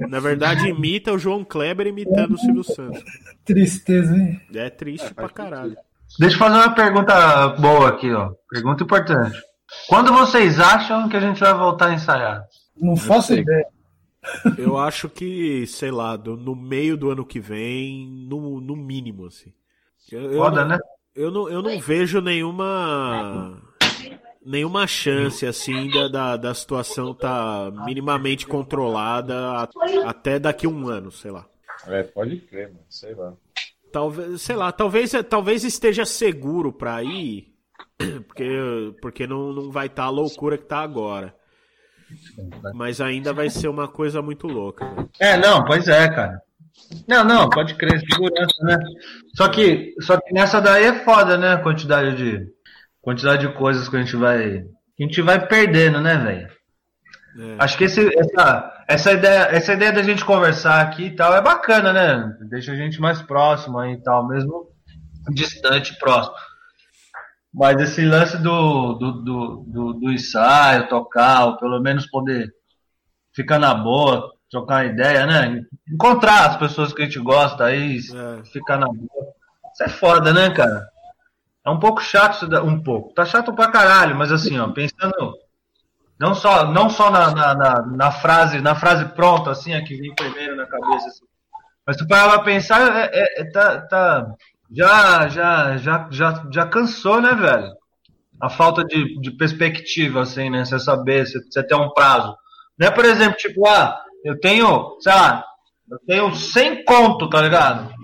na 0.00 0.18
verdade 0.18 0.68
imita 0.68 1.12
o 1.12 1.18
João 1.18 1.44
Kleber 1.44 1.86
imitando 1.86 2.34
o 2.34 2.38
Silvio 2.38 2.64
Santos. 2.64 3.04
Tristeza, 3.44 4.16
hein? 4.16 4.40
É 4.52 4.68
triste 4.68 5.14
pra 5.14 5.28
caralho. 5.28 5.76
Deixa 6.18 6.34
eu 6.34 6.38
fazer 6.38 6.56
uma 6.56 6.74
pergunta 6.74 7.48
boa 7.48 7.88
aqui, 7.88 8.12
ó. 8.12 8.32
Pergunta 8.50 8.82
importante. 8.82 9.40
Quando 9.88 10.12
vocês 10.12 10.58
acham 10.60 11.08
que 11.08 11.16
a 11.16 11.20
gente 11.20 11.40
vai 11.40 11.52
voltar 11.54 11.86
a 11.88 11.94
ensaiar? 11.94 12.46
Não 12.80 12.96
faço 12.96 13.28
sei. 13.28 13.40
ideia. 13.40 13.66
Eu 14.58 14.76
acho 14.76 15.08
que, 15.08 15.66
sei 15.66 15.90
lá, 15.90 16.16
no 16.18 16.54
meio 16.56 16.96
do 16.96 17.10
ano 17.10 17.24
que 17.24 17.38
vem, 17.40 18.08
no, 18.28 18.60
no 18.60 18.74
mínimo, 18.76 19.26
assim. 19.26 19.52
Eu, 20.10 20.32
eu 20.32 20.38
Foda, 20.38 20.62
não, 20.64 20.68
né? 20.76 20.78
eu 21.14 21.30
não, 21.30 21.48
eu 21.48 21.62
não 21.62 21.78
vejo 21.78 22.20
nenhuma 22.20 23.60
nenhuma 24.44 24.86
chance 24.86 25.44
assim 25.44 25.90
da, 25.90 26.06
da, 26.08 26.36
da 26.36 26.54
situação 26.54 27.12
tá 27.12 27.70
minimamente 27.84 28.46
controlada 28.46 29.36
a- 29.62 29.68
até 30.06 30.38
daqui 30.38 30.66
a 30.66 30.68
um 30.70 30.88
ano, 30.88 31.10
sei 31.10 31.30
lá. 31.32 31.44
É, 31.88 32.02
pode 32.04 32.36
crer, 32.38 32.68
mano. 32.68 32.80
Sei 32.88 33.14
lá. 33.14 33.32
Talvez, 33.92 34.42
sei 34.42 34.56
lá, 34.56 34.70
talvez, 34.72 35.12
talvez 35.28 35.64
esteja 35.64 36.04
seguro 36.04 36.72
pra 36.72 37.02
ir, 37.02 37.52
porque, 38.26 38.94
porque 39.00 39.26
não, 39.26 39.52
não 39.52 39.70
vai 39.70 39.86
estar 39.86 40.04
a 40.04 40.10
loucura 40.10 40.58
que 40.58 40.64
tá 40.64 40.78
agora. 40.78 41.34
Mas 42.74 43.00
ainda 43.00 43.32
vai 43.32 43.50
ser 43.50 43.68
uma 43.68 43.88
coisa 43.88 44.22
muito 44.22 44.46
louca. 44.46 44.84
né? 44.84 45.08
É, 45.18 45.36
não, 45.36 45.64
pois 45.64 45.88
é, 45.88 46.08
cara. 46.08 46.40
Não, 47.08 47.24
não, 47.24 47.48
pode 47.48 47.74
crer, 47.74 48.00
segurança, 48.00 48.62
né? 48.62 48.78
Só 49.34 49.48
que, 49.48 49.94
só 50.00 50.20
que 50.20 50.32
nessa 50.32 50.60
daí 50.60 50.84
é 50.84 51.04
foda, 51.04 51.36
né? 51.36 51.54
A 51.54 51.62
quantidade 51.62 52.16
de, 52.16 52.46
quantidade 53.00 53.46
de 53.46 53.54
coisas 53.54 53.88
que 53.88 53.96
a 53.96 54.00
gente 54.00 54.14
vai, 54.14 54.62
que 54.96 55.02
a 55.02 55.06
gente 55.06 55.22
vai 55.22 55.46
perdendo, 55.46 56.00
né, 56.00 56.16
velho? 56.16 56.48
É. 57.38 57.56
Acho 57.58 57.76
que 57.76 57.84
esse, 57.84 58.08
essa, 58.18 58.84
essa, 58.88 59.12
ideia, 59.12 59.48
essa 59.50 59.72
ideia 59.74 59.92
da 59.92 60.02
gente 60.02 60.24
conversar 60.24 60.80
aqui 60.80 61.06
e 61.06 61.16
tal 61.16 61.34
é 61.34 61.42
bacana, 61.42 61.92
né? 61.92 62.36
Deixa 62.48 62.72
a 62.72 62.76
gente 62.76 63.00
mais 63.00 63.20
próximo 63.20 63.78
aí 63.78 63.92
e 63.92 64.02
tal, 64.02 64.26
mesmo 64.26 64.68
distante, 65.30 65.98
próximo. 65.98 66.34
Mas 67.58 67.80
esse 67.80 68.04
lance 68.04 68.36
do, 68.36 68.92
do, 68.94 69.12
do, 69.12 69.64
do, 69.66 69.92
do 69.94 70.12
ensaio, 70.12 70.88
tocar, 70.90 71.46
ou 71.46 71.56
pelo 71.56 71.80
menos 71.80 72.06
poder 72.06 72.52
ficar 73.34 73.58
na 73.58 73.72
boa, 73.72 74.30
trocar 74.50 74.84
uma 74.84 74.92
ideia, 74.92 75.24
né? 75.24 75.62
Encontrar 75.90 76.50
as 76.50 76.56
pessoas 76.58 76.92
que 76.92 77.00
a 77.00 77.04
gente 77.06 77.18
gosta 77.18 77.64
aí, 77.64 77.96
É. 77.98 78.44
ficar 78.52 78.76
na 78.76 78.86
boa. 78.86 79.26
Isso 79.72 79.82
é 79.84 79.88
foda, 79.88 80.34
né, 80.34 80.50
cara? 80.50 80.86
É 81.64 81.70
um 81.70 81.78
pouco 81.78 82.02
chato 82.02 82.34
isso 82.34 82.46
da- 82.46 82.62
um 82.62 82.82
pouco. 82.82 83.14
Tá 83.14 83.24
chato 83.24 83.54
pra 83.54 83.70
caralho, 83.70 84.14
mas 84.14 84.30
assim, 84.30 84.58
ó, 84.58 84.68
pensando 84.68 85.34
não 86.20 86.34
só, 86.34 86.70
não 86.70 86.88
só 86.90 87.10
na, 87.10 87.30
na, 87.34 87.54
na, 87.54 87.82
na 87.86 88.10
frase, 88.12 88.60
na 88.60 88.74
frase 88.74 89.04
pronta, 89.06 89.50
assim, 89.50 89.74
a 89.74 89.82
que 89.82 89.96
vem 89.96 90.14
primeiro 90.14 90.56
na 90.56 90.66
cabeça. 90.66 91.08
assim. 91.08 91.24
Mas 91.86 91.96
tu 91.96 92.06
parar 92.06 92.28
pra 92.34 92.42
pensar, 92.42 92.80
é, 92.96 93.10
é- 93.12 93.40
é- 93.40 93.50
tá, 93.50 93.80
tá, 93.80 94.26
já, 94.70 95.28
já, 95.28 95.76
já, 95.76 96.08
já, 96.10 96.46
já 96.50 96.66
cansou, 96.66 97.20
né, 97.20 97.34
velho? 97.34 97.72
A 98.40 98.50
falta 98.50 98.84
de, 98.84 99.18
de 99.20 99.30
perspectiva, 99.30 100.22
assim, 100.22 100.50
né? 100.50 100.64
Você 100.64 100.78
saber, 100.78 101.26
você, 101.26 101.66
ter 101.66 101.74
um 101.74 101.90
prazo. 101.90 102.36
Não 102.78 102.86
é, 102.86 102.90
por 102.90 103.04
exemplo, 103.04 103.36
tipo, 103.36 103.66
ah, 103.66 103.98
eu 104.24 104.38
tenho, 104.38 104.96
sei 105.00 105.12
lá, 105.12 105.44
eu 105.90 105.98
tenho 106.06 106.34
100 106.34 106.84
conto, 106.84 107.30
tá 107.30 107.40
ligado? 107.40 107.94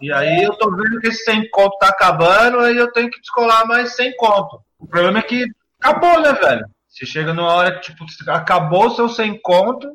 E 0.00 0.12
aí 0.12 0.42
eu 0.42 0.52
tô 0.54 0.70
vendo 0.70 1.00
que 1.00 1.08
esse 1.08 1.24
100 1.24 1.48
conto 1.50 1.78
tá 1.78 1.88
acabando, 1.88 2.60
aí 2.60 2.76
eu 2.76 2.92
tenho 2.92 3.10
que 3.10 3.20
descolar 3.20 3.66
mais 3.66 3.94
100 3.94 4.16
conto. 4.16 4.60
O 4.78 4.86
problema 4.86 5.20
é 5.20 5.22
que 5.22 5.46
acabou, 5.80 6.20
né, 6.20 6.32
velho? 6.32 6.66
Você 6.88 7.06
chega 7.06 7.32
numa 7.32 7.52
hora 7.52 7.78
que, 7.78 7.92
tipo, 7.92 8.04
acabou 8.28 8.86
o 8.86 8.94
seu 8.94 9.08
100 9.08 9.40
conto, 9.42 9.88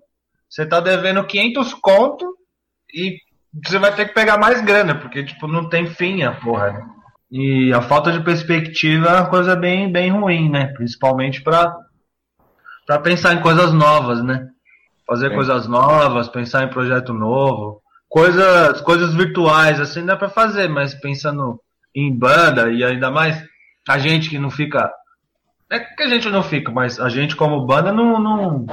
você 0.50 0.66
tá 0.66 0.80
devendo 0.80 1.24
500 1.24 1.74
conto 1.76 2.36
e 2.94 3.20
você 3.54 3.80
vai 3.80 3.94
ter 3.94 4.08
que 4.08 4.14
pegar 4.14 4.38
mais 4.38 4.62
grana, 4.62 4.96
porque, 4.96 5.24
tipo, 5.24 5.48
não 5.48 5.68
tem 5.68 5.88
fim 5.88 6.24
a 6.24 6.32
porra, 6.32 6.72
né? 6.72 6.90
E 7.32 7.72
a 7.74 7.82
falta 7.82 8.12
de 8.12 8.24
perspectiva 8.24 9.10
é 9.10 9.16
uma 9.22 9.30
coisa 9.30 9.56
bem, 9.56 9.92
bem 9.92 10.12
ruim, 10.12 10.50
né? 10.50 10.68
Principalmente 10.68 11.42
pra, 11.42 11.76
pra 12.86 13.00
pensar 13.00 13.34
em 13.34 13.42
coisas 13.42 13.72
novas, 13.74 14.24
né? 14.24 14.48
Fazer 15.06 15.30
Sim. 15.30 15.36
coisas 15.36 15.68
novas, 15.68 16.30
pensar 16.30 16.64
em 16.64 16.70
projeto 16.70 17.14
novo. 17.14 17.82
Coisas, 18.08 18.82
coisas 18.82 19.14
virtuais, 19.14 19.80
assim, 19.80 20.06
dá 20.06 20.18
pra 20.18 20.30
fazer, 20.30 20.68
mas 20.68 20.96
pensando 20.96 21.60
em 21.94 22.16
banda 22.16 22.72
e 22.72 22.84
ainda 22.84 23.12
mais 23.12 23.44
a 23.88 24.00
gente 24.00 24.30
que 24.30 24.40
não 24.40 24.50
fica. 24.50 24.92
É 25.72 25.80
que 25.80 26.04
a 26.04 26.08
gente 26.08 26.30
não 26.30 26.42
fica, 26.42 26.72
mas 26.72 27.00
a 27.00 27.10
gente 27.10 27.36
como 27.36 27.66
banda. 27.66 27.92
Não, 27.92 28.20
não 28.20 28.66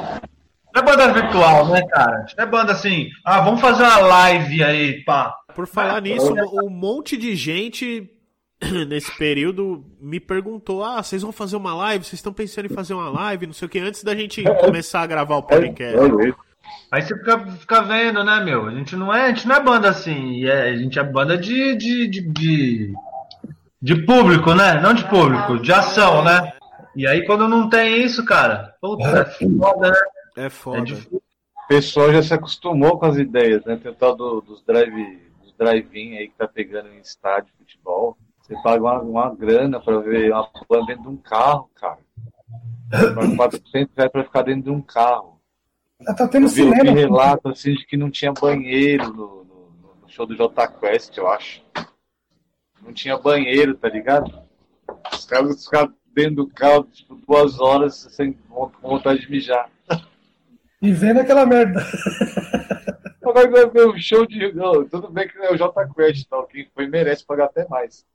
é 0.79 0.83
banda 0.83 1.13
virtual, 1.13 1.69
né, 1.69 1.83
cara? 1.89 2.27
Não 2.37 2.45
é 2.45 2.47
banda 2.47 2.73
assim, 2.73 3.09
ah, 3.25 3.41
vamos 3.41 3.61
fazer 3.61 3.83
uma 3.83 3.99
live 3.99 4.65
aí, 4.65 5.05
pá. 5.05 5.35
Por 5.55 5.67
falar 5.67 6.03
nisso, 6.03 6.35
um 6.63 6.71
monte 6.71 7.17
de 7.17 7.35
gente 7.35 8.11
nesse 8.89 9.17
período 9.17 9.85
me 10.01 10.21
perguntou: 10.21 10.85
ah, 10.85 11.03
vocês 11.03 11.23
vão 11.23 11.33
fazer 11.33 11.57
uma 11.57 11.75
live? 11.75 12.05
Vocês 12.05 12.15
estão 12.15 12.33
pensando 12.33 12.67
em 12.67 12.75
fazer 12.75 12.95
uma 12.95 13.09
live? 13.11 13.47
Não 13.47 13.55
sei 13.55 13.67
o 13.67 13.69
que, 13.69 13.79
antes 13.79 14.03
da 14.03 14.15
gente 14.15 14.43
começar 14.61 15.03
a 15.03 15.07
gravar 15.07 15.37
o 15.37 15.43
podcast. 15.43 15.97
Aí 16.91 17.03
você 17.03 17.17
fica, 17.17 17.39
fica 17.53 17.83
vendo, 17.83 18.25
né, 18.25 18.43
meu? 18.43 18.67
A 18.67 18.73
gente 18.73 18.97
não 18.97 19.15
é, 19.15 19.27
a 19.27 19.29
gente 19.29 19.47
não 19.47 19.57
é 19.57 19.61
banda 19.61 19.89
assim, 19.89 20.45
é- 20.45 20.71
a 20.71 20.77
gente 20.77 20.99
é 20.99 21.05
banda 21.05 21.39
de, 21.39 21.77
de, 21.77 22.09
de, 22.09 22.21
de, 22.21 22.93
de 23.81 23.95
público, 24.05 24.53
né? 24.55 24.81
Não 24.81 24.93
de 24.93 25.05
público, 25.05 25.59
de 25.59 25.73
ação, 25.73 26.25
né? 26.25 26.53
E 26.97 27.07
aí 27.07 27.25
quando 27.25 27.47
não 27.47 27.69
tem 27.69 28.03
isso, 28.03 28.25
cara, 28.25 28.75
puta, 28.81 29.07
é 29.07 29.25
foda, 29.25 29.91
né? 29.91 29.99
É 30.37 30.45
É 30.47 30.51
foda. 30.51 30.83
difícil. 30.83 31.23
O 31.65 31.67
pessoal 31.69 32.13
já 32.13 32.23
se 32.23 32.35
acostumou 32.35 32.99
com 32.99 33.07
as 33.07 33.17
ideias, 33.17 33.65
né? 33.65 33.77
Tem 33.77 33.91
o 33.91 33.95
tal 33.95 34.15
do- 34.15 34.41
dos 34.41 34.63
drive, 34.63 35.19
dos 35.43 35.53
drive-in 35.55 36.17
aí 36.17 36.29
que 36.29 36.37
tá 36.37 36.47
pegando 36.47 36.89
em 36.91 36.99
estádio 37.01 37.47
de 37.53 37.59
futebol. 37.59 38.17
Você 38.41 38.55
paga 38.63 38.81
uma, 38.83 39.01
uma 39.03 39.35
grana 39.35 39.81
pra 39.81 39.99
ver 39.99 40.31
uma 40.33 40.49
banda 40.69 40.87
dentro 40.87 41.03
de 41.03 41.09
um 41.09 41.17
carro, 41.17 41.69
cara. 41.75 41.99
Paga 42.91 43.37
400 43.37 43.93
reais 43.97 44.13
pra 44.13 44.23
ficar 44.25 44.43
dentro 44.43 44.63
de 44.63 44.71
um 44.71 44.81
carro. 44.81 45.41
Já 46.01 46.15
tá 46.15 46.29
tendo 46.29 46.45
Eu 46.47 46.51
vi, 46.51 46.61
eu 46.61 46.71
vi 46.71 46.77
cinema. 46.77 46.97
relato 46.99 47.49
assim 47.49 47.75
de 47.75 47.85
que 47.87 47.97
não 47.97 48.11
tinha 48.11 48.33
banheiro 48.33 49.09
no, 49.13 49.45
no- 49.45 49.97
no 50.03 50.09
show 50.09 50.25
do 50.27 50.37
Jota 50.37 50.69
Quest, 50.69 51.17
eu 51.17 51.29
acho. 51.29 51.63
Não 52.81 52.93
tinha 52.93 53.19
banheiro, 53.19 53.75
tá 53.77 53.89
ligado? 53.89 54.31
Os 55.13 55.25
caras 55.25 55.65
ficaram 55.65 55.93
dentro 56.15 56.37
do 56.37 56.47
carro, 56.49 56.85
tipo, 56.85 57.17
duas 57.27 57.59
horas 57.59 58.07
sem 58.13 58.39
vontade 58.81 59.23
de 59.23 59.31
mijar. 59.31 59.69
E 60.83 60.93
vendo 60.93 61.21
aquela 61.21 61.47
merda. 61.47 61.81
Vai 63.23 63.49
ver 63.49 63.87
um 63.87 63.99
show 63.99 64.27
de. 64.27 64.53
não, 64.53 64.89
tudo 64.89 65.11
bem 65.11 65.29
que 65.29 65.37
é 65.39 65.53
o 65.53 65.57
Jota 65.57 65.89
Quest, 65.95 66.29
tal. 66.29 66.47
Quem 66.47 66.69
foi 66.75 66.87
merece 66.87 67.25
pagar 67.25 67.47
até 67.47 67.67
mais. 67.69 68.07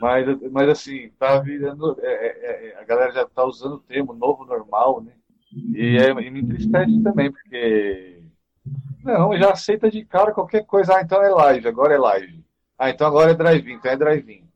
Mas, 0.00 0.26
mas 0.50 0.68
assim, 0.68 1.10
tá 1.18 1.38
virando. 1.38 1.98
é, 2.00 2.12
é, 2.12 2.68
é, 2.68 2.80
a 2.80 2.84
galera 2.84 3.12
já 3.12 3.26
tá 3.26 3.44
usando 3.44 3.74
o 3.74 3.80
termo 3.80 4.12
novo 4.12 4.44
normal, 4.44 5.02
né? 5.02 5.12
E, 5.74 5.98
é, 5.98 6.10
e 6.10 6.30
me 6.30 6.40
entristece 6.40 7.02
também, 7.02 7.30
porque. 7.30 8.22
Não, 9.04 9.36
já 9.36 9.50
aceita 9.50 9.90
de 9.90 10.04
cara 10.04 10.32
qualquer 10.32 10.64
coisa. 10.64 10.96
Ah, 10.96 11.02
então 11.02 11.22
é 11.22 11.28
live, 11.28 11.68
agora 11.68 11.94
é 11.94 11.98
live. 11.98 12.44
Ah, 12.78 12.90
então 12.90 13.06
agora 13.06 13.32
é 13.32 13.34
drive-in, 13.34 13.74
então 13.74 13.90
é 13.90 13.96
drive-in. 13.96 14.48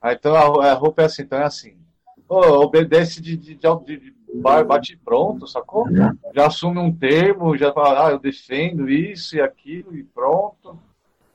Ah, 0.00 0.12
então 0.12 0.34
a, 0.34 0.70
a 0.70 0.74
roupa 0.74 1.02
é 1.02 1.04
assim, 1.04 1.22
então 1.22 1.38
é 1.38 1.44
assim. 1.44 1.76
Ô, 2.28 2.38
obedece 2.62 3.20
de, 3.20 3.36
de, 3.36 3.54
de, 3.54 3.96
de 3.96 4.17
bate 4.34 4.96
pronto, 5.04 5.46
sacou? 5.46 5.86
Já 6.34 6.46
assume 6.46 6.78
um 6.78 6.92
termo, 6.92 7.56
já 7.56 7.72
fala, 7.72 8.08
ah, 8.08 8.10
eu 8.10 8.18
defendo 8.18 8.88
isso 8.88 9.36
e 9.36 9.40
aquilo 9.40 9.96
e 9.96 10.02
pronto. 10.02 10.78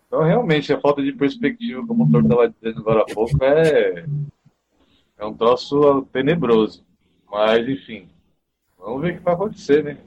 Então, 0.08 0.22
realmente, 0.22 0.72
a 0.72 0.80
falta 0.80 1.02
de 1.02 1.12
perspectiva, 1.12 1.86
como 1.88 2.04
o 2.04 2.08
doutor 2.08 2.24
estava 2.24 2.50
dizendo 2.50 2.82
agora 2.82 3.02
há 3.02 3.14
pouco, 3.14 3.44
é, 3.44 4.06
é 5.18 5.26
um 5.26 5.34
troço 5.34 6.08
tenebroso. 6.14 6.86
Mas, 7.32 7.68
enfim, 7.68 8.08
vamos 8.78 9.02
ver 9.02 9.14
o 9.14 9.18
que 9.18 9.24
vai 9.24 9.34
acontecer, 9.34 9.84
né? 9.84 9.98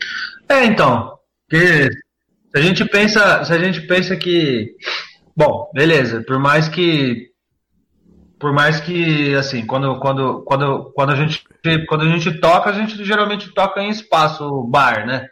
É, 0.49 0.65
então, 0.65 1.19
porque 1.49 1.91
se 1.91 2.55
a 2.55 2.61
gente 2.61 2.85
pensa, 2.85 3.45
se 3.45 3.53
a 3.53 3.59
gente 3.59 3.81
pensa 3.89 4.17
que, 4.17 4.77
bom, 5.37 5.69
beleza, 5.75 6.23
por 6.23 6.39
mais 6.39 6.69
que, 6.69 7.33
por 8.39 8.53
mais 8.53 8.81
que, 8.81 9.35
assim, 9.35 9.65
quando, 9.65 9.99
quando, 9.99 10.43
quando, 10.43 10.93
quando 10.95 11.13
a 11.13 11.17
gente, 11.17 11.43
quando 11.89 12.03
a 12.03 12.09
gente 12.09 12.39
toca, 12.41 12.71
a 12.71 12.73
gente 12.73 13.03
geralmente 13.05 13.53
toca 13.53 13.81
em 13.81 13.89
espaço 13.89 14.63
bar, 14.65 15.07
né? 15.07 15.27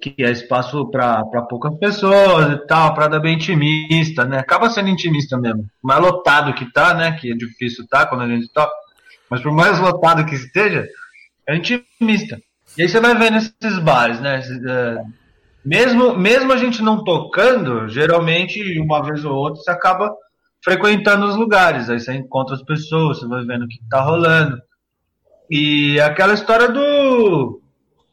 Que 0.00 0.14
é 0.20 0.30
espaço 0.30 0.88
para 0.90 1.24
poucas 1.48 1.76
pessoas 1.78 2.52
e 2.52 2.66
tal, 2.66 2.94
para 2.94 3.08
dar 3.08 3.18
bem 3.18 3.34
intimista, 3.34 4.24
né? 4.24 4.38
Acaba 4.38 4.70
sendo 4.70 4.88
intimista 4.88 5.36
mesmo. 5.36 5.66
Mais 5.82 6.00
lotado 6.00 6.54
que 6.54 6.72
tá, 6.72 6.94
né? 6.94 7.12
Que 7.12 7.32
é 7.32 7.34
difícil 7.34 7.86
tá 7.88 8.06
quando 8.06 8.22
a 8.22 8.28
gente 8.28 8.48
toca. 8.52 8.72
Mas 9.28 9.42
por 9.42 9.52
mais 9.52 9.80
lotado 9.80 10.24
que 10.24 10.36
esteja, 10.36 10.86
é 11.46 11.56
intimista. 11.56 12.40
E 12.76 12.82
aí 12.82 12.88
você 12.88 13.00
vai 13.00 13.16
ver 13.16 13.32
nesses 13.32 13.78
bares, 13.80 14.20
né? 14.20 14.38
esses, 14.38 14.64
é, 14.64 15.02
mesmo, 15.64 16.16
mesmo 16.16 16.52
a 16.52 16.56
gente 16.56 16.82
não 16.82 17.02
tocando, 17.02 17.88
geralmente, 17.88 18.78
uma 18.80 19.02
vez 19.02 19.24
ou 19.24 19.34
outra, 19.34 19.60
você 19.60 19.70
acaba 19.70 20.14
frequentando 20.68 21.24
os 21.26 21.34
lugares. 21.34 21.88
Aí 21.88 21.98
você 21.98 22.12
encontra 22.12 22.54
as 22.54 22.62
pessoas, 22.62 23.18
você 23.18 23.26
vai 23.26 23.42
vendo 23.44 23.64
o 23.64 23.68
que 23.68 23.80
tá 23.88 24.02
rolando. 24.02 24.60
E 25.50 25.98
é 25.98 26.04
aquela 26.04 26.34
história 26.34 26.68
do, 26.68 27.62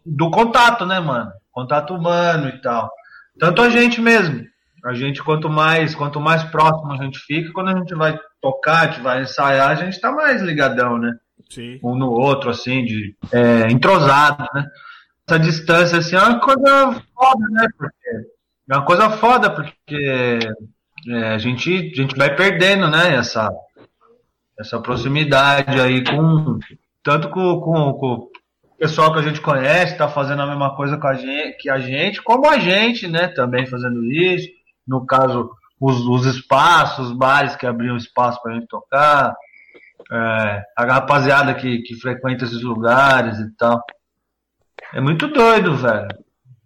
do 0.06 0.32
contato, 0.32 0.86
né, 0.86 1.02
mano? 1.02 1.32
Contato 1.52 1.94
humano 1.94 2.48
e 2.48 2.61
tal. 2.61 2.90
Tanto 3.38 3.61
a 3.61 3.69
gente 3.69 3.99
mesmo. 3.99 4.45
A 4.86 4.94
gente, 4.94 5.22
quanto 5.22 5.49
mais, 5.49 5.94
quanto 5.95 6.22
mais 6.22 6.44
próximo 6.45 6.94
a 6.94 6.98
gente 6.98 7.19
fica, 7.19 7.52
quando 7.52 7.72
a 7.72 7.77
gente 7.77 7.94
vai 7.94 8.18
tocar, 8.41 8.82
a 8.82 8.88
gente 8.88 9.02
vai 9.02 9.22
ensaiar, 9.23 9.72
a 9.72 9.76
gente 9.76 9.99
tá 9.99 10.11
mais 10.11 10.41
ligadão, 10.41 10.98
né? 10.98 11.11
Sim. 11.49 11.80
um 11.84 11.95
no 11.95 12.10
outro, 12.10 12.49
assim, 12.49 12.86
de 12.86 13.15
é, 13.32 13.69
entrosado, 13.72 14.45
né? 14.53 14.65
Essa 15.27 15.40
distância, 15.40 15.98
assim, 15.98 16.15
é 16.15 16.19
uma 16.19 16.40
coisa 16.40 17.02
foda, 17.14 17.48
né? 17.52 17.68
Porque, 17.77 18.10
é 18.69 18.76
uma 18.76 18.86
coisa 18.86 19.10
foda, 19.10 19.49
porque 19.49 20.40
é, 21.07 21.34
a, 21.34 21.38
gente, 21.38 21.72
a 21.72 22.02
gente 22.02 22.15
vai 22.15 22.36
perdendo, 22.36 22.88
né, 22.88 23.15
essa, 23.15 23.49
essa 24.60 24.80
proximidade 24.80 25.80
aí 25.80 26.03
com 26.03 26.60
tanto 27.03 27.30
com, 27.30 27.61
com, 27.61 27.94
com 27.94 28.14
o 28.15 28.32
pessoal 28.80 29.14
que 29.14 29.19
a 29.19 29.22
gente 29.22 29.40
conhece, 29.40 29.98
tá 29.98 30.07
fazendo 30.07 30.41
a 30.41 30.48
mesma 30.48 30.76
coisa 30.76 30.98
com 30.98 31.07
a 31.07 31.14
gente, 31.14 31.57
que 31.57 31.69
a 31.69 31.77
gente, 31.77 32.22
como 32.22 32.49
a 32.49 32.57
gente, 32.57 33.07
né, 33.07 33.27
também 33.27 33.68
fazendo 33.68 34.03
isso. 34.03 34.49
No 34.88 35.06
caso, 35.06 35.52
os, 35.80 35.99
os 36.07 36.26
espaços, 36.26 37.10
os 37.10 37.18
bares 37.18 37.56
que 37.56 37.68
abriam 37.68 37.95
espaço 37.95 38.41
pra 38.41 38.53
gente 38.53 38.68
tocar, 38.68 39.36
é, 40.11 40.64
a 40.76 40.86
rapaziada 40.86 41.53
que, 41.53 41.80
que 41.80 41.95
frequenta 41.95 42.44
esses 42.44 42.61
lugares 42.61 43.40
e 43.40 43.56
tal. 43.56 43.84
É 44.94 44.99
muito 44.99 45.27
doido, 45.27 45.76
velho. 45.76 46.07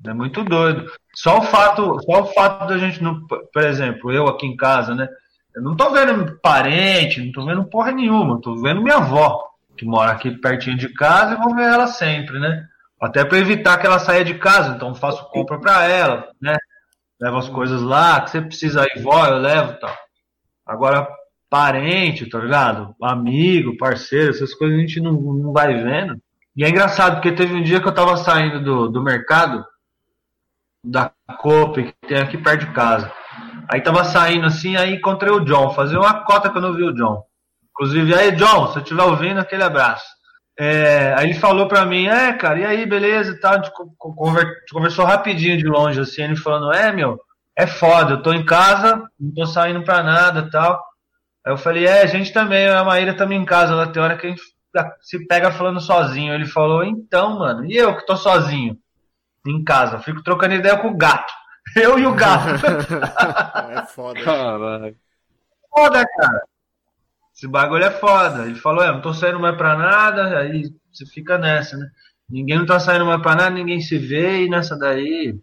É 0.06 0.14
muito 0.14 0.44
doido. 0.44 0.90
Só 1.22 1.40
o 1.40 1.42
fato, 1.42 2.00
só 2.06 2.22
o 2.22 2.26
fato 2.28 2.66
da 2.66 2.78
gente, 2.78 3.04
não, 3.04 3.28
por 3.28 3.62
exemplo, 3.62 4.10
eu 4.10 4.30
aqui 4.30 4.48
em 4.48 4.56
casa, 4.56 4.96
né? 4.96 5.06
Eu 5.54 5.62
não 5.62 5.76
tô 5.76 5.92
vendo 5.92 6.40
parente, 6.42 7.22
não 7.22 7.34
tô 7.34 7.46
vendo 7.46 7.66
porra 7.66 7.92
nenhuma, 7.92 8.40
tô 8.40 8.56
vendo 8.56 8.82
minha 8.82 8.96
avó, 8.96 9.44
que 9.76 9.84
mora 9.84 10.14
aqui 10.14 10.32
pertinho 10.32 10.78
de 10.78 10.88
casa 10.94 11.34
e 11.34 11.38
vou 11.38 11.54
ver 11.54 11.64
ela 11.64 11.88
sempre, 11.88 12.40
né? 12.40 12.66
Até 13.02 13.26
para 13.26 13.38
evitar 13.38 13.78
que 13.78 13.86
ela 13.86 14.00
saia 14.00 14.24
de 14.24 14.36
casa, 14.36 14.74
então 14.74 14.96
faço 14.96 15.30
compra 15.30 15.60
para 15.60 15.84
ela, 15.84 16.30
né? 16.42 16.56
Levo 17.20 17.36
as 17.36 17.50
coisas 17.50 17.82
lá, 17.82 18.22
que 18.22 18.32
você 18.32 18.42
precisa 18.42 18.86
ir, 18.86 19.02
vó, 19.02 19.28
eu 19.28 19.40
levo 19.40 19.74
tal. 19.78 19.94
Agora, 20.66 21.06
parente, 21.50 22.30
tá 22.30 22.40
ligado? 22.40 22.96
Amigo, 23.04 23.76
parceiro, 23.76 24.30
essas 24.30 24.54
coisas 24.54 24.78
a 24.78 24.80
gente 24.80 25.02
não, 25.02 25.12
não 25.12 25.52
vai 25.52 25.84
vendo. 25.84 26.18
E 26.56 26.64
é 26.64 26.70
engraçado, 26.70 27.16
porque 27.16 27.34
teve 27.34 27.56
um 27.56 27.62
dia 27.62 27.82
que 27.82 27.88
eu 27.90 27.94
tava 27.94 28.16
saindo 28.16 28.64
do, 28.64 28.88
do 28.88 29.04
mercado, 29.04 29.66
da 30.84 31.12
Coop, 31.40 31.84
que 31.84 32.08
tem 32.08 32.20
aqui 32.20 32.38
perto 32.38 32.66
de 32.66 32.74
casa. 32.74 33.12
Aí 33.72 33.82
tava 33.82 34.04
saindo 34.04 34.46
assim, 34.46 34.76
aí 34.76 34.96
encontrei 34.96 35.32
o 35.32 35.42
John. 35.42 35.72
Fazia 35.72 36.00
uma 36.00 36.24
cota 36.24 36.50
que 36.50 36.58
eu 36.58 36.62
não 36.62 36.74
vi 36.74 36.84
o 36.84 36.94
John. 36.94 37.24
Inclusive, 37.72 38.14
aí, 38.14 38.32
John, 38.32 38.68
se 38.68 38.74
você 38.74 38.80
estiver 38.80 39.04
ouvindo, 39.04 39.40
aquele 39.40 39.64
abraço. 39.64 40.06
É, 40.58 41.14
aí 41.18 41.30
ele 41.30 41.40
falou 41.40 41.68
pra 41.68 41.86
mim, 41.86 42.08
é, 42.08 42.34
cara, 42.34 42.60
e 42.60 42.66
aí, 42.66 42.86
beleza 42.86 43.32
e 43.32 43.40
tal. 43.40 43.54
A 43.54 43.58
gente 43.58 43.72
conversou 44.72 45.06
rapidinho 45.06 45.58
de 45.58 45.66
longe, 45.66 46.00
assim, 46.00 46.24
ele 46.24 46.36
falando, 46.36 46.74
é, 46.74 46.92
meu, 46.92 47.20
é 47.58 47.66
foda, 47.68 48.14
eu 48.14 48.22
tô 48.22 48.34
em 48.34 48.44
casa, 48.44 49.04
não 49.20 49.34
tô 49.34 49.46
saindo 49.46 49.84
pra 49.84 50.04
nada 50.04 50.50
tal. 50.52 50.84
Aí 51.46 51.54
eu 51.54 51.58
falei, 51.58 51.86
é, 51.86 52.02
a 52.02 52.06
gente 52.06 52.34
também, 52.34 52.66
eu 52.66 52.78
a 52.78 52.84
Maíra 52.84 53.12
estamos 53.12 53.36
em 53.36 53.46
casa, 53.46 53.76
lá 53.76 53.88
tem 53.88 54.02
hora 54.02 54.18
que 54.18 54.28
a 54.28 54.30
gente 54.30 54.42
se 55.02 55.26
pega 55.28 55.52
falando 55.52 55.80
sozinho. 55.80 56.34
Ele 56.34 56.46
falou, 56.46 56.84
então, 56.84 57.40
mano, 57.40 57.66
e 57.66 57.78
eu 57.78 57.96
que 57.96 58.06
tô 58.06 58.18
sozinho 58.18 58.78
em 59.52 59.64
casa, 59.64 60.00
fico 60.00 60.24
trocando 60.24 60.56
ideia 60.56 60.78
com 60.78 60.90
o 60.90 60.98
gato. 60.98 61.32
Eu 61.76 62.00
e 62.00 62.06
o 62.06 62.14
gato. 62.16 62.66
é 63.72 63.86
foda. 63.88 64.22
Caralho. 64.24 64.96
foda, 65.76 66.06
cara. 66.18 66.42
Esse 67.36 67.48
bagulho 67.48 67.84
é 67.84 67.92
foda. 67.92 68.46
Ele 68.46 68.56
falou, 68.56 68.84
é, 68.84 68.92
não 68.92 69.02
tô 69.02 69.14
saindo 69.14 69.40
mais 69.40 69.56
pra 69.56 69.78
nada, 69.78 70.40
aí 70.40 70.64
você 70.92 71.06
fica 71.06 71.38
nessa, 71.38 71.78
né? 71.78 71.88
Ninguém 72.30 72.58
não 72.60 72.66
tá 72.66 72.80
saindo 72.80 73.06
mais 73.06 73.22
pra 73.22 73.36
nada, 73.36 73.50
ninguém 73.52 73.80
se 73.82 73.98
vê, 73.98 74.44
e 74.46 74.50
nessa 74.50 74.78
daí 74.78 75.36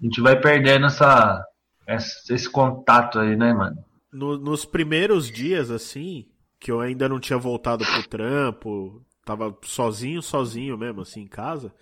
a 0.00 0.04
gente 0.04 0.20
vai 0.20 0.38
perdendo 0.38 0.86
essa, 0.86 1.42
essa- 1.86 2.32
esse 2.34 2.48
contato 2.50 3.18
aí, 3.18 3.36
né, 3.36 3.52
mano? 3.52 3.76
No- 4.12 4.38
nos 4.38 4.64
primeiros 4.64 5.30
dias, 5.30 5.70
assim, 5.70 6.26
que 6.58 6.70
eu 6.70 6.80
ainda 6.80 7.08
não 7.08 7.18
tinha 7.20 7.38
voltado 7.38 7.84
pro 7.84 8.08
trampo, 8.08 9.02
tava 9.24 9.56
sozinho, 9.62 10.20
sozinho 10.22 10.76
mesmo, 10.76 11.00
assim, 11.02 11.22
em 11.22 11.28
casa. 11.28 11.72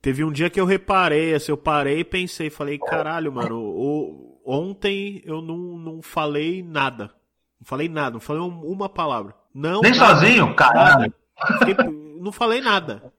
Teve 0.00 0.22
um 0.24 0.30
dia 0.32 0.48
que 0.48 0.60
eu 0.60 0.64
reparei, 0.64 1.34
assim, 1.34 1.50
eu 1.52 1.56
parei 1.56 2.00
e 2.00 2.04
pensei, 2.04 2.50
falei, 2.50 2.78
caralho, 2.78 3.32
mano, 3.32 3.58
o- 3.60 4.40
ontem 4.46 5.20
eu 5.24 5.42
não, 5.42 5.56
não 5.56 6.02
falei 6.02 6.62
nada. 6.62 7.06
Não 7.60 7.64
falei 7.66 7.88
nada, 7.88 8.12
não 8.12 8.20
falei 8.20 8.42
um- 8.42 8.60
uma 8.64 8.88
palavra. 8.88 9.34
Não, 9.52 9.80
Nem 9.80 9.92
nada, 9.96 10.14
sozinho? 10.20 10.54
Caralho. 10.54 11.12
Fiquei- 11.58 11.74
não 12.20 12.30
falei 12.30 12.60
nada. 12.60 13.12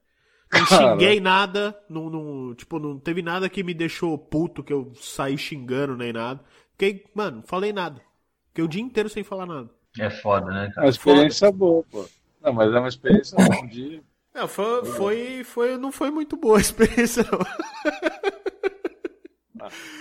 Não 0.52 0.66
xinguei 0.66 1.20
nada, 1.20 1.78
não, 1.90 2.10
não, 2.10 2.56
tipo, 2.56 2.80
não 2.80 2.98
teve 2.98 3.22
nada 3.22 3.48
que 3.50 3.62
me 3.64 3.74
deixou 3.74 4.18
puto, 4.18 4.64
que 4.64 4.74
eu 4.74 4.92
saí 4.96 5.38
xingando 5.38 5.96
nem 5.96 6.12
nada. 6.14 6.40
Fiquei, 6.72 7.06
mano, 7.14 7.38
não 7.38 7.44
falei 7.44 7.72
nada. 7.72 8.02
Fiquei 8.48 8.64
o 8.64 8.68
dia 8.68 8.82
inteiro 8.82 9.10
sem 9.10 9.24
falar 9.24 9.46
nada. 9.46 9.70
É 10.00 10.10
foda, 10.10 10.48
né, 10.48 10.66
É 10.66 10.70
cara? 10.72 10.88
uma 10.88 10.90
experiência 10.90 11.52
boa, 11.52 11.84
pô. 11.92 12.06
Não, 12.42 12.54
mas 12.54 12.74
é 12.74 12.80
uma 12.80 12.88
experiência 12.88 13.36
um 13.64 13.68
dia. 13.68 14.02
Não, 14.40 14.48
foi, 14.48 14.86
foi, 14.86 15.44
foi, 15.44 15.78
não 15.78 15.92
foi 15.92 16.10
muito 16.10 16.38
boa 16.38 16.58
a 16.58 16.62
experiência, 16.62 17.26
não. 17.30 17.40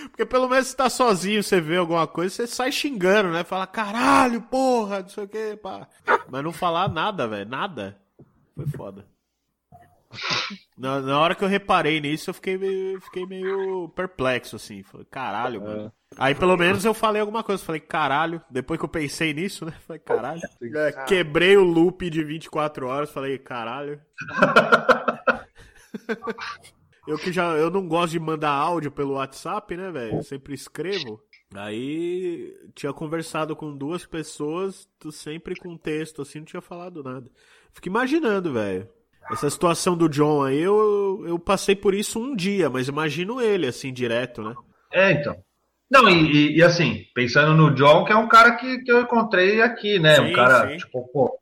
Porque 0.09 0.25
pelo 0.25 0.47
menos 0.47 0.67
você 0.67 0.77
tá 0.77 0.89
sozinho, 0.89 1.43
você 1.43 1.59
vê 1.59 1.75
alguma 1.75 2.07
coisa, 2.07 2.33
você 2.33 2.47
sai 2.47 2.71
xingando, 2.71 3.31
né? 3.31 3.43
Fala, 3.43 3.67
caralho, 3.67 4.41
porra, 4.43 5.01
não 5.01 5.09
sei 5.09 5.25
o 5.25 5.27
que, 5.27 5.57
pá. 5.57 5.89
Mas 6.29 6.41
não 6.41 6.53
falar 6.53 6.87
nada, 6.87 7.27
velho, 7.27 7.49
nada. 7.49 7.99
Foi 8.55 8.65
foda. 8.67 9.05
Na, 10.77 11.01
na 11.01 11.19
hora 11.19 11.35
que 11.35 11.43
eu 11.43 11.47
reparei 11.49 11.99
nisso, 11.99 12.29
eu 12.29 12.33
fiquei 12.33 12.57
meio, 12.57 13.01
fiquei 13.01 13.25
meio 13.25 13.89
perplexo, 13.89 14.55
assim. 14.55 14.83
Falei, 14.83 15.05
caralho, 15.11 15.61
mano. 15.61 15.93
Aí 16.17 16.35
pelo 16.35 16.57
menos 16.57 16.83
eu 16.83 16.93
falei 16.93 17.21
alguma 17.21 17.43
coisa. 17.43 17.63
Falei, 17.63 17.81
caralho. 17.81 18.41
Depois 18.49 18.79
que 18.79 18.85
eu 18.85 18.89
pensei 18.89 19.33
nisso, 19.33 19.65
né? 19.65 19.73
Falei, 19.85 19.99
caralho. 19.99 20.41
É, 20.75 21.05
quebrei 21.05 21.57
o 21.57 21.63
loop 21.63 22.09
de 22.09 22.23
24 22.23 22.87
horas. 22.87 23.11
Falei, 23.11 23.37
caralho. 23.37 24.01
Eu 27.07 27.17
que 27.17 27.31
já 27.31 27.53
eu 27.53 27.71
não 27.71 27.87
gosto 27.87 28.11
de 28.11 28.19
mandar 28.19 28.51
áudio 28.51 28.91
pelo 28.91 29.13
WhatsApp, 29.13 29.75
né, 29.75 29.89
velho? 29.89 30.17
Eu 30.17 30.23
sempre 30.23 30.53
escrevo. 30.53 31.19
Aí 31.55 32.55
tinha 32.75 32.93
conversado 32.93 33.55
com 33.55 33.75
duas 33.75 34.05
pessoas, 34.05 34.87
tu 34.99 35.11
sempre 35.11 35.55
com 35.55 35.75
texto 35.75 36.21
assim, 36.21 36.37
não 36.37 36.45
tinha 36.45 36.61
falado 36.61 37.01
nada. 37.01 37.31
Fico 37.73 37.87
imaginando, 37.87 38.53
velho. 38.53 38.87
Essa 39.31 39.49
situação 39.49 39.97
do 39.97 40.07
John 40.07 40.43
aí, 40.43 40.59
eu, 40.59 41.23
eu 41.25 41.39
passei 41.39 41.75
por 41.75 41.95
isso 41.95 42.19
um 42.19 42.35
dia, 42.35 42.69
mas 42.69 42.87
imagino 42.87 43.41
ele 43.41 43.65
assim 43.65 43.91
direto, 43.91 44.43
né? 44.43 44.53
É, 44.91 45.11
então. 45.11 45.35
Não, 45.91 46.07
e, 46.09 46.57
e- 46.57 46.63
assim, 46.63 47.03
pensando 47.15 47.53
no 47.55 47.73
John, 47.73 48.05
que 48.05 48.11
é 48.11 48.15
um 48.15 48.27
cara 48.27 48.55
que, 48.55 48.79
que 48.79 48.91
eu 48.91 49.01
encontrei 49.01 49.61
aqui, 49.61 49.97
né? 49.99 50.15
Sim, 50.15 50.21
um 50.31 50.33
cara, 50.33 50.69
sim. 50.69 50.77
tipo, 50.77 51.07
pô. 51.11 51.37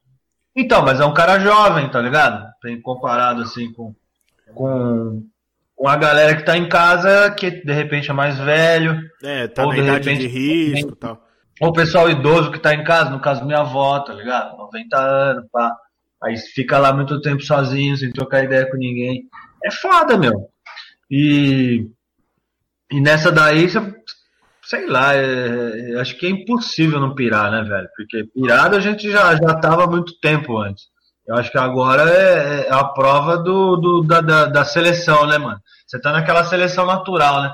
Então, 0.55 0.83
mas 0.83 0.99
é 0.99 1.05
um 1.05 1.13
cara 1.13 1.37
jovem, 1.39 1.89
tá 1.89 1.99
ligado? 2.01 2.47
Tem 2.61 2.79
comparado 2.81 3.41
assim 3.43 3.71
com, 3.73 3.93
com, 4.55 5.23
com 5.75 5.87
a 5.87 5.95
galera 5.97 6.35
que 6.35 6.43
tá 6.43 6.57
em 6.57 6.67
casa, 6.69 7.29
que 7.31 7.51
de 7.51 7.73
repente 7.73 8.09
é 8.09 8.13
mais 8.13 8.39
velho, 8.39 8.99
É, 9.23 9.47
tá 9.47 9.65
Ou 9.65 9.73
de 9.73 9.81
repente- 9.81 10.21
de 10.21 10.27
risco 10.27 10.93
e 10.93 10.95
tal. 10.95 11.21
ou 11.61 11.69
o 11.69 11.73
pessoal 11.73 12.09
idoso 12.09 12.51
que 12.51 12.59
tá 12.59 12.73
em 12.73 12.83
casa, 12.83 13.09
no 13.11 13.19
caso 13.19 13.45
minha 13.45 13.59
avó, 13.59 13.99
tá 13.99 14.13
ligado? 14.13 14.57
90 14.57 14.97
anos, 14.97 15.45
pá. 15.51 15.75
Aí 16.23 16.35
fica 16.37 16.79
lá 16.79 16.91
muito 16.93 17.21
tempo 17.21 17.41
sozinho, 17.43 17.95
sem 17.97 18.11
trocar 18.11 18.43
ideia 18.43 18.67
com 18.71 18.77
ninguém. 18.77 19.25
É 19.63 19.69
foda, 19.69 20.17
meu. 20.17 20.49
E, 21.11 21.87
e 22.91 22.99
nessa 22.99 23.31
daí, 23.31 23.69
você- 23.69 23.95
sei 24.69 24.85
lá, 24.87 25.15
é- 25.15 25.91
é- 25.93 25.99
acho 26.01 26.17
que 26.17 26.25
é 26.25 26.29
impossível 26.29 26.99
não 26.99 27.15
pirar, 27.15 27.49
né, 27.51 27.61
velho? 27.63 27.87
Porque 27.95 28.23
pirado 28.25 28.75
a 28.75 28.79
gente 28.79 29.09
já, 29.09 29.33
já 29.35 29.55
tava 29.55 29.87
muito 29.87 30.19
tempo 30.19 30.57
antes. 30.57 30.85
Eu 31.25 31.35
acho 31.35 31.51
que 31.51 31.57
agora 31.57 32.09
é, 32.09 32.67
é 32.67 32.73
a 32.73 32.83
prova 32.83 33.37
do, 33.37 33.77
do- 33.77 34.03
da, 34.03 34.21
da, 34.21 34.45
da 34.45 34.65
seleção, 34.65 35.25
né, 35.27 35.37
mano? 35.37 35.59
Você 35.85 35.99
tá 35.99 36.11
naquela 36.11 36.43
seleção 36.43 36.85
natural, 36.85 37.41
né? 37.43 37.53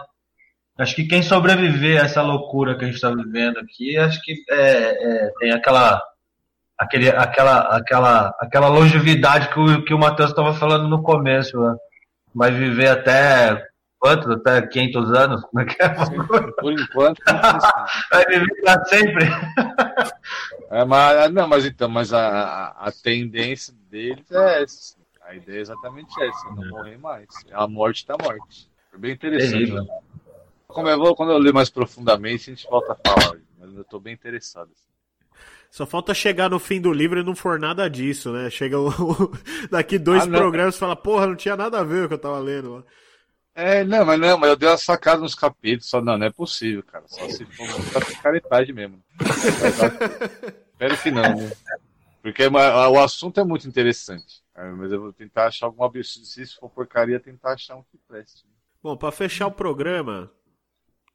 Acho 0.77 0.95
que 0.95 1.06
quem 1.06 1.22
sobreviver 1.22 2.02
a 2.02 2.06
essa 2.06 2.22
loucura 2.23 2.76
que 2.76 2.84
a 2.84 2.88
gente 2.88 2.95
está 2.95 3.10
vivendo 3.11 3.60
aqui, 3.60 3.95
acho 3.98 4.19
que 4.22 4.34
é, 4.49 5.26
é, 5.27 5.31
tem 5.40 5.52
aquela, 5.52 6.02
aquele, 6.80 7.10
aquela, 7.10 7.60
aquela, 7.77 8.35
aquela 8.40 8.68
longevidade 8.69 9.49
que 9.49 9.60
o, 9.60 9.85
que 9.85 9.94
o 9.94 9.99
Matheus 9.99 10.31
estava 10.31 10.53
falando 10.56 10.88
no 10.88 11.03
começo. 11.03 11.60
Né? 11.60 11.76
Vai 12.34 12.52
viver 12.52 12.90
até 12.90 13.64
quantos? 14.04 14.30
Até 14.30 14.68
500 14.68 15.14
anos? 15.14 15.42
Como 15.46 15.62
é 15.62 15.66
que 15.66 15.82
é? 15.82 15.90
Por 16.60 16.74
enquanto. 16.74 17.20
Vai 18.12 18.26
viver 18.26 18.62
para 18.62 18.86
sempre. 18.86 19.26
É, 20.70 20.84
mas, 20.84 21.32
não, 21.32 21.48
mas 21.48 21.66
então, 21.66 21.88
mas 21.88 22.12
a, 22.12 22.68
a, 22.68 22.92
tendência 22.92 23.74
deles 23.90 24.30
é 24.30 24.64
essa. 24.64 24.98
A 25.22 25.34
ideia 25.34 25.60
é 25.60 25.62
exatamente 25.62 26.22
essa, 26.22 26.50
não 26.50 26.68
morrer 26.70 26.98
mais. 26.98 27.28
A 27.54 27.66
morte 27.66 28.06
da 28.06 28.18
morte. 28.22 28.70
Foi 28.92 29.00
bem 29.00 29.14
interessante. 29.14 29.52
Terrível. 29.52 29.88
Como 30.68 30.90
eu 30.90 30.98
vou, 30.98 31.16
quando 31.16 31.32
eu 31.32 31.38
ler 31.38 31.54
mais 31.54 31.70
profundamente, 31.70 32.50
a 32.50 32.54
gente 32.54 32.68
volta 32.68 32.94
a 32.94 33.10
falar. 33.10 33.38
Mas 33.58 33.74
eu 33.74 33.86
tô 33.86 34.00
bem 34.00 34.14
interessado. 34.14 34.72
Só 35.72 35.86
falta 35.86 36.14
chegar 36.14 36.50
no 36.50 36.60
fim 36.60 36.82
do 36.82 36.92
livro 36.92 37.20
e 37.20 37.24
não 37.24 37.36
for 37.36 37.58
nada 37.58 37.90
disso, 37.90 38.32
né? 38.32 38.50
Chega 38.50 38.78
o, 38.78 38.92
daqui 39.72 39.98
dois 39.98 40.24
Ah, 40.24 40.28
programas 40.28 40.76
e 40.76 40.80
fala, 40.80 40.96
porra, 40.96 41.26
não 41.26 41.36
tinha 41.36 41.56
nada 41.56 41.80
a 41.80 41.84
ver 41.84 42.00
com 42.00 42.06
o 42.06 42.08
que 42.10 42.14
eu 42.16 42.20
tava 42.20 42.40
lendo 42.40 42.76
lá. 42.76 42.84
É, 43.56 43.84
não, 43.84 44.04
mas 44.06 44.20
não, 44.20 44.38
mas 44.38 44.50
eu 44.50 44.56
dei 44.56 44.68
uma 44.68 44.78
sacada 44.78 45.22
nos 45.22 45.36
capítulos, 45.36 45.88
só 45.90 46.02
não, 46.02 46.18
não 46.18 46.26
é 46.26 46.32
possível, 46.32 46.84
cara. 46.84 47.06
Só 47.08 47.28
se 47.30 47.46
for 47.46 47.68
muita 47.68 48.04
picaretagem 48.04 48.74
mesmo. 48.74 49.04
Espero 50.74 50.98
que 50.98 51.12
não, 51.12 51.36
né? 51.36 51.52
Porque 52.22 52.48
o 52.48 53.00
assunto 53.00 53.40
é 53.40 53.44
muito 53.44 53.68
interessante. 53.68 54.42
Mas 54.78 54.92
eu 54.92 55.02
vou 55.02 55.14
tentar 55.14 55.48
achar 55.48 55.66
alguma 55.68 55.86
absurdo. 55.88 56.26
Se 56.26 56.42
isso 56.42 56.60
for 56.60 56.70
porcaria, 56.70 57.20
tentar 57.20 57.54
achar 57.54 57.76
um 57.76 57.84
que 57.84 57.98
preste. 58.08 58.44
Bom, 58.82 58.96
pra 58.98 59.12
fechar 59.12 59.48
o 59.48 59.52
programa, 59.52 60.32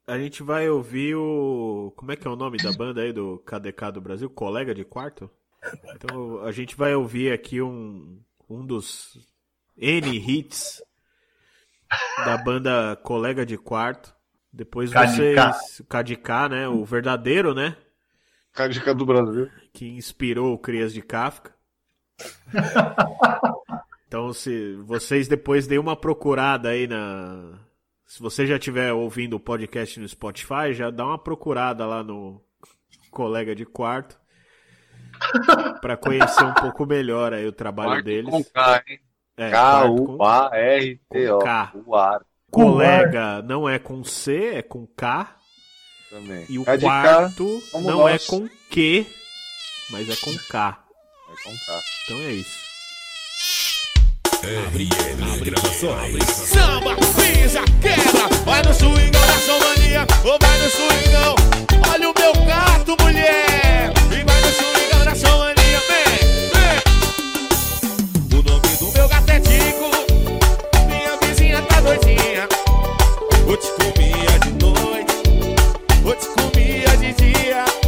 A 0.07 0.17
gente 0.17 0.41
vai 0.41 0.67
ouvir 0.69 1.15
o. 1.15 1.93
Como 1.95 2.11
é 2.11 2.15
que 2.15 2.27
é 2.27 2.31
o 2.31 2.35
nome 2.35 2.57
da 2.57 2.71
banda 2.71 3.01
aí 3.01 3.13
do 3.13 3.37
KDK 3.45 3.91
do 3.93 4.01
Brasil? 4.01 4.29
Colega 4.29 4.73
de 4.73 4.83
quarto? 4.83 5.29
Então 5.95 6.41
a 6.43 6.51
gente 6.51 6.75
vai 6.75 6.95
ouvir 6.95 7.31
aqui 7.31 7.61
um, 7.61 8.19
um 8.49 8.65
dos 8.65 9.17
N 9.77 10.17
hits 10.17 10.81
da 12.25 12.37
banda 12.37 12.95
Colega 13.03 13.45
de 13.45 13.57
Quarto. 13.57 14.13
Depois 14.51 14.91
KDK. 14.91 15.05
vocês. 15.05 15.81
KDK, 15.87 16.49
né? 16.49 16.67
O 16.67 16.83
verdadeiro, 16.83 17.53
né? 17.53 17.75
Cadica 18.53 18.93
do 18.95 19.05
Brasil. 19.05 19.49
que 19.71 19.87
inspirou 19.87 20.53
o 20.53 20.57
Crias 20.57 20.93
de 20.93 21.01
Kafka. 21.01 21.53
Então, 24.07 24.33
se 24.33 24.73
vocês 24.87 25.27
depois 25.27 25.67
deem 25.67 25.79
uma 25.79 25.95
procurada 25.95 26.69
aí 26.69 26.87
na. 26.87 27.59
Se 28.07 28.19
você 28.19 28.47
já 28.47 28.55
estiver 28.55 28.91
ouvindo 28.91 29.35
o 29.35 29.39
podcast 29.39 29.99
no 29.99 30.09
Spotify, 30.09 30.73
já 30.73 30.89
dá 30.89 31.05
uma 31.05 31.17
procurada 31.19 31.85
lá 31.85 32.03
no 32.03 32.41
colega 33.11 33.55
de 33.55 33.67
quarto 33.67 34.19
para 35.79 35.95
conhecer 35.95 36.43
um 36.43 36.55
pouco 36.55 36.87
melhor 36.87 37.33
aí 37.35 37.45
o 37.45 37.51
trabalho 37.51 37.89
Marque 37.91 38.03
deles. 38.05 38.31
com 38.31 38.43
K, 38.43 38.83
hein? 38.87 38.99
É, 39.39 39.49
K-U-A-R-T-O. 39.51 41.39
K. 41.39 41.71
Colega 42.51 43.41
não 43.41 43.69
é 43.69 43.79
com 43.79 44.03
C, 44.03 44.55
é 44.55 44.61
com 44.61 44.85
K. 44.85 45.33
Também. 46.09 46.45
E 46.49 46.59
o 46.59 46.63
é 46.63 46.77
K 46.77 46.79
quarto 46.79 47.61
K, 47.71 47.79
não 47.79 48.05
é 48.09 48.11
nós. 48.13 48.23
é 48.23 48.27
com 48.27 48.49
Q, 48.69 49.07
mas 49.91 50.09
é 50.09 50.15
com 50.17 50.37
K. 50.49 50.77
É 51.29 51.43
com 51.43 51.51
K. 51.51 51.81
Então 52.03 52.17
é 52.19 52.31
isso. 52.33 52.59
Abre, 54.67 54.89
abre, 55.31 55.51
gravações. 55.51 56.23
Samba, 56.25 56.95
pisa, 56.95 57.61
quebra. 57.81 58.27
Vai 58.43 58.61
no 58.63 58.73
swingão 58.73 59.21
da 59.21 59.37
Somania 59.39 60.05
ou 60.25 60.37
vai 60.39 60.57
no 60.57 60.69
swingão. 60.69 61.35
Olha 61.93 62.09
o 62.09 62.13
meu 62.13 62.33
gato, 62.45 62.97
mulher. 63.03 63.98
Vou 73.49 73.57
te 73.57 73.67
comer 73.71 74.39
de 74.41 74.63
noite, 74.63 75.13
vou 76.03 76.13
te 76.13 76.27
comer 76.27 76.97
de 76.99 77.13
dia. 77.13 77.78